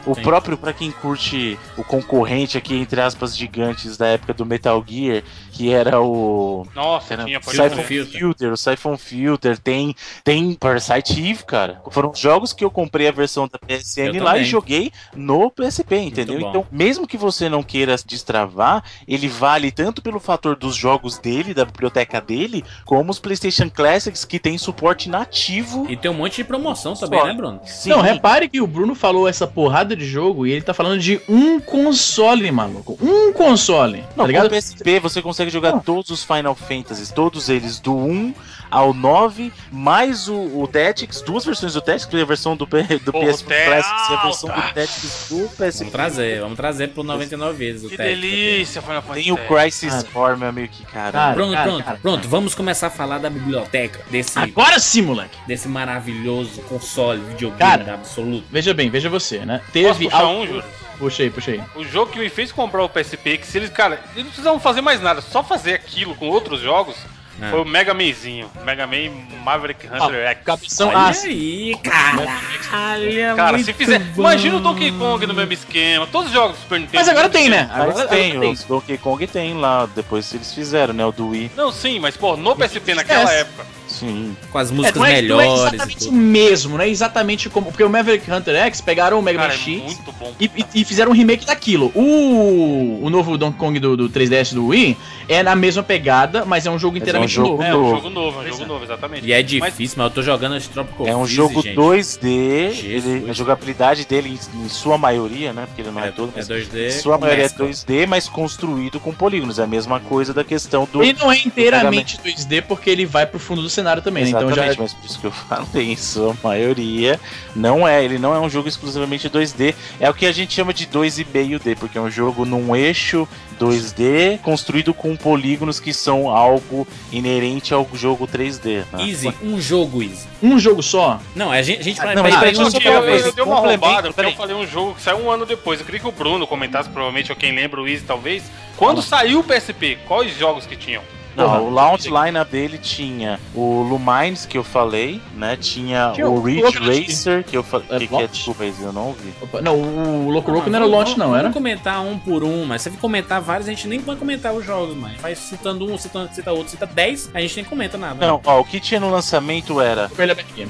o 0.06 0.16
Sim. 0.16 0.22
próprio, 0.22 0.58
pra 0.58 0.74
quem 0.74 0.92
curte 0.92 1.58
o 1.78 1.84
concorrente 1.84 2.58
aqui, 2.58 2.76
entre 2.76 3.00
aspas, 3.00 3.38
gigantes 3.38 3.96
da 3.96 4.08
época 4.08 4.34
do 4.34 4.46
Metal 4.46 4.84
Gear, 4.86 5.24
que 5.52 5.72
era 5.72 6.02
o. 6.02 6.68
Nossa, 6.76 7.14
Era 7.14 7.26
tinha, 7.26 7.42
Siphon. 7.42 7.84
Filter. 7.84 8.20
Filter, 8.20 8.52
o 8.52 8.58
Siphon 8.58 8.98
Filter, 8.98 9.58
tem, 9.58 9.96
tem 10.24 10.54
Parasite 10.56 11.14
Eve, 11.20 11.44
cara. 11.46 11.82
Foram 11.90 12.14
jogos 12.14 12.52
que 12.52 12.66
eu 12.66 12.72
comprei 12.72 13.08
a 13.08 13.12
versão 13.12 13.48
da 13.48 13.58
PSN 13.60 14.16
Eu 14.16 14.24
lá 14.24 14.32
e 14.32 14.34
também. 14.34 14.46
joguei 14.46 14.92
no 15.16 15.50
PSP, 15.50 15.96
entendeu? 15.98 16.40
Então, 16.40 16.66
mesmo 16.72 17.08
que 17.08 17.18
você 17.18 17.48
não 17.48 17.64
queira 17.64 17.96
destravar, 18.06 18.84
ele 19.08 19.28
vale 19.28 19.72
tanto 19.72 20.02
pelo 20.02 20.20
fator 20.20 20.56
dos 20.56 20.76
jogos 20.76 21.18
dele, 21.18 21.54
da 21.54 21.66
biblioteca 21.66 22.20
dele, 22.20 22.64
como 22.86 23.12
os 23.12 23.20
PlayStation 23.20 23.70
Classics 23.70 24.23
que 24.26 24.40
tem 24.40 24.58
suporte 24.58 25.10
nativo. 25.10 25.86
E 25.90 25.96
tem 25.98 26.10
um 26.10 26.14
monte 26.14 26.38
de 26.38 26.44
promoção 26.44 26.94
também, 26.94 27.20
Só. 27.20 27.26
né, 27.28 27.34
Bruno? 27.34 27.60
Sim, 27.66 27.90
Não, 27.90 28.02
repare 28.02 28.48
que 28.50 28.62
o 28.62 28.68
Bruno 28.68 28.96
falou 28.96 29.28
essa 29.28 29.46
porrada 29.48 29.96
de 29.96 30.06
jogo 30.06 30.46
e 30.46 30.52
ele 30.52 30.62
tá 30.62 30.74
falando 30.74 31.00
de 31.00 31.20
um 31.28 31.60
console, 31.60 32.52
maluco. 32.52 32.98
Um 33.02 33.34
console, 33.34 33.98
Não, 33.98 34.08
tá 34.08 34.14
com 34.16 34.24
o 34.24 34.28
ligado? 34.28 34.50
PSP 34.50 35.00
você 35.00 35.22
consegue 35.22 35.52
jogar 35.52 35.72
Não. 35.72 35.80
todos 35.80 36.10
os 36.10 36.24
Final 36.24 36.56
Fantasies, 36.56 37.12
todos 37.12 37.50
eles, 37.50 37.80
do 37.80 37.96
1 37.96 38.34
ao 38.70 38.94
9, 38.94 39.52
mais 39.72 40.28
o, 40.28 40.36
o 40.36 40.68
Tactics, 40.68 41.22
duas 41.22 41.46
versões 41.46 41.74
do 41.74 41.82
Tactics, 41.82 42.14
a 42.22 42.26
versão 42.26 42.56
do, 42.56 42.66
do 42.66 42.68
PS 43.14 43.42
Classics 43.42 44.10
e 44.10 44.14
a 44.14 44.22
versão 44.24 44.50
do 44.50 44.62
Tactics 44.74 45.28
do 45.30 45.50
PSP. 45.50 45.80
Vamos 45.84 45.92
trazer, 45.92 46.40
vamos 46.42 46.56
trazer 46.58 46.88
pro 46.90 47.04
99 47.04 47.58
vezes 47.58 47.84
o 47.86 47.90
Que 47.90 47.98
teste. 47.98 48.14
delícia, 48.22 48.82
Final 48.82 49.02
Fantasy. 49.02 49.24
Tem 49.24 49.32
o. 49.32 49.38
Crisis 49.38 49.94
Cara. 49.94 50.08
Core, 50.14 50.38
meu 50.40 50.50
amigo, 50.50 50.68
que 50.74 50.86
cara. 50.86 51.12
Cara, 51.12 51.34
Pronto, 51.34 51.54
cara, 51.54 51.64
pronto, 51.70 51.84
cara, 51.84 51.98
pronto. 52.02 52.16
cara. 52.18 52.28
Vamos 52.30 52.56
começar 52.56 52.88
a 52.88 52.90
falar 52.90 53.18
da 53.20 53.30
biblioteca 53.30 54.00
desse, 54.10 54.38
Agora 54.40 54.80
sim, 54.80 55.02
moleque. 55.02 55.38
desse 55.48 55.68
maravilhoso 55.68 56.62
console, 56.64 57.20
videogame 57.22 57.60
Cara. 57.84 57.94
absoluto. 57.96 58.46
Veja 58.52 58.74
bem, 58.74 58.90
veja 58.90 59.10
você, 59.10 59.40
né? 59.46 59.60
Posso 59.60 59.72
Teve. 59.72 60.10
al- 60.12 60.32
um, 60.38 60.48
Júlio? 60.48 60.64
Puxa 61.00 61.24
aí. 61.24 61.62
O 61.76 61.84
jogo 61.84 62.12
que 62.12 62.20
me 62.20 62.30
fez 62.30 62.52
comprar 62.52 62.84
o 62.84 62.88
PSP, 62.90 63.38
que 63.38 63.48
se 63.48 63.58
eles, 63.58 63.70
cara, 63.70 63.96
eles 64.14 64.18
não 64.18 64.26
precisavam 64.26 64.60
fazer 64.60 64.82
mais 64.82 65.02
nada, 65.02 65.22
só 65.22 65.44
fazer 65.44 65.74
aquilo 65.74 66.16
com 66.16 66.28
outros 66.30 66.62
jogos, 66.62 66.96
É. 67.42 67.50
foi 67.50 67.60
o 67.62 67.66
Mega 67.66 67.94
Manzinho. 67.94 68.50
Mega 68.64 68.86
Man 68.86 69.10
Maverick 69.44 69.88
Hunter 69.88 70.28
X. 70.28 70.44
Cabeção 70.46 70.90
Olha 70.90 70.98
ácida. 71.00 71.28
aí, 71.34 71.76
caralho. 71.84 73.36
Cara, 73.36 73.52
muito 73.54 73.66
se 73.66 73.74
fizer. 73.74 74.00
bom. 74.00 74.22
Imagina 74.22 74.58
o 74.58 74.60
Donkey 74.60 74.92
Kong 74.92 75.26
no 75.26 75.34
mesmo 75.34 75.54
esquema. 75.54 76.08
Todos 76.08 76.28
os 76.28 76.34
jogos 76.34 76.58
do 76.58 76.62
Super 76.62 76.80
Nintendo. 76.80 76.98
Mas 76.98 77.10
agora 77.10 77.30
tem, 77.30 77.50
né? 77.50 77.70
Mas 77.72 77.90
Agora 77.90 78.08
tem, 78.08 78.32
agora 78.34 78.50
os 78.50 78.64
Donkey 78.64 78.98
Kong 78.98 79.28
tem 79.28 79.54
lá, 79.60 79.88
depois 79.96 80.34
eles 80.34 80.54
fizeram, 80.54 80.94
né, 80.94 81.06
o 81.06 81.12
do 81.12 81.30
Wii. 81.30 81.52
Não, 81.56 81.72
sim, 81.72 82.00
mas 82.00 82.16
pô, 82.16 82.36
no 82.38 82.56
PSP 82.56 82.94
naquela 82.94 83.32
É. 83.34 83.42
época. 83.42 83.66
Sim. 84.00 84.36
Com 84.52 84.58
as 84.58 84.70
É, 84.70 84.74
músicas 84.74 84.96
não, 85.00 85.06
é, 85.06 85.10
não 85.22 85.40
é 85.40 85.44
melhores 85.46 85.62
e 85.64 85.76
exatamente 85.76 86.08
o 86.08 86.12
mesmo, 86.12 86.78
não 86.78 86.84
é 86.84 86.90
exatamente 86.90 87.50
como. 87.50 87.68
Porque 87.68 87.84
o 87.84 87.90
Maverick 87.90 88.30
Hunter 88.32 88.56
X 88.68 88.82
pegaram 88.82 89.20
o 89.20 89.22
Mega 89.22 89.38
Man 89.40 89.44
Cara, 89.48 89.54
é 89.56 89.58
X 89.58 89.82
muito 89.84 90.12
bom. 90.20 90.34
e, 90.40 90.46
e- 90.46 90.66
e 90.82 90.86
fizeram 90.86 91.12
um 91.12 91.16
remake 91.16 91.46
daquilo. 91.46 91.92
O, 91.96 93.00
o 93.04 93.10
novo 93.10 93.38
Donkey 93.38 93.58
Kong 93.58 93.80
do, 93.80 93.96
do 93.98 94.10
3DS 94.10 94.54
do 94.54 94.68
Wii 94.68 94.98
é 95.28 95.42
na 95.44 95.56
mesma 95.56 95.84
pegada, 95.84 96.44
mas 96.46 96.66
é 96.66 96.72
um 96.72 96.78
jogo 96.80 96.94
Mas 96.94 97.02
é 97.02 97.04
um 97.04 97.04
inteiramente 97.04 97.34
jogo 97.34 97.50
novo. 97.50 97.64
É, 97.64 97.76
um 97.76 97.80
novo. 97.80 97.96
jogo 97.96 98.10
novo, 98.10 98.40
é 98.42 98.44
um 98.46 98.48
jogo 98.50 98.64
é. 98.64 98.66
novo, 98.68 98.84
exatamente. 98.84 99.28
E 99.28 99.32
é 99.34 99.38
Mas- 99.42 99.48
difícil, 99.50 99.96
mas, 99.98 100.08
eu 100.10 100.14
tô 100.14 100.22
jogando 100.22 100.56
as 100.56 100.68
Tropical 100.68 101.08
É 101.08 101.16
um 101.16 101.20
Freeze, 101.20 101.36
jogo 101.36 101.62
gente. 101.62 101.76
2D, 101.76 102.72
Jesus. 102.74 103.06
ele- 103.06 103.30
a 103.30 103.34
jogabilidade 103.34 104.06
dele, 104.06 104.38
em, 104.56 104.66
em 104.66 104.70
sua 104.70 104.98
maioria, 104.98 105.54
né, 105.54 105.66
porque 105.68 105.82
ele 105.82 105.92
não 105.92 106.04
é, 106.04 106.08
É, 106.08 106.12
todo, 106.12 106.30
é 106.30 106.34
mas 106.38 106.48
2D. 106.48 106.88
em 106.88 106.92
sua 106.92 107.16
com 107.16 107.22
maioria 107.22 107.44
é 107.46 107.48
mescla. 107.48 107.68
2D, 107.68 108.06
mas 108.08 108.28
construído 108.28 109.00
com 109.00 109.14
polígonos. 109.14 109.60
É 109.60 109.64
a 109.64 109.68
mesma 109.68 110.00
coisa 110.00 110.34
da 110.34 110.44
questão 110.44 110.88
do... 110.92 111.04
Ele 111.04 111.18
não 111.20 111.32
é 111.32 111.38
inteiramente 111.38 112.18
2D 112.18 112.62
porque 112.64 112.90
ele 112.90 113.06
vai 113.06 113.26
pro 113.26 113.40
fundo 113.40 113.62
do 113.62 113.70
cenário 113.70 113.83
também, 114.02 114.24
né? 114.24 114.30
Então 114.30 114.44
Exatamente, 114.50 114.76
já. 114.76 114.82
mas 114.82 114.94
por 114.94 115.06
isso 115.06 115.20
que 115.20 115.26
eu 115.28 115.32
falei, 115.32 115.92
em 115.92 115.96
sua 115.96 116.36
maioria 116.44 117.20
não 117.56 117.88
é, 117.88 118.04
ele 118.04 118.18
não 118.18 118.34
é 118.34 118.40
um 118.40 118.50
jogo 118.50 118.68
exclusivamente 118.68 119.30
2D, 119.30 119.74
é 120.00 120.10
o 120.10 120.14
que 120.14 120.26
a 120.26 120.32
gente 120.32 120.54
chama 120.54 120.74
de 120.74 120.86
2,5D, 120.88 121.76
porque 121.78 121.98
é 121.98 122.02
um 122.02 122.10
jogo 122.10 122.46
num 122.46 122.76
eixo 122.76 123.28
2D 123.60 124.40
construído 124.42 124.94
com 124.94 125.16
polígonos 125.16 125.80
que 125.80 125.94
são 125.94 126.30
algo 126.30 126.88
inerente 127.12 127.74
ao 127.74 127.88
jogo 127.94 128.28
3D. 128.28 128.84
né? 128.92 129.08
Easy, 129.08 129.34
um 129.42 129.60
jogo 129.62 130.02
easy. 130.02 130.28
Um 130.42 130.60
jogo 130.60 130.82
só? 130.84 131.20
Não, 131.36 131.52
a 131.52 131.62
gente, 131.62 131.80
a 131.80 131.84
gente 131.84 131.98
vai. 131.98 132.16
não, 132.16 132.24
vai- 132.24 132.32
mas 132.32 132.40
vai- 132.58 132.72
peraí, 132.82 133.22
Eu, 133.22 133.32
dei 133.32 133.44
uma 133.44 133.56
roubada, 133.60 134.02
porque 134.10 134.14
peraí. 134.16 134.32
eu 134.32 134.38
falei 134.38 134.56
um 134.56 134.68
jogo 134.68 134.96
que 134.96 135.02
saiu 135.02 135.18
um 135.20 135.30
ano 135.32 135.46
depois. 135.46 135.80
Eu 135.80 135.86
queria 135.86 136.00
que 136.02 136.08
o 136.08 136.12
Bruno 136.12 136.46
comentasse, 136.48 136.90
provavelmente, 136.90 137.32
ou 137.32 137.36
quem 137.38 137.54
lembra 137.56 137.82
o 137.82 137.88
Easy, 137.88 138.04
talvez. 138.04 138.44
Quando 138.76 139.02
saiu 139.02 139.40
o 139.40 139.44
PSP, 139.44 139.98
quais 140.08 140.36
jogos 140.38 140.66
que 140.66 140.76
tinham? 140.76 141.04
Não, 141.36 141.46
Porra. 141.46 141.62
o 141.62 141.70
launch 141.70 142.08
lineup 142.10 142.50
dele 142.50 142.78
tinha 142.78 143.40
o 143.56 143.82
Lumines, 143.84 144.46
que 144.46 144.58
eu 144.58 144.64
falei, 144.64 145.22
né? 145.36 145.58
Tinha, 145.60 146.12
Tinha 146.14 146.30
o 146.30 146.38
o 146.40 146.42
Ridge 146.42 146.78
Racer, 146.78 147.44
que 147.44 147.58
eu 147.58 147.64
falei. 147.64 147.88
É 147.90 148.00
que, 148.00 148.08
que 148.08 148.16
é, 148.16 148.28
desculpa 148.28 148.64
aí, 148.64 148.74
eu 148.82 148.94
não 148.94 149.08
ouvi. 149.08 149.34
Opa, 149.42 149.62
Não, 149.62 149.76
o 149.80 150.30
Loco 150.30 150.52
Roco 150.52 150.70
não 150.70 150.76
era 150.78 150.86
vamos- 150.86 150.92
launch, 151.06 151.18
não, 151.18 151.28
vamos 151.28 151.40
era? 151.40 151.52
comentar 151.52 152.02
um 152.02 152.18
por 152.18 152.44
um, 152.44 152.66
mas 152.66 152.82
se 152.82 152.90
você 152.92 152.98
comentar 152.98 153.42
vários, 153.42 153.68
a 153.68 153.72
gente 153.72 153.88
nem 153.88 154.00
vai 154.00 154.16
comentar 154.16 154.54
os 154.54 154.66
jogos, 154.66 154.96
mas 154.96 155.20
vai 155.20 155.36
citando 155.36 155.86
um, 155.92 155.98
citando, 155.98 156.34
cita 156.34 156.52
outro, 156.52 156.70
cita 156.70 156.86
10, 156.86 157.32
a 157.34 157.42
gente 157.42 157.56
nem 157.58 157.66
comenta 157.66 157.98
nada. 157.98 158.26
Não, 158.26 158.42
ó, 158.46 158.60
o 158.60 158.66
que 158.66 158.80
tinha 158.80 159.00
no 159.00 159.10
lançamento 159.10 159.80
era. 159.82 160.10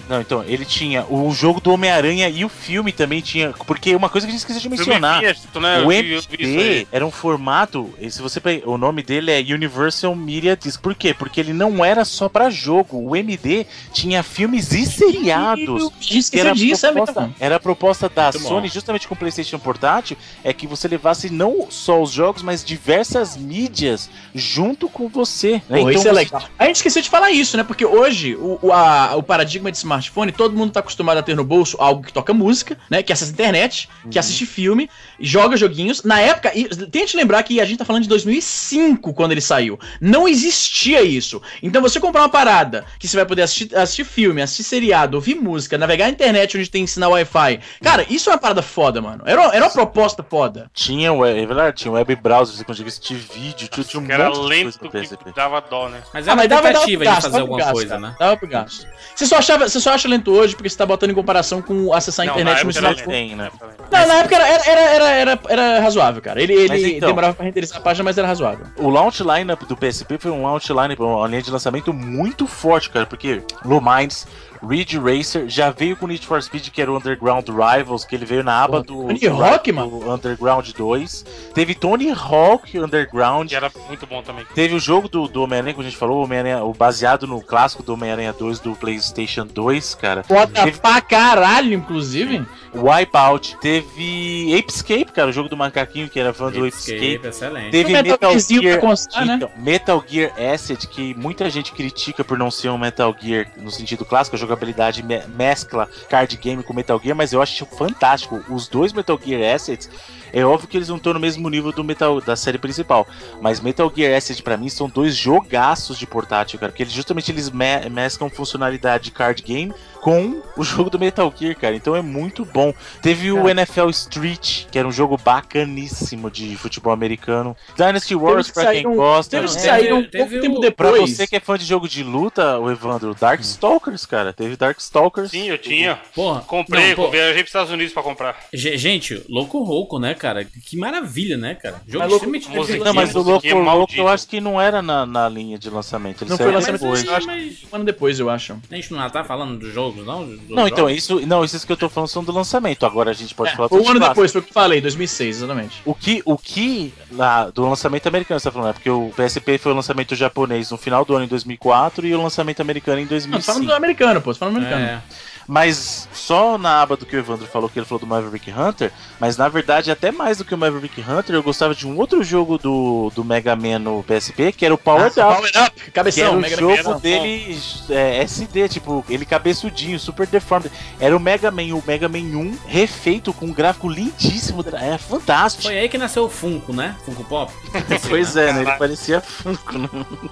Não, 0.09 0.21
então, 0.21 0.43
ele 0.47 0.65
tinha 0.65 1.05
o 1.09 1.31
jogo 1.31 1.59
do 1.59 1.71
Homem-Aranha 1.71 2.29
e 2.29 2.43
o 2.45 2.49
filme 2.49 2.91
também 2.91 3.21
tinha. 3.21 3.51
Porque 3.65 3.95
uma 3.95 4.09
coisa 4.09 4.25
que 4.27 4.31
a 4.31 4.33
gente 4.33 4.39
esqueceu 4.41 4.61
de 4.61 4.69
mencionar. 4.69 5.21
Né? 5.21 5.83
O. 5.85 5.91
MD 5.91 6.87
era 6.91 7.05
um 7.05 7.11
formato. 7.11 7.89
Se 8.09 8.21
você 8.21 8.41
o 8.65 8.77
nome 8.77 9.01
dele 9.03 9.31
é 9.31 9.53
Universal 9.53 10.15
Media 10.15 10.52
Por 10.81 10.95
quê? 10.95 11.13
Porque 11.13 11.39
ele 11.39 11.53
não 11.53 11.83
era 11.83 12.03
só 12.05 12.27
pra 12.29 12.49
jogo. 12.49 12.97
O 12.97 13.15
MD 13.15 13.65
tinha 13.91 14.21
filmes 14.23 14.71
e 14.71 14.85
seriados. 14.85 15.91
Que 15.99 16.17
Esqueceu 16.19 16.45
era, 16.47 16.55
disso, 16.55 16.85
a 16.85 16.89
é 16.89 16.91
proposta, 16.93 17.21
mesmo. 17.21 17.35
era 17.39 17.55
a 17.55 17.59
proposta 17.59 18.09
da 18.09 18.23
Muito 18.25 18.39
bom. 18.39 18.47
Sony, 18.49 18.67
justamente 18.69 19.07
com 19.07 19.15
o 19.15 19.17
PlayStation 19.17 19.59
Portátil, 19.59 20.17
é 20.43 20.53
que 20.53 20.67
você 20.67 20.87
levasse 20.87 21.29
não 21.29 21.67
só 21.69 22.01
os 22.01 22.11
jogos, 22.11 22.41
mas 22.41 22.63
diversas 22.63 23.35
mídias 23.37 24.09
junto 24.33 24.87
com 24.89 25.07
você. 25.07 25.61
né? 25.69 25.79
Pô, 25.81 25.89
isso 25.89 26.03
você- 26.03 26.09
é 26.09 26.11
legal. 26.11 26.43
A 26.57 26.65
gente 26.65 26.75
esqueceu 26.77 27.01
de 27.01 27.09
falar 27.09 27.31
isso, 27.31 27.55
né? 27.57 27.63
Porque 27.63 27.85
hoje 27.85 28.35
o, 28.35 28.59
o, 28.61 28.71
a- 28.71 29.15
o 29.15 29.23
paradigma 29.23 29.71
de 29.71 29.77
smartphone, 29.77 30.31
todo 30.31 30.55
mundo 30.55 30.71
tá 30.71 30.79
acostumado 30.79 31.17
a 31.17 31.23
ter 31.23 31.35
no 31.35 31.43
bolso 31.43 31.77
algo 31.79 32.03
que 32.03 32.13
toca 32.13 32.33
música, 32.33 32.77
né? 32.89 33.01
Que 33.03 33.11
acessa 33.13 33.31
a 33.31 33.33
internet, 33.33 33.89
que 34.09 34.19
assiste 34.19 34.45
filme, 34.45 34.89
joga 35.19 35.55
joguinhos. 35.57 36.03
Na 36.03 36.19
época, 36.19 36.51
e 36.57 36.65
tente 36.87 37.15
lembrar 37.15 37.43
que 37.43 37.59
a 37.59 37.65
gente 37.65 37.77
tá 37.77 37.85
falando 37.85 38.03
de 38.03 38.09
2005 38.09 39.13
quando 39.13 39.31
ele 39.31 39.41
saiu. 39.41 39.79
Não 39.99 40.27
existia 40.27 40.42
isso. 40.47 41.41
Então 41.61 41.81
você 41.81 41.99
comprar 41.99 42.21
uma 42.21 42.29
parada 42.29 42.85
que 42.99 43.07
você 43.07 43.17
vai 43.17 43.25
poder 43.25 43.43
assistir, 43.43 43.75
assistir 43.75 44.03
filme, 44.03 44.41
assistir 44.41 44.63
seriado, 44.63 45.15
ouvir 45.17 45.35
música, 45.35 45.77
navegar 45.77 46.05
na 46.05 46.11
internet 46.11 46.57
onde 46.57 46.69
tem 46.69 46.85
sinal 46.87 47.11
Wi-Fi. 47.11 47.59
Cara, 47.81 48.05
isso 48.09 48.29
é 48.29 48.33
uma 48.33 48.39
parada 48.39 48.61
foda, 48.61 49.01
mano. 49.01 49.23
Era, 49.25 49.41
uma- 49.41 49.55
era 49.55 49.65
uma 49.65 49.71
proposta 49.71 50.23
foda. 50.23 50.69
Tinha, 50.73 51.09
é 51.09 51.45
verdade, 51.45 51.77
tinha 51.77 51.91
web 51.91 52.15
browser, 52.15 52.55
você 52.55 52.63
conseguia 52.63 52.89
assistir 52.89 53.15
vídeo, 53.15 53.67
tinha, 53.67 53.83
tinha 53.83 54.01
um 54.01 54.05
Que 54.05 54.11
era 54.11 54.25
monte 54.29 54.41
de 54.41 54.47
lento 54.47 54.79
coisa 54.89 55.17
que 55.17 55.31
dava 55.33 55.61
dó, 55.61 55.89
né? 55.89 56.01
Mas 56.13 56.27
é 56.27 56.33
uma 56.33 56.47
tentativa 56.47 57.05
de 57.05 57.21
fazer 57.21 57.39
alguma 57.39 57.71
coisa, 57.71 57.89
cara. 57.89 58.01
né? 58.01 58.15
Dava 58.19 58.37
pro 58.37 58.47
gasto. 58.47 58.85
Você 59.15 59.25
só, 59.25 59.37
achava, 59.37 59.67
você 59.69 59.79
só 59.79 59.91
acha 59.93 60.07
lento 60.07 60.31
hoje 60.31 60.55
porque 60.55 60.69
você 60.69 60.77
tá 60.77 60.85
botando 60.85 61.11
em 61.11 61.13
comparação 61.13 61.61
com 61.61 61.93
acessar 61.93 62.23
a 62.23 62.27
Não, 62.27 62.33
internet 62.33 62.55
no 62.63 62.69
era 62.69 62.71
smartphone. 62.71 63.13
Tem, 63.13 63.35
né? 63.35 63.49
Não, 63.91 64.07
na 64.07 64.13
época 64.15 64.35
era, 64.35 64.47
era, 64.69 64.81
era, 64.81 65.09
era, 65.11 65.39
era 65.49 65.79
razoável, 65.79 66.21
cara. 66.21 66.41
Ele, 66.41 66.67
Mas 66.67 66.81
ele 66.81 66.97
então- 66.97 67.09
demorava 67.09 67.33
pra 67.33 67.45
renderizar 67.45 67.77
a 67.77 67.81
página, 67.81 68.03
mas 68.03 68.17
era 68.17 68.27
razoável. 68.27 68.65
O 68.77 68.89
launch 68.89 69.21
lineup 69.23 69.61
do 69.63 69.75
PSP 69.77 70.17
foi 70.17 70.31
um 70.33 70.43
launch 70.43 70.69
line, 70.69 70.95
uma 70.99 71.27
linha 71.27 71.41
de 71.41 71.51
lançamento 71.51 71.93
muito 71.93 72.47
forte, 72.47 72.89
cara, 72.89 73.05
porque 73.05 73.43
Lumines, 73.63 74.27
Ridge 74.67 74.97
Racer 74.97 75.47
já 75.47 75.69
veio 75.69 75.95
com 75.95 76.07
Need 76.07 76.25
for 76.25 76.41
Speed, 76.41 76.69
que 76.69 76.81
era 76.81 76.91
o 76.91 76.97
Underground 76.97 77.47
Rivals, 77.49 78.05
que 78.05 78.15
ele 78.15 78.25
veio 78.25 78.43
na 78.43 78.63
aba 78.63 78.81
do, 78.81 79.03
Tony 79.03 79.19
do, 79.19 79.43
Hawk, 79.43 79.71
do 79.71 79.75
mano. 79.75 80.13
Underground 80.13 80.69
2. 80.69 81.25
Teve 81.53 81.75
Tony 81.75 82.11
Hawk 82.11 82.77
Underground. 82.79 83.49
Que 83.49 83.55
era 83.55 83.71
muito 83.87 84.07
bom 84.07 84.21
também. 84.21 84.45
Teve 84.55 84.75
o 84.75 84.79
jogo 84.79 85.07
do, 85.07 85.27
do 85.27 85.43
Homem-Aranha, 85.43 85.73
como 85.73 85.85
a 85.85 85.89
gente 85.89 85.97
falou, 85.97 86.25
o, 86.25 86.69
o 86.69 86.73
baseado 86.73 87.27
no 87.27 87.41
clássico 87.41 87.83
do 87.83 87.93
Homem-Aranha 87.93 88.33
2 88.33 88.59
do 88.59 88.75
PlayStation 88.75 89.45
2, 89.45 89.95
cara. 89.95 90.23
Foda 90.23 90.63
Teve 90.63 90.79
pra 90.79 91.01
caralho, 91.01 91.73
inclusive. 91.73 92.45
Wipeout, 92.73 93.57
teve 93.61 94.57
Apescape, 94.57 95.11
cara, 95.11 95.29
o 95.29 95.31
jogo 95.31 95.47
do 95.47 95.55
macaquinho 95.55 96.09
que 96.09 96.19
era 96.19 96.33
fã 96.33 96.51
do 96.51 96.65
Escape, 96.65 97.17
Apescape. 97.17 97.27
excelente. 97.27 97.71
Teve 97.71 97.91
Metal 97.91 98.13
Metal, 98.13 98.39
Gear, 98.39 98.79
constar, 98.79 99.25
né? 99.25 99.35
então, 99.35 99.51
Metal 99.57 100.03
Gear 100.07 100.31
Acid, 100.53 100.87
que 100.87 101.13
muita 101.13 101.49
gente 101.49 101.71
critica 101.71 102.23
por 102.23 102.37
não 102.37 102.49
ser 102.49 102.69
um 102.69 102.77
Metal 102.77 103.15
Gear 103.19 103.47
no 103.57 103.69
sentido 103.69 104.03
clássico, 104.03 104.35
jogabilidade 104.53 105.03
me- 105.03 105.23
mescla 105.35 105.89
card 106.09 106.35
game 106.37 106.63
com 106.63 106.73
Metal 106.73 106.99
Gear, 107.03 107.15
mas 107.15 107.33
eu 107.33 107.41
acho 107.41 107.65
fantástico. 107.65 108.43
Os 108.49 108.67
dois 108.67 108.93
Metal 108.93 109.19
Gear 109.23 109.53
Acids, 109.55 109.89
é 110.33 110.43
óbvio 110.43 110.67
que 110.67 110.75
eles 110.77 110.89
não 110.89 110.97
estão 110.97 111.13
no 111.13 111.19
mesmo 111.19 111.47
nível 111.49 111.71
do 111.71 111.83
Metal 111.83 112.19
da 112.19 112.35
série 112.35 112.57
principal, 112.57 113.07
mas 113.41 113.61
Metal 113.61 113.91
Gear 113.95 114.17
Acid 114.17 114.41
pra 114.41 114.57
mim 114.57 114.67
são 114.69 114.89
dois 114.89 115.15
jogaços 115.15 115.97
de 115.97 116.05
portátil, 116.07 116.59
cara, 116.59 116.71
porque 116.71 116.83
eles 116.83 116.93
justamente 116.93 117.31
eles 117.31 117.49
me- 117.49 117.89
mesclam 117.91 118.29
funcionalidade 118.29 119.05
de 119.05 119.11
card 119.11 119.41
game 119.43 119.73
com 120.01 120.41
o 120.57 120.63
jogo 120.65 120.89
do 120.89 120.99
Metal 120.99 121.33
Gear, 121.37 121.55
cara. 121.55 121.75
Então 121.75 121.95
é 121.95 122.01
muito 122.01 122.43
bom. 122.43 122.73
Teve 123.01 123.31
o 123.31 123.37
Cara. 123.37 123.51
NFL 123.51 123.89
Street, 123.89 124.65
que 124.71 124.77
era 124.77 124.87
um 124.87 124.91
jogo 124.91 125.17
bacaníssimo 125.17 126.29
de 126.29 126.55
futebol 126.57 126.91
americano. 126.91 127.55
Dynasty 127.77 128.15
Wars, 128.15 128.47
que 128.47 128.53
pra 128.53 128.71
quem 128.73 128.87
um- 128.87 128.95
gosta. 128.95 129.37
Teve 129.37 129.47
né? 129.47 129.53
que 129.55 129.61
sair 129.61 129.93
um 129.93 130.03
Teve 130.03 130.17
pouco 130.17 130.35
o- 130.35 130.41
tempo 130.61 130.75
Pra 130.75 130.89
depois. 130.91 131.15
você 131.15 131.27
que 131.27 131.35
é 131.35 131.39
fã 131.39 131.57
de 131.57 131.65
jogo 131.65 131.87
de 131.87 132.03
luta, 132.03 132.57
o 132.59 132.69
Evandro, 132.71 133.15
Darkstalkers, 133.15 134.05
cara. 134.05 134.33
Teve 134.33 134.55
Darkstalkers. 134.57 135.31
Sim, 135.31 135.49
eu 135.49 135.57
tinha. 135.57 135.99
Porra, 136.15 136.41
Comprei, 136.41 136.89
não, 136.89 136.95
pô, 136.95 137.09
viajei 137.09 137.35
pros 137.35 137.49
Estados 137.49 137.71
Unidos 137.71 137.93
pra 137.93 138.03
comprar. 138.03 138.37
ge- 138.53 138.77
Gente, 138.77 139.23
Louco 139.29 139.63
Rouco, 139.63 139.99
né, 139.99 140.13
cara? 140.23 140.45
Que 140.45 140.77
maravilha, 140.77 141.35
né, 141.37 141.53
cara? 141.55 141.81
Jogo 141.85 141.99
Mas 141.99 142.09
Louco- 142.09 142.25
extremamente 142.35 142.49
Musiquinha, 142.49 142.83
Não, 142.85 142.93
mas 142.93 143.09
o 143.13 143.17
Louco 143.17 143.31
musiquinha 143.45 143.55
Louco 143.73 143.93
eu 143.95 144.07
acho 144.07 144.27
que 144.27 144.39
não 144.39 144.59
era 144.61 144.81
na, 144.81 145.05
na 145.05 145.27
linha 145.27 145.57
de 145.59 145.69
lançamento. 145.69 146.23
Ele 146.23 146.29
Não 146.29 146.37
saiu 146.37 146.47
foi 146.47 146.55
lançamento, 146.55 146.81
depois. 146.81 147.03
eu 147.03 147.15
acho 147.15 147.27
mas 147.27 147.57
Um 147.71 147.75
ano 147.75 147.85
depois, 147.85 148.19
eu 148.19 148.29
acho. 148.29 148.53
a 148.71 148.75
gente 148.75 148.91
não 148.93 149.09
tá 149.09 149.23
falando 149.23 149.59
dos 149.59 149.73
jogos, 149.73 150.05
não? 150.05 150.25
Dos 150.25 150.49
Não, 150.49 150.65
então, 150.67 150.85
jogos? 150.87 150.93
isso, 150.97 151.19
não, 151.27 151.43
esses 151.43 151.65
que 151.65 151.71
eu 151.71 151.77
tô 151.77 151.89
falando 151.89 152.07
são 152.07 152.23
do 152.23 152.31
lançamento. 152.31 152.85
Agora 152.85 153.11
a 153.11 153.13
gente 153.13 153.35
pode 153.35 153.51
É, 153.51 153.55
falar 153.55 153.67
foi 153.69 153.81
um 153.81 153.89
ano 153.89 153.99
depois, 153.99 154.31
foi 154.31 154.39
o 154.39 154.43
que 154.43 154.49
eu 154.49 154.53
falei, 154.53 154.79
2006, 154.79 155.37
exatamente. 155.37 155.81
O 155.85 155.93
que, 155.93 156.21
o 156.25 156.37
que 156.37 156.93
lá, 157.11 157.49
do 157.49 157.67
lançamento 157.67 158.07
americano 158.07 158.39
você 158.39 158.45
tá 158.45 158.51
falando? 158.51 158.69
É 158.69 158.73
porque 158.73 158.89
o 158.89 159.11
PSP 159.15 159.57
foi 159.57 159.71
o 159.73 159.75
lançamento 159.75 160.15
japonês 160.15 160.71
no 160.71 160.77
final 160.77 161.03
do 161.03 161.13
ano 161.15 161.25
em 161.25 161.27
2004 161.27 162.07
e 162.07 162.15
o 162.15 162.21
lançamento 162.21 162.61
americano 162.61 162.99
em 162.99 163.03
Não, 163.03 163.09
tô 163.09 163.15
falando 163.19 163.35
2005. 163.35 163.65
do 163.65 163.73
americano, 163.73 164.21
pô, 164.21 164.33
falando 164.33 164.55
do 164.55 164.65
americano. 164.65 164.85
É. 164.85 165.01
Mas 165.47 166.07
só 166.13 166.57
na 166.57 166.81
aba 166.81 166.95
do 166.95 167.05
que 167.05 167.15
o 167.15 167.19
Evandro 167.19 167.47
falou, 167.47 167.69
que 167.69 167.77
ele 167.79 167.85
falou 167.85 167.99
do 167.99 168.07
Maverick 168.07 168.51
Hunter, 168.51 168.91
mas 169.19 169.37
na 169.37 169.47
verdade, 169.49 169.91
até 169.91 170.11
mais 170.11 170.37
do 170.37 170.45
que 170.45 170.53
o 170.55 170.57
Maverick 170.57 171.01
Hunter, 171.01 171.35
eu 171.35 171.43
gostava 171.43 171.75
de 171.75 171.87
um 171.87 171.97
outro 171.97 172.23
jogo 172.23 172.57
do, 172.57 173.11
do 173.15 173.23
Mega 173.23 173.55
Man 173.55 173.79
no 173.79 174.03
PSP, 174.03 174.51
que 174.51 174.65
era 174.65 174.73
o 174.73 174.77
Power 174.77 175.03
Ah, 175.03 175.07
Up. 175.07 175.15
Power 175.15 175.49
Up, 175.49 175.51
Que 175.51 175.81
era 175.83 175.91
cabeção, 175.91 176.37
o 176.37 176.41
Mega 176.41 176.55
jogo 176.57 176.89
Man. 176.91 176.99
dele 176.99 177.59
é, 177.89 178.17
SD, 178.23 178.69
tipo, 178.69 179.05
ele 179.09 179.25
cabeçudinho, 179.25 179.99
super 179.99 180.27
deformed. 180.27 180.71
Era 180.99 181.15
o 181.15 181.19
Mega 181.19 181.51
Man, 181.51 181.73
o 181.75 181.83
Mega 181.85 182.07
Man 182.07 182.19
1 182.19 182.57
refeito 182.67 183.33
com 183.33 183.47
um 183.47 183.53
gráfico 183.53 183.87
lindíssimo. 183.89 184.63
É 184.79 184.97
fantástico. 184.97 185.63
Foi 185.63 185.77
aí 185.77 185.89
que 185.89 185.97
nasceu 185.97 186.23
o 186.25 186.29
Funko, 186.29 186.73
né? 186.73 186.95
Funko 187.05 187.23
Pop? 187.25 187.51
Pois 188.09 188.35
é, 188.35 188.53
né? 188.53 188.61
Ele 188.61 188.71
parecia 188.73 189.21
Funko. 189.21 189.77
né? 189.77 189.89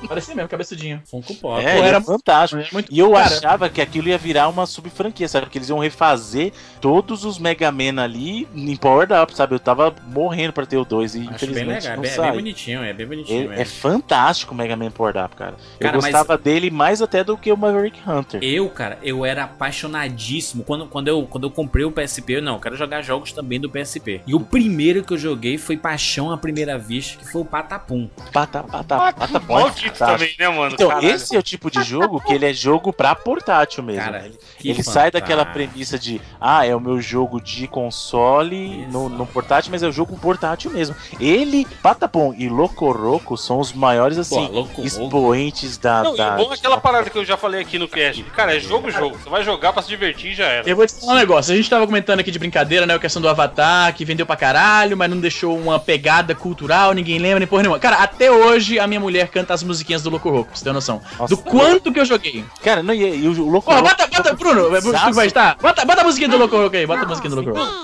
Parecia 0.08 0.36
mesmo, 0.36 0.50
cabeçudinho. 0.50 1.02
Funko 1.10 1.36
Pop. 1.36 1.60
É, 1.64 1.76
Pô, 1.78 1.84
era 1.84 1.88
era 1.92 2.02
fantástico. 2.02 2.62
Era 2.62 2.70
muito- 2.72 2.92
E 2.92 3.00
eu 3.00 3.12
Cara, 3.12 3.26
achava 3.38 3.70
que 3.70 3.82
aquilo 3.82 4.08
ia 4.10 4.18
virar 4.18 4.48
uma 4.48 4.66
sub-franquia, 5.02 5.28
sabe? 5.28 5.48
Que 5.50 5.58
eles 5.58 5.70
iam 5.70 5.80
refazer 5.80 6.54
todos 6.80 7.26
os 7.26 7.38
Mega 7.40 7.72
Man 7.72 8.02
ali 8.02 8.48
em 8.56 8.76
Power 8.76 9.08
Up, 9.22 9.36
sabe? 9.36 9.56
Eu 9.56 9.60
tava 9.60 9.94
morrendo 10.08 10.54
pra 10.54 10.66
ter 10.66 10.78
o 10.78 10.86
2 10.86 11.16
e 11.16 11.20
Acho 11.20 11.28
bem 11.28 11.36
infelizmente 11.36 11.84
legal, 11.84 11.94
é 11.94 11.96
não 11.96 12.02
bem, 12.02 12.12
é 12.12 12.16
bem 12.16 12.24
sai. 12.26 12.32
bonitinho, 12.34 12.84
é 12.84 12.94
bem 12.94 13.08
bonitinho 13.08 13.40
Ele- 13.40 13.48
mesmo. 13.50 13.62
é 13.62 13.66
fantástico 13.66 14.54
o 14.54 14.58
Mega 14.58 14.76
Man 14.76 14.92
Power 14.92 15.16
Up, 15.24 15.36
cara. 15.36 15.56
Eu 15.80 15.86
Cara, 15.86 15.98
mas- 16.02 16.06
gostava 16.12 16.38
dele 16.38 16.70
mais 16.70 17.02
até 17.02 17.24
do 17.24 17.38
que 17.38 17.52
o 17.52 17.58
Maverick 17.58 18.00
Hunter. 18.08 18.40
Eu, 18.44 18.70
cara, 18.70 18.98
eu 19.04 19.26
era 19.26 19.44
apaixonadíssimo. 19.46 20.64
Quando, 20.64 20.86
quando, 20.88 21.08
eu, 21.08 21.26
quando 21.28 21.46
eu 21.46 21.52
comprei 21.52 21.86
o 21.86 21.92
PSP, 21.92 22.34
eu 22.34 22.42
não, 22.42 22.54
eu 22.56 22.60
quero 22.60 22.76
jogar 22.76 23.02
jogos 23.02 23.32
também 23.32 23.60
do 23.60 23.70
PSP. 23.70 24.22
E 24.26 24.34
o 24.36 24.40
primeiro 24.40 25.04
que 25.04 25.14
eu 25.14 25.18
joguei 25.18 25.58
foi 25.58 25.78
Paixão 25.78 26.32
à 26.32 26.38
Primeira 26.38 26.78
Vista, 26.78 27.18
que 27.18 27.30
foi 27.32 27.42
o 27.42 27.46
Patapum. 27.46 28.10
Pata, 28.32 28.64
pata, 28.64 28.96
Ah, 28.96 29.14
pata, 29.14 29.40
pata, 29.40 29.40
Maldito 29.48 29.98
também, 29.98 30.36
né, 30.40 30.48
mano? 30.50 30.74
Então, 30.74 30.88
Caralho. 30.90 31.10
esse 31.10 31.36
é 31.36 31.40
o 31.40 31.44
tipo 31.44 31.70
de 31.70 31.82
jogo 31.84 32.20
que 32.22 32.34
ele 32.34 32.46
é 32.46 32.54
jogo 32.54 32.94
pra 32.94 33.16
portátil 33.16 33.84
mesmo. 33.84 34.02
Cara, 34.04 34.20
né? 34.20 34.26
ele 34.28 34.38
ele 34.72 34.84
sai 34.92 35.12
daquela 35.12 35.46
fantástico. 35.46 35.70
premissa 35.70 36.00
de, 36.00 36.22
ah, 36.40 36.66
é 36.66 36.76
o 36.76 36.80
meu 36.80 37.02
jogo 37.02 37.42
de 37.42 37.68
console 37.68 38.86
no, 38.88 39.10
no 39.10 39.26
portátil, 39.26 39.72
mas 39.72 39.84
é 39.84 39.88
o 39.88 39.92
jogo 39.92 40.18
portátil 40.18 40.72
mesmo. 40.72 40.96
Ele, 41.20 41.66
Patapom 41.82 42.34
e 42.38 42.50
Locoroco 42.50 43.38
são 43.38 43.60
os 43.60 43.74
maiores, 43.74 44.18
assim, 44.18 44.48
Pô, 44.76 44.84
expoentes 44.84 45.78
da. 45.78 46.04
Não, 46.04 46.14
e 46.14 46.18
da 46.18 46.36
o 46.36 46.38
bom 46.38 46.52
é 46.52 46.56
aquela 46.56 46.78
parada 46.80 47.10
que 47.10 47.18
eu 47.18 47.26
já 47.26 47.38
falei 47.38 47.62
aqui 47.62 47.78
no 47.78 47.88
cast. 47.88 48.24
Cara, 48.36 48.56
é 48.56 48.60
jogo, 48.60 48.90
jogo. 48.92 49.18
Você 49.18 49.30
vai 49.30 49.44
jogar 49.44 49.74
pra 49.74 49.82
se 49.82 49.90
divertir 49.90 50.32
e 50.32 50.36
já 50.36 50.46
era. 50.46 50.70
Eu 50.70 50.76
vou 50.76 50.86
te 50.86 50.94
falar 50.94 51.14
um 51.14 51.16
negócio. 51.16 51.54
A 51.54 51.56
gente 51.56 51.70
tava 51.70 51.86
comentando 51.86 52.20
aqui 52.20 52.32
de 52.32 52.40
brincadeira, 52.40 52.86
né? 52.86 52.94
A 52.94 53.00
questão 53.00 53.22
do 53.22 53.30
Avatar, 53.30 53.94
que 53.96 54.06
vendeu 54.06 54.26
pra 54.26 54.36
caralho, 54.36 54.98
mas 54.98 55.10
não 55.10 55.20
deixou 55.20 55.58
uma 55.58 55.80
pegada 55.80 56.36
cultural, 56.36 56.94
ninguém 56.94 57.20
lembra 57.20 57.40
nem 57.40 57.48
porra 57.48 57.64
nenhuma. 57.64 57.80
Cara, 57.80 57.98
até 57.98 58.32
hoje 58.32 58.80
a 58.80 58.88
minha 58.88 59.00
mulher 59.00 59.30
canta 59.30 59.54
as 59.54 59.64
musiquinhas 59.64 60.04
do 60.04 60.10
Loco 60.10 60.30
Roco, 60.30 60.46
pra 60.46 60.56
você 60.56 60.64
ter 60.64 60.74
noção. 60.74 61.02
Nossa, 61.18 61.36
do 61.36 61.42
quanto 61.42 61.92
que 61.92 62.00
eu 62.00 62.06
joguei. 62.06 62.46
Cara, 62.64 62.84
não, 62.84 62.94
e, 62.94 63.24
e 63.24 63.28
o 63.28 63.50
Locoroco. 63.50 63.84
bota, 63.84 64.08
bota, 64.08 64.34
Bruno, 64.34 64.70
é 64.90 65.06
que 65.06 65.12
vai 65.14 65.28
estar? 65.28 65.58
Bota, 65.62 65.86
bota 65.86 66.02
a 66.02 66.04
musiquinha 66.04 66.30
do 66.30 66.38
Loco 66.38 66.58
Roco 66.58 66.76
aí, 66.76 66.86
bota 66.86 67.04
a 67.04 67.08
musiquinha 67.08 67.30
do 67.30 67.42
Loco 67.42 67.58
Roco. 67.58 67.82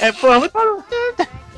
É, 0.00 0.12
porra, 0.12 0.38
muito 0.38 0.52
bom. 0.52 0.82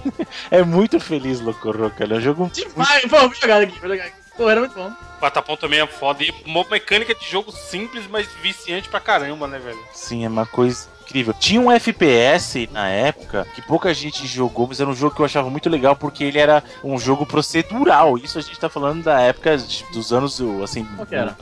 É 0.50 0.62
muito 0.62 0.98
feliz, 0.98 1.40
Locoroco, 1.40 1.96
cara. 1.96 2.14
É 2.14 2.18
um 2.18 2.20
jogo. 2.20 2.50
Demais, 2.52 3.02
pô, 3.02 3.18
vou 3.20 3.34
jogar 3.34 3.62
aqui, 3.62 3.78
vou 3.78 3.88
jogar 3.88 4.04
aqui. 4.04 4.16
Pô, 4.36 4.48
era 4.48 4.60
muito 4.60 4.74
bom. 4.74 4.90
Patapom 5.20 5.56
também 5.56 5.80
é 5.80 5.86
foda. 5.86 6.22
E 6.22 6.32
uma 6.46 6.64
mecânica 6.70 7.14
de 7.14 7.28
jogo 7.28 7.52
simples, 7.52 8.06
mas 8.06 8.26
viciante 8.42 8.88
pra 8.88 9.00
caramba, 9.00 9.46
né, 9.46 9.58
velho? 9.58 9.78
Sim, 9.92 10.24
é 10.24 10.28
uma 10.28 10.46
coisa 10.46 10.88
incrível. 11.10 11.34
Tinha 11.38 11.60
um 11.60 11.70
FPS 11.70 12.68
na 12.72 12.88
época 12.88 13.46
que 13.54 13.60
pouca 13.62 13.92
gente 13.92 14.26
jogou, 14.26 14.66
mas 14.68 14.80
era 14.80 14.88
um 14.88 14.94
jogo 14.94 15.14
que 15.14 15.20
eu 15.20 15.26
achava 15.26 15.50
muito 15.50 15.68
legal 15.68 15.96
porque 15.96 16.22
ele 16.24 16.38
era 16.38 16.62
um 16.82 16.98
jogo 16.98 17.26
procedural. 17.26 18.16
Isso 18.16 18.38
a 18.38 18.42
gente 18.42 18.58
tá 18.58 18.68
falando 18.68 19.02
da 19.02 19.20
época 19.20 19.56
dos 19.92 20.12
anos, 20.12 20.40
assim, 20.62 20.86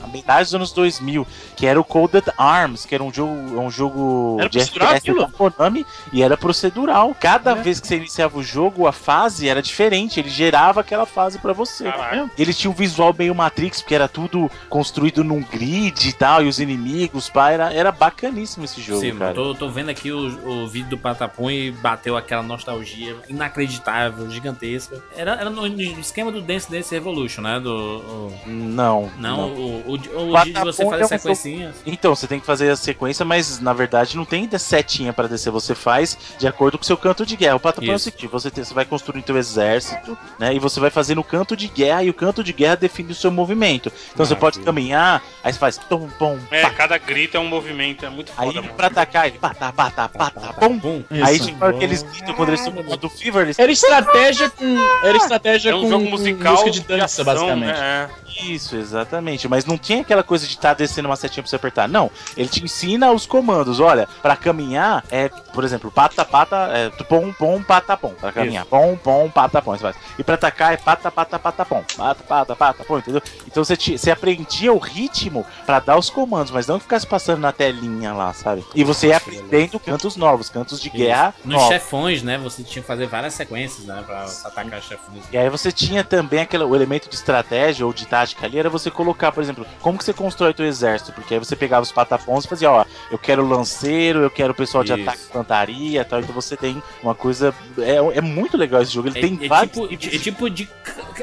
a 0.03 0.07
metade 0.09 0.45
dos 0.45 0.55
anos 0.55 0.73
2000, 0.73 1.27
que 1.57 1.67
era 1.67 1.79
o 1.81 1.85
Coded 1.85 2.25
Arms, 2.37 2.85
que 2.87 2.95
era 2.95 3.05
um 3.05 3.13
jogo, 3.13 3.33
um 3.61 3.71
jogo 3.71 4.37
Era 4.41 4.49
de 4.49 4.59
FPS 4.61 5.15
da 5.15 5.29
Konami 5.29 5.87
e 6.13 6.23
era 6.23 6.37
procedural. 6.37 7.15
Cada 7.19 7.53
É. 7.53 7.55
vez 7.55 7.79
que 7.81 7.87
você 7.87 7.97
iniciava 7.97 8.39
o 8.39 8.43
jogo, 8.43 8.87
a 8.87 8.93
fase 8.93 9.49
era 9.49 9.61
diferente, 9.63 10.19
ele 10.19 10.31
gerava 10.31 10.81
aquela 10.81 11.05
fase 11.07 11.39
pra 11.39 11.53
você. 11.53 11.85
Caralho. 11.85 12.31
Ele 12.39 12.55
tinha 12.55 12.71
um 12.71 12.75
visual 12.75 13.15
meio 13.17 13.35
Matrix, 13.35 13.83
porque 13.83 13.95
era 13.95 14.09
tudo 14.09 14.51
construído 14.69 15.23
num 15.23 15.43
grid 15.43 16.09
e 16.09 16.13
tal, 16.13 16.43
e 16.43 16.49
os 16.49 16.59
inimigos, 16.59 17.29
pá, 17.29 17.51
era, 17.51 17.73
era 17.73 17.93
bacaníssimo 17.93 18.65
esse 18.65 18.81
jogo, 18.81 19.01
Sim, 19.01 19.17
cara. 19.17 19.35
tô, 19.35 19.55
tô 19.59 19.69
vendo 19.69 19.89
aqui 19.91 20.11
o, 20.13 20.63
o 20.65 20.69
vídeo 20.69 20.91
do 20.91 20.99
Patapum 20.99 21.51
e 21.51 21.71
bateu 21.71 22.17
aquela 22.17 22.43
nostalgia 22.43 23.17
inacreditável, 23.29 24.31
gigantesca. 24.31 25.03
Era, 25.17 25.33
era 25.33 25.51
no 25.51 25.67
esquema 25.67 26.31
do 26.31 26.41
Dance 26.41 26.71
Dance 26.71 26.95
Revolution, 26.95 27.41
né? 27.43 27.59
Do, 27.61 27.71
o- 27.71 28.33
Não, 28.47 29.11
não, 29.19 29.49
o, 29.53 29.83
o, 29.87 29.93
o, 29.93 30.29
o 30.31 30.33
Patapum 30.33 30.53
de 30.53 30.65
você 30.65 30.83
é 30.83 30.87
fazer 30.87 31.03
jogo- 31.03 31.09
sequencinhas. 31.19 31.75
Então, 31.87 32.15
você 32.15 32.27
tem 32.27 32.41
que 32.41 32.47
fazer 32.47 32.71
a 32.71 32.77
sequência, 32.77 33.25
mas 33.25 33.59
na 33.61 33.73
verdade 33.73 34.17
não 34.17 34.25
tem 34.25 34.49
setinha 34.59 35.13
pra 35.13 35.27
descer. 35.27 35.51
Você 35.51 35.75
faz 35.75 36.17
de 36.39 36.47
acordo 36.47 36.79
com 36.79 36.83
o 36.83 36.87
seu 36.87 36.97
canto 36.97 37.27
de 37.27 37.37
guerra. 37.37 37.57
O 37.57 37.61
Patapão 37.61 37.93
é 37.93 37.97
o 37.97 37.99
seguinte: 37.99 38.27
você, 38.27 38.51
tem- 38.51 38.65
você 38.65 38.75
vai 38.75 38.85
construindo 38.85 39.25
teu 39.25 39.37
exército, 39.37 40.17
né? 40.39 40.55
E 40.55 40.59
você 40.59 40.79
vai 40.81 40.91
fazendo 40.91 41.21
o 41.21 41.25
canto 41.25 41.57
de 41.57 41.67
guerra, 41.69 42.03
e 42.05 42.11
o 42.11 42.15
canto 42.15 42.45
de 42.45 42.53
guerra 42.53 42.77
define 42.77 43.13
o 43.13 43.15
seu 43.15 43.31
movimento. 43.31 43.91
Então 44.13 44.25
você 44.25 44.37
pode 44.37 44.61
caminhar, 44.61 45.23
aí 45.43 45.53
você 45.53 45.59
faz 45.59 45.77
tom, 45.79 46.09
pom, 46.19 46.39
É, 46.51 46.63
pá. 46.63 46.71
cada 46.71 46.99
grito 46.99 47.37
é 47.37 47.41
um 47.41 47.49
movimento, 47.49 48.05
é 48.05 48.09
muito 48.11 48.33
Aí 48.37 48.47
foda, 48.49 48.63
mano. 48.63 48.75
pra 48.75 48.87
atacar, 48.89 49.27
ele 49.27 49.39
pata, 49.55 49.73
pata, 49.73 50.09
pata, 50.09 50.53
pum. 50.55 50.79
Bum. 50.79 51.03
Aí 51.11 51.37
Isso. 51.37 51.47
tipo 51.47 51.65
aqueles 51.65 52.03
gritos 52.03 52.35
quando 52.35 52.49
eles 52.51 52.61
estão 52.67 52.97
do 52.97 53.09
Fever, 53.11 53.43
eles 53.43 53.59
Era 53.59 53.71
estratégia 53.73 54.51
com. 54.51 54.77
Era 55.03 55.17
estratégia 55.17 55.71
É 55.71 55.75
um 55.75 55.83
com, 55.83 55.89
jogo 55.89 56.05
com 56.05 56.11
musical 56.11 56.53
música 56.53 56.71
de 56.71 56.81
dança, 56.81 57.05
ação, 57.23 57.25
basicamente. 57.25 57.79
né? 57.79 58.11
Isso, 58.45 58.77
exatamente. 58.77 59.49
Mas 59.49 59.65
não 59.65 59.77
tinha 59.77 60.01
aquela 60.03 60.23
coisa 60.23 60.47
de 60.47 60.53
estar 60.53 60.73
descendo 60.75 61.09
uma 61.09 61.17
setinha 61.17 61.43
pra 61.43 61.51
você 61.51 61.57
apertar. 61.57 61.89
Não. 61.89 62.09
Ele 62.37 62.49
te 62.49 62.63
ensina 62.63 63.11
os 63.11 63.27
comandos. 63.27 63.81
Olha, 63.81 64.07
pra 64.23 64.37
caminhar 64.37 65.05
é, 65.11 65.29
por 65.29 65.65
exemplo, 65.65 65.91
pata, 65.91 66.25
pata, 66.25 66.57
é 66.73 66.89
pom, 67.05 67.33
pom, 67.33 67.61
pata, 67.63 67.97
pom. 67.97 68.11
Pra 68.11 68.31
caminhar. 68.31 68.65
Pom, 68.67 68.97
pom, 68.97 69.29
pata, 69.29 69.61
pom. 69.61 69.73
Você 69.73 69.81
faz. 69.83 69.97
E 70.17 70.23
pra 70.23 70.37
atacar 70.37 70.73
é 70.73 70.77
pata, 70.77 71.11
pata, 71.11 71.37
pata, 71.37 71.65
pom. 71.65 71.83
Pata, 71.97 72.23
pata, 72.23 72.55
pata, 72.55 72.85
pom, 72.85 72.99
entendeu? 72.99 73.21
Então 73.47 73.65
você, 73.65 73.77
te- 73.77 73.99
você 73.99 74.11
aprendia 74.13 74.73
o 74.73 74.79
ritmo 74.79 75.45
pra 75.67 75.81
dar 75.81 75.99
os 75.99 76.09
comandos, 76.09 76.53
mas 76.53 76.67
não 76.69 76.79
ficasse 76.79 77.07
passando 77.07 77.41
na 77.41 77.51
telinha 77.51 78.13
lá, 78.13 78.33
sabe? 78.33 78.65
E 78.73 78.85
você 78.85 79.09
ia 79.09 79.17
aprendendo 79.29 79.79
cantos 79.81 80.17
novos, 80.17 80.49
cantos 80.49 80.81
de 80.81 80.91
guerra 80.91 81.35
Nos 81.45 81.55
novos. 81.55 81.69
chefões, 81.69 82.23
né? 82.23 82.39
Você 82.39 82.63
tinha 82.63 82.83
que 82.83 82.87
fazer 82.89 83.07
várias 83.07 83.35
sequências, 83.35 83.87
né? 83.87 84.03
Pra 84.07 84.25
atacar 84.45 84.83
chefões. 84.83 85.25
E 85.33 85.37
aí 85.39 85.49
você 85.51 85.71
tinha 85.71 86.03
também 86.05 86.41
aquele, 86.41 86.65
o 86.65 86.75
elemento 86.75 87.09
de 87.09 87.15
estratégia 87.15 87.87
ou 87.87 87.93
de 87.93 88.07
tática 88.07 88.47
ali, 88.47 88.59
era 88.59 88.71
você 88.71 88.91
colocar, 88.91 89.33
por 89.33 89.43
exemplo, 89.43 89.67
como 89.81 89.99
que 89.99 90.05
você 90.05 90.13
constrói 90.13 90.55
teu 90.55 90.67
exército, 90.67 91.13
porque 91.13 91.35
aí 91.35 91.41
você 91.41 91.55
pegava 91.57 91.83
os 91.83 91.93
patapons 91.93 92.45
e 92.45 92.49
fazia, 92.49 92.71
ó, 92.71 92.85
eu 93.11 93.19
quero 93.19 93.47
lanceiro, 93.47 94.21
eu 94.21 94.31
quero 94.31 94.53
o 94.53 94.57
pessoal 94.57 94.83
de 94.85 94.93
Isso. 94.93 95.03
ataque 95.03 95.23
e 95.23 95.27
infantaria 95.29 96.01
e 96.01 96.05
tal, 96.05 96.21
então 96.21 96.35
você 96.35 96.57
tem 96.57 96.83
uma 97.03 97.15
coisa, 97.15 97.55
é, 97.79 98.19
é 98.19 98.21
muito 98.21 98.57
legal 98.57 98.83
esse 98.83 98.93
jogo, 98.93 99.09
ele 99.09 99.19
É, 99.19 99.23
tem 99.23 99.39
é 99.43 99.49
vários 99.49 99.73
tipo, 99.73 99.89
tipos 99.89 100.15
é 100.15 100.19
tipo 100.19 100.51
de 100.51 100.69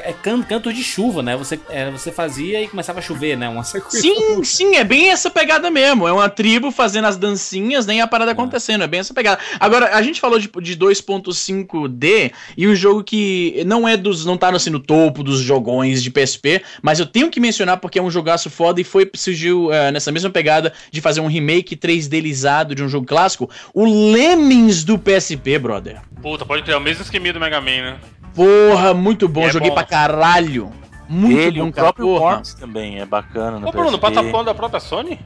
é 0.02 0.12
can- 0.12 0.42
cantos 0.42 0.74
de 0.74 0.82
chuva, 0.82 1.22
né? 1.22 1.36
Você, 1.36 1.58
é, 1.70 1.90
você 1.90 2.12
fazia 2.12 2.60
e 2.62 2.68
começava 2.68 2.98
a 2.98 3.02
chover, 3.02 3.36
né? 3.36 3.48
Uma 3.48 3.64
sequência. 3.64 4.00
Sim, 4.00 4.44
sim, 4.44 4.76
é 4.76 4.84
bem 4.84 5.10
essa 5.10 5.30
pegada 5.30 5.70
mesmo. 5.70 6.06
É 6.06 6.12
uma 6.12 6.28
tribo 6.28 6.70
fazendo 6.70 7.06
as 7.06 7.16
dancinhas, 7.16 7.86
nem 7.96 8.02
a 8.02 8.06
parada 8.06 8.32
acontecendo. 8.32 8.84
É 8.84 8.86
bem 8.86 9.00
essa 9.00 9.14
pegada. 9.14 9.40
Agora, 9.58 9.96
a 9.96 10.02
gente 10.02 10.20
falou 10.20 10.38
de, 10.38 10.48
de 10.60 10.76
2.5D 10.76 12.32
e 12.56 12.68
um 12.68 12.74
jogo 12.74 13.02
que 13.02 13.62
não 13.66 13.88
é 13.88 13.96
dos. 13.96 14.24
não 14.24 14.36
tá 14.36 14.50
assim, 14.50 14.70
no 14.70 14.78
topo 14.80 15.22
dos 15.22 15.40
jogões 15.40 16.02
de 16.02 16.10
PSP, 16.10 16.62
mas 16.82 17.00
eu 17.00 17.06
tenho 17.06 17.30
que 17.30 17.40
mencionar 17.40 17.78
porque 17.78 17.98
é 17.98 18.02
um 18.02 18.10
jogaço 18.10 18.48
foda 18.48 18.80
e 18.80 18.84
foi 18.84 19.10
surgiu 19.14 19.72
eh, 19.72 19.90
nessa 19.90 20.12
mesma 20.12 20.30
pegada 20.30 20.72
de 20.90 21.00
fazer 21.00 21.20
um 21.20 21.26
remake 21.26 21.76
3Dizado 21.76 22.74
de 22.74 22.82
um 22.82 22.88
jogo 22.88 23.06
clássico. 23.06 23.50
O 23.74 23.84
Lemmings 24.12 24.84
do 24.84 24.98
PSP, 24.98 25.58
brother. 25.58 26.00
Puta, 26.22 26.44
pode 26.44 26.62
criar 26.62 26.78
o 26.78 26.80
mesmo 26.80 27.02
esqueminha 27.02 27.32
do 27.32 27.40
Mega 27.40 27.60
Man, 27.60 27.82
né? 27.82 27.96
Porra, 28.34 28.92
muito 28.94 29.28
bom. 29.28 29.46
É 29.46 29.50
Joguei 29.50 29.70
bom. 29.70 29.74
pra 29.74 29.84
caralho. 29.84 30.70
Muito 31.08 31.38
Ele, 31.38 31.60
bom, 31.60 31.68
o 31.68 31.72
cara. 31.72 31.84
próprio 31.86 32.06
Porra. 32.06 32.24
Worms 32.34 32.54
também 32.54 32.98
é 33.00 33.06
bacana 33.06 33.58
no 33.58 33.68
Ô, 33.68 33.72
Bruno, 33.72 33.98
PSP. 33.98 34.00
patapão 34.00 34.44
da 34.44 34.54
própria 34.54 34.80
Sony? 34.80 35.18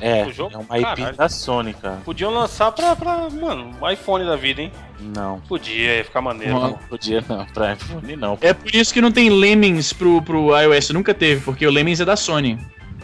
É, 0.00 0.24
o 0.26 0.32
jogo? 0.32 0.54
é 0.54 0.58
uma 0.58 0.78
IP 0.78 0.96
Caralho. 0.96 1.16
da 1.16 1.28
Sony, 1.28 1.74
cara. 1.74 1.98
Podiam 2.04 2.32
lançar 2.32 2.70
pra, 2.72 2.94
pra 2.94 3.28
mano, 3.30 3.70
iPhone 3.90 4.24
da 4.24 4.36
vida, 4.36 4.62
hein? 4.62 4.72
Não, 4.98 5.40
Podia, 5.40 5.96
ia 5.96 6.04
ficar 6.04 6.20
maneiro. 6.22 6.54
Uhum. 6.54 6.60
não 6.68 6.72
podia 6.88 7.22
não, 7.28 7.44
pra 7.46 7.74
iPhone 7.74 8.16
não. 8.16 8.38
É 8.40 8.52
por 8.54 8.74
isso 8.74 8.92
que 8.92 9.00
não 9.00 9.12
tem 9.12 9.28
Lemmings 9.28 9.92
pro, 9.92 10.22
pro 10.22 10.58
iOS, 10.58 10.90
nunca 10.90 11.12
teve, 11.12 11.42
porque 11.42 11.66
o 11.66 11.70
Lemmings 11.70 12.00
é 12.00 12.04
da 12.04 12.16
Sony. 12.16 12.58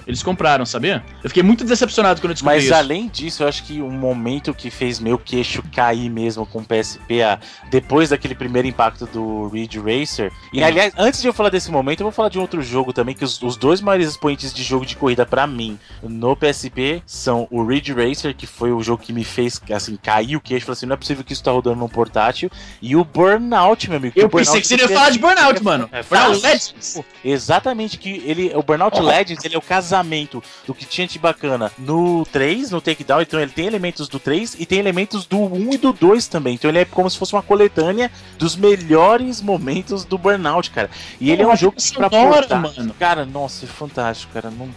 Eles 0.07 0.23
compraram, 0.23 0.65
sabia? 0.67 1.05
Eu 1.23 1.31
fiquei 1.31 1.43
muito 1.43 1.65
decepcionado 1.65 2.21
quando 2.21 2.31
eu 2.31 2.35
descobri 2.35 2.57
Mas 2.57 2.65
isso. 2.65 2.75
além 2.75 3.09
disso, 3.09 3.43
eu 3.43 3.49
acho 3.49 3.63
que 3.65 3.81
um 3.81 3.91
momento 3.91 4.55
que 4.55 4.71
fez 4.71 4.99
meu 4.99 5.19
queixo 5.19 5.63
cair 5.73 6.09
mesmo 6.11 6.45
com 6.47 6.61
o 6.61 6.65
PSP, 6.65 7.23
ah, 7.23 7.39
depois 7.71 8.11
daquele 8.11 8.35
primeiro 8.35 8.69
impacto 8.69 9.07
do 9.07 9.49
Ridge 9.49 9.79
Racer. 9.79 10.33
E 10.53 10.63
aliás, 10.63 10.93
antes 10.97 11.21
de 11.21 11.29
eu 11.29 11.33
falar 11.33 11.51
desse 11.51 11.71
momento, 11.71 12.01
eu 12.01 12.05
vou 12.05 12.13
falar 12.13 12.29
de 12.29 12.39
um 12.39 12.43
outro 12.43 12.63
jogo 12.63 12.93
também, 12.93 13.15
que 13.15 13.25
os, 13.25 13.41
os 13.43 13.57
dois 13.57 13.81
maiores 13.81 14.09
expoentes 14.09 14.53
de 14.53 14.63
jogo 14.63 14.85
de 14.85 14.97
corrida 14.97 15.25
pra 15.25 15.47
mim 15.47 15.79
no 16.03 16.37
PSP 16.37 17.03
são 17.07 17.47
o 17.51 17.65
Ridge 17.65 17.93
Racer, 17.93 18.35
que 18.35 18.47
foi 18.47 18.73
o 18.73 18.83
jogo 18.83 19.03
que 19.03 19.13
me 19.13 19.25
fez 19.25 19.61
assim, 19.73 19.97
cair 19.97 20.37
o 20.37 20.41
queixo, 20.41 20.67
falei 20.67 20.77
assim, 20.77 20.87
não 20.87 20.95
é 20.95 20.97
possível 20.97 21.25
que 21.25 21.33
isso 21.33 21.43
tá 21.43 21.51
rodando 21.51 21.77
num 21.77 21.89
portátil, 21.89 22.51
e 22.81 22.97
o 22.97 23.05
Burnout, 23.05 23.89
meu 23.89 23.99
amigo. 23.99 24.15
Eu 24.19 24.29
pensei 24.29 24.61
que 24.61 24.67
você 24.67 24.77
ia 24.77 24.89
falar 24.89 25.11
de 25.11 25.19
Burnout, 25.19 25.63
mano. 25.63 25.89
É 25.93 26.03
Burnout. 26.03 26.43
Legends. 26.43 27.01
Exatamente, 27.25 27.99
que 27.99 28.23
ele, 28.27 28.53
o 28.55 28.63
Burnout 28.63 29.01
Legends, 29.01 29.45
ele 29.45 29.55
é 29.55 29.59
o 29.59 29.63
casamento 29.93 30.43
do 30.67 30.75
que 30.75 30.87
tinha 30.87 31.07
de 31.07 31.19
bacana 31.19 31.71
no 31.79 32.25
3, 32.33 32.71
no 32.71 32.81
Takedown, 32.81 33.21
então 33.21 33.39
ele 33.39 33.51
tem 33.51 33.67
elementos 33.67 34.09
do 34.09 34.19
3 34.19 34.57
e 34.59 34.65
tem 34.65 34.79
elementos 34.79 35.27
do 35.27 35.39
1 35.39 35.75
e 35.75 35.77
do 35.77 35.93
2 35.93 36.27
também. 36.27 36.55
Então 36.55 36.71
ele 36.71 36.79
é 36.79 36.85
como 36.85 37.11
se 37.11 37.19
fosse 37.19 37.35
uma 37.35 37.43
coletânea 37.43 38.11
dos 38.39 38.57
melhores 38.57 39.43
momentos 39.43 40.05
do 40.05 40.17
Burnout, 40.17 40.71
cara. 40.71 40.91
E 41.21 41.31
ele 41.31 41.43
é 41.43 41.47
um 41.47 41.57
jogo 41.57 41.77
que 41.77 41.93
pra 41.95 42.09
portar. 42.09 42.61
mano. 42.61 42.95
Cara, 42.99 43.27
nossa, 43.27 43.67
é 43.67 43.69
fantástico, 43.69 44.33
cara. 44.33 44.51
Não... 44.51 44.69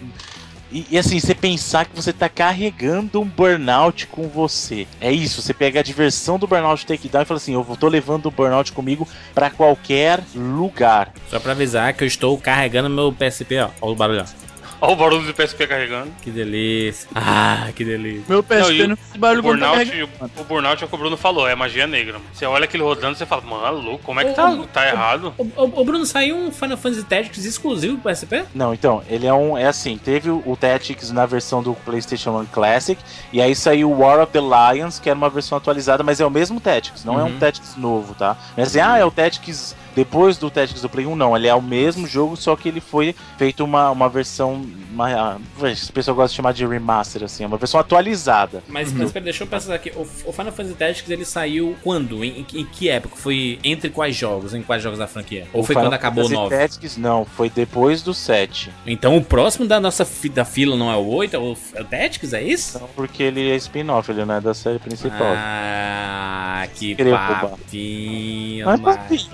E, 0.72 0.86
e 0.92 0.98
assim, 0.98 1.20
você 1.20 1.34
pensar 1.34 1.86
que 1.86 1.96
você 1.96 2.12
tá 2.12 2.28
carregando 2.28 3.22
um 3.22 3.26
burnout 3.26 4.08
com 4.08 4.28
você. 4.28 4.86
É 5.00 5.12
isso, 5.12 5.42
você 5.42 5.54
pega 5.54 5.80
a 5.80 5.84
diversão 5.84 6.38
do 6.38 6.48
burnout 6.48 6.86
takedown 6.86 7.22
e 7.22 7.26
fala 7.26 7.38
assim: 7.38 7.54
eu 7.54 7.64
tô 7.80 7.88
levando 7.88 8.26
o 8.26 8.32
burnout 8.32 8.74
comigo 8.74 9.08
pra 9.34 9.50
qualquer 9.50 10.22
lugar. 10.36 11.14
Só 11.30 11.40
pra 11.40 11.54
avisar 11.54 11.94
que 11.94 12.04
eu 12.04 12.08
estou 12.08 12.38
carregando 12.38 12.90
meu 12.90 13.14
PSP, 13.14 13.60
ó. 13.60 13.70
Olha 13.80 13.92
o 13.92 13.96
barulho, 13.96 14.22
ó. 14.24 14.45
Olha 14.82 14.94
o 14.94 14.96
barulho 14.96 15.26
do 15.26 15.34
PSP 15.34 15.68
carregando. 15.68 16.12
Que 16.22 16.30
delícia. 16.30 17.08
Ah, 17.16 17.70
que 17.76 17.84
delícia. 17.84 18.24
Meu 18.28 18.44
PSP 18.44 18.80
Não, 18.80 18.88
não 18.90 18.98
faz 18.98 19.18
barulho 19.18 19.40
O 19.40 19.44
tá 19.44 19.50
burnout, 19.50 19.86
carregando. 19.90 20.32
o 20.38 20.44
burnout 20.44 20.84
é 20.84 20.86
o 20.86 20.90
que 20.90 20.96
o 20.96 20.98
Bruno 20.98 21.18
falou, 21.18 21.48
é 21.48 21.56
magia 21.56 21.88
negra. 21.88 22.14
mano. 22.14 22.26
Você 22.34 22.46
olha 22.46 22.66
aquele 22.66 22.84
rodando 22.84 23.18
e 23.20 23.26
fala, 23.26 23.42
mano, 23.42 23.80
louco, 23.82 24.04
como 24.04 24.20
é 24.20 24.26
que 24.26 24.34
tá, 24.34 24.56
tá 24.74 24.88
errado? 24.88 25.34
Ô, 25.38 25.44
ô, 25.56 25.82
ô, 25.82 25.86
Bruno, 25.86 26.06
saiu 26.06 26.36
um 26.38 26.52
Final 26.52 26.78
Fantasy 26.78 27.04
Tactics 27.04 27.46
exclusivo 27.46 27.98
pro 27.98 28.12
PSP? 28.12 28.44
Não, 28.54 28.74
então, 28.74 29.02
ele 29.10 29.26
é 29.26 29.34
um. 29.34 29.58
É 29.58 29.66
assim, 29.68 29.98
teve 29.98 30.30
o 30.30 30.44
o 30.46 30.56
Tactics 30.56 31.10
na 31.12 31.26
versão 31.26 31.64
do 31.64 31.74
PlayStation 31.74 32.32
1 32.42 32.46
Classic, 32.48 33.02
e 33.34 33.42
aí 33.42 33.56
saiu 33.56 33.90
o 33.92 34.00
War 34.00 34.20
of 34.22 34.32
the 34.32 34.40
Lions, 34.40 35.00
que 35.00 35.10
era 35.10 35.18
uma 35.18 35.30
versão 35.30 35.58
atualizada, 35.58 36.04
mas 36.04 36.20
é 36.22 36.26
o 36.26 36.30
mesmo 36.30 36.60
Tactics, 36.60 37.04
não 37.04 37.20
é 37.20 37.24
um 37.24 37.28
Uhum. 37.30 37.40
Tactics 37.40 37.76
novo, 37.76 38.14
tá? 38.14 38.38
Não 38.56 38.64
é 38.64 38.68
assim, 38.68 38.80
ah, 38.80 38.98
é 38.98 39.04
o 39.06 39.10
Tactics 39.12 39.76
depois 39.96 40.38
do 40.38 40.50
Tactics 40.52 40.82
do 40.82 40.90
Play 40.90 41.06
1, 41.06 41.16
não. 41.16 41.36
Ele 41.36 41.48
é 41.48 41.56
o 41.56 41.62
mesmo 41.62 42.06
jogo, 42.06 42.36
só 42.36 42.56
que 42.56 42.68
ele 42.68 42.82
foi 42.82 43.16
feito 43.38 43.64
uma, 43.64 43.90
uma 43.92 44.10
versão. 44.10 44.66
Uma, 44.92 45.36
o 45.60 45.92
pessoal 45.94 46.16
gosta 46.16 46.30
de 46.30 46.36
chamar 46.36 46.54
de 46.54 46.66
remaster, 46.66 47.24
assim, 47.24 47.44
é 47.44 47.48
uma 47.48 47.58
versão 47.58 47.80
atualizada. 47.80 48.64
Mas, 48.68 48.92
mas 48.94 49.12
pera, 49.12 49.24
deixa 49.26 49.44
eu 49.44 49.48
pensar 49.48 49.74
aqui. 49.76 49.92
O, 49.96 50.02
o 50.02 50.32
Final 50.32 50.52
Fantasy 50.52 50.76
Tactics 50.76 51.10
ele 51.10 51.26
saiu 51.26 51.76
quando? 51.84 52.24
Em, 52.24 52.40
em- 52.54 52.60
em 52.62 52.66
que 52.66 52.90
época? 52.90 53.16
Foi 53.16 53.60
entre 53.64 53.90
quais 53.90 54.16
jogos? 54.16 54.54
Em 54.54 54.62
quais 54.62 54.82
jogos 54.84 55.00
da 55.00 55.08
franquia? 55.08 55.48
Ou 55.54 55.62
O 55.62 55.64
foi 55.64 55.74
Final 55.76 55.86
quando 55.86 55.94
acabou 55.94 56.24
o 56.26 56.28
Fantasy 56.30 56.44
9? 56.52 56.58
Tactics, 56.58 56.98
não, 56.98 57.26
foi 57.26 57.50
depois 57.50 58.02
do 58.02 58.14
7. 58.14 58.72
Então 58.86 59.16
o 59.18 59.24
próximo 59.24 59.66
da 59.68 59.80
nossa 59.80 60.04
fi- 60.06 60.30
da 60.30 60.46
fila 60.46 60.76
não 60.76 60.92
é 60.92 60.96
o 60.96 61.06
8, 61.08 61.36
é 61.36 61.40
o, 61.40 61.58
é 61.74 61.82
o 61.82 61.86
Tactics, 61.86 62.34
é 62.34 62.42
isso? 62.44 62.80
Não, 62.80 62.88
porque 62.90 63.24
ele 63.24 63.50
é 63.50 63.56
spin-off, 63.56 64.10
ele 64.12 64.26
não 64.26 64.36
é 64.36 64.42
da 64.42 64.54
série 64.54 64.80
principal. 64.80 65.34
Ah, 65.36 66.68
que 66.74 66.96
papinho. 66.96 68.66
Mas, 68.66 68.80
mas- 68.80 68.96
papinho, 68.98 69.30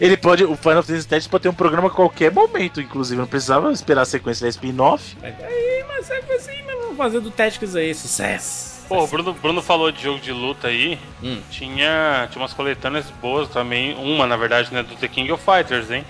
ele 0.00 0.16
pode. 0.16 0.44
O 0.44 0.56
Final 0.56 0.82
Fantasy 0.82 1.06
Tactics 1.08 1.26
pode 1.28 1.42
ter 1.42 1.48
um 1.48 1.54
programa 1.54 1.88
a 1.88 1.90
qualquer 1.90 2.30
momento, 2.32 2.80
inclusive. 2.80 3.20
Não 3.20 3.26
precisava 3.26 3.72
esperar 3.72 4.02
a 4.02 4.06
sequência 4.06 4.44
da 4.44 4.48
spin-off. 4.50 5.16
Mas 5.20 5.34
aí, 5.42 5.84
mas 5.88 6.10
é 6.10 6.18
assim 6.34 6.62
mesmo. 6.64 6.82
Vamos 6.82 6.96
fazer 6.96 7.20
do 7.20 7.30
Tactics 7.30 7.74
aí, 7.76 7.94
sucesso. 7.94 8.72
Pô, 8.88 9.04
o 9.04 9.06
Bruno, 9.06 9.32
Bruno 9.32 9.62
falou 9.62 9.90
de 9.90 10.02
jogo 10.02 10.18
de 10.20 10.32
luta 10.32 10.68
aí. 10.68 10.98
Hum. 11.22 11.40
Tinha, 11.50 12.28
tinha 12.30 12.42
umas 12.42 12.52
coletâneas 12.52 13.06
boas 13.22 13.48
também. 13.48 13.94
Uma, 13.94 14.26
na 14.26 14.36
verdade, 14.36 14.72
né? 14.74 14.82
Do 14.82 14.94
The 14.96 15.08
King 15.08 15.32
of 15.32 15.42
Fighters, 15.42 15.90
hein? 15.90 16.04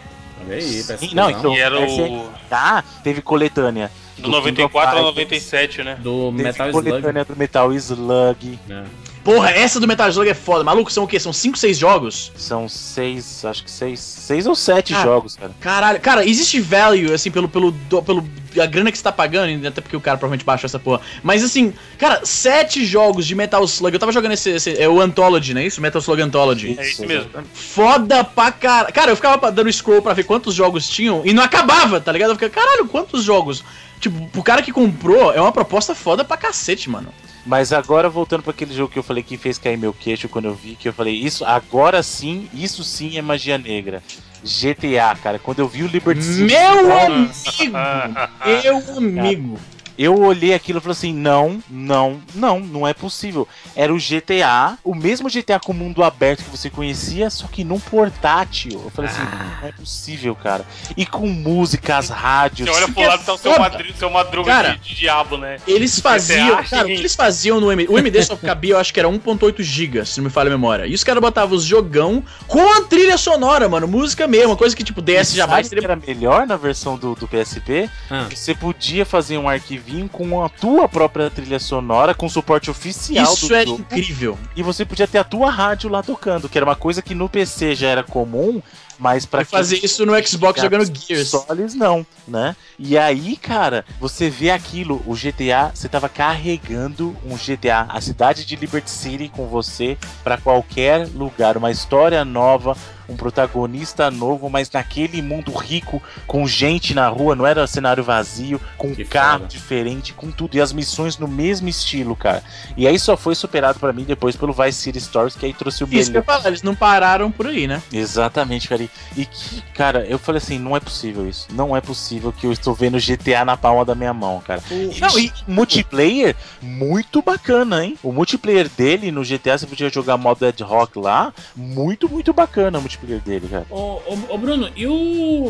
Olha 0.44 0.56
aí. 0.56 0.62
Sim, 0.82 1.14
não, 1.14 1.30
então- 1.30 1.54
E 1.54 1.60
era 1.60 1.78
o. 1.80 2.28
Tá, 2.48 2.82
teve 3.04 3.22
coletânea. 3.22 3.90
Do 4.18 4.28
of 4.28 4.38
94 4.38 4.98
ao 4.98 5.14
Fighters, 5.14 5.42
97, 5.42 5.82
né? 5.84 5.96
Do 6.00 6.30
Teve 6.32 6.42
Metal 6.42 6.68
Slug. 6.70 6.88
coletânea 6.90 7.24
do 7.24 7.36
Metal 7.36 7.72
Slug. 7.72 8.58
né? 8.66 8.84
Porra, 9.24 9.50
essa 9.50 9.78
do 9.78 9.86
Metal 9.86 10.08
Slug 10.08 10.28
é 10.28 10.34
foda. 10.34 10.64
Maluco, 10.64 10.92
são 10.92 11.04
o 11.04 11.06
quê? 11.06 11.18
São 11.20 11.32
5, 11.32 11.56
6 11.56 11.78
jogos? 11.78 12.32
São 12.36 12.68
seis, 12.68 13.44
acho 13.44 13.62
que 13.62 13.70
seis, 13.70 14.00
seis 14.00 14.46
ou 14.46 14.54
sete 14.56 14.92
Ah. 14.94 15.02
jogos, 15.02 15.36
cara. 15.36 15.52
Caralho. 15.60 16.00
Cara, 16.00 16.26
existe 16.26 16.58
value, 16.60 17.12
assim, 17.14 17.30
pelo, 17.30 17.48
pelo, 17.48 17.70
do- 17.70 18.02
pelo 18.02 18.28
a 18.60 18.66
grana 18.66 18.90
que 18.92 18.98
você 18.98 19.04
tá 19.04 19.12
pagando, 19.12 19.66
até 19.66 19.80
porque 19.80 19.96
o 19.96 20.00
cara 20.00 20.18
provavelmente 20.18 20.44
baixou 20.44 20.66
essa 20.66 20.78
porra. 20.78 21.00
Mas 21.22 21.42
assim, 21.42 21.72
cara, 21.98 22.20
sete 22.24 22.84
jogos 22.84 23.24
de 23.26 23.34
Metal 23.34 23.62
Slug. 23.64 23.94
Eu 23.94 24.00
tava 24.00 24.12
jogando 24.12 24.32
esse, 24.32 24.50
esse 24.50 24.78
é 24.78 24.88
o 24.88 25.00
Anthology, 25.00 25.54
não 25.54 25.60
é 25.60 25.66
isso? 25.66 25.80
Metal 25.80 26.00
Slug 26.02 26.20
Anthology. 26.20 26.74
É 26.78 26.86
isso 26.90 27.06
mesmo. 27.06 27.30
Foda 27.54 28.24
pra 28.24 28.50
caralho. 28.52 28.92
Cara, 28.92 29.10
eu 29.12 29.16
ficava 29.16 29.50
dando 29.50 29.72
scroll 29.72 30.02
pra 30.02 30.12
ver 30.12 30.24
quantos 30.24 30.54
jogos 30.54 30.88
tinham 30.88 31.22
e 31.24 31.32
não 31.32 31.42
acabava, 31.42 32.00
tá 32.00 32.10
ligado? 32.12 32.30
Eu 32.30 32.34
ficava, 32.34 32.52
caralho, 32.52 32.86
quantos 32.88 33.22
jogos? 33.24 33.64
Tipo, 34.00 34.26
pro 34.28 34.42
cara 34.42 34.62
que 34.62 34.72
comprou, 34.72 35.32
é 35.32 35.40
uma 35.40 35.52
proposta 35.52 35.94
foda 35.94 36.24
pra 36.24 36.36
cacete, 36.36 36.90
mano. 36.90 37.08
Mas 37.44 37.72
agora 37.72 38.08
voltando 38.08 38.42
para 38.42 38.52
aquele 38.52 38.72
jogo 38.72 38.92
que 38.92 38.98
eu 38.98 39.02
falei 39.02 39.22
que 39.22 39.36
fez 39.36 39.58
cair 39.58 39.76
meu 39.76 39.92
queixo 39.92 40.28
quando 40.28 40.44
eu 40.44 40.54
vi, 40.54 40.76
que 40.76 40.88
eu 40.88 40.92
falei, 40.92 41.14
isso 41.14 41.44
agora 41.44 42.02
sim, 42.02 42.48
isso 42.54 42.84
sim 42.84 43.18
é 43.18 43.22
magia 43.22 43.58
negra. 43.58 44.02
GTA, 44.44 45.16
cara, 45.22 45.38
quando 45.38 45.60
eu 45.60 45.68
vi 45.68 45.82
o 45.82 45.86
Liberty 45.86 46.22
City. 46.22 46.52
Meu 46.52 46.92
amigo! 47.00 47.32
Meu 48.62 48.98
amigo! 48.98 49.58
Eu 49.98 50.18
olhei 50.20 50.54
aquilo 50.54 50.78
e 50.78 50.82
falei 50.82 50.92
assim: 50.92 51.12
não, 51.14 51.62
não, 51.68 52.20
não, 52.34 52.60
não 52.60 52.86
é 52.88 52.94
possível. 52.94 53.46
Era 53.76 53.92
o 53.92 53.98
GTA, 53.98 54.78
o 54.84 54.94
mesmo 54.94 55.28
GTA 55.28 55.58
com 55.60 55.72
mundo 55.72 56.02
aberto 56.02 56.44
que 56.44 56.50
você 56.50 56.70
conhecia, 56.70 57.28
só 57.30 57.46
que 57.46 57.64
num 57.64 57.78
portátil. 57.78 58.80
Eu 58.84 58.90
falei 58.90 59.10
assim: 59.10 59.22
não 59.60 59.68
é 59.68 59.72
possível, 59.72 60.34
cara. 60.34 60.64
E 60.96 61.04
com 61.06 61.26
música, 61.26 61.96
as 61.96 62.08
rádios. 62.08 62.68
Você 62.68 62.74
olha 62.76 62.88
pro 62.92 63.02
lado 63.02 63.24
tá 63.24 63.32
o 63.34 63.38
seu, 63.38 63.58
madri, 63.58 63.94
seu 63.98 64.10
madruga 64.10 64.50
Cara, 64.52 64.68
de, 64.74 64.88
de 64.88 64.94
diabo, 64.94 65.36
né? 65.36 65.58
Eles 65.66 65.98
faziam. 66.00 66.58
acha 66.58 66.70
Cara, 66.70 66.84
o 66.84 66.86
que- 66.86 66.92
eles 66.94 67.14
faziam 67.14 67.60
no 67.60 67.70
MD? 67.70 67.92
O 67.92 67.98
MD 67.98 68.22
só 68.22 68.36
cabia, 68.36 68.74
eu 68.74 68.78
acho 68.78 68.92
que 68.92 69.00
era 69.00 69.08
1.8 69.08 69.62
GB, 69.62 70.04
se 70.04 70.18
não 70.18 70.24
me 70.24 70.30
falha 70.30 70.48
a 70.48 70.50
memória. 70.50 70.86
E 70.86 70.94
os 70.94 71.04
caras 71.04 71.20
botavam 71.20 71.56
os 71.56 71.64
jogão 71.64 72.22
com 72.46 72.60
a 72.72 72.82
trilha 72.82 73.16
sonora, 73.18 73.68
mano. 73.68 73.86
Música 73.86 74.26
mesmo, 74.26 74.50
uma 74.50 74.56
coisa 74.56 74.74
que 74.74 74.84
tipo 74.84 75.00
DS 75.02 75.32
jamais 75.34 75.68
que 75.68 75.74
teria. 75.74 75.86
era 75.92 75.96
melhor 75.96 76.46
na 76.46 76.56
versão 76.56 76.96
do, 76.96 77.14
do 77.14 77.28
PSP? 77.28 77.88
Ah. 78.10 78.26
Você 78.34 78.54
podia 78.54 79.04
fazer 79.04 79.38
um 79.38 79.48
arquivinho 79.82 80.08
com 80.08 80.42
a 80.42 80.48
tua 80.48 80.88
própria 80.88 81.28
trilha 81.30 81.58
sonora, 81.58 82.14
com 82.14 82.28
suporte 82.28 82.70
oficial 82.70 83.32
Isso 83.34 83.48
do 83.48 83.54
era 83.54 83.66
jogo. 83.66 83.80
incrível. 83.80 84.38
E 84.56 84.62
você 84.62 84.84
podia 84.84 85.06
ter 85.06 85.18
a 85.18 85.24
tua 85.24 85.50
rádio 85.50 85.90
lá 85.90 86.02
tocando, 86.02 86.48
que 86.48 86.56
era 86.56 86.64
uma 86.64 86.76
coisa 86.76 87.02
que 87.02 87.14
no 87.14 87.28
PC 87.28 87.74
já 87.74 87.88
era 87.88 88.02
comum, 88.02 88.62
mas 88.98 89.26
pra 89.26 89.40
Pra 89.44 89.58
fazer 89.58 89.80
isso 89.84 90.06
no 90.06 90.12
Xbox 90.26 90.60
jogando 90.62 90.84
Gears. 90.96 91.30
consoles, 91.30 91.74
não, 91.74 92.06
né? 92.26 92.54
E 92.78 92.96
aí, 92.96 93.36
cara, 93.36 93.84
você 94.00 94.30
vê 94.30 94.50
aquilo, 94.50 95.02
o 95.06 95.14
GTA, 95.14 95.72
você 95.74 95.88
tava 95.88 96.08
carregando 96.08 97.16
um 97.26 97.36
GTA, 97.36 97.86
a 97.88 98.00
cidade 98.00 98.44
de 98.44 98.54
Liberty 98.56 98.90
City 98.90 99.28
com 99.28 99.46
você 99.48 99.98
pra 100.22 100.36
qualquer 100.38 101.08
lugar, 101.14 101.56
uma 101.56 101.70
história 101.70 102.24
nova, 102.24 102.76
um 103.08 103.16
protagonista 103.16 104.10
novo, 104.10 104.48
mas 104.48 104.70
naquele 104.70 105.20
mundo 105.22 105.52
rico, 105.52 106.02
com 106.26 106.46
gente 106.46 106.94
na 106.94 107.08
rua, 107.08 107.34
não 107.34 107.46
era 107.46 107.66
cenário 107.66 108.02
vazio, 108.04 108.60
com 108.76 108.94
Que 108.94 109.04
carro 109.04 109.40
foda. 109.40 109.48
diferente, 109.48 110.12
com 110.12 110.30
tudo, 110.30 110.56
e 110.56 110.60
as 110.60 110.72
missões 110.72 111.18
no 111.18 111.28
mesmo 111.28 111.68
estilo, 111.68 112.14
cara. 112.16 112.42
E 112.76 112.86
aí 112.86 112.98
só 112.98 113.16
foi 113.16 113.34
superado 113.34 113.78
pra 113.78 113.92
mim 113.92 114.04
depois 114.04 114.36
pelo 114.36 114.52
Vice 114.52 114.78
City 114.78 115.00
Stories, 115.00 115.34
que 115.34 115.46
aí 115.46 115.52
trouxe 115.52 115.82
o 115.82 115.86
Isso 115.86 115.90
que 115.90 115.96
eu 115.96 116.04
melhor. 116.06 116.16
ia 116.20 116.22
falar, 116.22 116.48
eles 116.48 116.62
não 116.62 116.74
pararam 116.74 117.30
por 117.30 117.46
aí, 117.46 117.66
né? 117.66 117.82
Exatamente, 117.92 118.68
cara. 118.68 118.82
E- 118.82 118.90
E 119.16 119.26
que, 119.26 119.60
cara, 119.74 120.04
eu 120.06 120.18
falei 120.18 120.38
assim, 120.38 120.58
não 120.58 120.76
é 120.76 120.80
possível 120.80 121.28
isso. 121.28 121.46
Não 121.52 121.76
é 121.76 121.80
possível 121.80 122.32
que 122.32 122.46
eu 122.46 122.52
estou 122.52 122.74
vendo 122.74 122.98
GTA 122.98 123.44
na 123.44 123.56
palma 123.56 123.84
da 123.84 123.94
minha 123.94 124.12
mão, 124.14 124.40
cara. 124.40 124.62
Não, 125.00 125.18
e 125.18 125.30
multiplayer 125.46 126.34
muito 126.60 127.22
bacana, 127.22 127.84
hein? 127.84 127.98
O 128.02 128.12
multiplayer 128.12 128.68
dele 128.68 129.10
no 129.10 129.22
GTA, 129.24 129.58
você 129.58 129.66
podia 129.66 129.88
jogar 129.90 130.16
modo 130.16 130.44
Ad 130.46 130.62
Rock 130.62 130.98
lá, 130.98 131.32
muito, 131.54 132.08
muito 132.08 132.32
bacana 132.32 132.80
multiplayer 132.92 133.20
dele, 133.22 133.48
cara. 133.48 133.66
Ô, 133.70 134.00
ô, 134.06 134.18
ô, 134.30 134.38
Bruno, 134.38 134.70
e 134.76 134.86
o, 134.86 134.92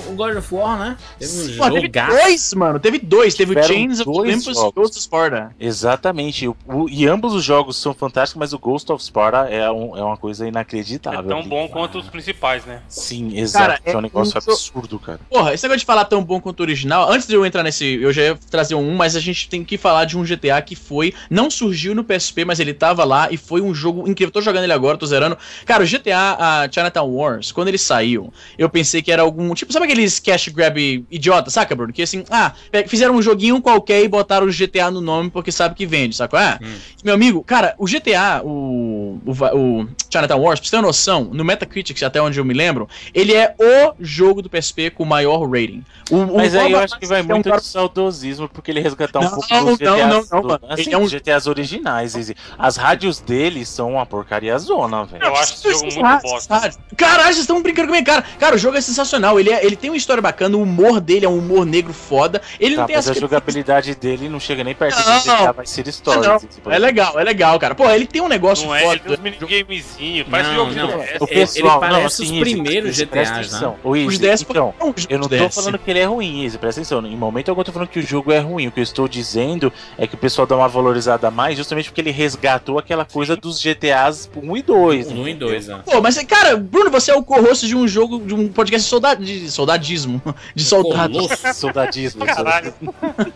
o 0.08 0.12
God 0.14 0.36
of 0.36 0.54
War, 0.54 0.78
né? 0.78 0.96
Teve 1.18 1.52
um 1.54 1.56
Pô, 1.56 1.70
teve 1.70 1.88
dois, 1.88 2.54
mano. 2.54 2.78
Teve 2.80 2.98
dois. 2.98 3.34
Teve 3.34 3.52
o 3.52 3.54
Tiveram 3.54 3.68
Chains 3.74 4.00
of 4.00 4.04
dois 4.04 4.18
Olympus 4.18 4.56
e. 4.58 4.72
Ghost 4.72 4.96
of 4.96 5.00
Sparta. 5.00 5.54
Exatamente. 5.58 6.48
O- 6.48 6.56
o- 6.66 6.88
e 6.88 7.06
ambos 7.06 7.34
os 7.34 7.44
jogos 7.44 7.76
são 7.76 7.92
fantásticos, 7.94 8.38
mas 8.38 8.52
o 8.52 8.58
Ghost 8.58 8.90
of 8.92 9.02
Sparta 9.04 9.48
é, 9.48 9.70
um- 9.70 9.96
é 9.96 10.02
uma 10.02 10.16
coisa 10.16 10.44
É 10.44 10.48
inacreditável. 10.48 11.24
tão 11.24 11.42
bom 11.42 11.68
quanto 11.68 11.98
os 11.98 12.08
principais, 12.08 12.64
né? 12.64 12.80
Sim, 12.88 13.36
exato. 13.38 13.66
Cara, 13.66 13.80
é 13.84 13.96
um 13.96 13.98
é 13.98 14.02
negócio 14.02 14.36
um 14.36 14.40
jo- 14.40 14.50
absurdo, 14.50 14.98
cara. 14.98 15.20
Porra, 15.30 15.52
esse 15.54 15.62
negócio 15.64 15.80
de 15.80 15.86
falar 15.86 16.04
tão 16.04 16.22
bom 16.22 16.40
quanto 16.40 16.60
o 16.60 16.62
original, 16.62 17.10
antes 17.10 17.26
de 17.26 17.34
eu 17.34 17.44
entrar 17.44 17.62
nesse, 17.62 17.84
eu 18.00 18.12
já 18.12 18.22
ia 18.22 18.38
trazer 18.50 18.74
um, 18.74 18.94
mas 18.94 19.16
a 19.16 19.20
gente 19.20 19.48
tem 19.48 19.64
que 19.64 19.76
falar 19.76 20.04
de 20.04 20.16
um 20.16 20.24
GTA 20.24 20.60
que 20.62 20.74
foi, 20.76 21.14
não 21.30 21.50
surgiu 21.50 21.94
no 21.94 22.04
PSP, 22.04 22.44
mas 22.44 22.60
ele 22.60 22.74
tava 22.74 23.04
lá 23.04 23.28
e 23.30 23.36
foi 23.36 23.60
um 23.60 23.74
jogo 23.74 24.08
incrível. 24.08 24.32
Tô 24.32 24.40
jogando 24.40 24.64
ele 24.64 24.72
agora, 24.72 24.96
tô 24.96 25.06
zerando. 25.06 25.36
Cara, 25.66 25.82
o 25.82 25.86
GTA 25.86 26.36
a 26.64 26.68
Chinatown 26.70 27.10
Wars, 27.32 27.52
quando 27.52 27.68
ele 27.68 27.78
saiu, 27.78 28.32
eu 28.58 28.68
pensei 28.68 29.02
que 29.02 29.10
era 29.12 29.22
algum, 29.22 29.52
tipo, 29.54 29.72
sabe 29.72 29.84
aqueles 29.86 30.18
cash 30.18 30.48
grab 30.48 30.78
idiota, 31.10 31.50
saca, 31.50 31.74
Bruno? 31.74 31.92
Que 31.92 32.02
assim, 32.02 32.24
ah, 32.30 32.52
fizeram 32.86 33.14
um 33.14 33.22
joguinho 33.22 33.60
qualquer 33.60 34.02
e 34.02 34.08
botaram 34.08 34.46
o 34.46 34.50
GTA 34.52 34.90
no 34.90 35.00
nome 35.00 35.30
porque 35.30 35.50
sabe 35.52 35.74
que 35.74 35.86
vende, 35.86 36.16
saca? 36.16 36.38
Ah, 36.38 36.58
Hum. 36.62 36.74
meu 37.04 37.14
amigo, 37.14 37.42
cara, 37.44 37.74
o 37.78 37.86
GTA, 37.86 38.42
o, 38.44 39.20
o, 39.24 39.32
o 39.56 39.88
Chinatown 40.10 40.40
Wars, 40.40 40.60
pra 40.60 40.66
você 40.66 40.70
ter 40.70 40.76
uma 40.76 40.82
noção, 40.82 41.24
no 41.32 41.44
Metacritic, 41.44 42.02
até 42.02 42.20
onde 42.20 42.38
eu 42.38 42.44
me 42.44 42.54
lembro, 42.54 42.88
ele 43.14 43.34
é 43.34 43.54
o 43.58 43.94
jogo 44.00 44.42
do 44.42 44.48
PSP 44.50 44.90
com 44.90 45.04
maior 45.04 45.48
rating. 45.48 45.82
O, 46.10 46.16
o 46.16 46.36
Mas 46.36 46.54
aí 46.54 46.72
eu 46.72 46.78
acho 46.78 46.98
que 46.98 47.06
vai 47.06 47.20
é 47.20 47.22
um 47.22 47.26
muito 47.26 47.48
cara- 47.48 47.60
de 47.60 47.66
saudosismo, 47.66 48.48
porque 48.48 48.70
ele 48.70 48.80
resgatar 48.80 49.20
um 49.20 49.22
Não, 49.24 49.30
pouco 49.30 49.46
não, 49.54 49.64
dos 49.64 49.78
GTAs, 49.78 49.98
não, 49.98 50.24
não, 50.30 50.42
do- 50.42 50.48
mano. 50.48 50.60
assim, 50.68 50.82
Ele 50.82 50.94
é 50.94 50.98
um- 50.98 51.08
GTAs 51.08 51.46
originais. 51.46 52.14
As 52.58 52.76
rádios 52.76 53.20
dele 53.20 53.64
são 53.64 53.92
uma 53.92 54.04
porcaria 54.06 54.58
zona, 54.58 55.04
velho. 55.04 55.24
Eu 55.24 55.34
acho 55.36 55.54
esse 55.54 55.70
jogo 55.70 55.84
muito 55.94 56.22
bosta. 56.22 56.60
sabe? 56.60 56.74
Caralho, 57.22 57.34
vocês 57.34 57.44
estão 57.44 57.62
brincando 57.62 57.88
com 57.88 57.94
a 57.94 57.96
minha 58.00 58.04
cara. 58.04 58.24
Cara, 58.38 58.56
o 58.56 58.58
jogo 58.58 58.76
é 58.76 58.80
sensacional. 58.80 59.38
Ele, 59.38 59.50
é- 59.50 59.64
ele 59.64 59.76
tem 59.76 59.90
uma 59.90 59.96
história 59.96 60.20
bacana, 60.20 60.56
o 60.56 60.62
humor 60.62 61.00
dele 61.00 61.24
é 61.24 61.28
um 61.28 61.38
humor 61.38 61.64
negro 61.64 61.92
foda. 61.92 62.42
Ele 62.58 62.74
Tá, 62.74 62.80
não 62.82 62.86
tem 62.88 62.96
mas 62.96 63.08
as 63.08 63.16
a 63.16 63.20
jogabilidade 63.20 63.94
dele 63.94 64.28
não 64.28 64.40
chega 64.40 64.64
nem 64.64 64.74
perto 64.74 64.96
Não, 64.96 65.04
do 65.18 65.20
GTA 65.22 65.52
Vice 65.52 65.72
City 65.74 65.92
Stories. 65.92 66.26
não. 66.26 66.36
Izzy, 66.36 66.46
por 66.62 66.72
É 66.72 66.78
legal, 66.78 67.18
é 67.18 67.22
legal, 67.24 67.58
cara. 67.60 67.74
Pô, 67.74 67.88
ele 67.88 68.06
tem 68.06 68.20
um 68.20 68.28
negócio 68.28 68.66
Não 68.66 68.74
é, 68.74 68.80
ele 68.84 68.98
tem 69.00 69.02
foda. 69.02 69.14
uns 69.14 69.20
minigamezinhos, 69.20 70.26
parece 70.28 70.48
Não, 70.50 70.56
jogo 70.56 70.70
de 70.70 70.76
não. 70.78 70.86
DS. 70.88 71.20
O 71.20 71.24
Ele- 71.24 71.34
pessoal, 71.40 71.70
ele 71.72 71.80
parece 71.80 71.98
não, 72.00 72.06
os 72.06 72.12
assim, 72.14 72.24
Izzy, 72.24 72.40
primeiros 72.40 72.90
Izzy, 72.90 73.06
presta 73.06 73.34
GTAs, 73.42 73.60
né? 73.62 73.72
Os 73.84 73.98
Izzy, 73.98 74.18
10 74.20 74.42
então, 74.42 74.74
os 74.80 75.06
eu 75.08 75.18
não 75.18 75.28
tô 75.28 75.50
falando 75.50 75.78
que 75.78 75.90
ele 75.90 76.00
é 76.00 76.04
ruim, 76.04 76.44
Izzy, 76.44 76.58
presta 76.58 76.80
atenção. 76.80 77.06
Em 77.06 77.16
momento 77.16 77.48
algum 77.50 77.60
eu 77.60 77.64
tô 77.64 77.72
falando 77.72 77.88
que 77.88 77.98
o 78.00 78.02
jogo 78.06 78.32
é 78.32 78.38
ruim. 78.40 78.66
O 78.66 78.72
que 78.72 78.80
eu 78.80 78.84
estou 78.84 79.06
dizendo 79.06 79.72
é 79.96 80.06
que 80.06 80.14
o 80.16 80.18
pessoal 80.18 80.46
dá 80.46 80.56
uma 80.56 80.68
valorizada 80.68 81.28
a 81.28 81.30
mais 81.30 81.56
justamente 81.56 81.88
porque 81.88 82.00
ele 82.00 82.10
resgatou 82.10 82.78
aquela 82.78 83.04
coisa 83.04 83.36
dos 83.36 83.60
GTAs 83.60 84.28
1 84.36 84.56
e 84.56 84.62
2. 84.62 85.06
Um 85.12 85.28
e 85.28 85.34
dois, 85.34 85.68
né? 85.68 85.80
Pô, 85.84 86.00
mas, 86.00 86.16
cara, 86.24 86.56
Bruno, 86.56 86.90
você 86.90 87.11
é 87.12 87.16
o 87.16 87.22
co-host 87.22 87.66
de 87.66 87.76
um 87.76 87.86
jogo, 87.86 88.20
de 88.20 88.34
um 88.34 88.48
podcast 88.48 88.84
de, 88.84 88.90
solda 88.90 89.14
de 89.14 89.50
soldadismo. 89.50 90.22
De 90.54 90.64
soldado. 90.64 91.12
Colosso. 91.14 91.54
Soldadismo. 91.54 92.24
Caralho, 92.26 92.74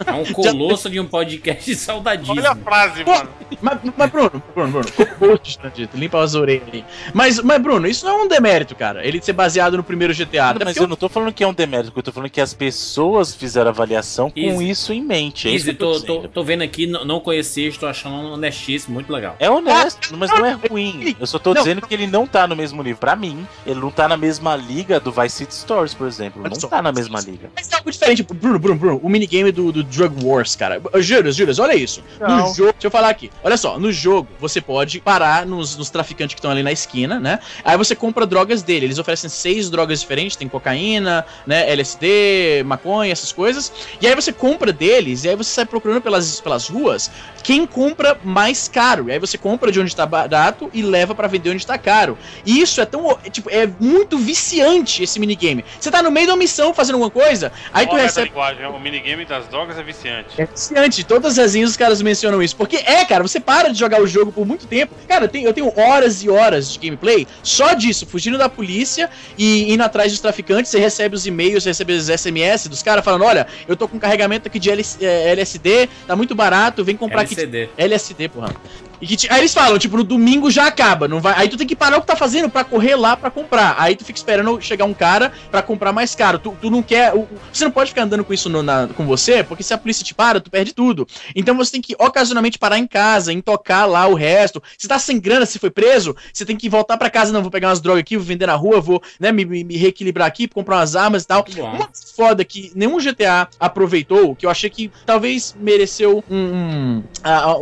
É 0.06 0.12
um 0.12 0.24
colosso 0.32 0.90
de 0.90 1.00
um 1.00 1.06
podcast 1.06 1.64
de 1.64 1.74
saudadismo. 1.76 2.34
olha 2.34 2.50
a 2.50 2.56
frase, 2.56 3.04
mano. 3.04 3.28
Mas, 3.60 3.78
mas 3.96 4.10
Bruno, 4.10 4.42
Bruno, 4.54 4.72
Bruno, 4.72 4.92
co-host, 5.18 5.58
tá 5.58 5.68
dito. 5.68 5.96
Limpa 5.96 6.22
as 6.22 6.34
orelhas 6.34 6.68
aí. 6.72 6.84
Mas, 7.14 7.40
mas, 7.40 7.60
Bruno, 7.60 7.86
isso 7.86 8.04
não 8.04 8.20
é 8.20 8.22
um 8.24 8.28
demérito, 8.28 8.74
cara. 8.74 9.06
Ele 9.06 9.20
ser 9.22 9.32
baseado 9.32 9.76
no 9.76 9.84
primeiro 9.84 10.14
GTA. 10.14 10.50
Até 10.50 10.64
Mas 10.64 10.74
porque 10.74 10.84
eu 10.84 10.88
não 10.88 10.96
tô 10.96 11.08
falando 11.08 11.32
que 11.32 11.42
é 11.44 11.46
um 11.46 11.54
demérito, 11.54 11.92
eu 11.94 12.02
tô 12.02 12.12
falando 12.12 12.30
que 12.30 12.40
as 12.40 12.52
pessoas 12.54 13.34
fizeram 13.34 13.70
avaliação 13.70 14.30
com 14.30 14.38
Easy. 14.38 14.70
isso 14.70 14.92
em 14.92 15.02
mente. 15.02 15.48
É 15.48 15.52
isso 15.52 15.70
eu 15.70 15.74
tô 15.74 16.00
tô, 16.00 16.28
tô, 16.28 16.44
vendo 16.44 16.62
aqui, 16.62 16.86
não, 16.86 17.04
não 17.04 17.20
conheci, 17.20 17.66
estou 17.66 17.88
achando 17.88 18.32
honestíssimo, 18.32 18.94
muito 18.94 19.12
legal. 19.12 19.36
É 19.38 19.50
honesto, 19.50 20.16
mas 20.16 20.30
não 20.30 20.44
é 20.44 20.52
ruim. 20.52 21.16
Eu 21.18 21.26
só 21.26 21.38
tô 21.38 21.52
Não. 21.54 21.62
dizendo 21.62 21.82
que 21.86 21.92
ele 21.94 22.06
não 22.06 22.26
tá 22.26 22.46
no 22.46 22.56
mesmo 22.56 22.82
nível. 22.82 22.98
Pra 22.98 23.16
mim, 23.16 23.46
ele 23.66 23.80
não 23.80 23.90
tá 23.90 24.08
na 24.08 24.16
mesma 24.16 24.54
liga 24.54 25.00
do 25.00 25.10
Vice 25.10 25.36
City 25.36 25.54
Stories, 25.54 25.92
por 25.92 26.06
exemplo. 26.06 26.42
Não 26.42 26.54
só. 26.54 26.68
tá 26.68 26.80
na 26.80 26.92
mesma 26.92 27.20
liga. 27.20 27.50
Mas 27.54 27.70
é 27.70 27.76
algo 27.76 27.90
diferente. 27.90 28.22
Bruno, 28.22 28.58
Bruno, 28.58 28.78
Bruno, 28.78 29.00
o 29.02 29.08
minigame 29.08 29.50
do, 29.50 29.72
do 29.72 29.82
Drug 29.82 30.24
Wars, 30.24 30.54
cara. 30.54 30.80
Juras, 30.96 31.34
Juras, 31.34 31.58
olha 31.58 31.74
isso. 31.74 32.02
No 32.20 32.28
Não. 32.28 32.54
jogo, 32.54 32.72
deixa 32.72 32.86
eu 32.86 32.90
falar 32.90 33.08
aqui. 33.08 33.30
Olha 33.42 33.56
só, 33.56 33.78
no 33.78 33.92
jogo 33.92 34.28
você 34.38 34.60
pode 34.60 35.00
parar 35.00 35.44
nos, 35.44 35.76
nos 35.76 35.90
traficantes 35.90 36.34
que 36.34 36.38
estão 36.38 36.50
ali 36.50 36.62
na 36.62 36.72
esquina, 36.72 37.18
né? 37.18 37.40
Aí 37.64 37.76
você 37.76 37.94
compra 37.94 38.24
drogas 38.24 38.62
dele. 38.62 38.86
Eles 38.86 38.98
oferecem 38.98 39.28
seis 39.28 39.68
drogas 39.68 40.00
diferentes: 40.00 40.36
tem 40.36 40.48
cocaína, 40.48 41.26
né? 41.46 41.68
LSD, 41.70 42.62
maconha, 42.64 43.12
essas 43.12 43.32
coisas. 43.32 43.72
E 44.00 44.06
aí 44.06 44.14
você 44.14 44.32
compra 44.32 44.72
deles, 44.72 45.24
e 45.24 45.28
aí 45.28 45.36
você 45.36 45.50
sai 45.50 45.66
procurando 45.66 46.00
pelas, 46.00 46.40
pelas 46.40 46.68
ruas 46.68 47.10
quem 47.46 47.64
compra 47.64 48.18
mais 48.24 48.66
caro. 48.66 49.08
E 49.08 49.12
aí 49.12 49.20
você 49.20 49.38
compra 49.38 49.70
de 49.70 49.78
onde 49.78 49.94
tá 49.94 50.04
barato 50.04 50.68
e 50.74 50.82
leva 50.82 51.14
pra 51.14 51.28
vender 51.28 51.50
onde 51.50 51.64
tá 51.64 51.78
caro. 51.78 52.18
E 52.44 52.60
isso 52.60 52.80
é 52.80 52.84
tão. 52.84 53.16
Tipo, 53.30 53.48
é 53.56 53.68
muito 53.80 54.18
viciante 54.18 55.02
esse 55.02 55.18
minigame. 55.18 55.64
Você 55.78 55.90
tá 55.90 56.02
no 56.02 56.10
meio 56.10 56.26
de 56.26 56.32
uma 56.32 56.38
missão 56.38 56.74
fazendo 56.74 56.94
alguma 56.94 57.10
coisa, 57.10 57.52
aí 57.72 57.86
tu 57.86 57.94
Olha 57.94 58.02
essa 58.02 58.20
recebe. 58.20 58.28
linguagem, 58.28 58.66
o 58.66 58.80
minigame 58.80 59.24
das 59.24 59.46
drogas 59.48 59.78
é 59.78 59.82
viciante. 59.82 60.28
É 60.38 60.46
viciante, 60.46 61.04
todas 61.04 61.38
as 61.38 61.54
vezes 61.54 61.70
os 61.70 61.76
caras 61.76 62.00
mencionam 62.02 62.42
isso. 62.42 62.56
Porque 62.56 62.76
é, 62.76 63.04
cara, 63.04 63.22
você 63.22 63.40
para 63.40 63.68
de 63.72 63.78
jogar 63.78 64.00
o 64.00 64.06
jogo 64.06 64.32
por 64.32 64.46
muito 64.46 64.66
tempo. 64.66 64.94
Cara, 65.08 65.24
eu 65.24 65.52
tenho, 65.52 65.72
horas 65.76 66.22
e 66.22 66.28
horas 66.28 66.72
de 66.72 66.78
gameplay 66.78 67.26
só 67.42 67.74
disso, 67.74 68.06
fugindo 68.06 68.38
da 68.38 68.48
polícia 68.48 69.10
e 69.36 69.72
indo 69.72 69.82
atrás 69.82 70.12
dos 70.12 70.20
traficantes. 70.20 70.70
Você 70.70 70.78
recebe 70.78 71.14
os 71.14 71.26
e-mails, 71.26 71.62
você 71.62 71.70
recebe 71.70 71.92
os 71.92 72.08
SMS 72.08 72.68
dos 72.68 72.82
caras 72.82 73.04
falando: 73.04 73.24
olha, 73.24 73.46
eu 73.66 73.76
tô 73.76 73.88
com 73.88 73.98
carregamento 73.98 74.48
aqui 74.48 74.58
de 74.58 74.70
LS, 74.70 75.04
LSD, 75.04 75.88
tá 76.06 76.16
muito 76.16 76.34
barato, 76.34 76.84
vem 76.84 76.96
comprar 76.96 77.22
aqui. 77.22 77.34
LCD. 77.34 77.68
LSD, 77.76 78.28
porra. 78.28 78.54
E 79.00 79.06
que 79.06 79.26
aí 79.30 79.40
eles 79.40 79.52
falam, 79.52 79.78
tipo, 79.78 79.96
no 79.96 80.04
domingo 80.04 80.50
já 80.50 80.66
acaba, 80.66 81.06
não 81.06 81.20
vai. 81.20 81.34
Aí 81.36 81.48
tu 81.48 81.56
tem 81.56 81.66
que 81.66 81.76
parar 81.76 81.98
o 81.98 82.00
que 82.00 82.06
tá 82.06 82.16
fazendo 82.16 82.48
pra 82.48 82.64
correr 82.64 82.96
lá 82.96 83.16
pra 83.16 83.30
comprar. 83.30 83.74
Aí 83.78 83.94
tu 83.94 84.04
fica 84.04 84.18
esperando 84.18 84.60
chegar 84.60 84.84
um 84.84 84.94
cara 84.94 85.32
pra 85.50 85.62
comprar 85.62 85.92
mais 85.92 86.14
caro. 86.14 86.38
Tu, 86.38 86.56
tu 86.60 86.70
não 86.70 86.82
quer. 86.82 87.14
o- 87.14 87.28
você 87.52 87.64
não 87.64 87.70
pode 87.70 87.90
ficar 87.90 88.02
andando 88.02 88.24
com 88.24 88.32
isso 88.32 88.48
no- 88.48 88.62
na- 88.62 88.88
com 88.96 89.04
você, 89.06 89.42
porque 89.44 89.62
se 89.62 89.74
a 89.74 89.78
polícia 89.78 90.04
te 90.04 90.14
para, 90.14 90.40
tu 90.40 90.50
perde 90.50 90.72
tudo. 90.72 91.06
Então 91.34 91.56
você 91.56 91.72
tem 91.72 91.80
que 91.82 91.94
ocasionalmente 91.98 92.58
parar 92.58 92.78
em 92.78 92.86
casa, 92.86 93.32
em 93.32 93.40
tocar 93.40 93.84
lá 93.86 94.06
o 94.06 94.14
resto. 94.14 94.62
Se 94.78 94.88
tá 94.88 94.98
sem 94.98 95.18
grana, 95.20 95.44
se 95.44 95.58
foi 95.58 95.70
preso, 95.70 96.16
você 96.32 96.44
tem 96.44 96.56
que 96.56 96.68
voltar 96.68 96.96
pra 96.96 97.10
casa, 97.10 97.32
não, 97.32 97.42
vou 97.42 97.50
pegar 97.50 97.68
umas 97.68 97.80
drogas 97.80 98.00
aqui, 98.00 98.16
vou 98.16 98.24
vender 98.26 98.46
na 98.46 98.54
rua, 98.54 98.80
vou, 98.80 99.02
né, 99.20 99.30
me, 99.32 99.44
me- 99.44 99.64
me 99.64 99.76
reequilibrar 99.76 100.26
aqui, 100.26 100.48
comprar 100.48 100.76
umas 100.76 100.96
armas 100.96 101.24
e 101.24 101.26
tal. 101.26 101.44
Uma 101.76 101.88
foda 102.16 102.44
que 102.44 102.72
nenhum 102.74 102.98
GTA 102.98 103.48
aproveitou, 103.60 104.34
que 104.34 104.46
eu 104.46 104.50
achei 104.50 104.70
que 104.70 104.90
talvez 105.04 105.54
mereceu 105.58 106.24
um, 106.30 106.36
um- 106.36 107.02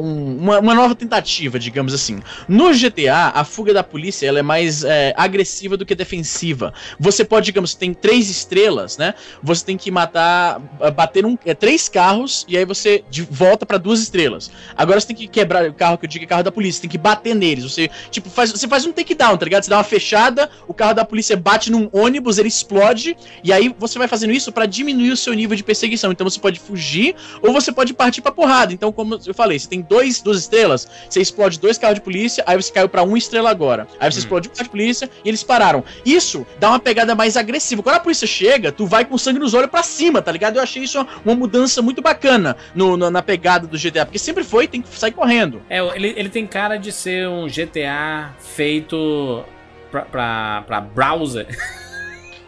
um- 0.00 0.36
uma, 0.38 0.58
uma 0.60 0.74
nova 0.74 0.94
tentativa 0.94 1.23
relativa, 1.24 1.58
digamos 1.58 1.94
assim. 1.94 2.20
No 2.46 2.72
GTA, 2.72 3.32
a 3.34 3.44
fuga 3.44 3.72
da 3.72 3.82
polícia 3.82 4.26
ela 4.26 4.38
é 4.38 4.42
mais 4.42 4.84
é, 4.84 5.14
agressiva 5.16 5.76
do 5.76 5.86
que 5.86 5.94
defensiva. 5.94 6.72
Você 7.00 7.24
pode, 7.24 7.46
digamos, 7.46 7.74
tem 7.74 7.94
três 7.94 8.28
estrelas, 8.30 8.98
né? 8.98 9.14
Você 9.42 9.64
tem 9.64 9.76
que 9.76 9.90
matar, 9.90 10.60
ah, 10.80 10.90
bater 10.90 11.24
um, 11.24 11.36
é, 11.44 11.54
três 11.54 11.88
carros 11.88 12.44
e 12.46 12.56
aí 12.56 12.64
você 12.64 13.02
volta 13.30 13.64
pra 13.64 13.78
duas 13.78 14.00
estrelas. 14.00 14.50
Agora 14.76 15.00
você 15.00 15.06
tem 15.06 15.16
que 15.16 15.26
quebrar 15.26 15.68
o 15.68 15.74
carro 15.74 15.96
que 15.98 16.04
eu 16.04 16.08
digo 16.08 16.24
é 16.24 16.26
carro 16.26 16.42
da 16.42 16.52
polícia, 16.52 16.76
você 16.76 16.82
tem 16.82 16.90
que 16.90 16.98
bater 16.98 17.34
neles. 17.34 17.64
Você, 17.64 17.90
tipo, 18.10 18.28
faz, 18.28 18.50
você 18.50 18.68
faz 18.68 18.84
um 18.84 18.92
takedown, 18.92 19.36
tá 19.36 19.44
ligado? 19.44 19.64
Você 19.64 19.70
dá 19.70 19.78
uma 19.78 19.84
fechada, 19.84 20.50
o 20.68 20.74
carro 20.74 20.94
da 20.94 21.04
polícia 21.04 21.36
bate 21.36 21.70
num 21.70 21.88
ônibus, 21.92 22.38
ele 22.38 22.48
explode, 22.48 23.16
e 23.42 23.52
aí 23.52 23.74
você 23.78 23.98
vai 23.98 24.08
fazendo 24.08 24.32
isso 24.32 24.52
pra 24.52 24.66
diminuir 24.66 25.10
o 25.10 25.16
seu 25.16 25.32
nível 25.32 25.56
de 25.56 25.62
perseguição. 25.62 26.12
Então 26.12 26.28
você 26.28 26.38
pode 26.38 26.60
fugir 26.60 27.14
ou 27.42 27.52
você 27.52 27.72
pode 27.72 27.94
partir 27.94 28.20
pra 28.20 28.32
porrada. 28.32 28.72
Então, 28.72 28.92
como 28.92 29.18
eu 29.26 29.34
falei, 29.34 29.58
você 29.58 29.68
tem 29.68 29.80
dois, 29.80 30.20
duas 30.20 30.38
estrelas, 30.38 30.88
você 31.14 31.20
explode 31.20 31.58
dois 31.58 31.78
carros 31.78 31.94
de 31.96 32.00
polícia, 32.00 32.42
aí 32.46 32.56
você 32.56 32.72
caiu 32.72 32.88
pra 32.88 33.02
uma 33.02 33.16
estrela 33.16 33.50
agora. 33.50 33.86
Aí 33.98 34.10
você 34.12 34.18
explode 34.18 34.48
um 34.48 34.52
carro 34.52 34.64
de 34.64 34.70
polícia 34.70 35.08
e 35.24 35.28
eles 35.28 35.42
pararam. 35.42 35.82
Isso 36.04 36.46
dá 36.58 36.68
uma 36.70 36.78
pegada 36.78 37.14
mais 37.14 37.36
agressiva. 37.36 37.82
Quando 37.82 37.96
a 37.96 38.00
polícia 38.00 38.26
chega, 38.26 38.70
tu 38.72 38.86
vai 38.86 39.04
com 39.04 39.16
sangue 39.16 39.38
nos 39.38 39.54
olhos 39.54 39.70
pra 39.70 39.82
cima, 39.82 40.20
tá 40.20 40.30
ligado? 40.32 40.56
Eu 40.56 40.62
achei 40.62 40.82
isso 40.82 40.98
uma, 40.98 41.06
uma 41.24 41.34
mudança 41.34 41.80
muito 41.80 42.02
bacana 42.02 42.56
no, 42.74 42.96
no- 42.96 43.10
na 43.10 43.22
pegada 43.22 43.66
do 43.66 43.78
GTA, 43.78 44.04
porque 44.04 44.18
sempre 44.18 44.42
foi, 44.44 44.66
tem 44.66 44.82
que 44.82 44.88
sair 44.98 45.12
correndo. 45.12 45.62
É, 45.70 45.78
ele, 45.96 46.12
ele 46.16 46.28
tem 46.28 46.46
cara 46.46 46.76
de 46.76 46.90
ser 46.92 47.28
um 47.28 47.46
GTA 47.46 48.34
feito 48.38 49.44
pra, 49.90 50.02
pra, 50.02 50.64
pra 50.66 50.80
browser. 50.80 51.46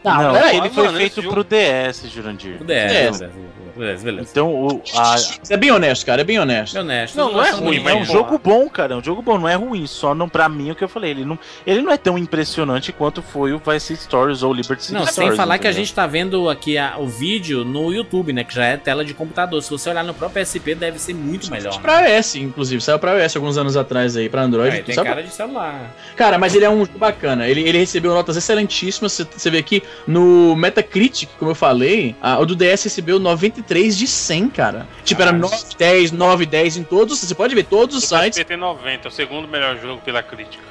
Não, 0.05 0.32
peraí, 0.34 0.56
ele 0.59 0.70
foi 0.70 0.84
mano, 0.84 0.98
feito 0.98 1.22
pro 1.22 1.43
DS, 1.43 2.05
Jurandir. 2.12 2.59
DS, 2.59 2.66
DS. 2.66 2.66
beleza, 2.93 3.30
beleza, 3.77 4.05
beleza. 4.05 4.28
Então, 4.31 4.53
o, 4.53 4.82
a- 4.97 5.16
É 5.51 5.57
bem 5.57 5.70
honesto, 5.70 6.05
cara, 6.07 6.20
é 6.20 6.24
bem 6.24 6.39
honesto. 6.39 6.77
É 6.77 6.81
honesto. 6.81 7.16
Não, 7.16 7.32
não 7.32 7.43
é 7.43 7.51
são 7.51 7.61
ruim, 7.61 7.66
muito 7.81 7.85
mas 7.85 7.93
é 7.94 7.97
um 7.97 8.05
jogo 8.05 8.39
bom, 8.43 8.69
cara. 8.69 8.94
É 8.94 8.97
um 8.97 9.03
jogo 9.05 9.23
bom, 9.23 9.39
não 9.39 9.48
é 9.48 9.55
ruim. 9.55 9.86
Só 9.86 10.15
não 10.15 10.28
pra 10.28 10.48
mim 10.48 10.70
o 10.70 10.74
que 10.74 10.82
eu 10.85 10.89
falei. 10.89 11.11
Ele 11.12 11.24
não, 11.24 11.39
ele 11.66 11.82
não 11.82 11.93
é 11.93 11.97
tão 11.97 12.16
impressionante 12.19 12.93
quanto 12.93 13.23
foi 13.23 13.53
o 13.53 13.61
Vice 13.65 13.97
Stories 13.97 14.43
ou 14.43 14.53
Liberty 14.53 14.82
City 14.85 14.94
Não, 14.94 15.05
sem 15.05 15.12
Stories. 15.12 15.36
falar 15.36 15.59
que 15.59 15.66
a 15.66 15.73
gente 15.73 15.93
tá 15.93 16.07
vendo 16.07 16.48
aqui 16.48 16.77
a- 16.78 16.94
o 16.98 17.07
vídeo 17.07 17.65
no 17.65 17.93
YouTube, 17.93 18.32
né? 18.32 18.44
Que 18.44 18.55
já 18.55 18.65
é 18.65 18.77
tela 18.77 19.05
de 19.05 19.15
computador. 19.15 19.62
Se 19.62 19.70
você 19.70 19.90
olhar 19.90 20.05
no 20.05 20.15
próprio 20.15 20.43
PSP, 20.44 20.74
deve 20.74 20.98
ser 20.98 21.15
muito 21.15 21.51
melhor. 21.51 21.74
Né? 21.74 21.81
Pra 21.81 22.09
iOS, 22.09 22.36
inclusive, 22.36 22.81
saiu 22.82 22.98
pra 22.98 23.19
iOS 23.23 23.36
alguns 23.36 23.57
anos 23.59 23.77
atrás 23.77 24.16
aí, 24.16 24.28
pra 24.28 24.43
Android. 24.43 24.77
É, 24.77 24.82
tem 24.82 24.94
Sabe- 24.94 25.09
cara 25.09 25.23
de 25.23 25.32
celular. 25.32 25.94
Cara, 26.16 26.39
mas 26.39 26.55
ele 26.55 26.65
é 26.65 26.70
um 26.70 26.85
jogo 26.85 26.98
bacana. 26.98 27.47
Ele, 27.48 27.61
ele 27.62 27.78
recebeu 27.78 28.12
notas 28.15 28.36
excelentíssimas. 28.36 29.12
Você- 29.12 29.27
Você 29.36 29.51
vê 29.51 29.59
aqui 29.59 29.82
no 30.07 30.55
Metacritic, 30.57 31.28
como 31.39 31.51
eu 31.51 31.55
falei, 31.55 32.15
a- 32.23 32.39
o 32.39 32.47
do 32.47 32.55
DS 32.57 32.85
recebeu 32.85 33.19
93 33.19 33.65
de 33.97 34.06
100, 34.06 34.48
cara. 34.51 34.86
Tipo, 35.05 35.22
era 35.22 35.32
9, 35.32 35.56
10, 35.76 36.12
9, 36.12 36.47
10 36.47 36.76
em 36.78 36.84
todos. 36.84 37.18
Você 37.18 37.34
pode 37.34 37.55
ver 37.55 37.64
todos 37.64 37.97
os 37.97 38.05
O 38.05 38.06
sites. 38.06 38.43
Tem 38.44 38.56
90, 38.56 39.06
é 39.06 39.09
o 39.09 39.12
segundo 39.12 39.48
melhor 39.48 39.78
jogo 39.78 40.01
pela 40.02 40.22
crítica. 40.22 40.62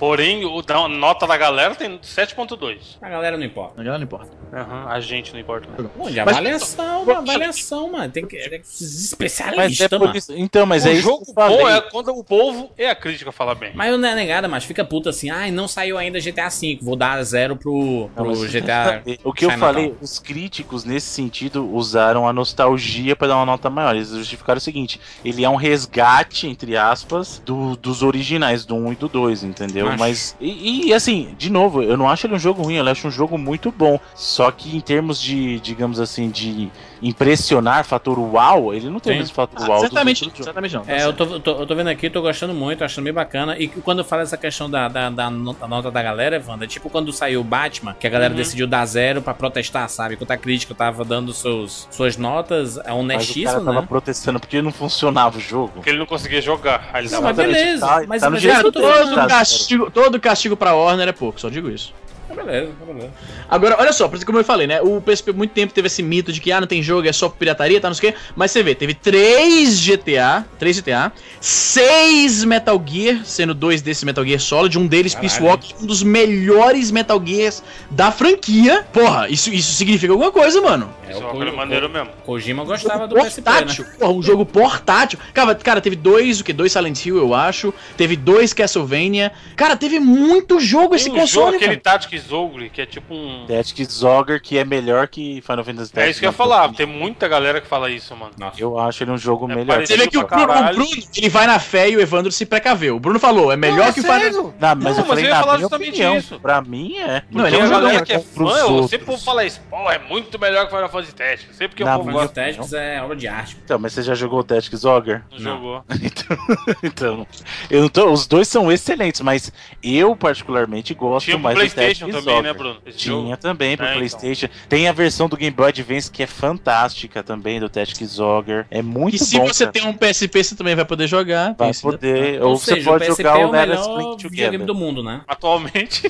Porém, 0.00 0.44
o 0.46 0.62
da 0.62 0.88
nota 0.88 1.26
da 1.26 1.36
galera 1.36 1.74
tem 1.74 1.98
7.2. 1.98 2.96
A 3.02 3.08
galera 3.08 3.36
não 3.36 3.44
importa. 3.44 3.80
Não 3.82 3.92
não 3.92 4.02
importa. 4.02 4.30
Aham, 4.52 4.86
a 4.88 4.98
gente 5.00 5.32
não 5.34 5.38
importa. 5.40 5.68
não. 5.78 5.88
Pô, 5.90 6.08
de 6.10 6.16
Mas- 6.16 6.28
avaliação, 6.28 7.02
uma 7.02 7.18
avaliação, 7.18 7.92
mano. 7.92 8.10
Tem 8.10 8.26
que. 8.26 8.36
É 8.38 8.48
Mas 8.58 8.80
especialista, 8.80 9.84
é 9.84 9.88
por 9.90 10.00
mano. 10.00 10.16
isso. 10.16 10.32
Então, 10.34 10.64
mas 10.64 10.84
o 10.84 10.88
é 10.88 10.92
isso 10.94 11.02
jogo 11.02 11.24
falei. 11.34 11.58
bom 11.58 11.68
é 11.68 11.80
quando 11.82 12.08
o 12.16 12.24
povo 12.24 12.70
e 12.78 12.84
a 12.86 12.94
crítica 12.94 13.30
fala 13.30 13.54
bem. 13.54 13.72
Mas 13.74 13.90
eu 13.90 13.98
não 13.98 14.08
é 14.08 14.14
negada, 14.14 14.48
mas 14.48 14.64
fica 14.64 14.82
puta 14.84 15.10
assim. 15.10 15.28
Ai, 15.30 15.50
não 15.50 15.68
saiu 15.68 15.98
ainda 15.98 16.18
GTA 16.18 16.48
V. 16.48 16.78
Vou 16.80 16.96
dar 16.96 17.22
zero 17.22 17.54
pro, 17.56 18.08
Não, 18.16 18.24
pro 18.24 18.26
mas 18.28 18.40
que 18.40 18.60
GTA. 18.60 19.02
O 19.22 19.32
que 19.34 19.44
eu 19.44 19.50
falei, 19.52 19.94
os 20.00 20.18
críticos 20.18 20.84
nesse 20.84 21.08
sentido 21.08 21.68
usaram 21.70 22.26
a 22.26 22.32
nostalgia 22.32 23.14
pra 23.14 23.28
dar 23.28 23.36
uma 23.36 23.46
nota 23.46 23.68
maior. 23.68 23.94
Eles 23.94 24.08
justificaram 24.08 24.56
o 24.58 24.60
seguinte: 24.62 24.98
ele 25.22 25.44
é 25.44 25.48
um 25.50 25.56
resgate, 25.56 26.46
entre 26.46 26.74
aspas, 26.76 27.38
do- 27.44 27.76
dos 27.76 28.02
originais, 28.02 28.64
do 28.64 28.74
1 28.74 28.92
e 28.92 28.96
do 28.96 29.08
2, 29.08 29.44
entendeu? 29.44 29.89
Mas. 29.98 30.36
E, 30.40 30.88
e, 30.88 30.94
assim, 30.94 31.34
de 31.38 31.50
novo, 31.50 31.82
eu 31.82 31.96
não 31.96 32.08
acho 32.08 32.26
ele 32.26 32.34
um 32.34 32.38
jogo 32.38 32.62
ruim, 32.62 32.74
eu 32.74 32.86
acho 32.86 33.08
um 33.08 33.10
jogo 33.10 33.36
muito 33.36 33.70
bom. 33.70 33.98
Só 34.14 34.50
que 34.50 34.76
em 34.76 34.80
termos 34.80 35.20
de, 35.20 35.60
digamos 35.60 36.00
assim, 36.00 36.30
de 36.30 36.70
impressionar, 37.02 37.84
fator 37.84 38.18
uau, 38.18 38.74
ele 38.74 38.88
não 38.90 39.00
tem 39.00 39.12
Sim. 39.12 39.18
o 39.18 39.20
mesmo 39.22 39.34
fator 39.34 39.58
Ah, 39.62 39.68
uau. 39.68 39.80
dos 39.80 39.88
certamente, 39.88 40.30
certamente 40.42 40.74
não. 40.74 40.82
tá 40.84 40.92
É, 40.92 41.04
eu 41.04 41.12
tô, 41.12 41.24
eu 41.24 41.40
tô, 41.40 41.50
eu 41.60 41.66
tô 41.66 41.74
vendo 41.74 41.88
aqui, 41.88 42.10
tô 42.10 42.20
gostando 42.22 42.52
muito, 42.54 42.84
achando 42.84 43.04
bem 43.04 43.12
bacana. 43.12 43.58
E 43.58 43.68
quando 43.68 43.98
eu 44.00 44.04
falo 44.04 44.22
essa 44.22 44.36
questão 44.36 44.68
da, 44.70 44.88
da, 44.88 45.10
da 45.10 45.30
nota, 45.30 45.90
da 45.90 46.02
galera, 46.02 46.36
Evandro, 46.36 46.64
é 46.64 46.68
tipo 46.68 46.90
quando 46.90 47.12
saiu 47.12 47.40
o 47.40 47.44
Batman, 47.44 47.94
que 47.98 48.06
a 48.06 48.10
galera 48.10 48.32
Uhum. 48.32 48.38
decidiu 48.38 48.66
dar 48.66 48.84
zero 48.86 49.22
pra 49.22 49.34
protestar, 49.34 49.88
sabe? 49.88 50.14
Enquanto 50.14 50.30
a 50.30 50.36
crítica 50.36 50.74
tava 50.74 51.04
dando 51.04 51.32
seus, 51.32 51.88
suas 51.90 52.16
notas, 52.16 52.76
é 52.76 52.80
Mas 52.80 52.80
o 52.80 52.84
cara 52.84 52.94
honestíssimo, 52.96 53.64
tava 53.64 53.80
né? 53.80 53.86
protestando 53.88 54.38
porque 54.40 54.60
não 54.62 54.72
funcionava 54.72 55.38
o 55.38 55.40
jogo. 55.40 55.72
Porque 55.76 55.90
ele 55.90 55.98
não 55.98 56.06
conseguia 56.06 56.40
jogar. 56.42 56.90
Aí 56.92 57.04
ele 57.04 57.12
Não, 57.12 57.22
mas 57.22 57.36
beleza. 57.36 57.86
Tá- 57.86 58.04
mas 58.06 58.20
tá 58.22 58.30
no 58.30 58.36
é 58.36 58.62
todo. 58.62 58.72
Todo 58.80 59.28
castigo, 59.28 59.90
todo 59.90 60.20
castigo 60.20 60.56
pra 60.56 60.74
Warner 60.74 61.08
é 61.08 61.12
pouco, 61.12 61.40
só 61.40 61.48
digo 61.48 61.70
isso. 61.70 61.92
Beleza, 62.34 62.70
beleza. 62.86 63.10
Agora, 63.48 63.76
olha 63.78 63.92
só, 63.92 64.08
por 64.08 64.16
isso 64.16 64.24
como 64.26 64.38
eu 64.38 64.44
falei, 64.44 64.66
né? 64.66 64.80
O 64.80 65.00
PSP 65.00 65.32
muito 65.32 65.52
tempo 65.52 65.72
teve 65.72 65.86
esse 65.86 66.02
mito 66.02 66.32
de 66.32 66.40
que 66.40 66.50
ah, 66.52 66.60
não 66.60 66.66
tem 66.66 66.82
jogo, 66.82 67.08
é 67.08 67.12
só 67.12 67.28
pirataria, 67.28 67.80
tá, 67.80 67.88
não 67.88 67.94
sei 67.94 68.10
o 68.10 68.12
quê. 68.12 68.18
Mas 68.36 68.50
você 68.50 68.62
vê, 68.62 68.74
teve 68.74 68.94
3 68.94 69.80
GTA, 69.80 70.44
3 70.58 70.80
GTA, 70.80 71.12
6 71.40 72.44
Metal 72.44 72.82
Gear, 72.86 73.20
sendo 73.24 73.54
dois 73.54 73.82
desses 73.82 74.04
Metal 74.04 74.24
Gear 74.24 74.40
Solid, 74.40 74.78
um 74.78 74.86
deles 74.86 75.14
Caralho. 75.14 75.28
Peace 75.30 75.42
Walker, 75.42 75.74
um 75.82 75.86
dos 75.86 76.02
melhores 76.02 76.90
Metal 76.90 77.20
Gears 77.24 77.62
da 77.90 78.10
franquia. 78.10 78.84
Porra, 78.92 79.28
isso, 79.28 79.50
isso 79.52 79.72
significa 79.74 80.12
alguma 80.12 80.30
coisa, 80.32 80.60
mano. 80.60 80.92
É, 81.08 81.12
é 81.12 81.16
o, 81.16 81.20
uma 81.20 81.30
coisa 81.30 81.50
Ko- 81.50 81.56
maneira 81.56 81.86
Ko- 81.88 81.92
mesmo. 81.92 82.10
Kojima 82.24 82.64
gostava 82.64 83.06
do 83.08 83.14
PSP, 83.16 83.40
né? 83.40 83.44
portátil, 83.52 83.84
porra, 83.98 84.12
um 84.12 84.22
jogo 84.22 84.46
portátil. 84.46 85.18
Cara, 85.34 85.54
cara, 85.54 85.80
teve 85.80 85.96
dois, 85.96 86.40
o 86.40 86.44
que? 86.44 86.52
Dois 86.52 86.72
Silent 86.72 87.04
Hill, 87.04 87.16
eu 87.18 87.34
acho. 87.34 87.72
Teve 87.96 88.16
dois 88.16 88.52
Castlevania. 88.52 89.32
Cara, 89.56 89.76
teve 89.76 89.98
muito 90.00 90.60
jogo 90.60 90.94
esse 90.94 91.04
Tem 91.10 91.12
um 91.14 91.26
jogo, 91.26 91.42
console, 91.46 91.56
aquele 91.56 91.76
cara. 91.76 91.98
Tactics 91.98 92.19
Ogre, 92.30 92.70
que 92.70 92.80
é 92.80 92.86
tipo 92.86 93.14
um... 93.14 93.46
Tactics 93.46 93.92
Zogger, 93.92 94.40
que 94.40 94.58
é 94.58 94.64
melhor 94.64 95.08
que 95.08 95.40
Final 95.42 95.64
Fantasy 95.64 95.92
É 95.96 96.10
isso 96.10 96.20
que 96.20 96.26
eu 96.26 96.30
ia 96.30 96.32
falar, 96.32 96.72
tem 96.72 96.86
muita 96.86 97.28
galera 97.28 97.60
que 97.60 97.66
fala 97.66 97.90
isso, 97.90 98.14
mano. 98.16 98.32
Nossa. 98.38 98.60
Eu 98.60 98.78
acho 98.78 99.02
ele 99.04 99.10
um 99.10 99.18
jogo 99.18 99.50
É 99.50 99.54
melhor. 99.54 99.86
Você 99.86 99.96
vê 99.96 100.06
que 100.08 100.18
o 100.18 100.26
Bruno, 100.26 100.52
o. 100.52 100.74
Bruno, 100.74 100.90
ele 101.16 101.28
vai 101.28 101.46
na 101.46 101.58
fé 101.58 101.88
e 101.90 101.96
o 101.96 102.00
Evandro 102.00 102.32
se 102.32 102.44
precaveu. 102.46 102.96
O 102.96 103.00
Bruno 103.00 103.18
falou, 103.18 103.52
é 103.52 103.56
melhor 103.56 103.86
Não, 103.86 103.92
que 103.92 104.00
o 104.00 104.06
é 104.06 104.20
Final? 104.20 104.54
Não, 104.58 104.76
mas 104.76 104.84
Não, 104.84 104.90
eu 104.90 104.96
mas 104.96 105.06
falei 105.06 105.24
eu 105.24 105.28
ia 105.28 105.34
na 105.34 105.40
falar 105.40 105.58
justamente 105.58 105.88
opinião. 105.90 106.16
isso. 106.16 106.40
Pra 106.40 106.60
mim 106.62 106.96
é. 106.98 107.22
Não, 107.30 107.46
ele 107.46 107.56
é 107.56 107.58
um 107.58 107.66
jogo 107.66 107.80
galera 107.80 108.04
que 108.04 108.12
é 108.12 108.18
fã, 108.18 108.42
eu 108.58 108.70
outros. 108.72 108.90
sempre 108.90 109.06
vou 109.06 109.18
falar 109.18 109.44
isso. 109.44 109.60
Pô, 109.68 109.90
é 109.90 109.98
muito 109.98 110.38
melhor 110.38 110.66
que 110.66 110.74
Final 110.74 110.88
Fantasy 110.88 111.14
Tactics. 111.14 111.56
Sempre 111.56 111.76
que 111.76 111.82
o 111.82 111.86
povo 111.86 112.10
gosta, 112.10 112.28
Final 112.34 112.54
Tactics 112.54 112.72
é 112.72 113.02
obra 113.02 113.16
de 113.16 113.28
arte. 113.28 113.56
Então, 113.64 113.78
mas 113.78 113.92
você 113.92 114.02
já 114.02 114.14
jogou 114.14 114.40
o 114.40 114.44
Tactics 114.44 114.80
Zogger? 114.80 115.22
não 115.32 115.38
jogou. 115.38 115.84
então, 116.82 117.26
eu 117.70 117.82
não 117.82 117.88
tô, 117.88 118.10
os 118.10 118.26
dois 118.26 118.48
são 118.48 118.70
excelentes, 118.70 119.20
mas 119.20 119.52
eu 119.82 120.14
particularmente 120.16 120.94
gosto 120.94 121.26
Tinha 121.26 121.38
mais 121.38 121.54
do 121.56 121.60
PlayStation 121.60 122.08
Também, 122.12 122.42
né. 122.42 122.52
Bruno? 122.52 122.76
Esse 122.86 122.98
Tinha 122.98 123.14
jogo. 123.14 123.36
também 123.36 123.76
pro 123.76 123.86
É, 123.86 123.88
então. 123.90 123.98
PlayStation. 123.98 124.48
Tem 124.68 124.88
a 124.88 124.92
versão 124.92 125.28
do 125.28 125.36
Game 125.36 125.54
Boy 125.54 125.68
Advance 125.68 126.10
que 126.10 126.22
é 126.22 126.26
fantástica 126.26 127.22
também 127.22 127.60
do 127.60 127.68
Tactics 127.68 128.08
Zogger. 128.10 128.66
É 128.70 128.82
muito 128.82 129.16
E 129.16 129.18
se 129.18 129.38
bom. 129.38 129.46
você 129.46 129.64
cara. 129.64 129.72
tem 129.72 129.86
um 129.86 129.92
PSP, 129.92 130.44
você 130.44 130.54
também 130.56 130.74
vai 130.74 130.84
poder 130.84 131.06
jogar. 131.06 131.48
Tem 131.48 131.56
Vai 131.58 131.70
esse 131.70 131.82
poder, 131.82 132.42
Ou 132.42 132.50
ou, 132.50 132.56
você 132.58 132.74
seja, 132.76 132.90
pode 132.90 133.04
o 133.10 133.16
jogar 133.16 133.38
é 133.40 133.46
o 133.46 133.52
melhor 133.52 133.76
videogame 134.16 134.18
Together. 134.18 134.66
do 134.66 134.74
mundo, 134.74 135.02
né? 135.02 135.22
Atualmente, 135.26 136.08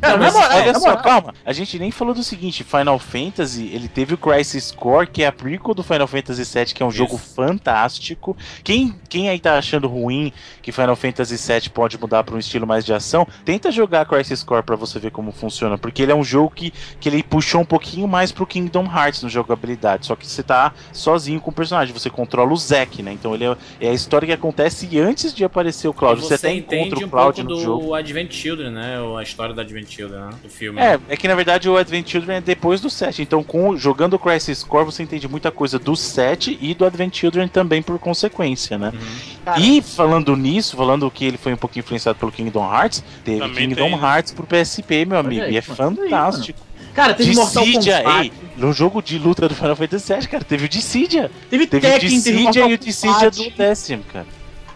Cara, 0.00 0.16
Não, 0.16 0.18
mas 0.24 0.32
moral, 0.34 0.50
olha 0.58 0.74
só, 0.78 0.96
calma. 0.96 1.34
A 1.44 1.52
gente 1.52 1.78
nem 1.78 1.90
falou 1.90 2.14
do 2.14 2.22
seguinte: 2.22 2.64
Final 2.64 2.98
Fantasy, 2.98 3.70
ele 3.72 3.88
teve 3.88 4.14
o 4.14 4.18
Crisis 4.18 4.70
Core, 4.70 5.06
que 5.06 5.22
é 5.22 5.26
a 5.26 5.32
prequel 5.32 5.74
do 5.74 5.82
Final 5.82 6.06
Fantasy 6.06 6.42
VII, 6.44 6.66
que 6.74 6.82
é 6.82 6.86
um 6.86 6.90
jogo 6.90 7.16
fantástico. 7.18 8.36
Quem, 8.64 8.94
quem 9.08 9.28
aí 9.28 9.38
tá 9.38 9.56
achando 9.58 9.88
ruim 9.88 10.32
que 10.62 10.72
Final 10.72 10.96
Fantasy 10.96 11.36
VII 11.36 11.70
pode 11.70 11.98
mudar 11.98 12.22
para 12.24 12.34
um 12.34 12.38
estilo 12.38 12.66
mais 12.66 12.84
de 12.84 12.92
ação, 12.92 13.26
tenta 13.44 13.70
jogar 13.70 14.06
Crisis 14.06 14.42
Core 14.42 14.62
pra 14.62 14.76
você 14.76 14.91
ver 14.98 15.10
como 15.10 15.32
funciona, 15.32 15.78
porque 15.78 16.02
ele 16.02 16.12
é 16.12 16.14
um 16.14 16.24
jogo 16.24 16.52
que, 16.54 16.72
que 17.00 17.08
ele 17.08 17.22
puxou 17.22 17.60
um 17.60 17.64
pouquinho 17.64 18.06
mais 18.08 18.32
pro 18.32 18.46
Kingdom 18.46 18.84
Hearts 18.84 19.22
no 19.22 19.28
jogabilidade, 19.28 20.06
só 20.06 20.16
que 20.16 20.26
você 20.26 20.42
tá 20.42 20.72
sozinho 20.92 21.40
com 21.40 21.50
o 21.50 21.54
personagem, 21.54 21.92
você 21.92 22.10
controla 22.10 22.52
o 22.52 22.56
Zack, 22.56 23.02
né? 23.02 23.12
Então 23.12 23.34
ele 23.34 23.44
é, 23.44 23.56
é 23.80 23.88
a 23.88 23.92
história 23.92 24.26
que 24.26 24.32
acontece 24.32 24.98
antes 24.98 25.34
de 25.34 25.44
aparecer 25.44 25.88
o 25.88 25.92
Cloud. 25.92 26.20
Você, 26.20 26.28
você 26.28 26.34
até 26.34 26.54
entende 26.54 26.88
encontra 26.88 27.04
um 27.04 27.08
o 27.08 27.10
Cloud 27.10 27.36
pouco 27.36 27.50
no 27.50 27.56
do 27.56 27.62
jogo. 27.62 27.94
Advent 27.94 28.32
Children, 28.32 28.70
né? 28.70 29.00
Ou 29.00 29.16
a 29.16 29.22
história 29.22 29.54
do 29.54 29.60
Advent 29.60 29.88
Children, 29.88 30.20
né? 30.20 30.30
Do 30.42 30.48
filme. 30.48 30.80
É, 30.80 30.98
é 31.08 31.16
que 31.16 31.28
na 31.28 31.34
verdade 31.34 31.68
o 31.68 31.76
Advent 31.76 32.08
Children 32.08 32.36
é 32.36 32.40
depois 32.40 32.80
do 32.80 32.90
7. 32.90 33.22
Então, 33.22 33.42
com, 33.42 33.76
jogando 33.76 34.14
o 34.14 34.18
Crisis 34.18 34.62
Core, 34.62 34.84
você 34.84 35.02
entende 35.02 35.28
muita 35.28 35.50
coisa 35.50 35.78
do 35.78 35.96
7 35.96 36.58
e 36.60 36.74
do 36.74 36.84
Advent 36.84 37.14
Children 37.16 37.48
também 37.48 37.82
por 37.82 37.98
consequência, 37.98 38.78
né? 38.78 38.92
Uhum. 38.92 39.32
E 39.58 39.82
falando 39.82 40.36
nisso, 40.36 40.76
falando 40.76 41.10
que 41.10 41.24
ele 41.24 41.36
foi 41.36 41.52
um 41.52 41.56
pouquinho 41.56 41.82
influenciado 41.82 42.18
pelo 42.18 42.30
Kingdom 42.30 42.72
Hearts, 42.72 43.02
teve 43.24 43.40
Também 43.40 43.68
Kingdom 43.68 43.90
tem? 43.90 44.00
Hearts 44.00 44.32
pro 44.32 44.46
PSP, 44.80 45.04
meu 45.04 45.18
amigo. 45.18 45.42
aí, 45.42 45.54
e 45.54 45.56
é 45.56 45.62
mano. 45.66 45.96
fantástico. 45.96 46.58
Cara, 46.94 47.14
teve 47.14 47.34
Mortal 47.34 47.64
Dissidia, 47.64 47.98
Kombat. 48.02 48.22
ei, 48.26 48.32
no 48.56 48.72
jogo 48.72 49.02
de 49.02 49.18
luta 49.18 49.48
do 49.48 49.54
Final 49.54 49.76
Fantasy 49.76 50.14
VII, 50.14 50.28
cara, 50.28 50.44
teve 50.44 50.66
o 50.66 50.68
Dissidia. 50.68 51.30
Teve 51.48 51.66
Teve 51.66 51.86
o 51.86 51.90
Tekken, 51.90 52.00
teve 52.00 52.14
Dissidia 52.16 52.42
Mortal 52.42 52.70
e 52.70 52.74
o 52.74 52.78
Dissidia 52.78 53.30
do 53.30 53.50
décimo, 53.56 54.04
cara. 54.12 54.26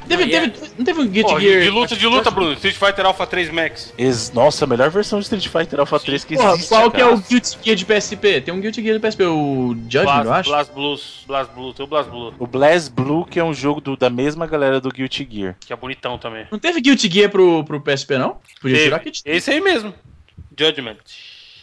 Teve, 0.08 0.24
Não, 0.26 0.36
é- 0.36 0.40
teve, 0.48 0.70
não 0.78 0.84
teve 0.84 1.00
um 1.00 1.06
Guilty 1.08 1.40
Gear. 1.40 1.62
de 1.62 1.70
luta, 1.70 1.96
de 1.96 2.06
luta, 2.06 2.30
Bruno. 2.30 2.52
Street 2.52 2.76
Fighter 2.76 3.04
Alpha 3.06 3.26
3 3.26 3.50
Max. 3.50 3.92
Ex- 3.98 4.30
Nossa, 4.32 4.64
a 4.64 4.68
melhor 4.68 4.88
versão 4.90 5.18
de 5.18 5.24
Street 5.24 5.48
Fighter 5.48 5.80
Alpha 5.80 5.98
3 5.98 6.24
que 6.24 6.36
Porra, 6.36 6.52
existe. 6.54 6.68
qual 6.68 6.90
que 6.90 7.00
é 7.00 7.06
o 7.06 7.16
Guilty 7.18 7.58
Gear 7.62 7.76
de 7.76 7.84
PSP? 7.84 8.40
Tem 8.40 8.54
um 8.54 8.60
Guilty 8.60 8.82
Gear 8.82 8.98
do 8.98 9.00
PSP, 9.00 9.24
o 9.24 9.76
Judgment, 9.88 10.24
eu 10.24 10.32
acho. 10.32 10.50
Blast 10.50 10.72
Blues. 10.72 11.24
Blast 11.26 11.52
Blues. 11.52 11.74
Tem 11.76 11.84
o 11.84 11.88
Blast 11.88 12.10
Blue, 12.10 12.34
O 12.38 12.46
Blast 12.46 12.90
Blue, 12.92 13.24
que 13.26 13.38
é 13.40 13.44
um 13.44 13.52
jogo 13.52 13.80
do- 13.80 13.96
da 13.96 14.08
mesma 14.08 14.46
galera 14.46 14.80
do 14.80 14.90
Guilty 14.90 15.26
Gear. 15.30 15.56
que 15.60 15.72
é 15.72 15.76
bonitão 15.76 16.16
também. 16.18 16.46
Não 16.50 16.58
teve 16.58 16.80
Guilty 16.80 17.10
Gear 17.12 17.30
pro, 17.30 17.64
pro 17.64 17.80
PSP, 17.80 18.16
não? 18.18 18.38
Podia 18.60 18.76
Teve. 18.76 18.82
tirar 18.84 18.98
que 19.00 19.10
tinha. 19.10 19.34
Esse 19.34 19.50
aí 19.50 19.60
mesmo. 19.60 19.92
Judgment. 20.58 20.96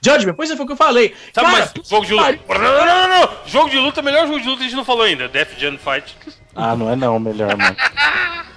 Judgment, 0.05 0.33
pois 0.35 0.51
é, 0.51 0.55
foi 0.57 0.65
o 0.65 0.67
que 0.67 0.73
eu 0.73 0.77
falei. 0.77 1.13
Sabe, 1.33 1.47
Cara, 1.49 1.71
mas 1.75 1.89
jogo 1.89 2.05
de 2.05 2.13
luta. 2.13 2.39
Não, 2.49 2.59
não, 2.59 2.85
não, 2.85 3.21
não. 3.21 3.29
Jogo 3.47 3.69
de 3.69 3.77
luta, 3.77 4.01
melhor 4.01 4.27
jogo 4.27 4.41
de 4.41 4.47
luta 4.49 4.59
a 4.61 4.63
gente 4.65 4.75
não 4.75 4.83
falou 4.83 5.03
ainda. 5.03 5.29
Death 5.29 5.57
Gen 5.57 5.77
Fight. 5.77 6.13
Ah, 6.55 6.75
não 6.75 6.89
é 6.89 6.95
não, 6.95 7.19
melhor, 7.19 7.55
mano. 7.57 7.75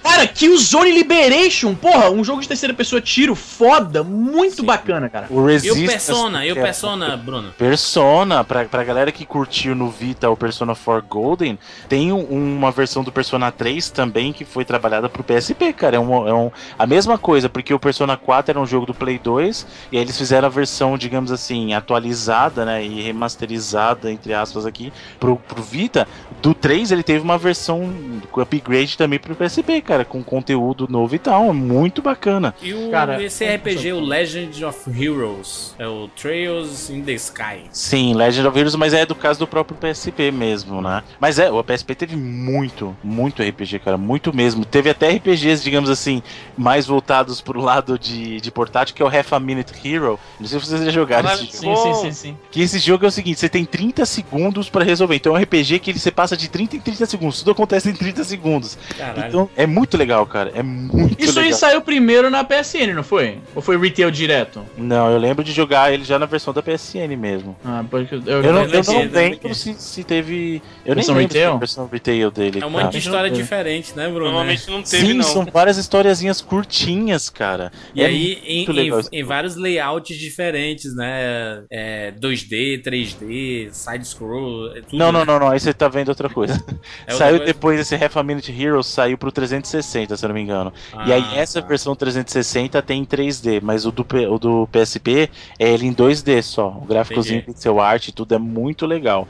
Cara, 0.03 0.25
Killzone 0.29 0.91
Liberation, 0.93 1.75
porra, 1.75 2.09
um 2.09 2.23
jogo 2.23 2.41
de 2.41 2.47
terceira 2.47 2.73
pessoa 2.73 2.99
tiro 2.99 3.35
foda, 3.35 4.03
muito 4.03 4.55
Sim. 4.61 4.65
bacana, 4.65 5.09
cara. 5.09 5.27
O 5.29 5.35
E 5.35 5.39
o 5.41 5.45
Resistance... 5.45 5.85
Persona, 5.85 6.45
e 6.45 6.51
o 6.51 6.57
é- 6.57 6.61
Persona, 6.61 7.17
Bruno? 7.17 7.51
Persona, 7.55 8.43
pra, 8.43 8.65
pra 8.65 8.83
galera 8.83 9.11
que 9.11 9.25
curtiu 9.27 9.75
no 9.75 9.91
Vita 9.91 10.27
o 10.27 10.35
Persona 10.35 10.73
4 10.73 11.05
Golden, 11.07 11.59
tem 11.87 12.11
um- 12.11 12.23
uma 12.57 12.71
versão 12.71 13.03
do 13.03 13.11
Persona 13.11 13.51
3 13.51 13.91
também 13.91 14.33
que 14.33 14.43
foi 14.43 14.65
trabalhada 14.65 15.07
pro 15.07 15.23
PSP, 15.23 15.71
cara. 15.73 15.97
É, 15.97 15.99
um, 15.99 16.27
é 16.27 16.33
um- 16.33 16.49
a 16.79 16.87
mesma 16.87 17.19
coisa, 17.19 17.47
porque 17.47 17.71
o 17.71 17.77
Persona 17.77 18.17
4 18.17 18.51
era 18.53 18.59
um 18.59 18.65
jogo 18.65 18.87
do 18.87 18.95
Play 18.95 19.19
2 19.19 19.67
e 19.91 19.97
aí 19.97 20.03
eles 20.03 20.17
fizeram 20.17 20.47
a 20.47 20.49
versão, 20.49 20.97
digamos 20.97 21.31
assim, 21.31 21.73
atualizada, 21.75 22.65
né, 22.65 22.83
e 22.83 23.01
remasterizada, 23.03 24.11
entre 24.11 24.33
aspas, 24.33 24.65
aqui, 24.65 24.91
pro, 25.19 25.35
pro 25.35 25.61
Vita. 25.61 26.07
Do 26.41 26.55
3 26.55 26.91
ele 26.91 27.03
teve 27.03 27.23
uma 27.23 27.37
versão 27.37 27.86
com 28.31 28.41
upgrade 28.41 28.97
também 28.97 29.19
pro 29.19 29.35
PSP, 29.35 29.81
cara, 29.81 30.05
com 30.05 30.23
conteúdo 30.23 30.87
novo 30.89 31.15
e 31.15 31.19
tal. 31.19 31.49
É 31.49 31.53
muito 31.53 32.01
bacana. 32.01 32.53
E 32.61 32.73
o, 32.73 32.89
Cara, 32.91 33.21
esse 33.21 33.45
RPG, 33.45 33.93
o 33.93 33.99
Legend 33.99 34.65
of 34.65 34.89
Heroes, 34.89 35.75
é 35.77 35.87
o 35.87 36.07
Trails 36.09 36.89
in 36.89 37.01
the 37.01 37.13
Sky. 37.13 37.63
Sim, 37.71 38.13
Legend 38.13 38.47
of 38.47 38.57
Heroes, 38.57 38.75
mas 38.75 38.93
é 38.93 39.05
do 39.05 39.15
caso 39.15 39.39
do 39.39 39.47
próprio 39.47 39.77
PSP 39.77 40.31
mesmo, 40.31 40.81
né? 40.81 41.03
Mas 41.19 41.39
é, 41.39 41.51
o 41.51 41.63
PSP 41.63 41.95
teve 41.95 42.15
muito, 42.15 42.95
muito 43.03 43.41
RPG, 43.41 43.79
cara, 43.79 43.97
muito 43.97 44.33
mesmo. 44.35 44.65
Teve 44.65 44.89
até 44.89 45.09
RPGs, 45.09 45.63
digamos 45.63 45.89
assim, 45.89 46.21
mais 46.57 46.85
voltados 46.85 47.41
pro 47.41 47.61
lado 47.61 47.97
de, 47.97 48.39
de 48.41 48.51
portátil, 48.51 48.95
que 48.95 49.01
é 49.01 49.05
o 49.05 49.09
Half 49.09 49.33
a 49.33 49.39
Minute 49.39 49.73
Hero. 49.83 50.19
Não 50.39 50.47
sei 50.47 50.59
se 50.59 50.65
vocês 50.65 50.85
já 50.85 50.91
jogaram 50.91 51.31
esse 51.33 51.45
jogo. 51.45 51.51
Sim, 51.57 51.65
Bom. 51.65 51.93
sim, 51.93 51.93
sim, 51.93 52.11
sim. 52.11 52.37
Que 52.51 52.61
esse 52.61 52.79
jogo 52.79 53.05
é 53.05 53.07
o 53.07 53.11
seguinte, 53.11 53.39
você 53.39 53.49
tem 53.49 53.65
30 53.65 54.05
segundos 54.05 54.69
pra 54.69 54.83
resolver. 54.83 55.15
Então 55.15 55.35
é 55.35 55.39
um 55.39 55.41
RPG 55.41 55.79
que 55.79 55.91
ele, 55.91 55.99
você 55.99 56.11
passa 56.11 56.35
de 56.35 56.47
30 56.47 56.77
em 56.77 56.79
30 56.79 57.05
segundos. 57.05 57.39
Tudo 57.39 57.51
acontece 57.51 57.76
em 57.85 57.93
30 57.93 58.23
segundos. 58.23 58.77
Caralho. 58.97 59.27
Então 59.27 59.49
é 59.55 59.65
muito 59.65 59.97
legal, 59.97 60.25
cara. 60.25 60.51
É 60.55 60.63
muito 60.63 61.21
Isso 61.23 61.37
aí 61.39 61.45
legal. 61.45 61.59
saiu 61.59 61.81
primeiro 61.81 62.29
na 62.29 62.43
PSN, 62.43 62.93
não 62.95 63.03
foi? 63.03 63.37
Ou 63.55 63.61
foi 63.61 63.77
retail 63.77 64.09
direto? 64.11 64.65
Não, 64.77 65.11
eu 65.11 65.17
lembro 65.17 65.43
de 65.43 65.51
jogar 65.51 65.93
ele 65.93 66.03
já 66.03 66.17
na 66.17 66.25
versão 66.25 66.53
da 66.53 66.61
PSN 66.63 67.15
mesmo. 67.17 67.55
Ah, 67.63 67.83
porque 67.89 68.15
eu, 68.15 68.21
Eu 68.25 68.53
não, 68.53 68.61
eu 68.63 68.67
lembro, 68.67 68.93
não 68.93 69.01
eu 69.01 69.09
lembro 69.11 69.19
lembro. 69.19 69.55
se, 69.55 69.73
se 69.75 70.03
teve. 70.03 70.61
Eu 70.85 70.95
Versão 70.95 71.15
nem 71.15 71.23
lembro 71.23 71.33
se 71.33 71.37
retail? 71.39 71.49
teve 71.51 71.59
versão 71.59 71.89
retail 71.91 72.31
dele. 72.31 72.59
É 72.61 72.65
um 72.65 72.71
cara. 72.71 72.83
monte 72.85 72.93
de 72.93 72.99
história 72.99 73.27
É. 73.27 73.31
diferente, 73.31 73.93
né, 73.95 74.07
Bruno? 74.07 74.25
Normalmente 74.31 74.69
não 74.69 74.81
teve, 74.81 75.05
Sim, 75.07 75.13
não. 75.13 75.23
são 75.23 75.45
várias 75.45 75.77
historiazinhas 75.77 76.41
curtinhas, 76.41 77.29
cara. 77.29 77.71
E 77.93 78.01
É 78.01 78.05
aí, 78.05 78.33
em, 78.45 78.65
legal 78.71 78.97
em, 78.97 79.01
isso. 79.01 79.09
em 79.11 79.23
vários 79.23 79.55
layouts 79.55 80.17
diferentes, 80.17 80.95
né? 80.95 81.63
É, 81.71 82.11
2D, 82.19 82.81
3D, 82.83 83.69
side-scroll, 83.71 84.75
é. 84.77 84.81
Não, 84.93 85.11
não, 85.11 85.25
não, 85.25 85.39
não. 85.39 85.49
Aí 85.49 85.59
você 85.59 85.73
tá 85.73 85.87
vendo 85.87 86.09
outra 86.09 86.29
coisa. 86.29 86.53
É 87.07 87.11
outra 87.13 87.17
saiu 87.17 87.37
coisa? 87.37 87.45
depois 87.53 87.66
esse 87.75 87.95
Half 87.95 88.17
a 88.17 88.23
Minute 88.23 88.51
Heroes, 88.51 88.87
saiu 88.87 89.17
pro 89.17 89.31
360, 89.31 90.15
se 90.15 90.23
eu 90.25 90.27
não 90.29 90.33
me 90.35 90.41
engano. 90.41 90.71
e 91.05 91.11
aí 91.13 91.23
Ah, 91.33 91.37
essa 91.37 91.61
tá. 91.61 91.67
versão 91.67 91.95
360 91.95 92.81
tem 92.81 93.01
em 93.01 93.05
3D, 93.05 93.59
mas 93.61 93.85
o 93.85 93.91
do, 93.91 94.05
o 94.31 94.39
do 94.39 94.67
PSP 94.71 95.29
é 95.59 95.69
ele 95.71 95.85
em 95.87 95.93
2D 95.93 96.41
só. 96.41 96.69
O 96.69 96.85
gráficozinho 96.85 97.39
Entendi. 97.39 97.53
pixel 97.53 97.79
art, 97.79 98.09
tudo 98.11 98.33
é 98.35 98.37
muito 98.37 98.85
legal. 98.85 99.27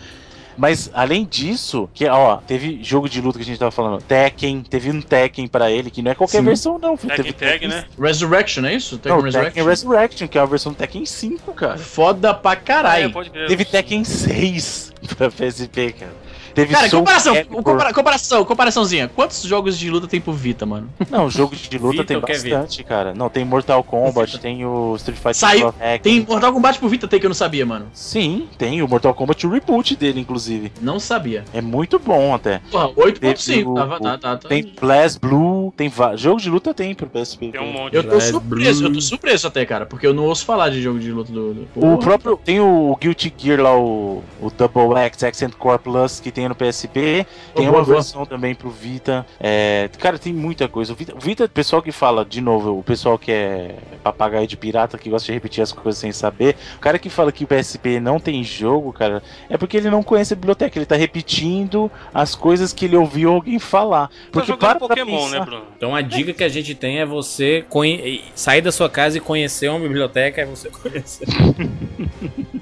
Mas 0.60 0.90
além 0.92 1.24
disso, 1.24 1.88
que 1.94 2.08
ó, 2.08 2.38
teve 2.38 2.80
jogo 2.84 3.08
de 3.08 3.22
luta 3.22 3.38
que 3.38 3.44
a 3.44 3.46
gente 3.46 3.60
tava 3.60 3.70
falando, 3.70 4.02
Tekken, 4.02 4.62
teve 4.64 4.90
um 4.90 5.00
Tekken 5.00 5.48
pra 5.48 5.70
ele, 5.70 5.92
que 5.92 6.02
não 6.02 6.10
é 6.12 6.16
qualquer 6.16 6.40
Sim. 6.40 6.46
versão 6.46 6.80
não. 6.80 6.98
Tekken 6.98 7.16
teve 7.16 7.34
Tag, 7.34 7.68
né? 7.68 7.86
Resurrection, 8.02 8.66
é 8.66 8.74
isso? 8.74 8.98
Tekken 8.98 9.12
Não, 9.18 9.24
Resurrection? 9.24 9.54
Tekken 9.54 9.70
Resurrection, 9.70 10.28
que 10.28 10.36
é 10.36 10.42
a 10.42 10.46
versão 10.46 10.72
do 10.72 10.76
Tekken 10.76 11.06
5, 11.06 11.54
cara. 11.54 11.78
Foda 11.78 12.34
pra 12.34 12.54
É, 12.54 12.56
caralho. 12.56 13.12
pode 13.12 13.30
crer. 13.30 13.48
Teve 13.48 13.66
Tekken 13.66 14.04
6 14.04 14.94
pra 15.16 15.30
PSP, 15.30 15.92
cara. 15.94 16.27
Teve 16.58 16.74
Cara, 16.74 16.90
Soul 16.90 17.02
comparação, 17.04 17.36
compara- 17.46 17.94
comparação, 17.94 18.44
comparaçãozinha. 18.46 19.08
Quantos 19.08 19.44
jogos 19.44 19.78
de 19.78 19.92
luta 19.92 20.08
tem 20.08 20.20
pro 20.20 20.34
Vita, 20.34 20.66
mano? 20.66 20.90
Não, 21.08 21.30
jogo 21.30 21.56
de 21.56 21.78
luta 21.78 21.92
Vita 22.02 22.04
tem 22.06 22.20
quer 22.20 22.34
bastante, 22.34 22.84
cara. 22.84 23.14
Não, 23.14 23.30
tem 23.30 23.46
Mortal 23.46 23.84
Kombat, 23.84 24.40
tem 24.40 24.66
o 24.66 24.96
Street 24.96 25.18
Fighter 25.20 25.36
Saiu-. 25.36 25.74
Tem 26.02 26.26
Mortal 26.28 26.52
Kombat 26.52 26.80
pro 26.80 26.90
Vita, 26.90 27.08
tem 27.08 27.20
que 27.20 27.28
eu 27.28 27.30
não 27.30 27.36
sabia, 27.36 27.64
mano. 27.64 27.86
Sim, 27.94 28.48
tem 28.58 28.82
o 28.82 28.88
Mortal 28.88 29.14
Kombat, 29.14 29.46
o 29.46 29.52
reboot 29.52 29.96
dele, 29.96 30.20
inclusive. 30.20 30.72
Não 30.82 31.00
sabia. 31.00 31.46
É 31.54 31.62
muito 31.62 32.00
bom 32.00 32.34
até. 32.34 32.60
Porra, 32.72 32.88
Teve 32.88 33.02
8.5, 33.28 33.68
o- 33.72 33.76
tava, 33.76 34.00
tá, 34.00 34.18
tá, 34.18 34.38
tá. 34.38 34.50
Tem 34.50 34.74
Blast 34.82 35.20
Blue, 35.20 35.72
tem 35.78 35.92
jogo 36.16 36.42
de 36.42 36.50
luta 36.50 36.74
tem 36.74 36.96
pro 36.96 37.06
PSP. 37.08 37.50
Tem 37.52 37.62
um 37.62 37.72
monte. 37.72 37.94
Eu 37.96 38.02
tô 38.02 38.10
Blast 38.10 38.32
surpreso, 38.32 38.80
Blue. 38.80 38.90
eu 38.90 38.94
tô 38.96 39.02
surpreso 39.02 39.46
até, 39.48 39.64
cara, 39.64 39.86
porque 39.86 40.08
eu 40.08 40.14
não 40.14 40.24
ouço 40.26 40.44
falar 40.44 40.72
de 40.72 40.82
jogo 40.82 40.98
de 40.98 41.12
luta 41.12 41.32
do. 41.32 41.54
do... 41.54 41.68
O 41.76 42.00
próprio 42.00 42.36
tem 42.44 42.60
o 42.60 42.98
Guilty 43.00 43.32
Gear 43.38 43.62
lá, 43.62 43.78
o, 43.78 44.24
o 44.42 44.50
Double 44.50 44.98
X 44.98 45.24
Accent 45.24 45.54
Core 45.54 45.78
Plus 45.78 46.20
que 46.20 46.32
tem 46.32 46.47
no 46.50 46.56
PSP. 46.56 47.26
Tem 47.56 47.66
boa, 47.66 47.78
uma 47.80 47.84
boa. 47.86 47.96
versão 47.96 48.26
também 48.26 48.54
pro 48.56 48.70
Vita. 48.70 49.26
É, 49.40 49.90
cara, 50.00 50.18
tem 50.20 50.34
muita 50.34 50.68
coisa. 50.68 50.94
O 50.94 50.96
Vita, 50.96 51.16
o 51.16 51.20
Vita, 51.20 51.46
o 51.46 51.50
pessoal 51.50 51.82
que 51.82 51.92
fala, 51.92 52.24
de 52.26 52.42
novo, 52.42 52.78
o 52.78 52.84
pessoal 52.84 53.18
que 53.18 53.32
é 53.32 53.76
papagaio 54.04 54.48
de 54.48 54.56
pirata, 54.58 54.98
que 54.98 55.10
gosta 55.10 55.26
de 55.26 55.32
repetir 55.34 55.62
as 55.62 55.72
coisas 55.72 56.00
sem 56.00 56.12
saber. 56.12 56.56
O 56.76 56.80
cara 56.80 56.98
que 57.00 57.10
fala 57.10 57.32
que 57.32 57.44
o 57.44 57.48
PSP 57.48 58.00
não 58.00 58.20
tem 58.20 58.44
jogo, 58.44 58.92
cara, 58.94 59.22
é 59.50 59.58
porque 59.58 59.78
ele 59.78 59.90
não 59.90 60.04
conhece 60.04 60.34
a 60.34 60.36
biblioteca. 60.36 60.78
Ele 60.78 60.86
tá 60.86 60.96
repetindo 60.96 61.92
as 62.14 62.36
coisas 62.36 62.74
que 62.74 62.86
ele 62.86 62.96
ouviu 62.98 63.32
alguém 63.32 63.60
falar. 63.60 64.08
Tá 64.08 64.14
Porque 64.32 64.48
jogando 64.48 64.70
para 64.70 64.80
Pokémon, 64.80 65.24
pensar- 65.24 65.40
né, 65.40 65.46
Bruno? 65.46 65.64
Então 65.76 65.96
a 65.96 66.02
dica 66.02 66.34
que 66.34 66.44
a 66.44 66.50
gente 66.50 66.74
tem 66.76 67.00
é 67.00 67.06
você 67.06 67.66
conhe- 67.70 68.24
sair 68.36 68.62
da 68.62 68.72
sua 68.72 68.90
casa 68.90 69.18
e 69.18 69.22
conhecer 69.22 69.70
uma 69.70 69.80
biblioteca, 69.80 70.42
é 70.42 70.46
você 70.46 70.70
conhecer. 70.70 71.26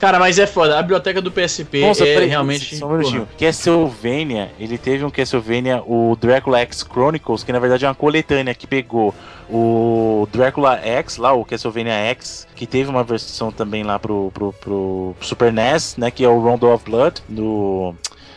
Cara, 0.00 0.18
mas 0.18 0.38
é 0.38 0.46
foda. 0.46 0.78
A 0.78 0.82
biblioteca 0.82 1.20
do 1.20 1.30
PSP 1.30 1.82
Nossa, 1.82 2.04
é 2.04 2.14
peraí, 2.14 2.28
realmente. 2.28 2.74
Só 2.74 2.86
um 2.86 2.92
minutinho. 2.92 3.28
Castlevania, 3.38 4.50
ele 4.58 4.78
teve 4.78 5.04
um 5.04 5.10
Castlevania, 5.10 5.82
o 5.86 6.16
Drácula 6.18 6.60
X 6.60 6.82
Chronicles, 6.90 7.44
que 7.44 7.52
na 7.52 7.58
verdade 7.58 7.84
é 7.84 7.88
uma 7.88 7.94
coletânea 7.94 8.54
que 8.54 8.66
pegou 8.66 9.14
o 9.50 10.26
Drácula 10.32 10.80
X, 10.82 11.18
lá, 11.18 11.34
o 11.34 11.44
Castlevania 11.44 11.92
X, 11.92 12.46
que 12.56 12.66
teve 12.66 12.88
uma 12.88 13.04
versão 13.04 13.52
também 13.52 13.82
lá 13.82 13.98
pro, 13.98 14.30
pro, 14.32 14.54
pro 14.54 15.14
Super 15.20 15.52
NES, 15.52 15.96
né? 15.98 16.10
Que 16.10 16.24
é 16.24 16.28
o 16.28 16.40
Rondo 16.40 16.66
of 16.70 16.82
Blood, 16.82 17.22
do 17.28 17.94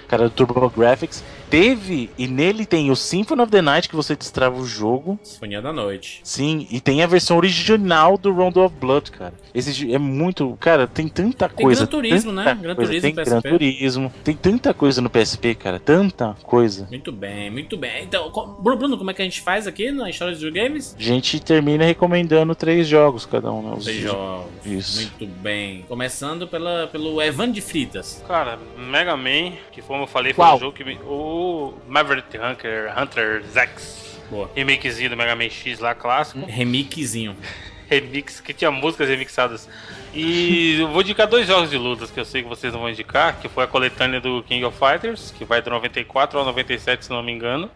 cara 0.10 0.26
do 0.26 0.32
Turbo 0.32 0.70
Graphics. 0.70 1.24
Teve, 1.54 2.10
e 2.18 2.28
nele 2.28 2.66
tem 2.66 2.90
o 2.90 2.96
Symphony 2.96 3.42
of 3.44 3.52
the 3.52 3.62
Night, 3.62 3.88
que 3.88 3.96
você 3.96 4.16
destrava 4.16 4.60
o 4.60 4.66
jogo. 4.66 5.20
Sinfonia 5.22 5.62
da 5.62 5.72
Noite. 5.72 6.20
Sim, 6.24 6.68
e 6.72 6.82
tem 6.82 7.04
a 7.04 7.08
versão 7.08 7.38
original 7.38 8.18
do 8.18 8.34
Rondo 8.34 8.60
of 8.62 8.76
Blood, 8.80 9.12
cara. 9.12 9.34
Esse 9.54 9.94
é 9.94 10.00
muito. 10.00 10.58
Cara, 10.60 10.88
tem 10.88 11.08
tanta 11.08 11.48
Tem 11.48 11.64
coisa. 11.64 11.82
Gran 11.82 11.92
Turismo, 11.92 12.32
né? 12.32 12.58
Gran 12.60 12.74
coisa. 12.76 12.90
Turismo 12.92 13.02
Tem 13.02 13.12
no 13.12 13.16
Gran 13.30 13.36
PSP. 13.42 13.50
Turismo. 13.50 14.14
Tem 14.24 14.36
tanta 14.36 14.74
coisa 14.74 15.00
no 15.00 15.10
PSP, 15.12 15.54
cara. 15.54 15.80
Tanta 15.80 16.36
coisa. 16.42 16.88
Muito 16.90 17.12
bem, 17.12 17.52
muito 17.52 17.78
bem. 17.78 18.04
Então, 18.04 18.32
Bruno, 18.60 18.98
como 18.98 19.12
é 19.12 19.14
que 19.14 19.22
a 19.22 19.26
gente 19.26 19.42
faz 19.42 19.68
aqui 19.68 19.92
na 19.92 20.10
história 20.10 20.34
dos 20.36 20.52
games? 20.52 20.96
A 20.98 21.02
gente 21.04 21.40
termina 21.40 21.86
recomendando 21.86 22.56
três 22.56 22.88
jogos 22.88 23.28
cada 23.28 23.52
um, 23.52 23.62
né? 23.62 23.76
Os- 23.78 23.84
Três 23.84 24.00
jogos. 24.02 24.46
Isso. 24.66 25.02
Muito 25.20 25.28
bem. 25.40 25.86
Começando 25.88 26.48
pela, 26.48 26.88
pelo 26.88 27.22
Evan 27.22 27.52
de 27.52 27.62
Fritas. 27.62 28.24
Cara, 28.28 28.58
Mega 28.76 29.16
Man, 29.16 29.52
que 29.72 29.82
como 29.84 30.04
eu 30.04 30.08
falei, 30.08 30.34
foi 30.34 30.44
Qual? 30.44 30.56
um 30.58 30.60
jogo 30.60 30.74
que 30.76 30.84
me... 30.84 30.98
O 31.06 31.43
Maverick 31.88 32.38
Hunter, 32.38 32.94
Hunter 32.98 33.44
Zex. 33.52 34.20
Boa. 34.30 34.50
Remakezinho 34.56 35.10
do 35.10 35.18
Mega 35.18 35.36
Man 35.36 35.50
X 35.50 35.80
lá, 35.80 35.94
clássico. 35.94 36.46
Remiquezinho. 36.46 37.36
Remix, 37.90 38.40
que 38.40 38.54
tinha 38.54 38.72
músicas 38.72 39.08
remixadas. 39.08 39.70
E 40.14 40.80
eu 40.80 40.88
vou 40.88 41.02
indicar 41.02 41.28
dois 41.28 41.48
jogos 41.48 41.70
de 41.70 41.78
lutas 41.78 42.10
que 42.10 42.20
eu 42.20 42.26
sei 42.26 42.44
que 42.44 42.50
vocês 42.50 42.74
não 42.74 42.80
vão 42.82 42.90
indicar, 42.90 43.40
que 43.40 43.50
foi 43.50 43.64
a 43.64 43.68
coletânea 43.68 44.20
do 44.20 44.44
King 44.44 44.64
of 44.66 44.78
Fighters, 44.78 45.32
que 45.38 45.46
vai 45.46 45.62
do 45.62 45.70
94 45.70 46.40
ao 46.40 46.46
97, 46.46 47.06
se 47.06 47.12
não 47.12 47.22
me 47.22 47.32
engano. 47.32 47.70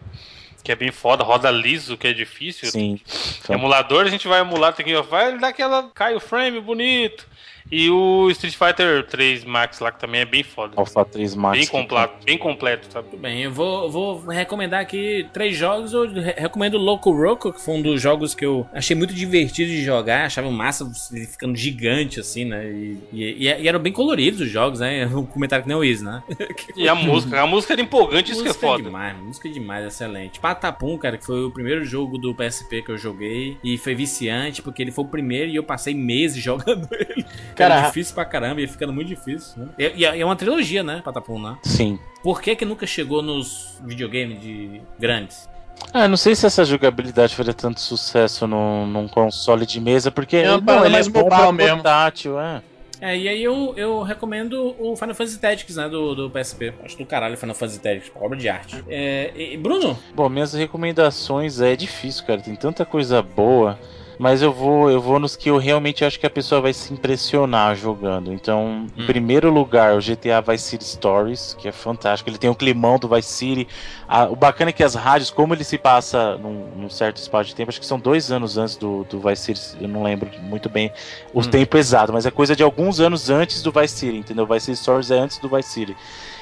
Que 0.62 0.72
é 0.72 0.76
bem 0.76 0.90
foda, 0.90 1.22
roda 1.22 1.50
liso, 1.50 1.96
que 1.96 2.08
é 2.08 2.12
difícil. 2.12 2.70
Sim. 2.70 3.00
Emulador, 3.48 4.04
a 4.04 4.10
gente 4.10 4.26
vai 4.26 4.40
emular 4.40 4.72
o 4.72 4.76
King 4.76 4.96
of 4.96 5.08
Fighters, 5.08 5.40
dá 5.40 5.48
aquela. 5.48 5.90
cai 5.94 6.14
o 6.14 6.20
frame 6.20 6.60
bonito. 6.60 7.26
E 7.70 7.90
o 7.90 8.30
Street 8.30 8.54
Fighter 8.56 9.06
3 9.06 9.44
Max 9.44 9.78
lá, 9.80 9.92
que 9.92 10.00
também 10.00 10.20
é 10.20 10.24
bem 10.24 10.42
foda. 10.42 10.72
Alpha 10.76 11.04
3 11.04 11.34
Max. 11.34 11.58
Bem 11.58 11.66
completo, 11.66 12.14
bem 12.24 12.38
completo, 12.38 12.86
sabe? 12.90 13.08
Muito 13.08 13.20
bem, 13.20 13.42
eu 13.42 13.52
vou, 13.52 13.90
vou 13.90 14.18
recomendar 14.26 14.80
aqui 14.80 15.26
três 15.32 15.56
jogos. 15.56 15.92
Eu 15.92 16.10
re- 16.10 16.34
recomendo 16.36 16.78
Loco 16.78 17.10
Roco, 17.12 17.52
que 17.52 17.60
foi 17.60 17.74
um 17.74 17.82
dos 17.82 18.00
jogos 18.00 18.34
que 18.34 18.44
eu 18.46 18.66
achei 18.72 18.96
muito 18.96 19.12
divertido 19.12 19.70
de 19.70 19.82
jogar. 19.84 20.24
Achava 20.26 20.50
massa 20.50 20.90
ele 21.12 21.26
ficando 21.26 21.56
gigante, 21.56 22.20
assim, 22.20 22.44
né? 22.44 22.66
E, 22.70 22.98
e- 23.12 23.38
e 23.62 23.68
eram 23.68 23.78
bem 23.80 23.92
coloridos 23.92 24.40
os 24.40 24.48
jogos, 24.50 24.80
né? 24.80 25.06
Um 25.18 25.26
comentário 25.26 25.62
que 25.64 25.68
nem 25.68 25.76
o 25.76 25.80
Wiz, 25.80 26.00
né? 26.02 26.22
E 26.76 26.88
a 26.88 26.94
música, 26.94 27.40
a 27.42 27.46
música 27.46 27.72
era 27.74 27.82
empolgante, 27.82 28.30
isso 28.32 28.40
que 28.42 28.48
é 28.48 28.50
música 28.52 28.66
foda. 28.66 28.82
demais, 28.84 29.16
música 29.18 29.48
demais, 29.48 29.84
excelente. 29.86 30.38
Patapum, 30.38 30.96
cara, 30.96 31.18
que 31.18 31.26
foi 31.26 31.44
o 31.44 31.50
primeiro 31.50 31.84
jogo 31.84 32.16
do 32.18 32.34
PSP 32.34 32.82
que 32.82 32.90
eu 32.92 32.96
joguei. 32.98 33.56
E 33.64 33.76
foi 33.76 33.94
viciante, 33.94 34.62
porque 34.62 34.80
ele 34.82 34.92
foi 34.92 35.04
o 35.04 35.08
primeiro 35.08 35.50
e 35.50 35.56
eu 35.56 35.62
passei 35.64 35.92
meses 35.94 36.40
jogando 36.42 36.88
ele. 36.92 37.24
Cara, 37.58 37.74
Cara, 37.74 37.86
difícil 37.88 38.14
pra 38.14 38.24
caramba, 38.24 38.60
ia 38.60 38.68
ficando 38.68 38.92
muito 38.92 39.08
difícil, 39.08 39.62
né? 39.62 39.68
E, 39.78 39.92
e 39.98 40.04
é 40.04 40.24
uma 40.24 40.36
trilogia, 40.36 40.82
né, 40.82 41.02
Patapum, 41.04 41.38
né? 41.40 41.58
Sim. 41.62 41.98
Por 42.22 42.40
que 42.40 42.54
que 42.56 42.64
nunca 42.64 42.86
chegou 42.86 43.20
nos 43.22 43.78
videogames 43.84 44.40
de 44.40 44.80
grandes? 44.98 45.48
Ah, 45.92 46.08
não 46.08 46.16
sei 46.16 46.34
se 46.34 46.44
essa 46.46 46.64
jogabilidade 46.64 47.34
faria 47.34 47.54
tanto 47.54 47.80
sucesso 47.80 48.46
num, 48.46 48.86
num 48.86 49.06
console 49.08 49.64
de 49.66 49.80
mesa, 49.80 50.10
porque 50.10 50.36
É 50.36 50.50
uma 50.50 50.62
parada 50.62 50.88
mais 50.88 51.06
é 51.06 51.10
bom 51.10 51.20
mobile 51.20 51.36
pra 51.40 51.52
mesmo. 51.52 51.74
portátil, 51.76 52.40
é. 52.40 52.62
É, 53.00 53.16
e 53.16 53.28
aí 53.28 53.44
eu, 53.44 53.74
eu 53.76 54.02
recomendo 54.02 54.74
o 54.76 54.96
Final 54.96 55.14
Fantasy 55.14 55.38
Tactics, 55.38 55.76
né, 55.76 55.88
do, 55.88 56.16
do 56.16 56.30
PSP. 56.30 56.74
Acho 56.84 56.98
do 56.98 57.06
caralho 57.06 57.36
Final 57.36 57.54
Fantasy 57.54 57.78
Tactics, 57.80 58.10
obra 58.20 58.36
de 58.36 58.48
arte. 58.48 58.84
É, 58.88 59.30
e, 59.36 59.56
Bruno, 59.56 59.96
Bom, 60.16 60.28
minhas 60.28 60.52
recomendações 60.52 61.60
é 61.60 61.76
difícil, 61.76 62.24
cara. 62.24 62.40
Tem 62.40 62.56
tanta 62.56 62.84
coisa 62.84 63.22
boa. 63.22 63.78
Mas 64.18 64.42
eu 64.42 64.52
vou, 64.52 64.90
eu 64.90 65.00
vou 65.00 65.20
nos 65.20 65.36
que 65.36 65.48
eu 65.48 65.58
realmente 65.58 66.04
acho 66.04 66.18
que 66.18 66.26
a 66.26 66.30
pessoa 66.30 66.60
vai 66.60 66.72
se 66.72 66.92
impressionar 66.92 67.76
jogando. 67.76 68.32
Então, 68.32 68.86
em 68.96 69.02
Hum. 69.02 69.06
primeiro 69.06 69.48
lugar, 69.48 69.94
o 69.96 70.00
GTA 70.00 70.40
Vice 70.40 70.64
City 70.64 70.84
Stories, 70.84 71.54
que 71.56 71.68
é 71.68 71.72
fantástico. 71.72 72.28
Ele 72.28 72.36
tem 72.36 72.50
o 72.50 72.54
climão 72.54 72.98
do 72.98 73.06
Vice 73.08 73.28
City. 73.32 73.68
Ah, 74.08 74.24
o 74.24 74.34
bacana 74.34 74.70
é 74.70 74.72
que 74.72 74.82
as 74.82 74.96
rádios, 74.96 75.30
como 75.30 75.54
ele 75.54 75.62
se 75.62 75.78
passa 75.78 76.36
num, 76.36 76.66
num 76.76 76.90
certo 76.90 77.18
espaço 77.18 77.50
de 77.50 77.54
tempo, 77.54 77.70
acho 77.70 77.78
que 77.78 77.86
são 77.86 77.98
dois 78.00 78.32
anos 78.32 78.58
antes 78.58 78.74
do, 78.76 79.04
do 79.04 79.20
Vice 79.20 79.54
City, 79.54 79.60
eu 79.82 79.88
não 79.88 80.02
lembro 80.02 80.28
muito 80.42 80.68
bem 80.68 80.90
o 81.32 81.38
Hum. 81.40 81.44
tempo 81.44 81.76
exato, 81.78 82.12
mas 82.12 82.26
é 82.26 82.30
coisa 82.32 82.56
de 82.56 82.62
alguns 82.64 82.98
anos 82.98 83.30
antes 83.30 83.62
do 83.62 83.70
Vice 83.70 83.94
City, 83.98 84.16
entendeu? 84.16 84.44
Vice 84.46 84.66
City 84.66 84.78
Stories 84.78 85.12
é 85.12 85.18
antes 85.18 85.38
do 85.38 85.48
Vice 85.48 85.68
City. 85.70 85.96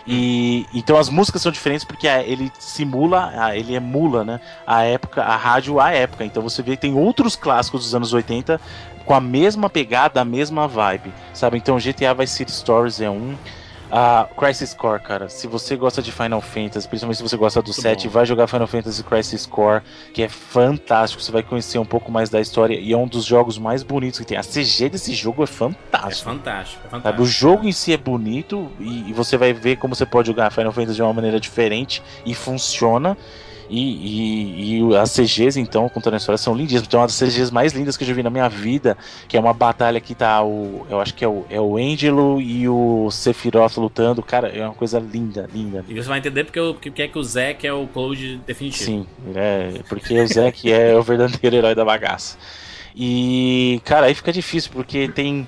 E 0.07 0.67
então 0.73 0.97
as 0.97 1.09
músicas 1.09 1.43
são 1.43 1.51
diferentes 1.51 1.85
porque 1.85 2.07
ah, 2.07 2.23
ele 2.23 2.53
simula, 2.59 3.33
ah, 3.35 3.57
ele 3.57 3.75
emula, 3.75 4.25
né, 4.25 4.41
a 4.67 4.83
época, 4.83 5.23
a 5.23 5.37
rádio 5.37 5.81
à 5.81 5.91
época. 5.91 6.25
Então 6.25 6.43
você 6.43 6.63
vê 6.63 6.73
que 6.73 6.83
tem 6.83 6.95
outros 6.95 7.35
clássicos 7.35 7.83
dos 7.83 7.95
anos 7.95 8.13
80 8.13 8.61
com 9.05 9.15
a 9.15 9.21
mesma 9.21 9.69
pegada, 9.69 10.21
a 10.21 10.25
mesma 10.25 10.69
vibe, 10.69 11.13
sabe? 11.33 11.57
Então 11.57 11.79
GTA 11.79 12.15
Vice 12.15 12.35
City 12.35 12.53
Stories 12.53 13.01
é 13.01 13.11
um 13.11 13.37
a 13.99 14.29
Crisis 14.37 14.75
Core, 14.75 15.01
cara, 15.01 15.27
se 15.31 15.47
você 15.47 15.75
gosta 15.75 16.03
de 16.03 16.13
Final 16.13 16.43
Fantasy, 16.43 16.87
principalmente 16.87 17.17
se 17.17 17.23
você 17.23 17.35
gosta 17.35 17.63
do 17.63 17.69
Muito 17.69 17.81
7, 17.81 18.07
bom. 18.09 18.13
vai 18.13 18.27
jogar 18.27 18.47
Final 18.47 18.67
Fantasy 18.67 19.03
Crisis 19.03 19.47
Core, 19.47 19.83
que 20.13 20.23
é 20.23 20.29
fantástico, 20.29 21.23
você 21.23 21.33
vai 21.33 21.43
conhecer 21.43 21.79
um 21.79 21.85
pouco 21.87 22.13
mais 22.13 22.29
da 22.29 22.39
história 22.39 22.75
e 22.79 22.93
é 22.93 22.97
um 22.97 23.07
dos 23.09 23.25
jogos 23.25 23.57
mais 23.57 23.83
bonitos 23.83 24.19
que 24.21 24.27
tem. 24.27 24.37
A 24.37 24.43
CG 24.43 24.91
desse 24.91 25.15
jogo 25.15 25.43
é 25.43 25.45
é 25.45 25.47
fantástico. 25.47 26.29
fantástico, 26.31 26.83
é 26.87 26.91
Sabe, 26.91 27.23
o 27.23 27.25
fantástico. 27.25 27.25
jogo 27.25 27.67
em 27.67 27.73
si 27.73 27.91
é 27.95 27.97
bonito 27.97 28.71
e, 28.79 29.09
e 29.09 29.13
você 29.15 29.39
vai 29.39 29.55
ver 29.55 29.77
como 29.77 29.95
você 29.95 30.05
pode 30.05 30.27
jogar 30.29 30.51
Final 30.51 30.73
Fantasy 30.73 30.97
de 30.97 31.03
uma 31.03 31.15
maneira 31.15 31.41
diferente 31.41 32.03
e 32.27 32.35
funciona. 32.35 33.17
E, 33.69 34.77
e, 34.77 34.81
e 34.91 34.97
as 34.97 35.13
CGs, 35.15 35.59
então, 35.59 35.89
contando 35.89 36.15
a 36.15 36.17
história, 36.19 36.39
são 36.39 36.55
lindíssimas. 36.55 36.87
Tem 36.89 36.99
uma 37.01 37.07
das 37.07 37.19
CGs 37.19 37.53
mais 37.53 37.73
lindas 37.73 37.97
que 37.97 38.05
eu 38.05 38.09
já 38.09 38.15
vi 38.15 38.23
na 38.23 38.31
minha 38.31 38.49
vida, 38.49 38.97
que 39.29 39.37
é 39.37 39.41
uma 39.41 39.53
batalha 39.53 40.01
que 40.01 40.15
tá 40.15 40.43
o. 40.45 40.87
Eu 40.89 41.01
acho 41.01 41.15
que 41.15 41.25
é 41.25 41.29
o, 41.29 41.45
é 41.51 41.61
o 41.61 41.77
Angelo 41.77 42.41
e 42.41 42.69
o 42.69 43.11
Sephiroth 43.11 43.77
lutando. 43.79 44.23
Cara, 44.23 44.49
é 44.49 44.65
uma 44.65 44.75
coisa 44.75 44.99
linda, 44.99 45.49
linda. 45.53 45.85
E 45.89 45.95
você 45.95 46.09
vai 46.09 46.19
entender 46.19 46.45
porque, 46.45 46.61
o- 46.61 46.75
porque 46.75 47.03
é 47.03 47.09
que 47.09 47.19
o 47.19 47.25
Zack 47.25 47.67
é 47.67 47.73
o 47.73 47.87
Cloud 47.87 48.41
definitivo. 48.47 48.85
Sim, 48.85 49.07
é, 49.35 49.81
porque 49.89 50.19
o 50.21 50.27
Zack 50.27 50.71
é 50.73 50.95
o 50.95 51.03
verdadeiro 51.03 51.57
herói 51.57 51.75
da 51.75 51.85
bagaça. 51.85 52.37
E, 52.95 53.81
cara, 53.85 54.07
aí 54.07 54.15
fica 54.15 54.33
difícil, 54.33 54.71
porque 54.73 55.09
tem. 55.09 55.47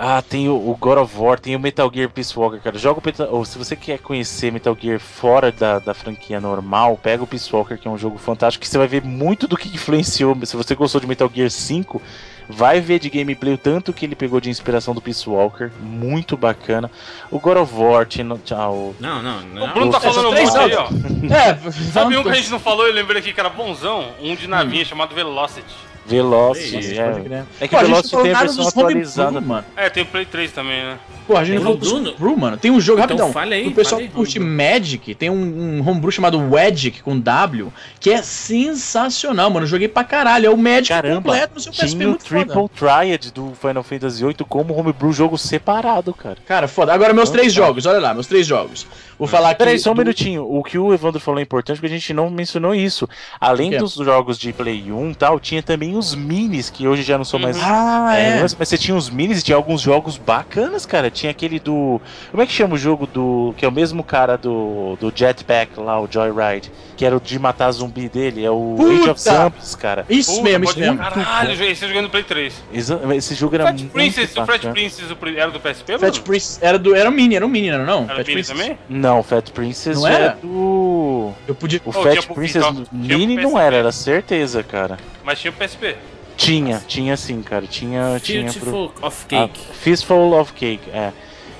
Ah, 0.00 0.22
tem 0.22 0.48
o, 0.48 0.54
o 0.54 0.76
God 0.80 0.98
of 0.98 1.18
War, 1.18 1.40
tem 1.40 1.56
o 1.56 1.58
Metal 1.58 1.90
Gear 1.92 2.08
Peace 2.08 2.38
Walker, 2.38 2.60
cara. 2.60 2.78
Joga 2.78 3.00
o 3.00 3.02
Metal, 3.04 3.28
ou 3.32 3.44
se 3.44 3.58
você 3.58 3.74
quer 3.74 3.98
conhecer 3.98 4.52
Metal 4.52 4.76
Gear 4.80 5.00
fora 5.00 5.50
da, 5.50 5.80
da 5.80 5.92
franquia 5.92 6.40
normal, 6.40 6.96
pega 7.02 7.24
o 7.24 7.26
Peace 7.26 7.52
Walker, 7.52 7.76
que 7.76 7.88
é 7.88 7.90
um 7.90 7.98
jogo 7.98 8.16
fantástico, 8.16 8.62
que 8.62 8.68
você 8.68 8.78
vai 8.78 8.86
ver 8.86 9.02
muito 9.02 9.48
do 9.48 9.56
que 9.56 9.68
influenciou. 9.74 10.38
Se 10.46 10.56
você 10.56 10.76
gostou 10.76 11.00
de 11.00 11.06
Metal 11.08 11.28
Gear 11.34 11.50
5, 11.50 12.00
vai 12.48 12.80
ver 12.80 13.00
de 13.00 13.10
gameplay 13.10 13.54
o 13.54 13.58
tanto 13.58 13.92
que 13.92 14.06
ele 14.06 14.14
pegou 14.14 14.40
de 14.40 14.48
inspiração 14.48 14.94
do 14.94 15.02
Peace 15.02 15.28
Walker. 15.28 15.68
Muito 15.80 16.36
bacana. 16.36 16.88
O 17.28 17.40
God 17.40 17.56
of 17.56 17.74
War, 17.74 18.06
o. 18.06 18.94
Não, 19.00 19.20
não, 19.20 19.40
não. 19.40 19.64
O 19.64 19.68
Bruno 19.74 19.90
tá 19.90 19.98
falando 19.98 20.28
um 20.28 20.32
monte 20.32 20.58
aí, 20.58 20.74
ó. 20.76 20.88
É, 21.34 21.70
Sabe 21.72 22.16
um 22.16 22.22
que 22.22 22.28
a 22.28 22.34
gente 22.34 22.52
não 22.52 22.60
falou, 22.60 22.86
eu 22.86 22.94
lembrei 22.94 23.20
aqui 23.20 23.32
que 23.32 23.40
era 23.40 23.50
bonzão? 23.50 24.12
Um 24.22 24.36
de 24.36 24.46
navinha 24.46 24.84
chamado 24.84 25.12
Velocity. 25.12 25.87
Velocity. 26.08 26.98
É. 26.98 27.12
Crer. 27.12 27.44
É 27.60 27.68
que 27.68 27.74
Pô, 27.74 27.76
o 27.76 27.78
a 27.80 27.84
gente 27.84 27.90
Velocity 27.92 28.22
tem 28.22 28.32
a 28.34 28.38
versão 28.40 28.68
atualizada. 28.68 29.40
mano. 29.40 29.64
É, 29.76 29.88
tem 29.90 30.02
o 30.02 30.06
Play 30.06 30.24
3 30.24 30.52
também, 30.52 30.82
né? 30.82 30.98
Pô, 31.26 31.36
a 31.36 31.44
gente 31.44 31.56
Tem 31.56 31.64
não 31.64 31.78
falou 31.78 31.78
do 31.78 31.96
Homebrew, 32.10 32.36
mano. 32.38 32.56
Tem 32.56 32.70
um 32.70 32.80
jogo, 32.80 33.00
Então 33.02 33.16
rapidão. 33.16 33.32
fale 33.32 33.54
aí, 33.54 33.66
o 33.68 33.72
pessoal 33.72 33.96
fale 34.00 34.04
aí, 34.04 34.08
que 34.08 34.14
curte 34.14 34.38
Homebrew. 34.38 34.56
Magic, 34.74 35.14
tem 35.14 35.28
um, 35.28 35.34
um 35.80 35.88
homebrew 35.88 36.10
chamado 36.10 36.40
Magic 36.40 37.02
com 37.02 37.18
W, 37.20 37.70
que 38.00 38.10
é 38.10 38.22
sensacional, 38.22 39.50
mano. 39.50 39.64
Eu 39.64 39.68
joguei 39.70 39.88
pra 39.88 40.04
caralho. 40.04 40.46
É 40.46 40.50
o 40.50 40.56
Magic 40.56 40.88
Caramba, 40.88 41.16
completo 41.16 41.54
no 41.56 41.60
seu 41.60 41.72
PSP, 41.72 41.86
tinha 41.88 42.06
o 42.06 42.10
muito 42.10 42.24
foda. 42.26 42.44
Triple 42.44 42.68
Triad 42.74 43.30
do 43.32 43.52
Final 43.60 43.82
Fantasy 43.82 44.24
VIII 44.24 44.34
como 44.48 44.74
homebrew 44.78 45.12
jogo 45.12 45.36
separado, 45.36 46.14
cara. 46.14 46.36
Cara, 46.46 46.68
foda. 46.68 46.92
Agora, 46.94 47.12
meus 47.12 47.30
três 47.30 47.52
jogos, 47.52 47.84
olha 47.86 47.98
lá, 47.98 48.14
meus 48.14 48.26
três 48.26 48.46
jogos. 48.46 48.86
Vou 49.18 49.26
falar 49.26 49.50
aqui. 49.50 49.58
Peraí, 49.58 49.78
só 49.78 49.90
um 49.90 49.94
do- 49.94 49.98
minutinho. 49.98 50.46
O 50.48 50.62
que 50.62 50.78
o 50.78 50.94
Evandro 50.94 51.20
falou 51.20 51.40
é 51.40 51.42
importante 51.42 51.76
porque 51.80 51.92
a 51.92 51.96
gente 51.98 52.14
não 52.14 52.30
mencionou 52.30 52.74
isso. 52.74 53.08
Além 53.40 53.76
dos 53.76 53.94
jogos 53.94 54.38
de 54.38 54.52
Play 54.52 54.90
1 54.92 55.10
e 55.10 55.14
tal, 55.14 55.40
tinha 55.40 55.62
também 55.62 55.96
os 55.98 56.14
minis, 56.14 56.70
que 56.70 56.86
hoje 56.88 57.02
já 57.02 57.18
não 57.18 57.24
são 57.24 57.38
mais. 57.38 57.56
Ah, 57.62 58.14
é. 58.16 58.40
mas 58.40 58.54
mas 58.54 58.68
você 58.68 58.78
tinha 58.78 58.96
os 58.96 59.10
minis 59.10 59.40
e 59.40 59.42
tinha 59.42 59.56
alguns 59.56 59.80
jogos 59.80 60.16
bacanas, 60.16 60.86
cara. 60.86 61.10
Tinha 61.10 61.30
aquele 61.30 61.58
do. 61.58 62.00
Como 62.30 62.42
é 62.42 62.46
que 62.46 62.52
chama 62.52 62.74
o 62.74 62.78
jogo 62.78 63.06
do. 63.06 63.54
Que 63.56 63.64
é 63.64 63.68
o 63.68 63.72
mesmo 63.72 64.02
cara 64.02 64.36
do, 64.36 64.96
do 65.00 65.12
Jetpack 65.14 65.78
lá, 65.80 66.00
o 66.00 66.08
Joyride. 66.10 66.70
Que 66.96 67.04
era 67.04 67.16
o 67.16 67.20
de 67.20 67.38
matar 67.38 67.70
zumbi 67.70 68.08
dele. 68.08 68.44
É 68.44 68.50
o 68.50 68.76
Age 68.80 69.10
of 69.10 69.22
Puta! 69.22 69.36
Zombies, 69.36 69.74
cara. 69.76 70.04
Isso 70.08 70.30
Puta, 70.32 70.42
mesmo, 70.42 70.64
isso 70.64 70.78
mesmo. 70.80 70.98
Caralho, 70.98 71.52
esse 71.64 71.84
eu 71.84 71.88
joguei 71.88 72.02
no 72.02 72.10
Play 72.10 72.24
3. 72.24 72.54
Exa- 72.72 73.00
Esse 73.14 73.34
jogo 73.36 73.54
era 73.54 73.64
Fat 73.66 73.78
muito 73.78 73.92
Princess, 73.92 74.36
o 74.36 74.44
Fat. 74.46 74.60
Princess 74.72 75.10
o 75.10 75.14
pri- 75.16 75.36
era 75.38 75.50
do 75.50 75.60
PSP, 75.60 75.92
Fat 75.98 76.10
Bruno? 76.10 76.22
Prince 76.24 76.58
era 76.60 76.78
do. 76.78 76.94
Era 76.96 77.08
um 77.08 77.12
mini, 77.12 77.36
era 77.36 77.46
um 77.46 77.48
mini, 77.48 77.68
não 77.68 77.74
era 77.76 77.84
não? 77.86 78.04
Era 78.04 78.16
Fat 78.16 78.26
Mini 78.26 78.32
Princess. 78.42 78.58
também? 78.58 78.78
Não, 78.88 79.22
Fat 79.22 79.50
Princess 79.52 79.96
Não 79.96 80.08
é 80.08 80.12
era? 80.14 80.38
do. 80.42 81.30
Eu 81.46 81.54
podia. 81.54 81.80
O 81.84 81.90
Oh, 81.90 81.92
Fat 81.92 82.26
Princess 82.34 82.64
Mini 82.90 83.36
não 83.36 83.58
era, 83.58 83.76
era 83.76 83.92
certeza, 83.92 84.62
cara. 84.62 84.98
Mas 85.24 85.38
tinha 85.40 85.50
o 85.50 85.54
PSP. 85.54 85.87
Tinha, 86.36 86.80
tinha 86.86 87.16
sim, 87.16 87.42
cara. 87.42 87.66
Tinha. 87.66 88.20
tinha 88.22 88.52
pro... 88.52 88.92
Of 89.02 89.24
Ah, 89.34 89.48
Cake. 89.48 89.60
Fistful 89.72 90.38
of 90.38 90.52
Cake, 90.52 90.88
é. 90.92 91.12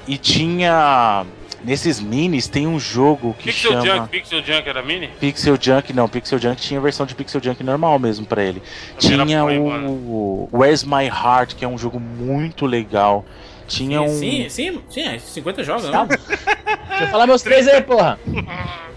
E 0.07 0.17
tinha. 0.17 1.27
Nesses 1.65 1.99
minis 2.01 2.47
tem 2.47 2.69
um 2.69 2.79
jogo 2.79 3.35
que 3.37 3.47
Pixel 3.47 3.73
chama. 3.73 3.85
Junk, 3.85 4.09
Pixel 4.11 4.43
Junk 4.45 4.69
era 4.69 4.81
mini? 4.81 5.09
Pixel 5.19 5.59
Junk, 5.61 5.93
não, 5.93 6.09
Pixel 6.09 6.39
Junk 6.39 6.61
tinha 6.61 6.79
a 6.79 6.83
versão 6.83 7.05
de 7.05 7.17
Pixel 7.17 7.43
Junk 7.43 7.65
normal 7.65 7.99
mesmo 7.99 8.25
pra 8.25 8.45
ele. 8.45 8.63
Também 9.01 9.27
Tinha 9.27 9.45
o 9.45 10.49
Where's 10.53 10.85
My 10.85 11.07
Heart, 11.07 11.57
que 11.57 11.65
é 11.65 11.69
um 11.69 11.77
jogo 11.77 11.99
muito 11.99 12.65
legal. 12.65 13.25
Tinha 13.67 14.01
um. 14.01 14.09
Sim, 14.09 14.49
sim, 14.49 14.81
sim, 14.89 15.03
é 15.03 15.19
50 15.19 15.65
jogos, 15.65 15.91
Tá. 15.91 15.91
não? 15.99 16.07
Deixa 16.07 17.05
eu 17.05 17.09
falar 17.09 17.27
meus 17.27 17.43
três 17.43 17.67
aí, 17.67 17.83
porra. 17.83 18.19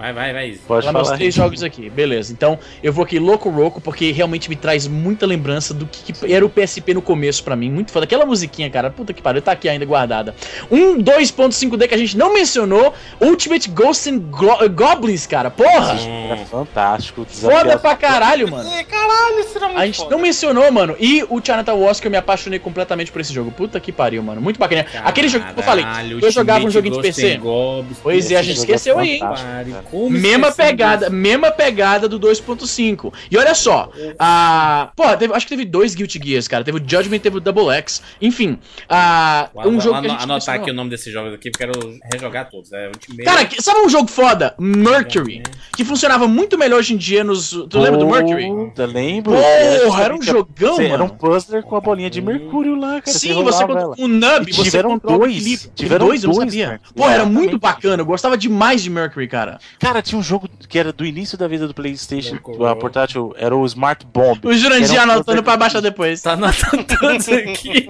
Vai, 0.00 0.12
vai, 0.14 0.32
vai. 0.32 0.58
Pode 0.66 0.86
Falar 0.86 1.04
falar. 1.04 1.16
três 1.16 1.34
jogos 1.34 1.62
aqui, 1.62 1.90
beleza. 1.90 2.32
Então, 2.32 2.58
eu 2.82 2.92
vou 2.92 3.04
aqui 3.04 3.18
Loco 3.18 3.50
Roco, 3.50 3.80
porque 3.80 4.10
realmente 4.12 4.48
me 4.48 4.56
traz 4.56 4.86
muita 4.86 5.26
lembrança 5.26 5.74
do 5.74 5.84
que, 5.86 6.12
que 6.12 6.32
era 6.32 6.44
o 6.44 6.48
PSP 6.48 6.94
no 6.94 7.02
começo 7.02 7.44
pra 7.44 7.54
mim. 7.54 7.70
Muito 7.70 7.92
foda. 7.92 8.04
Aquela 8.04 8.24
musiquinha, 8.24 8.70
cara, 8.70 8.90
puta 8.90 9.12
que 9.12 9.20
pariu, 9.20 9.42
tá 9.42 9.52
aqui 9.52 9.68
ainda 9.68 9.84
guardada. 9.84 10.34
Um 10.70 10.96
2.5D 11.02 11.86
que 11.88 11.94
a 11.94 11.98
gente 11.98 12.16
não 12.16 12.32
mencionou, 12.32 12.94
Ultimate 13.20 13.68
Ghosts 13.68 14.06
and 14.06 14.18
Glo- 14.30 14.68
Goblins, 14.70 15.26
cara, 15.26 15.50
porra! 15.50 15.98
Era 16.00 16.36
fantástico. 16.46 17.26
Foda 17.28 17.78
pra 17.78 17.94
caralho, 17.94 18.50
mano. 18.50 18.70
Caralho, 18.88 19.40
isso 19.40 19.56
era 19.58 19.66
muito 19.66 19.78
A 19.80 19.86
gente 19.86 19.98
foda. 19.98 20.10
não 20.10 20.18
mencionou, 20.22 20.72
mano. 20.72 20.96
E 20.98 21.22
o 21.28 21.40
Chinatown 21.44 21.78
Wars 21.80 22.00
que 22.00 22.06
eu 22.06 22.10
me 22.10 22.16
apaixonei 22.16 22.58
completamente 22.58 23.12
por 23.12 23.20
esse 23.20 23.32
jogo. 23.34 23.50
Puta 23.50 23.78
que 23.78 23.92
pariu, 23.92 24.22
mano. 24.22 24.40
Muito 24.40 24.58
bacana. 24.58 24.86
Aquele 25.04 25.28
jogo 25.28 25.44
que 25.52 25.60
eu 25.60 25.64
falei, 25.64 25.84
Caralho, 25.84 26.18
eu 26.20 26.30
jogava 26.30 26.64
um 26.64 26.70
joguinho 26.70 26.96
de 26.96 27.02
PC. 27.02 27.36
Goblins. 27.36 27.98
Pois 28.02 28.30
é, 28.30 28.36
a 28.36 28.42
gente 28.42 28.56
é 28.56 28.60
esqueceu 28.60 28.98
aí, 28.98 29.18
cara. 29.18 29.74
Como 29.90 30.10
Mesma 30.10 30.52
pegada, 30.52 31.06
disso? 31.06 31.12
mesma 31.16 31.50
pegada 31.50 32.08
do 32.08 32.18
2.5. 32.18 33.12
E 33.30 33.36
olha 33.36 33.54
só, 33.54 33.90
a. 34.18 34.90
Pô, 34.96 35.16
teve- 35.16 35.34
acho 35.34 35.46
que 35.46 35.50
teve 35.56 35.64
dois 35.64 35.94
Guilty 35.94 36.20
Gears, 36.22 36.48
cara. 36.48 36.64
Teve 36.64 36.78
o 36.78 36.80
Judgment 36.80 37.18
teve 37.18 37.36
o 37.36 37.40
Double 37.40 37.70
X. 37.70 38.02
Enfim, 38.20 38.58
a. 38.88 39.48
Um 39.56 39.80
jogo 39.80 40.00
que 40.00 40.06
a 40.06 40.10
gente 40.10 40.22
anotar 40.22 40.54
aqui 40.56 40.70
o 40.70 40.74
nome 40.74 40.90
desses 40.90 41.12
jogos 41.12 41.34
aqui, 41.34 41.50
porque 41.50 41.64
eu 41.64 41.72
quero 41.72 41.98
rejogar 42.12 42.48
todos. 42.50 42.72
É 42.72 42.88
Ultimate. 42.88 43.24
Cara, 43.24 43.44
que- 43.44 43.62
sabe 43.62 43.80
um 43.80 43.88
jogo 43.88 44.08
foda? 44.08 44.54
Mercury. 44.58 45.42
Que 45.76 45.84
funcionava 45.84 46.26
muito 46.28 46.56
melhor 46.58 46.78
hoje 46.78 46.94
em 46.94 46.96
dia 46.96 47.22
nos. 47.24 47.50
Tu 47.50 47.78
lembra 47.78 47.98
do 47.98 48.06
Mercury? 48.06 48.46
Puta, 48.48 48.86
lembro. 48.86 49.32
Porra, 49.32 50.02
era 50.04 50.14
um 50.14 50.22
jogão, 50.22 50.76
Você 50.76 50.84
Era 50.84 50.94
um 51.04 51.06
mano. 51.06 51.16
puzzler 51.18 51.62
com 51.62 51.76
a 51.76 51.80
bolinha 51.80 52.10
de 52.10 52.20
mercúrio 52.20 52.74
lá, 52.74 53.00
cara. 53.00 53.16
Sim, 53.16 53.32
você 53.42 53.64
controla 53.66 53.80
ela. 53.82 53.96
um 53.98 54.08
nub, 54.08 54.52
você 54.52 54.62
tiveram 54.64 54.90
controla 54.90 55.16
o 55.16 55.18
dois. 55.20 55.70
Tiveram 55.74 56.06
dois, 56.06 56.22
eu 56.22 56.28
não 56.28 56.36
dois, 56.36 56.48
sabia. 56.50 56.66
cara. 56.66 56.80
Pô, 56.94 57.08
era 57.08 57.24
muito 57.24 57.58
bacana. 57.58 58.02
Eu 58.02 58.06
gostava 58.06 58.36
demais 58.36 58.82
de 58.82 58.90
Mercury, 58.90 59.28
cara. 59.28 59.58
Cara, 59.80 60.02
tinha 60.02 60.18
um 60.18 60.22
jogo 60.22 60.46
que 60.68 60.78
era 60.78 60.92
do 60.92 61.06
início 61.06 61.38
da 61.38 61.48
vida 61.48 61.66
do 61.66 61.72
PlayStation, 61.72 62.36
a 62.68 62.76
portátil, 62.76 63.34
era 63.38 63.56
o 63.56 63.64
Smart 63.64 64.06
Bomb. 64.12 64.38
O 64.44 64.52
Jurandir 64.52 64.98
um 64.98 65.02
anotando 65.02 65.42
pra 65.42 65.56
baixar 65.56 65.80
depois. 65.80 66.20
Tá 66.20 66.32
anotando 66.32 66.84
todos 67.00 67.26
aqui. 67.30 67.88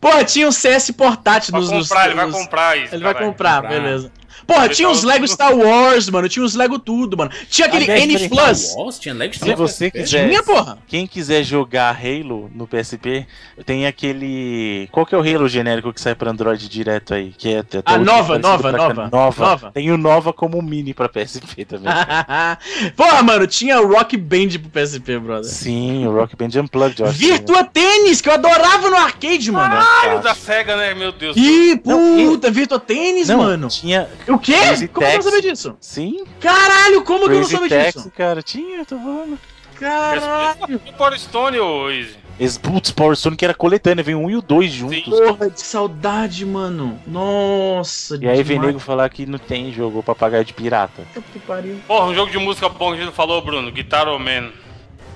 Pô, 0.00 0.24
tinha 0.24 0.48
um 0.48 0.52
CS 0.52 0.90
portátil 0.90 1.52
Vai 1.52 1.60
nos. 1.60 1.70
nos- 1.70 1.88
comprar, 1.88 2.06
ele 2.06 2.14
vai 2.16 2.26
nos- 2.26 2.36
comprar 2.36 2.78
isso. 2.78 2.94
Ele 2.94 3.04
vai 3.04 3.14
comprar, 3.14 3.62
Comprar. 3.62 3.68
beleza. 3.80 4.12
Porra, 4.48 4.68
tinha 4.70 4.88
os 4.88 5.02
Lego 5.04 5.28
Star 5.28 5.54
Wars, 5.54 6.08
mano. 6.08 6.26
Tinha 6.28 6.44
os 6.44 6.54
Lego 6.54 6.78
tudo, 6.78 7.16
mano. 7.18 7.30
Tinha 7.50 7.68
aquele 7.68 7.84
N 7.90 8.28
Plus. 8.30 8.74
Wars, 8.74 8.98
tinha 8.98 9.14
Lego 9.14 9.34
Se 9.34 9.40
Star 9.40 9.50
Wars. 9.60 9.70
você 9.72 9.90
quiser. 9.90 10.26
Tinha, 10.28 10.42
porra. 10.42 10.78
Quem 10.88 11.06
quiser 11.06 11.44
jogar 11.44 11.94
Halo 11.94 12.50
no 12.54 12.66
PSP, 12.66 13.26
tem 13.66 13.86
aquele. 13.86 14.88
Qual 14.90 15.04
que 15.04 15.14
é 15.14 15.18
o 15.18 15.20
Halo 15.20 15.46
genérico 15.48 15.92
que 15.92 16.00
sai 16.00 16.14
pra 16.14 16.30
Android 16.30 16.66
direto 16.68 17.12
aí? 17.12 17.34
Que 17.36 17.54
é 17.54 17.58
até 17.58 17.82
Ah, 17.84 17.98
Nova, 17.98 18.38
Nova, 18.38 18.72
Nova. 18.72 19.08
Nova. 19.12 19.44
Nova. 19.46 19.70
Tem 19.72 19.90
o 19.92 19.98
Nova 19.98 20.32
como 20.32 20.62
mini 20.62 20.94
pra 20.94 21.10
PSP 21.10 21.66
também. 21.66 21.92
Porra, 22.96 23.22
mano, 23.22 23.46
tinha 23.46 23.78
Rock 23.80 24.16
Band 24.16 24.48
pro 24.62 24.70
PSP, 24.82 25.18
brother. 25.18 25.44
Sim, 25.44 26.06
o 26.06 26.12
Rock 26.14 26.34
Band 26.36 26.58
Unplugged, 26.62 27.00
eu 27.00 27.06
acho. 27.08 27.18
Virtua 27.18 27.64
Tênis, 27.64 28.20
que 28.22 28.28
eu 28.28 28.32
adorava 28.32 28.88
no 28.88 28.96
arcade, 28.96 29.52
mano. 29.52 29.74
Caralho, 29.76 30.22
da 30.22 30.34
SEGA, 30.34 30.76
né? 30.76 30.94
Meu 30.94 31.12
Deus. 31.12 31.36
Ih, 31.36 31.80
Não, 31.84 32.16
puta, 32.16 32.50
Virtua 32.50 32.80
Tênis, 32.80 33.28
mano. 33.28 33.68
tinha. 33.68 34.08
O 34.38 34.40
quê? 34.40 34.52
Crazy 34.52 34.88
Como 34.88 35.06
eu 35.06 35.14
não 35.14 35.22
sabia 35.22 35.42
disso? 35.42 35.76
Sim, 35.80 36.24
Caralho, 36.40 37.02
como 37.04 37.24
que 37.26 37.32
eu 37.32 37.40
não 37.40 37.48
Crazy 37.48 37.50
sabia 37.56 37.68
Taxi, 37.84 37.98
disso? 37.98 38.12
cara. 38.16 38.42
Tinha, 38.42 38.84
tô 38.84 38.96
falando. 38.96 39.38
Caralho. 39.78 40.80
E 40.86 40.92
Power 40.92 41.18
Stone, 41.18 41.58
ô 41.60 41.90
Easy. 41.90 42.16
Putz, 42.62 42.90
Power 42.92 43.16
Stone 43.16 43.36
que 43.36 43.44
era 43.44 43.54
coletânea, 43.54 44.02
vem 44.02 44.14
um 44.14 44.30
e 44.30 44.36
o 44.36 44.42
dois 44.42 44.70
juntos. 44.70 45.02
Porra, 45.04 45.50
de 45.50 45.60
saudade, 45.60 46.44
mano. 46.46 46.98
Nossa, 47.06 48.16
E 48.20 48.28
aí 48.28 48.42
vem 48.42 48.58
nego 48.58 48.78
falar 48.78 49.08
que 49.08 49.26
não 49.26 49.38
tem 49.38 49.72
jogo 49.72 50.02
pra 50.02 50.14
pagar 50.14 50.44
de 50.44 50.52
pirata. 50.52 51.02
Que 51.32 51.38
pariu. 51.40 51.80
Porra, 51.86 52.06
um 52.06 52.14
jogo 52.14 52.30
de 52.30 52.38
música 52.38 52.68
bom 52.68 52.88
que 52.90 52.94
a 52.94 52.96
gente 52.96 53.06
não 53.06 53.12
falou, 53.12 53.42
Bruno. 53.42 53.70
Guitar 53.72 54.06
Man. 54.18 54.50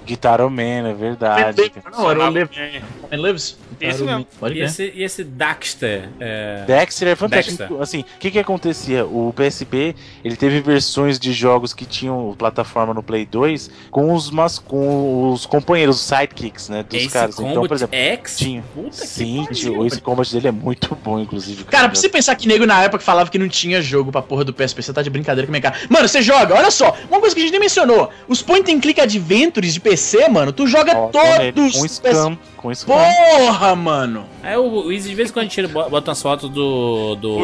Guitar 0.05 0.41
Man, 0.49 0.89
é 0.89 0.95
verdade. 0.95 1.73
Não, 1.93 2.11
era 2.11 2.19
o 2.19 2.31
Live 2.31 2.51
bem. 2.55 2.83
Man 3.11 3.29
Lives? 3.29 3.57
Esse 3.81 4.03
mesmo. 4.03 4.27
Pode 4.39 4.59
E 4.59 4.63
esse, 4.63 4.93
e 4.95 5.03
esse 5.03 5.25
Daxter? 5.25 6.09
É... 6.21 6.65
Dexter 6.67 7.09
é 7.09 7.17
fantástico. 7.17 7.59
Dexter. 7.59 7.81
Assim, 7.81 8.01
o 8.01 8.19
que 8.19 8.31
que 8.31 8.39
acontecia? 8.39 9.05
O 9.05 9.33
PSP, 9.35 9.95
ele 10.25 10.37
teve 10.37 10.61
versões 10.61 11.19
de 11.19 11.33
jogos 11.33 11.75
que 11.75 11.85
tinham 11.85 12.35
plataforma 12.39 12.95
no 12.95 13.03
Play 13.03 13.27
2 13.27 13.71
com 13.91 14.13
os, 14.13 14.31
mas, 14.31 14.59
com 14.59 15.33
os 15.33 15.47
companheiros, 15.47 15.97
os 15.97 16.03
sidekicks, 16.03 16.69
né, 16.69 16.83
dos 16.83 16.99
Ace 16.99 17.09
caras. 17.09 17.35
Combat 17.35 17.53
Então, 17.53 17.67
por 17.67 17.75
exemplo, 17.75 17.97
X? 17.97 18.39
tinha. 18.39 18.63
Puta 18.75 18.91
que 18.91 19.07
Sim, 19.07 19.45
pariu. 19.45 19.55
tio, 19.55 19.87
esse 19.87 20.01
combat 20.01 20.33
dele 20.33 20.49
é 20.49 20.53
muito 20.53 20.97
bom, 21.03 21.19
inclusive. 21.19 21.65
Cara, 21.65 21.89
pra 21.89 21.99
você 21.99 22.09
pensar 22.09 22.35
que 22.37 22.47
nego 22.47 22.67
na 22.67 22.83
época 22.83 23.03
falava 23.03 23.31
que 23.31 23.39
não 23.39 23.49
tinha 23.49 23.83
jogo 23.83 24.13
pra 24.13 24.23
porra 24.23 24.45
do 24.45 24.53
PSP, 24.53 24.83
você 24.83 24.93
tá 24.93 25.03
de 25.03 25.11
brincadeira 25.11 25.47
com 25.47 25.51
a 25.51 25.55
minha 25.55 25.63
cara. 25.63 25.77
Mano, 25.89 26.07
você 26.07 26.23
joga, 26.23 26.55
olha 26.55 26.71
só, 26.71 26.97
uma 27.11 27.21
coisa 27.21 27.35
que 27.35 27.41
a 27.41 27.45
gente 27.45 27.53
nem 27.53 27.61
mencionou. 27.61 28.11
Os 28.29 28.43
point 28.43 28.73
and 28.73 28.81
click 28.81 29.01
adventures 29.01 29.75
de 29.75 29.81
PC, 30.03 30.29
mano, 30.29 30.53
tu 30.53 30.67
joga 30.67 30.97
Ó, 30.97 31.09
todos. 31.09 31.73
Com 31.75 31.85
os 31.85 31.99
PC. 32.01 32.15
scam, 32.15 32.39
com 32.57 32.75
scam. 32.75 32.95
Porra, 32.97 33.77
mano. 33.77 34.27
Aí 34.43 34.57
o, 34.57 34.87
o 34.87 34.93
Easy 34.93 35.09
de 35.11 35.15
vez 35.15 35.31
em 35.31 35.33
quando 35.33 35.49
tira, 35.49 35.69
bota 35.69 36.11
umas 36.11 36.21
fotos 36.21 36.51
do, 36.51 37.15
do 37.15 37.39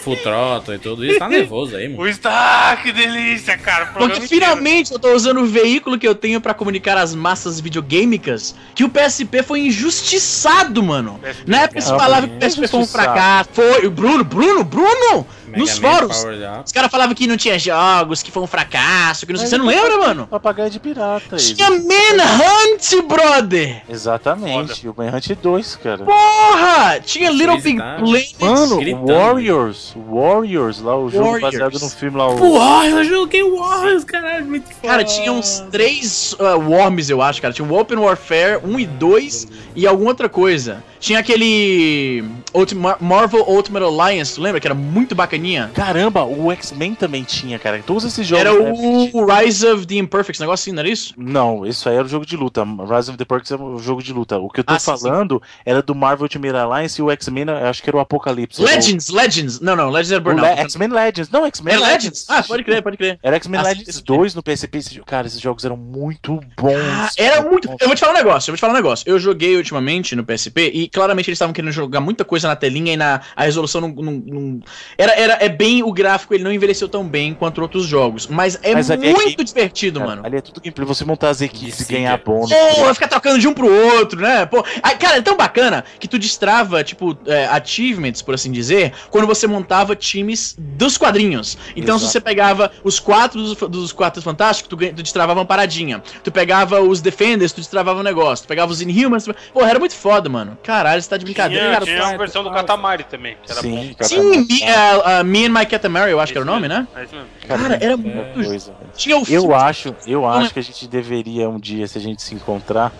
Full 0.00 0.16
Throttle 0.16 0.74
e 0.74 0.78
tudo 0.78 1.04
isso. 1.04 1.18
Tá 1.18 1.28
nervoso 1.28 1.76
aí, 1.76 1.88
mano. 1.88 2.02
O 2.02 2.12
Star, 2.12 2.82
que 2.82 2.92
delícia, 2.92 3.56
cara. 3.56 3.86
Porque 3.86 4.18
inteiro. 4.18 4.28
finalmente 4.28 4.92
eu 4.92 4.98
tô 4.98 5.12
usando 5.14 5.40
o 5.40 5.46
veículo 5.46 5.98
que 5.98 6.06
eu 6.06 6.14
tenho 6.14 6.40
pra 6.40 6.52
comunicar 6.52 6.98
às 6.98 7.14
massas 7.14 7.58
videogêmicas 7.58 8.54
que 8.74 8.84
o 8.84 8.90
PSP 8.90 9.42
foi 9.42 9.60
injustiçado, 9.60 10.82
mano. 10.82 11.18
PSP, 11.22 11.44
Na 11.46 11.62
época 11.62 11.80
se 11.80 11.86
cara, 11.88 11.98
falava 11.98 12.28
que 12.28 12.34
o 12.34 12.36
é 12.36 12.40
PSP 12.40 12.68
foi 12.68 12.80
um 12.80 12.86
fracasso. 12.86 13.50
Foi, 13.54 13.86
o 13.86 13.90
Bruno, 13.90 14.22
Bruno, 14.22 14.64
Bruno! 14.64 15.26
Nos 15.56 15.78
fóruns. 15.78 16.24
Os 16.64 16.72
caras 16.72 16.90
falavam 16.90 17.14
que 17.14 17.26
não 17.26 17.36
tinha 17.36 17.58
jogos, 17.58 18.22
que 18.22 18.30
foi 18.30 18.42
um 18.42 18.46
fracasso, 18.46 19.26
que 19.26 19.32
não 19.32 19.38
sei. 19.40 19.48
Você 19.48 19.58
não 19.58 19.66
lembra, 19.66 19.98
mano? 19.98 20.26
Papagaio 20.26 20.70
de 20.70 20.78
pirata. 20.80 21.36
Tinha 21.36 21.70
Manhunt, 21.70 23.06
brother! 23.08 23.82
Exatamente, 23.88 24.88
o 24.88 24.94
Manhunt 24.96 25.28
2, 25.42 25.76
cara. 25.76 26.04
Porra! 26.04 27.00
Tinha 27.00 27.30
Little 27.30 27.60
Big. 27.60 27.76
Planet. 27.76 28.34
Mano, 28.40 28.76
gritando. 28.78 29.06
Warriors, 29.06 29.94
Warriors, 29.96 30.80
lá 30.80 30.96
o 30.96 31.08
jogo 31.10 31.24
Warriors. 31.24 31.42
baseado 31.42 31.78
no 31.78 31.90
filme 31.90 32.16
lá. 32.16 32.28
O... 32.28 32.36
Porra, 32.36 32.86
eu 32.86 33.04
joguei 33.04 33.42
Warriors, 33.42 34.04
caralho, 34.04 34.46
muito 34.46 34.68
Cara, 34.82 35.04
foda. 35.04 35.04
tinha 35.04 35.32
uns 35.32 35.60
três 35.70 36.34
uh, 36.34 36.58
Worms, 36.58 37.10
eu 37.10 37.20
acho, 37.22 37.40
cara. 37.40 37.52
Tinha 37.52 37.66
o 37.66 37.78
Open 37.78 37.98
Warfare 37.98 38.60
1 38.64 38.80
e 38.80 38.86
2 38.86 39.48
e 39.76 39.86
alguma 39.86 40.10
outra 40.10 40.28
coisa. 40.28 40.82
Tinha 41.00 41.18
aquele 41.18 42.22
Ultima- 42.52 42.96
Marvel 43.00 43.42
Ultimate 43.48 43.84
Alliance, 43.84 44.34
tu 44.34 44.42
lembra? 44.42 44.60
Que 44.60 44.66
era 44.66 44.74
muito 44.74 45.14
bacaninha. 45.14 45.70
Caramba, 45.74 46.24
o 46.24 46.52
X-Men 46.52 46.94
também 46.94 47.22
tinha, 47.24 47.58
cara. 47.58 47.82
Todos 47.84 48.04
esses 48.04 48.26
jogos. 48.26 48.44
Era 48.44 48.54
época 48.54 49.16
o 49.16 49.24
Rise 49.24 49.66
of 49.66 49.86
the 49.86 49.94
Imperfects, 49.94 50.38
negócio 50.40 50.62
assim, 50.64 50.72
não 50.72 50.80
era 50.80 50.88
isso? 50.90 51.14
Não, 51.16 51.64
isso 51.66 51.88
aí 51.88 51.96
era 51.96 52.04
o 52.04 52.08
jogo 52.08 52.26
de 52.26 52.36
luta. 52.36 52.62
Rise 52.64 53.08
of 53.10 53.16
the 53.16 53.24
Perks 53.24 53.50
é 53.50 53.56
o 53.56 53.78
jogo 53.78 54.02
de 54.02 54.12
luta. 54.12 54.38
O 54.38 54.50
que 54.50 54.60
eu 54.60 54.64
tô 54.64 54.74
Ah, 54.74 54.78
sim, 54.78 54.84
falando 54.86 55.42
era 55.64 55.80
do 55.82 55.94
Marvel 55.94 56.24
Ultimate 56.24 56.54
Alliance 56.54 57.00
e 57.00 57.02
o 57.02 57.10
X-Men, 57.10 57.46
acho 57.50 57.82
que 57.82 57.88
era 57.88 57.96
o 57.96 58.00
Apocalipse. 58.00 58.60
Legends, 58.62 59.08
Legends. 59.08 59.60
Não, 59.60 59.74
não, 59.74 59.88
Legends 59.88 60.12
era 60.12 60.20
o 60.22 60.28
Le- 60.28 60.34
Burnout. 60.34 60.60
X-Men 60.60 60.88
Legends. 60.88 61.30
Não, 61.30 61.46
X-Men 61.46 61.74
É 61.74 61.78
Legends? 61.78 62.26
Ah, 62.28 62.42
pode 62.42 62.62
crer, 62.62 62.82
pode 62.82 62.96
crer. 62.98 63.18
Era 63.22 63.36
X-Men 63.36 63.60
Ah, 63.60 63.64
sim, 63.64 63.68
Legends 63.70 63.96
sim. 63.96 64.02
2 64.04 64.34
no 64.34 64.42
PSP. 64.42 64.80
Cara, 65.06 65.26
esses 65.26 65.40
jogos 65.40 65.64
eram 65.64 65.76
muito 65.76 66.40
bons. 66.58 66.74
Ah, 66.76 67.08
era 67.16 67.40
muito. 67.42 67.68
Eu 67.80 67.86
vou 67.86 67.94
te 67.94 68.00
falar 68.00 68.12
um 68.12 68.16
negócio, 68.16 68.50
eu 68.50 68.52
vou 68.52 68.56
te 68.56 68.60
falar 68.60 68.72
um 68.72 68.76
negócio. 68.76 69.04
Eu 69.08 69.18
joguei 69.18 69.56
ultimamente 69.56 70.14
no 70.14 70.24
PSP 70.24 70.70
e 70.74 70.89
claramente 70.92 71.28
eles 71.28 71.36
estavam 71.36 71.52
querendo 71.52 71.72
jogar 71.72 72.00
muita 72.00 72.24
coisa 72.24 72.48
na 72.48 72.56
telinha 72.56 72.92
e 72.92 72.96
na 72.96 73.20
a 73.36 73.44
resolução 73.44 73.80
não. 73.80 73.88
não- 73.90 74.22
não- 74.26 74.60
Era, 74.98 75.12
era, 75.12 75.32
é 75.40 75.48
bem. 75.48 75.82
O 75.82 75.92
gráfico 75.92 76.34
ele 76.34 76.44
não 76.44 76.52
envelheceu 76.52 76.88
tão 76.88 77.04
bem 77.06 77.32
quanto 77.34 77.60
outros 77.60 77.86
jogos. 77.86 78.26
Mas 78.26 78.58
é 78.62 78.74
Mas 78.74 78.90
é 78.90 78.96
muito 78.96 79.36
que- 79.36 79.44
divertido, 79.44 80.00
Cara, 80.00 80.10
mano. 80.10 80.26
Ali 80.26 80.36
é 80.36 80.40
tudo 80.40 80.60
gameplay. 80.60 80.86
Você 80.86 81.04
montar 81.04 81.28
as 81.30 81.40
equipes 81.40 81.80
e 81.80 81.92
ganhar 81.92 82.18
bônus. 82.18 82.50
Pô, 82.50 82.94
ficar 82.94 83.08
trocando 83.08 83.38
de 83.38 83.46
um 83.48 83.52
pro 83.54 83.70
outro, 83.70 84.20
né? 84.20 84.46
Pô, 84.46 84.64
aí, 84.82 84.96
cara, 84.96 85.18
é 85.18 85.22
tão 85.22 85.36
bacana 85.36 85.84
que 85.98 86.08
tu 86.08 86.18
destrava, 86.18 86.82
tipo, 86.82 87.16
é, 87.26 87.46
achievements, 87.46 88.22
por 88.22 88.34
assim 88.34 88.50
dizer, 88.50 88.92
quando 89.10 89.26
você 89.26 89.46
montava 89.46 89.94
times 89.94 90.54
dos 90.58 90.96
quadrinhos. 90.98 91.56
Então, 91.76 91.98
se 91.98 92.04
Exato. 92.04 92.12
você 92.12 92.20
pegava 92.20 92.70
os 92.82 92.98
quatro 92.98 93.40
dos, 93.40 93.56
dos 93.56 93.92
quatro 93.92 94.20
fantásticos, 94.22 94.68
tu, 94.68 94.76
tu 94.76 95.02
destravava 95.02 95.40
uma 95.40 95.46
paradinha. 95.46 96.02
Tu 96.24 96.30
pegava 96.32 96.80
os 96.80 97.00
Defenders, 97.00 97.52
tu 97.52 97.56
destravava 97.60 98.00
um 98.00 98.02
negócio. 98.02 98.44
Tu 98.44 98.48
pegava 98.48 98.70
os 98.72 98.80
Inhumans. 98.80 99.24
Tu... 99.24 99.34
Pô, 99.52 99.62
era 99.64 99.78
muito 99.78 99.94
foda, 99.94 100.28
mano. 100.28 100.58
Caralho, 100.80 101.02
você 101.02 101.10
tá 101.10 101.16
de 101.18 101.26
brincadeira, 101.26 101.62
Tinha, 101.62 101.72
cara. 101.72 101.84
tinha 101.84 102.06
a 102.06 102.16
versão 102.16 102.42
do 102.42 102.50
Katamari 102.50 103.04
também, 103.04 103.36
que 103.42 103.52
era 103.52 103.60
bom. 103.60 103.68
Sim, 103.68 103.92
cara. 103.92 104.08
Sim, 104.08 104.30
me, 104.30 104.62
uh, 104.62 105.20
uh, 105.20 105.24
Me 105.24 105.44
and 105.44 105.50
My 105.50 105.66
Katamari, 105.66 106.10
eu 106.10 106.18
acho 106.18 106.32
que 106.32 106.38
era 106.38 106.42
o 106.42 106.50
nome, 106.50 106.68
né? 106.68 106.88
É 106.94 107.00
mesmo. 107.00 107.26
Cara, 107.46 107.74
era 107.74 107.92
é 107.92 107.96
muito. 107.96 108.32
coisa. 108.32 108.74
Tinha 108.96 109.18
o 109.18 109.24
Eu 109.28 109.54
acho, 109.54 109.94
eu 110.06 110.26
acho 110.26 110.54
que 110.54 110.58
a 110.58 110.62
gente 110.62 110.88
deveria 110.88 111.50
um 111.50 111.60
dia, 111.60 111.86
se 111.86 111.98
a 111.98 112.00
gente 112.00 112.22
se 112.22 112.34
encontrar, 112.34 112.90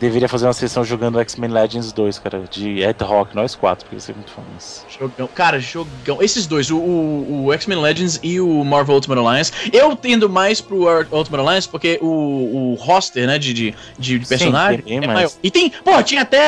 deveria 0.00 0.28
fazer 0.28 0.46
uma 0.46 0.52
sessão 0.52 0.84
jogando 0.84 1.18
X-Men 1.20 1.50
Legends 1.50 1.92
2, 1.92 2.18
cara, 2.18 2.44
de 2.50 2.84
ad 2.84 3.02
hoc, 3.04 3.34
nós 3.34 3.54
quatro, 3.54 3.84
porque 3.84 3.96
ia 3.96 4.00
ser 4.00 4.14
muito 4.14 4.30
famoso. 4.30 4.84
Jogão. 4.88 5.28
Cara, 5.34 5.58
jogão. 5.60 6.22
Esses 6.22 6.46
dois, 6.46 6.70
o, 6.70 6.78
o, 6.78 7.44
o 7.46 7.52
X-Men 7.52 7.80
Legends 7.80 8.18
e 8.22 8.40
o 8.40 8.64
Marvel 8.64 8.94
Ultimate 8.96 9.20
Alliance. 9.20 9.52
Eu 9.72 9.94
tendo 9.96 10.28
mais 10.28 10.60
pro 10.60 10.86
Ultimate 11.10 11.40
Alliance 11.46 11.68
porque 11.68 11.98
o, 12.02 12.72
o 12.72 12.74
roster, 12.74 13.26
né, 13.26 13.38
de, 13.38 13.52
de, 13.52 13.74
de 13.98 14.18
Sim, 14.20 14.26
personagem 14.28 14.82
tem 14.82 14.96
é 14.98 15.00
mais. 15.00 15.12
maior. 15.14 15.30
E 15.42 15.50
tem, 15.50 15.70
pô, 15.70 16.02
tinha 16.02 16.22
até 16.22 16.38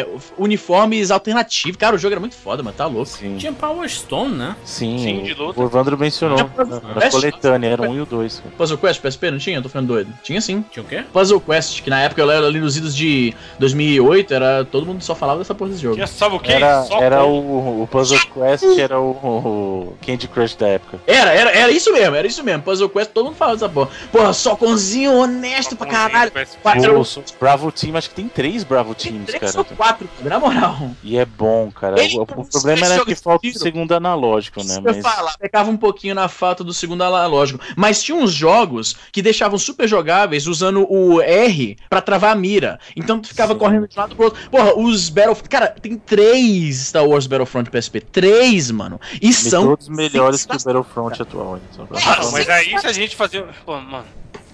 é, 0.00 0.08
uniformes 0.36 1.10
alternativos. 1.10 1.76
Cara, 1.76 1.96
o 1.96 1.98
jogo 1.98 2.14
era 2.14 2.20
muito 2.20 2.34
foda, 2.34 2.62
mano, 2.62 2.76
tá 2.76 2.86
louco. 2.86 3.06
Sim, 3.06 3.36
Tinha 3.36 3.52
Power 3.52 3.88
Stone, 3.88 4.34
né? 4.34 4.56
sim, 4.64 4.98
Sim, 4.98 5.22
de 5.22 5.34
luta. 5.34 5.60
o 5.60 5.64
Evandro 5.64 5.96
mencionou, 5.98 6.36
Tinha 6.38 6.64
na, 6.64 6.80
na 6.94 7.00
Quest? 7.00 7.10
coletânea, 7.12 7.68
era 7.68 7.82
um 7.82 7.94
e 7.94 8.00
o 8.00 8.06
dois. 8.06 8.40
cara. 8.40 8.54
Puzzle 8.56 8.78
Quest 8.78 9.00
PSP, 9.00 9.30
não 9.30 9.38
tinha? 9.38 9.58
Eu 9.58 9.62
tô 9.62 9.68
ficando 9.68 9.86
doido. 9.88 10.12
Tinha 10.22 10.40
sim. 10.40 10.64
Tinha 10.70 10.82
o 10.82 10.86
quê? 10.86 11.04
Puzzle 11.12 11.40
Quest, 11.40 11.82
que 11.82 11.90
na 11.90 12.00
época 12.00 12.22
eu 12.22 12.30
era 12.30 12.46
ali 12.46 12.60
nos 12.60 12.76
de 12.94 13.34
2008, 13.58 14.34
era 14.34 14.64
todo 14.64 14.86
mundo 14.86 15.02
só 15.02 15.14
falava 15.14 15.38
dessa 15.38 15.54
porra 15.54 15.70
desse 15.70 15.82
jogo. 15.82 15.94
Tinha, 15.94 16.06
sabe 16.06 16.36
o 16.36 16.40
que? 16.40 16.52
Era, 16.52 16.82
Só 16.84 17.00
era 17.00 17.24
o, 17.24 17.82
o 17.82 17.86
Puzzle 17.86 18.18
Quest, 18.32 18.78
era 18.78 18.98
o, 19.00 19.10
o 19.10 19.96
Candy 20.04 20.28
Crush 20.28 20.54
da 20.56 20.68
época. 20.68 20.98
Era, 21.06 21.32
era, 21.32 21.50
era 21.50 21.70
isso 21.72 21.92
mesmo, 21.92 22.14
era 22.16 22.26
isso 22.26 22.42
mesmo. 22.42 22.62
Puzzle 22.62 22.88
Quest, 22.88 23.10
todo 23.12 23.26
mundo 23.26 23.36
falava 23.36 23.56
dessa 23.56 23.68
porra. 23.68 23.90
Porra, 24.12 24.32
soconzinho 24.32 25.12
honesto 25.14 25.76
pra 25.76 25.86
caralho. 25.86 26.30
PSP. 26.32 26.58
Era 26.64 26.98
o- 26.98 27.02
O 27.02 27.24
Bravo 27.40 27.72
Team, 27.72 27.96
acho 27.96 28.08
que 28.10 28.14
tem 28.14 28.28
três 28.28 28.64
Bravo 28.64 28.94
Tem 28.94 29.12
Teams, 29.12 29.26
três 29.26 29.52
cara. 29.52 29.58
ou 29.58 29.76
quatro, 29.76 30.08
na 30.22 30.38
moral. 30.38 30.90
E 31.02 31.16
é 31.18 31.24
bom, 31.24 31.70
cara. 31.70 32.00
Ele 32.00 32.18
O, 32.18 32.22
o 32.22 32.44
problema 32.44 32.86
era 32.86 33.04
que 33.04 33.12
eu 33.12 33.16
falta 33.16 33.46
o 33.46 33.52
segundo 33.52 33.92
analógico, 33.92 34.60
né? 34.64 34.74
Que 34.74 34.78
eu 34.80 34.82
Mas 34.84 34.96
ia 34.96 35.02
falar, 35.02 35.36
pecava 35.38 35.70
um 35.70 35.76
pouquinho 35.76 36.14
na 36.14 36.28
falta 36.28 36.62
do 36.64 36.72
segundo 36.72 37.02
analógico. 37.02 37.60
Mas 37.76 38.02
tinha 38.02 38.16
uns 38.16 38.32
jogos 38.32 38.96
que 39.12 39.22
deixavam 39.22 39.58
super 39.58 39.88
jogáveis 39.88 40.46
usando 40.46 40.86
o 40.90 41.20
R 41.20 41.76
pra 41.88 42.00
travar 42.00 42.32
a 42.32 42.34
mira. 42.34 42.67
Então 42.96 43.20
tu 43.20 43.28
ficava 43.28 43.52
Sim. 43.52 43.58
correndo 43.58 43.86
de 43.88 43.96
um 43.96 44.00
lado 44.00 44.14
pro 44.16 44.24
outro. 44.26 44.50
Porra, 44.50 44.74
os 44.78 45.08
Battlefront. 45.08 45.48
Cara, 45.48 45.68
tem 45.68 45.96
três 45.96 46.76
Star 46.88 47.04
Wars 47.06 47.26
Battlefront 47.26 47.70
PSP. 47.70 48.00
Três, 48.00 48.70
mano. 48.70 49.00
E 49.22 49.28
e 49.30 49.32
são. 49.32 49.66
todos 49.68 49.88
melhores 49.88 50.44
que 50.44 50.54
o. 50.56 50.58
Battlefront 50.64 51.22
atual. 51.22 51.60
pra- 51.88 51.98
Ah, 52.04 52.22
Não, 52.22 52.32
mas 52.32 52.48
aí 52.48 52.78
se 52.78 52.86
a 52.86 52.92
gente 52.92 53.14
fazer. 53.16 53.44
Pô, 53.64 53.78
mano, 53.80 54.04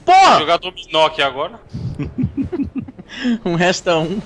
Porra! 0.05 0.39
jogar 0.39 0.59
dominó 0.59 1.07
aqui 1.07 1.23
agora. 1.23 1.59
um 3.45 3.55
resta 3.55 3.97
um. 3.99 4.21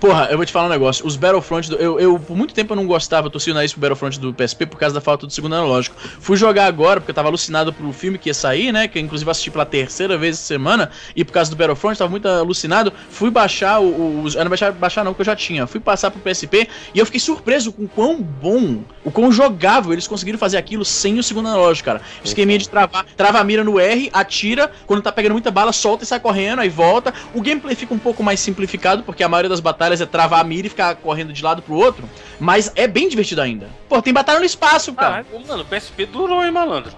Porra, 0.00 0.28
eu 0.30 0.36
vou 0.36 0.44
te 0.44 0.52
falar 0.52 0.66
um 0.66 0.70
negócio. 0.70 1.06
Os 1.06 1.16
Battlefront, 1.16 1.70
do- 1.70 1.76
eu, 1.76 1.98
eu 1.98 2.18
por 2.18 2.36
muito 2.36 2.54
tempo 2.54 2.72
eu 2.72 2.76
não 2.76 2.86
gostava, 2.86 3.30
torci 3.30 3.50
o 3.50 3.54
nariz 3.54 3.72
pro 3.72 3.80
Battlefront 3.80 4.18
do 4.20 4.32
PSP 4.32 4.66
por 4.66 4.78
causa 4.78 4.94
da 4.94 5.00
falta 5.00 5.26
do 5.26 5.32
segundo 5.32 5.54
analógico. 5.54 5.96
Fui 6.20 6.36
jogar 6.36 6.66
agora 6.66 7.00
porque 7.00 7.10
eu 7.10 7.14
tava 7.14 7.28
alucinado 7.28 7.72
pro 7.72 7.92
filme 7.92 8.18
que 8.18 8.28
ia 8.28 8.34
sair, 8.34 8.72
né? 8.72 8.88
Que 8.88 8.98
eu 8.98 9.02
inclusive 9.02 9.30
assisti 9.30 9.50
pela 9.50 9.64
terceira 9.64 10.16
vez 10.18 10.36
essa 10.36 10.46
semana. 10.46 10.90
E 11.16 11.24
por 11.24 11.32
causa 11.32 11.50
do 11.50 11.56
Battlefront, 11.56 11.98
tava 11.98 12.10
muito 12.10 12.28
alucinado. 12.28 12.92
Fui 13.08 13.30
baixar 13.30 13.80
os. 13.80 14.34
Eu 14.34 14.44
não 14.44 14.50
baixar, 14.50 14.72
baixar 14.72 15.04
não, 15.04 15.12
porque 15.12 15.22
eu 15.22 15.26
já 15.26 15.36
tinha. 15.36 15.66
Fui 15.66 15.80
passar 15.80 16.10
pro 16.10 16.20
PSP 16.20 16.68
e 16.94 16.98
eu 16.98 17.06
fiquei 17.06 17.20
surpreso 17.20 17.72
com 17.72 17.84
o 17.84 17.88
quão 17.88 18.20
bom, 18.20 18.82
o 19.04 19.10
quão 19.10 19.32
jogável 19.32 19.92
eles 19.92 20.06
conseguiram 20.06 20.38
fazer 20.38 20.56
aquilo 20.56 20.84
sem 20.84 21.18
o 21.18 21.22
segundo 21.22 21.48
analógico, 21.48 21.86
cara. 21.86 22.00
O 22.22 22.26
esqueminha 22.26 22.58
de 22.58 22.68
travar, 22.68 23.04
trava 23.16 23.38
a 23.38 23.44
mira 23.44 23.64
no 23.64 23.78
R, 23.78 24.10
atira, 24.12 24.70
quando 24.86 25.02
tá 25.02 25.10
pegando 25.12 25.32
muita 25.32 25.50
bala, 25.50 25.72
solta 25.72 26.04
e 26.04 26.06
sai 26.06 26.20
correndo, 26.20 26.60
aí 26.60 26.68
volta. 26.68 27.12
O 27.32 27.40
gameplay 27.40 27.74
fica 27.74 27.94
um 27.94 27.98
pouco 28.04 28.22
mais 28.22 28.38
simplificado, 28.38 29.02
porque 29.02 29.24
a 29.24 29.28
maioria 29.28 29.48
das 29.48 29.60
batalhas 29.60 29.98
é 30.02 30.06
travar 30.06 30.40
a 30.40 30.44
mira 30.44 30.66
e 30.66 30.70
ficar 30.70 30.94
correndo 30.96 31.32
de 31.32 31.42
lado 31.42 31.62
pro 31.62 31.74
outro. 31.74 32.08
Mas 32.38 32.70
é 32.76 32.86
bem 32.86 33.08
divertido 33.08 33.40
ainda. 33.40 33.70
Pô, 33.88 34.02
tem 34.02 34.12
batalha 34.12 34.38
no 34.38 34.44
espaço, 34.44 34.92
cara. 34.92 35.24
Caralho, 35.24 35.46
mano, 35.46 35.62
o 35.62 35.64
PSP 35.64 36.04
durou, 36.04 36.44
hein, 36.44 36.50
malandro? 36.50 36.92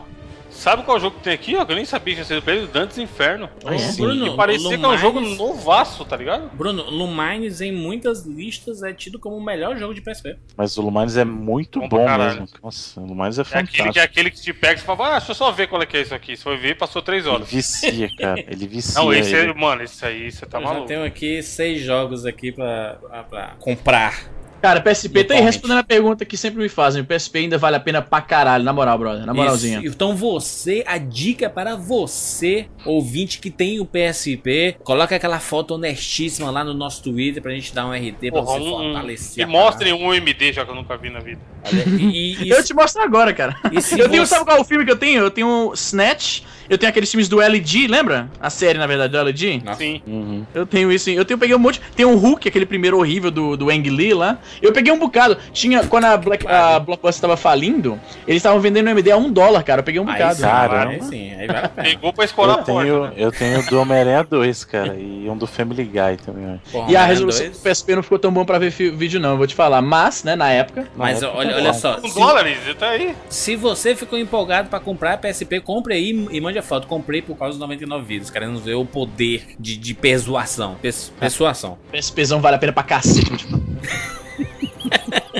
Sabe 0.56 0.82
qual 0.84 0.98
jogo 0.98 1.16
que 1.18 1.22
tem 1.24 1.32
aqui, 1.34 1.54
ó? 1.56 1.64
Que 1.64 1.72
eu 1.72 1.76
nem 1.76 1.84
sabia 1.84 2.14
que 2.14 2.22
tinha 2.22 2.24
sido 2.24 2.42
pra 2.42 2.54
ele, 2.54 2.66
Dantes 2.66 2.98
Inferno. 2.98 3.48
Ah, 3.64 3.74
é? 3.74 3.92
Bruno, 3.92 4.26
E 4.26 4.36
parecia 4.36 4.68
que 4.70 4.74
é 4.74 4.78
um 4.78 4.80
Lumines- 4.82 5.00
jogo 5.00 5.20
novaço, 5.20 6.04
tá 6.04 6.16
ligado? 6.16 6.50
Bruno, 6.54 6.82
Lumines 6.90 7.60
em 7.60 7.70
muitas 7.72 8.24
listas 8.24 8.82
é 8.82 8.92
tido 8.92 9.18
como 9.18 9.36
o 9.36 9.44
melhor 9.44 9.76
jogo 9.76 9.94
de 9.94 10.00
PSP. 10.00 10.36
Mas 10.56 10.76
o 10.78 10.82
Lumines 10.82 11.16
é 11.16 11.24
muito 11.24 11.78
Bom 11.80 11.88
bom 11.88 12.18
mesmo. 12.18 12.46
Nossa, 12.62 13.00
o 13.00 13.06
Lumines 13.06 13.38
é 13.38 13.42
É 13.42 13.44
aquele, 13.44 13.66
que 13.66 13.74
é 13.80 13.84
fantástico. 13.84 14.04
aquele 14.04 14.30
que 14.30 14.40
te 14.40 14.52
pega 14.52 14.80
e 14.80 14.82
fala, 14.82 15.08
ah, 15.08 15.18
deixa 15.18 15.30
eu 15.32 15.34
só 15.34 15.50
ver 15.52 15.66
qual 15.68 15.82
é 15.82 15.86
que 15.86 15.96
é 15.96 16.00
isso 16.02 16.14
aqui. 16.14 16.36
Você 16.36 16.42
foi 16.42 16.56
ver, 16.56 16.76
passou 16.76 17.02
três 17.02 17.24
Ele 17.26 17.34
horas. 17.34 17.48
vicia, 17.50 18.08
cara. 18.18 18.40
Ele 18.40 18.66
vicia. 18.68 19.00
Não, 19.00 19.12
esse 19.12 19.34
ele. 19.34 19.50
é, 19.50 19.54
mano, 19.54 19.82
esse 19.82 20.04
aí 20.04 20.32
você 20.32 20.46
tá 20.46 20.58
eu 20.58 20.62
maluco. 20.64 20.86
tenho 20.86 21.04
aqui 21.04 21.42
seis 21.42 21.82
jogos 21.82 22.24
aqui 22.24 22.50
pra, 22.50 22.94
pra, 23.00 23.22
pra 23.24 23.46
comprar. 23.60 24.34
Cara, 24.62 24.80
PSP, 24.80 25.22
tá 25.24 25.34
aí 25.34 25.40
respondendo 25.42 25.78
a 25.78 25.84
pergunta 25.84 26.24
que 26.24 26.36
sempre 26.36 26.60
me 26.60 26.68
fazem. 26.68 27.02
O 27.02 27.04
PSP 27.04 27.38
ainda 27.38 27.58
vale 27.58 27.76
a 27.76 27.80
pena 27.80 28.02
pra 28.02 28.20
caralho, 28.20 28.64
na 28.64 28.72
moral, 28.72 28.98
brother. 28.98 29.24
Na 29.26 29.32
moralzinha. 29.34 29.78
Isso. 29.78 29.88
Então 29.94 30.16
você, 30.16 30.82
a 30.86 30.98
dica 30.98 31.48
para 31.48 31.76
você, 31.76 32.66
ouvinte 32.84 33.38
que 33.38 33.50
tem 33.50 33.78
o 33.80 33.86
PSP, 33.86 34.76
coloca 34.82 35.14
aquela 35.14 35.38
foto 35.38 35.74
honestíssima 35.74 36.50
lá 36.50 36.64
no 36.64 36.74
nosso 36.74 37.02
Twitter 37.02 37.42
pra 37.42 37.52
gente 37.52 37.72
dar 37.74 37.86
um 37.86 37.92
RT 37.92 38.30
pra 38.32 38.42
Porra, 38.42 38.58
você 38.58 38.64
um, 38.66 38.70
fortalecer. 38.70 39.42
e 39.44 39.46
mostrem 39.46 39.92
um 39.92 40.12
MD, 40.14 40.52
já 40.52 40.64
que 40.64 40.70
eu 40.70 40.74
nunca 40.74 40.96
vi 40.96 41.10
na 41.10 41.20
vida. 41.20 41.40
E, 41.70 42.00
e, 42.04 42.44
e, 42.44 42.50
Eu 42.50 42.64
te 42.64 42.72
mostro 42.74 43.02
agora, 43.02 43.32
cara. 43.32 43.56
Eu 43.64 44.08
tenho, 44.08 44.24
você- 44.24 44.26
sabe 44.34 44.44
qual 44.44 44.56
é 44.56 44.60
o 44.60 44.64
filme 44.64 44.84
que 44.84 44.90
eu 44.90 44.96
tenho? 44.98 45.20
Eu 45.22 45.30
tenho 45.30 45.72
Snatch, 45.74 46.40
eu 46.68 46.78
tenho 46.78 46.90
aqueles 46.90 47.10
filmes 47.10 47.28
do 47.28 47.40
LG, 47.40 47.86
lembra? 47.86 48.28
A 48.40 48.50
série, 48.50 48.78
na 48.78 48.86
verdade, 48.86 49.12
do 49.12 49.18
LG. 49.18 49.62
Nossa. 49.64 49.78
Sim. 49.78 50.02
Uhum. 50.06 50.44
Eu 50.54 50.66
tenho 50.66 50.90
isso, 50.92 51.10
eu 51.10 51.24
tenho, 51.24 51.38
peguei 51.38 51.54
um 51.54 51.58
monte. 51.58 51.80
Tem 51.94 52.04
o 52.06 52.16
Hulk, 52.16 52.48
aquele 52.48 52.66
primeiro 52.66 52.98
horrível 52.98 53.30
do, 53.30 53.56
do 53.56 53.70
Ang 53.70 53.88
Lee 53.90 54.14
lá. 54.14 54.38
Eu 54.60 54.72
peguei 54.72 54.92
um 54.92 54.98
bocado. 54.98 55.36
Tinha, 55.52 55.84
quando 55.86 56.04
a, 56.06 56.16
Black, 56.16 56.46
a 56.46 56.78
Blockbuster 56.78 57.20
tava 57.22 57.36
falindo, 57.36 57.98
eles 58.26 58.38
estavam 58.40 58.60
vendendo 58.60 58.84
no 58.86 58.90
MD 58.90 59.10
a 59.10 59.16
um 59.16 59.30
dólar, 59.32 59.62
cara. 59.62 59.80
Eu 59.80 59.84
peguei 59.84 60.00
um 60.00 60.04
bocado. 60.04 60.40
Caramba. 60.40 60.90
aí 60.92 61.02
sim, 61.02 61.32
aí 61.34 61.46
vale 61.46 61.58
a 61.58 61.68
pena. 61.68 61.88
Pegou 61.88 62.12
pra 62.12 62.24
escolar 62.24 62.56
a 62.56 62.58
Eu 62.60 62.64
tenho, 62.64 62.98
porta. 62.98 63.14
né? 63.16 63.22
eu 63.24 63.32
tenho 63.32 63.66
do 63.66 63.80
Homem-Aranha 63.80 64.24
2, 64.24 64.64
cara, 64.64 64.94
e 64.96 65.28
um 65.28 65.36
do 65.36 65.46
Family 65.46 65.84
Guy 65.84 66.16
também. 66.24 66.60
ó. 66.66 66.70
Porra, 66.70 66.90
E 66.90 66.96
a 66.96 67.04
resolução 67.04 67.46
2. 67.46 67.58
do 67.58 67.62
PSP 67.70 67.94
não 67.96 68.02
ficou 68.02 68.18
tão 68.18 68.32
bom 68.32 68.44
pra 68.44 68.58
ver 68.58 68.70
vídeo, 68.70 69.18
não, 69.20 69.30
eu 69.32 69.36
vou 69.36 69.46
te 69.46 69.54
falar. 69.54 69.80
Mas, 69.82 70.24
né, 70.24 70.34
na 70.36 70.50
época. 70.50 70.86
Mas 70.96 71.20
Na 71.20 71.28
época 71.28 71.38
olha, 71.40 71.50
tá 71.50 71.56
olha 71.56 71.72
só, 71.74 71.98
Um 72.02 72.08
se, 72.08 72.18
dólares, 72.18 72.58
tá 72.78 72.90
aí. 72.90 73.14
se 73.28 73.56
você 73.56 73.94
ficou 73.94 74.18
empolgado 74.18 74.68
pra 74.68 74.80
comprar 74.80 75.18
PSP, 75.18 75.60
compre 75.60 75.94
aí 75.94 76.26
e 76.30 76.40
mande 76.40 76.55
a 76.58 76.62
foto. 76.62 76.86
Comprei 76.86 77.22
por 77.22 77.36
causa 77.36 77.52
dos 77.52 77.60
99 77.60 78.04
vídeos, 78.04 78.30
querendo 78.30 78.58
ver 78.60 78.74
o 78.74 78.84
poder 78.84 79.54
de, 79.58 79.76
de 79.76 79.94
persuasão. 79.94 80.76
Pes- 80.80 81.12
Persuasão. 81.18 81.78
PSPzão 81.92 82.40
vale 82.40 82.56
a 82.56 82.58
pena 82.58 82.72
pra 82.72 82.82
cacete. 82.82 83.46
falar. 83.46 83.62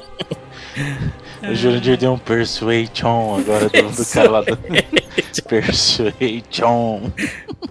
O 1.48 1.54
Jurandir 1.54 1.96
deu 1.96 2.12
um 2.12 2.18
Persuasion 2.18 3.38
agora 3.38 3.68
do, 3.68 3.90
do 3.96 4.06
cara 4.06 4.30
lá 4.30 4.40
do. 4.40 4.58
Persuasion. 5.48 7.10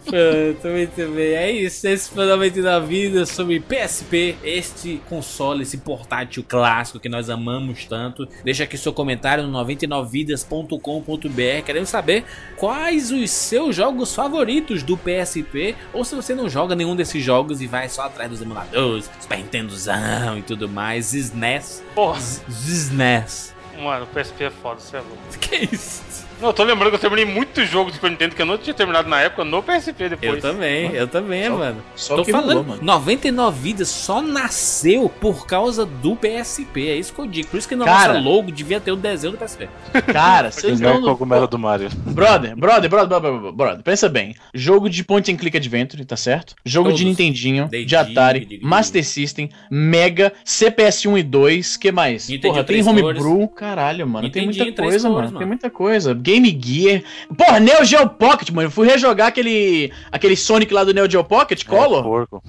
Pronto, 0.05 0.67
muito 0.67 1.15
bem. 1.15 1.34
É 1.34 1.51
isso. 1.51 1.88
Esse 1.88 2.09
foi 2.09 2.26
o 2.26 2.30
99 2.30 2.88
Vidas 2.88 3.30
sobre 3.30 3.59
PSP. 3.59 4.35
Este 4.43 5.01
console, 5.09 5.63
esse 5.63 5.77
portátil 5.77 6.43
clássico 6.43 6.99
que 6.99 7.09
nós 7.09 7.30
amamos 7.30 7.85
tanto. 7.85 8.27
Deixa 8.43 8.63
aqui 8.63 8.77
seu 8.77 8.93
comentário 8.93 9.45
no 9.45 9.65
99vidas.com.br. 9.65 11.65
Queremos 11.65 11.89
saber 11.89 12.23
quais 12.55 13.11
os 13.11 13.31
seus 13.31 13.76
jogos 13.76 14.13
favoritos 14.13 14.84
do 14.84 14.97
PSP. 14.97 15.76
Ou 15.93 16.03
se 16.03 16.15
você 16.15 16.34
não 16.34 16.49
joga 16.49 16.76
nenhum 16.76 16.95
desses 16.95 17.23
jogos 17.23 17.61
e 17.61 17.67
vai 17.67 17.89
só 17.89 18.03
atrás 18.03 18.30
dos 18.30 18.41
emuladores, 18.41 19.09
Super 19.19 19.39
Nintendozão 19.39 20.38
e 20.38 20.41
tudo 20.41 20.69
mais. 20.69 21.13
SNES. 21.13 21.84
Porra, 21.93 22.19
SNES. 22.19 23.53
mano, 23.81 24.05
o 24.05 24.07
PSP 24.07 24.45
é 24.45 24.49
foda, 24.49 24.80
você 24.80 24.97
é 24.97 24.99
louco. 24.99 25.15
Que 25.39 25.76
isso? 25.76 26.26
Não, 26.45 26.51
eu 26.51 26.53
tô 26.53 26.63
lembrando 26.63 26.91
que 26.91 26.95
eu 26.97 26.99
terminei 26.99 27.26
muitos 27.26 27.67
jogos 27.67 27.93
do 27.93 27.95
Super 27.95 28.11
Nintendo 28.11 28.35
que 28.35 28.41
eu 28.43 28.45
não 28.45 28.55
tinha 28.55 28.72
terminado 28.72 29.09
na 29.09 29.19
época 29.19 29.43
no 29.43 29.63
PSP 29.63 30.09
depois. 30.09 30.35
Eu 30.35 30.39
também, 30.41 30.91
eu 30.91 31.07
também, 31.07 31.49
mano. 31.49 31.81
Só 31.95 32.17
Tô 32.17 32.23
falando, 32.23 32.49
rolou, 32.49 32.63
mano. 32.63 32.84
99 32.84 33.59
vidas 33.59 33.89
só 33.89 34.22
nasceu 34.22 35.09
por 35.09 35.47
causa 35.47 35.88
do 35.88 36.15
PSP. 36.15 36.89
É 36.89 36.97
isso 36.97 37.15
que 37.15 37.19
eu 37.19 37.26
digo. 37.26 37.47
Por 37.47 37.57
isso 37.57 37.67
que 37.67 37.76
na 37.76 37.85
Cara. 37.85 38.13
nossa 38.13 38.30
logo 38.30 38.51
devia 38.51 38.80
ter 38.80 38.91
o 38.91 38.95
desenho 38.95 39.34
do 39.34 39.39
PSP. 39.39 39.67
Cara, 40.13 40.51
vocês 40.51 40.80
Não 40.80 41.01
cogumelo 41.01 41.47
do 41.47 41.57
Mario. 41.57 41.89
Brother, 41.95 42.55
brother, 42.55 42.91
brother, 42.91 43.19
brother, 43.19 43.51
brother, 43.51 43.84
pensa 43.84 44.07
bem. 44.07 44.35
Jogo 44.53 44.88
de 44.88 45.03
point 45.03 45.31
and 45.31 45.38
click 45.38 45.57
adventure, 45.57 46.05
tá 46.05 46.15
certo? 46.15 46.53
Jogo 46.63 46.89
Todos. 46.89 46.99
de 46.99 47.05
Nintendinho, 47.05 47.67
Dedinho, 47.67 47.88
de 47.88 47.95
Atari. 47.95 48.59
Master 48.61 49.03
System, 49.03 49.49
Mega, 49.72 50.31
CPS 50.43 51.07
1 51.07 51.17
e 51.17 51.23
2, 51.23 51.77
que 51.77 51.91
mais? 51.91 52.30
Nintendinho 52.30 52.53
Porra, 52.53 52.63
tem 52.63 52.88
homebrew, 52.88 53.47
caralho, 53.47 54.05
mano, 54.05 54.30
tem 54.30 54.45
muita 54.45 54.63
coisa, 54.65 54.81
cores, 54.84 55.03
mano, 55.03 55.15
mano. 55.15 55.38
tem 55.39 55.47
muita 55.47 55.69
coisa. 55.72 56.13
Game 56.13 56.35
Gear. 56.44 57.02
Porra, 57.38 57.60
Neo 57.60 57.84
Geo 57.86 58.07
Pocket, 58.10 58.49
mano, 58.52 58.68
eu 58.68 58.72
fui 58.72 58.88
rejogar 58.88 59.28
aquele 59.28 59.91
aquele 60.12 60.36
Sonic 60.36 60.74
lá 60.74 60.84
do 60.84 60.94
Neo 60.94 61.10
Geo 61.10 61.24
Pocket, 61.24 61.62
É, 61.62 61.66
Color. 61.66 62.03
porco. 62.03 62.44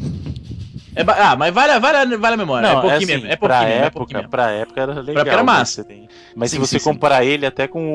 É 0.98 1.02
ah, 1.06 1.36
mas 1.36 1.52
vale, 1.52 1.78
vale, 1.78 2.16
vale 2.16 2.34
a 2.34 2.36
memória, 2.38 2.66
é 2.66 2.70
Não, 2.72 2.78
é 2.78 2.80
pouquinho 2.80 2.96
assim, 2.96 3.06
mesmo, 3.06 3.26
é 3.26 3.36
pra 3.36 3.48
pouquinho 3.48 3.68
mesmo, 3.68 3.82
é 3.82 3.86
época, 3.86 3.98
pouquinho 3.98 4.18
mesmo. 4.20 4.30
pra 4.30 4.50
época 4.50 4.80
era 4.80 4.92
legal. 4.94 5.16
época 5.20 5.30
era 5.30 5.44
mas 5.44 5.58
massa. 5.58 5.84
tem- 5.84 6.08
Mas 6.34 6.50
Sim, 6.50 6.56
se 6.56 6.60
você 6.60 6.78
sim, 6.78 6.84
sim. 6.84 6.90
comparar 6.90 7.22
ele 7.22 7.44
até 7.44 7.68
com 7.68 7.86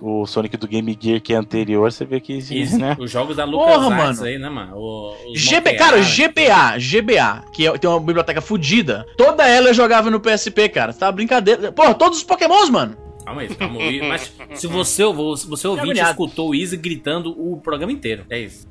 o, 0.00 0.20
o 0.22 0.24
Sonic 0.26 0.56
do 0.56 0.68
Game 0.68 0.96
Gear 1.00 1.20
que 1.20 1.32
é 1.34 1.36
anterior, 1.36 1.90
você 1.90 2.04
vê 2.04 2.20
que 2.20 2.32
Isso, 2.32 2.78
né? 2.78 2.96
Os 2.96 3.10
jogos 3.10 3.34
da 3.36 3.44
Porra, 3.44 3.74
LucasArts 3.88 4.18
mano. 4.18 4.22
aí, 4.28 4.38
né, 4.38 4.48
mano? 4.48 4.76
O, 4.76 5.16
GB, 5.34 5.72
cara. 5.74 6.00
GBA, 6.00 6.78
GBA, 6.78 7.42
que 7.52 7.66
é- 7.66 7.76
tem 7.76 7.90
uma 7.90 7.98
biblioteca 7.98 8.40
fodida, 8.40 9.04
toda 9.18 9.48
ela 9.48 9.70
eu 9.70 9.74
jogava 9.74 10.08
no 10.08 10.20
PSP, 10.20 10.68
cara. 10.68 10.92
Tá 10.92 11.10
brincadeira. 11.10 11.72
Porra, 11.72 11.92
todos 11.92 12.18
os 12.18 12.24
Pokémons, 12.24 12.70
mano. 12.70 12.96
Calma 13.24 13.40
aí, 13.42 13.54
calma 13.54 13.80
aí. 13.82 14.06
Mas 14.06 14.32
se 14.54 14.66
você, 14.66 15.04
você, 15.04 15.46
você 15.46 15.66
ouvinte 15.68 15.84
agoniado. 15.90 16.10
escutou 16.10 16.50
o 16.50 16.54
Easy 16.54 16.76
gritando 16.76 17.30
o 17.30 17.58
programa 17.60 17.92
inteiro. 17.92 18.24
É 18.30 18.38
isso. 18.40 18.68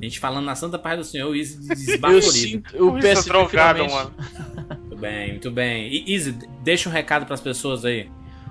A 0.00 0.04
gente 0.04 0.18
falando 0.18 0.44
na 0.44 0.54
Santa 0.54 0.78
Paz 0.78 0.98
do 0.98 1.04
Senhor, 1.04 1.30
o 1.30 1.34
Easy 1.36 1.58
Eu 1.70 1.74
desbaforido. 1.76 2.22
sinto 2.32 2.84
o 2.84 2.98
Isso 2.98 3.06
é 3.06 3.14
PSP 3.14 3.28
drogado, 3.30 3.78
finalmente- 3.84 3.94
mano. 3.94 4.78
Muito 4.80 4.96
bem, 4.96 5.28
muito 5.30 5.50
bem. 5.50 5.88
E, 5.92 6.12
Easy, 6.14 6.34
deixa 6.62 6.88
um 6.88 6.92
recado 6.92 7.24
pras 7.26 7.40
pessoas 7.40 7.84
aí. 7.84 8.08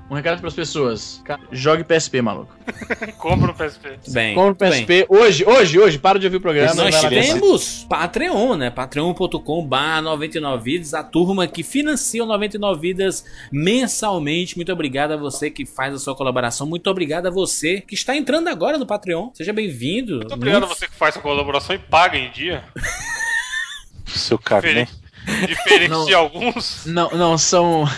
Um 0.10 0.16
recado 0.16 0.40
pras 0.42 0.54
pessoas. 0.54 1.22
Ca- 1.26 1.40
Jogue 1.52 1.84
PSP, 1.84 2.22
maluco. 2.22 2.54
Compra 3.18 3.48
no 3.48 3.54
PSP. 3.54 3.90
Muito 3.90 4.12
bem. 4.12 4.36
Compre 4.36 4.68
o 4.68 4.70
muito 4.70 4.86
bem. 4.86 4.86
PSP 4.86 5.06
hoje, 5.10 5.46
hoje, 5.46 5.80
hoje. 5.80 5.98
Para 5.98 6.20
de 6.20 6.26
ouvir 6.28 6.38
o 6.38 6.42
programa. 6.42 6.74
Nós 6.76 7.02
temos 7.02 7.86
Patreon, 7.90 8.56
né? 8.56 8.70
patreon.com.br 8.70 10.02
99 10.04 10.64
vidas, 10.64 10.94
a 10.94 11.04
turma 11.04 11.48
que 11.48 11.64
financia 11.64 12.24
o 12.24 12.28
99 12.28 12.80
vidas 12.80 13.26
mensalmente. 13.52 14.56
Muito 14.56 14.72
obrigado 14.72 15.14
a 15.14 15.18
você 15.18 15.50
que 15.50 15.66
faz 15.66 15.94
a 15.96 16.00
sua 16.00 16.16
colaboração. 16.16 16.68
Muito 16.68 16.88
obrigado 16.90 17.28
a 17.28 17.32
você 17.32 17.82
que 17.82 17.96
está 17.96 18.16
entrando 18.16 18.50
agora 18.50 18.78
no 18.78 18.86
Patreon. 18.86 19.30
Seja 19.34 19.54
bem-vindo. 19.54 20.18
Muito 20.18 20.34
obrigado 20.34 20.64
a 20.64 20.68
você 20.68 20.88
que 20.88 20.96
faz 20.96 21.18
a 21.18 21.22
colaboração 21.22 21.76
e 21.76 21.80
paga 21.80 22.18
em 22.18 22.30
dia. 22.30 22.64
Seu 24.06 24.38
carne. 24.38 24.88
Diferente 25.48 25.90
Não. 25.90 26.06
de 26.06 26.14
alguns. 26.14 26.86
Não, 26.86 27.10
não 27.12 27.38
são. 27.38 27.86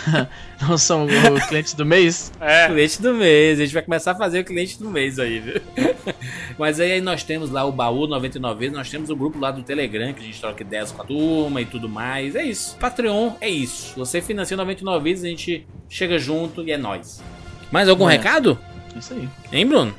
Não 0.66 0.78
são 0.78 1.04
os 1.04 1.44
clientes 1.44 1.74
do 1.74 1.84
mês? 1.84 2.32
É. 2.40 2.68
Cliente 2.68 3.02
do 3.02 3.12
mês, 3.12 3.60
a 3.60 3.64
gente 3.64 3.74
vai 3.74 3.82
começar 3.82 4.12
a 4.12 4.14
fazer 4.14 4.40
o 4.40 4.44
cliente 4.44 4.78
do 4.78 4.88
mês 4.88 5.18
aí, 5.18 5.38
viu? 5.38 5.60
Mas 6.58 6.80
aí 6.80 6.98
nós 7.02 7.22
temos 7.22 7.50
lá 7.50 7.62
o 7.66 7.70
baú 7.70 8.06
99 8.06 8.58
vezes, 8.60 8.74
nós 8.74 8.88
temos 8.88 9.10
o 9.10 9.14
grupo 9.16 9.38
lá 9.38 9.50
do 9.50 9.62
Telegram, 9.62 10.14
que 10.14 10.20
a 10.20 10.24
gente 10.24 10.40
troca 10.40 10.62
ideias 10.62 10.90
com 10.90 11.02
a 11.02 11.04
turma 11.04 11.60
e 11.60 11.66
tudo 11.66 11.90
mais. 11.90 12.34
É 12.34 12.42
isso. 12.42 12.74
Patreon 12.80 13.32
é 13.38 13.50
isso. 13.50 13.92
Você 13.98 14.22
financia 14.22 14.56
99 14.56 15.04
vezes, 15.04 15.24
a 15.24 15.28
gente 15.28 15.66
chega 15.90 16.18
junto 16.18 16.62
e 16.64 16.72
é 16.72 16.78
nóis. 16.78 17.22
Mais 17.70 17.86
algum 17.90 18.08
É. 18.08 18.12
recado? 18.16 18.58
Isso 18.96 19.12
aí. 19.12 19.28
Hein, 19.52 19.66
Bruno? 19.66 19.94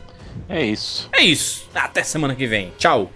É 0.49 0.65
isso. 0.65 1.07
É 1.13 1.21
isso. 1.21 1.69
Até 1.75 2.01
semana 2.01 2.33
que 2.33 2.47
vem. 2.47 2.73
Tchau. 2.79 3.11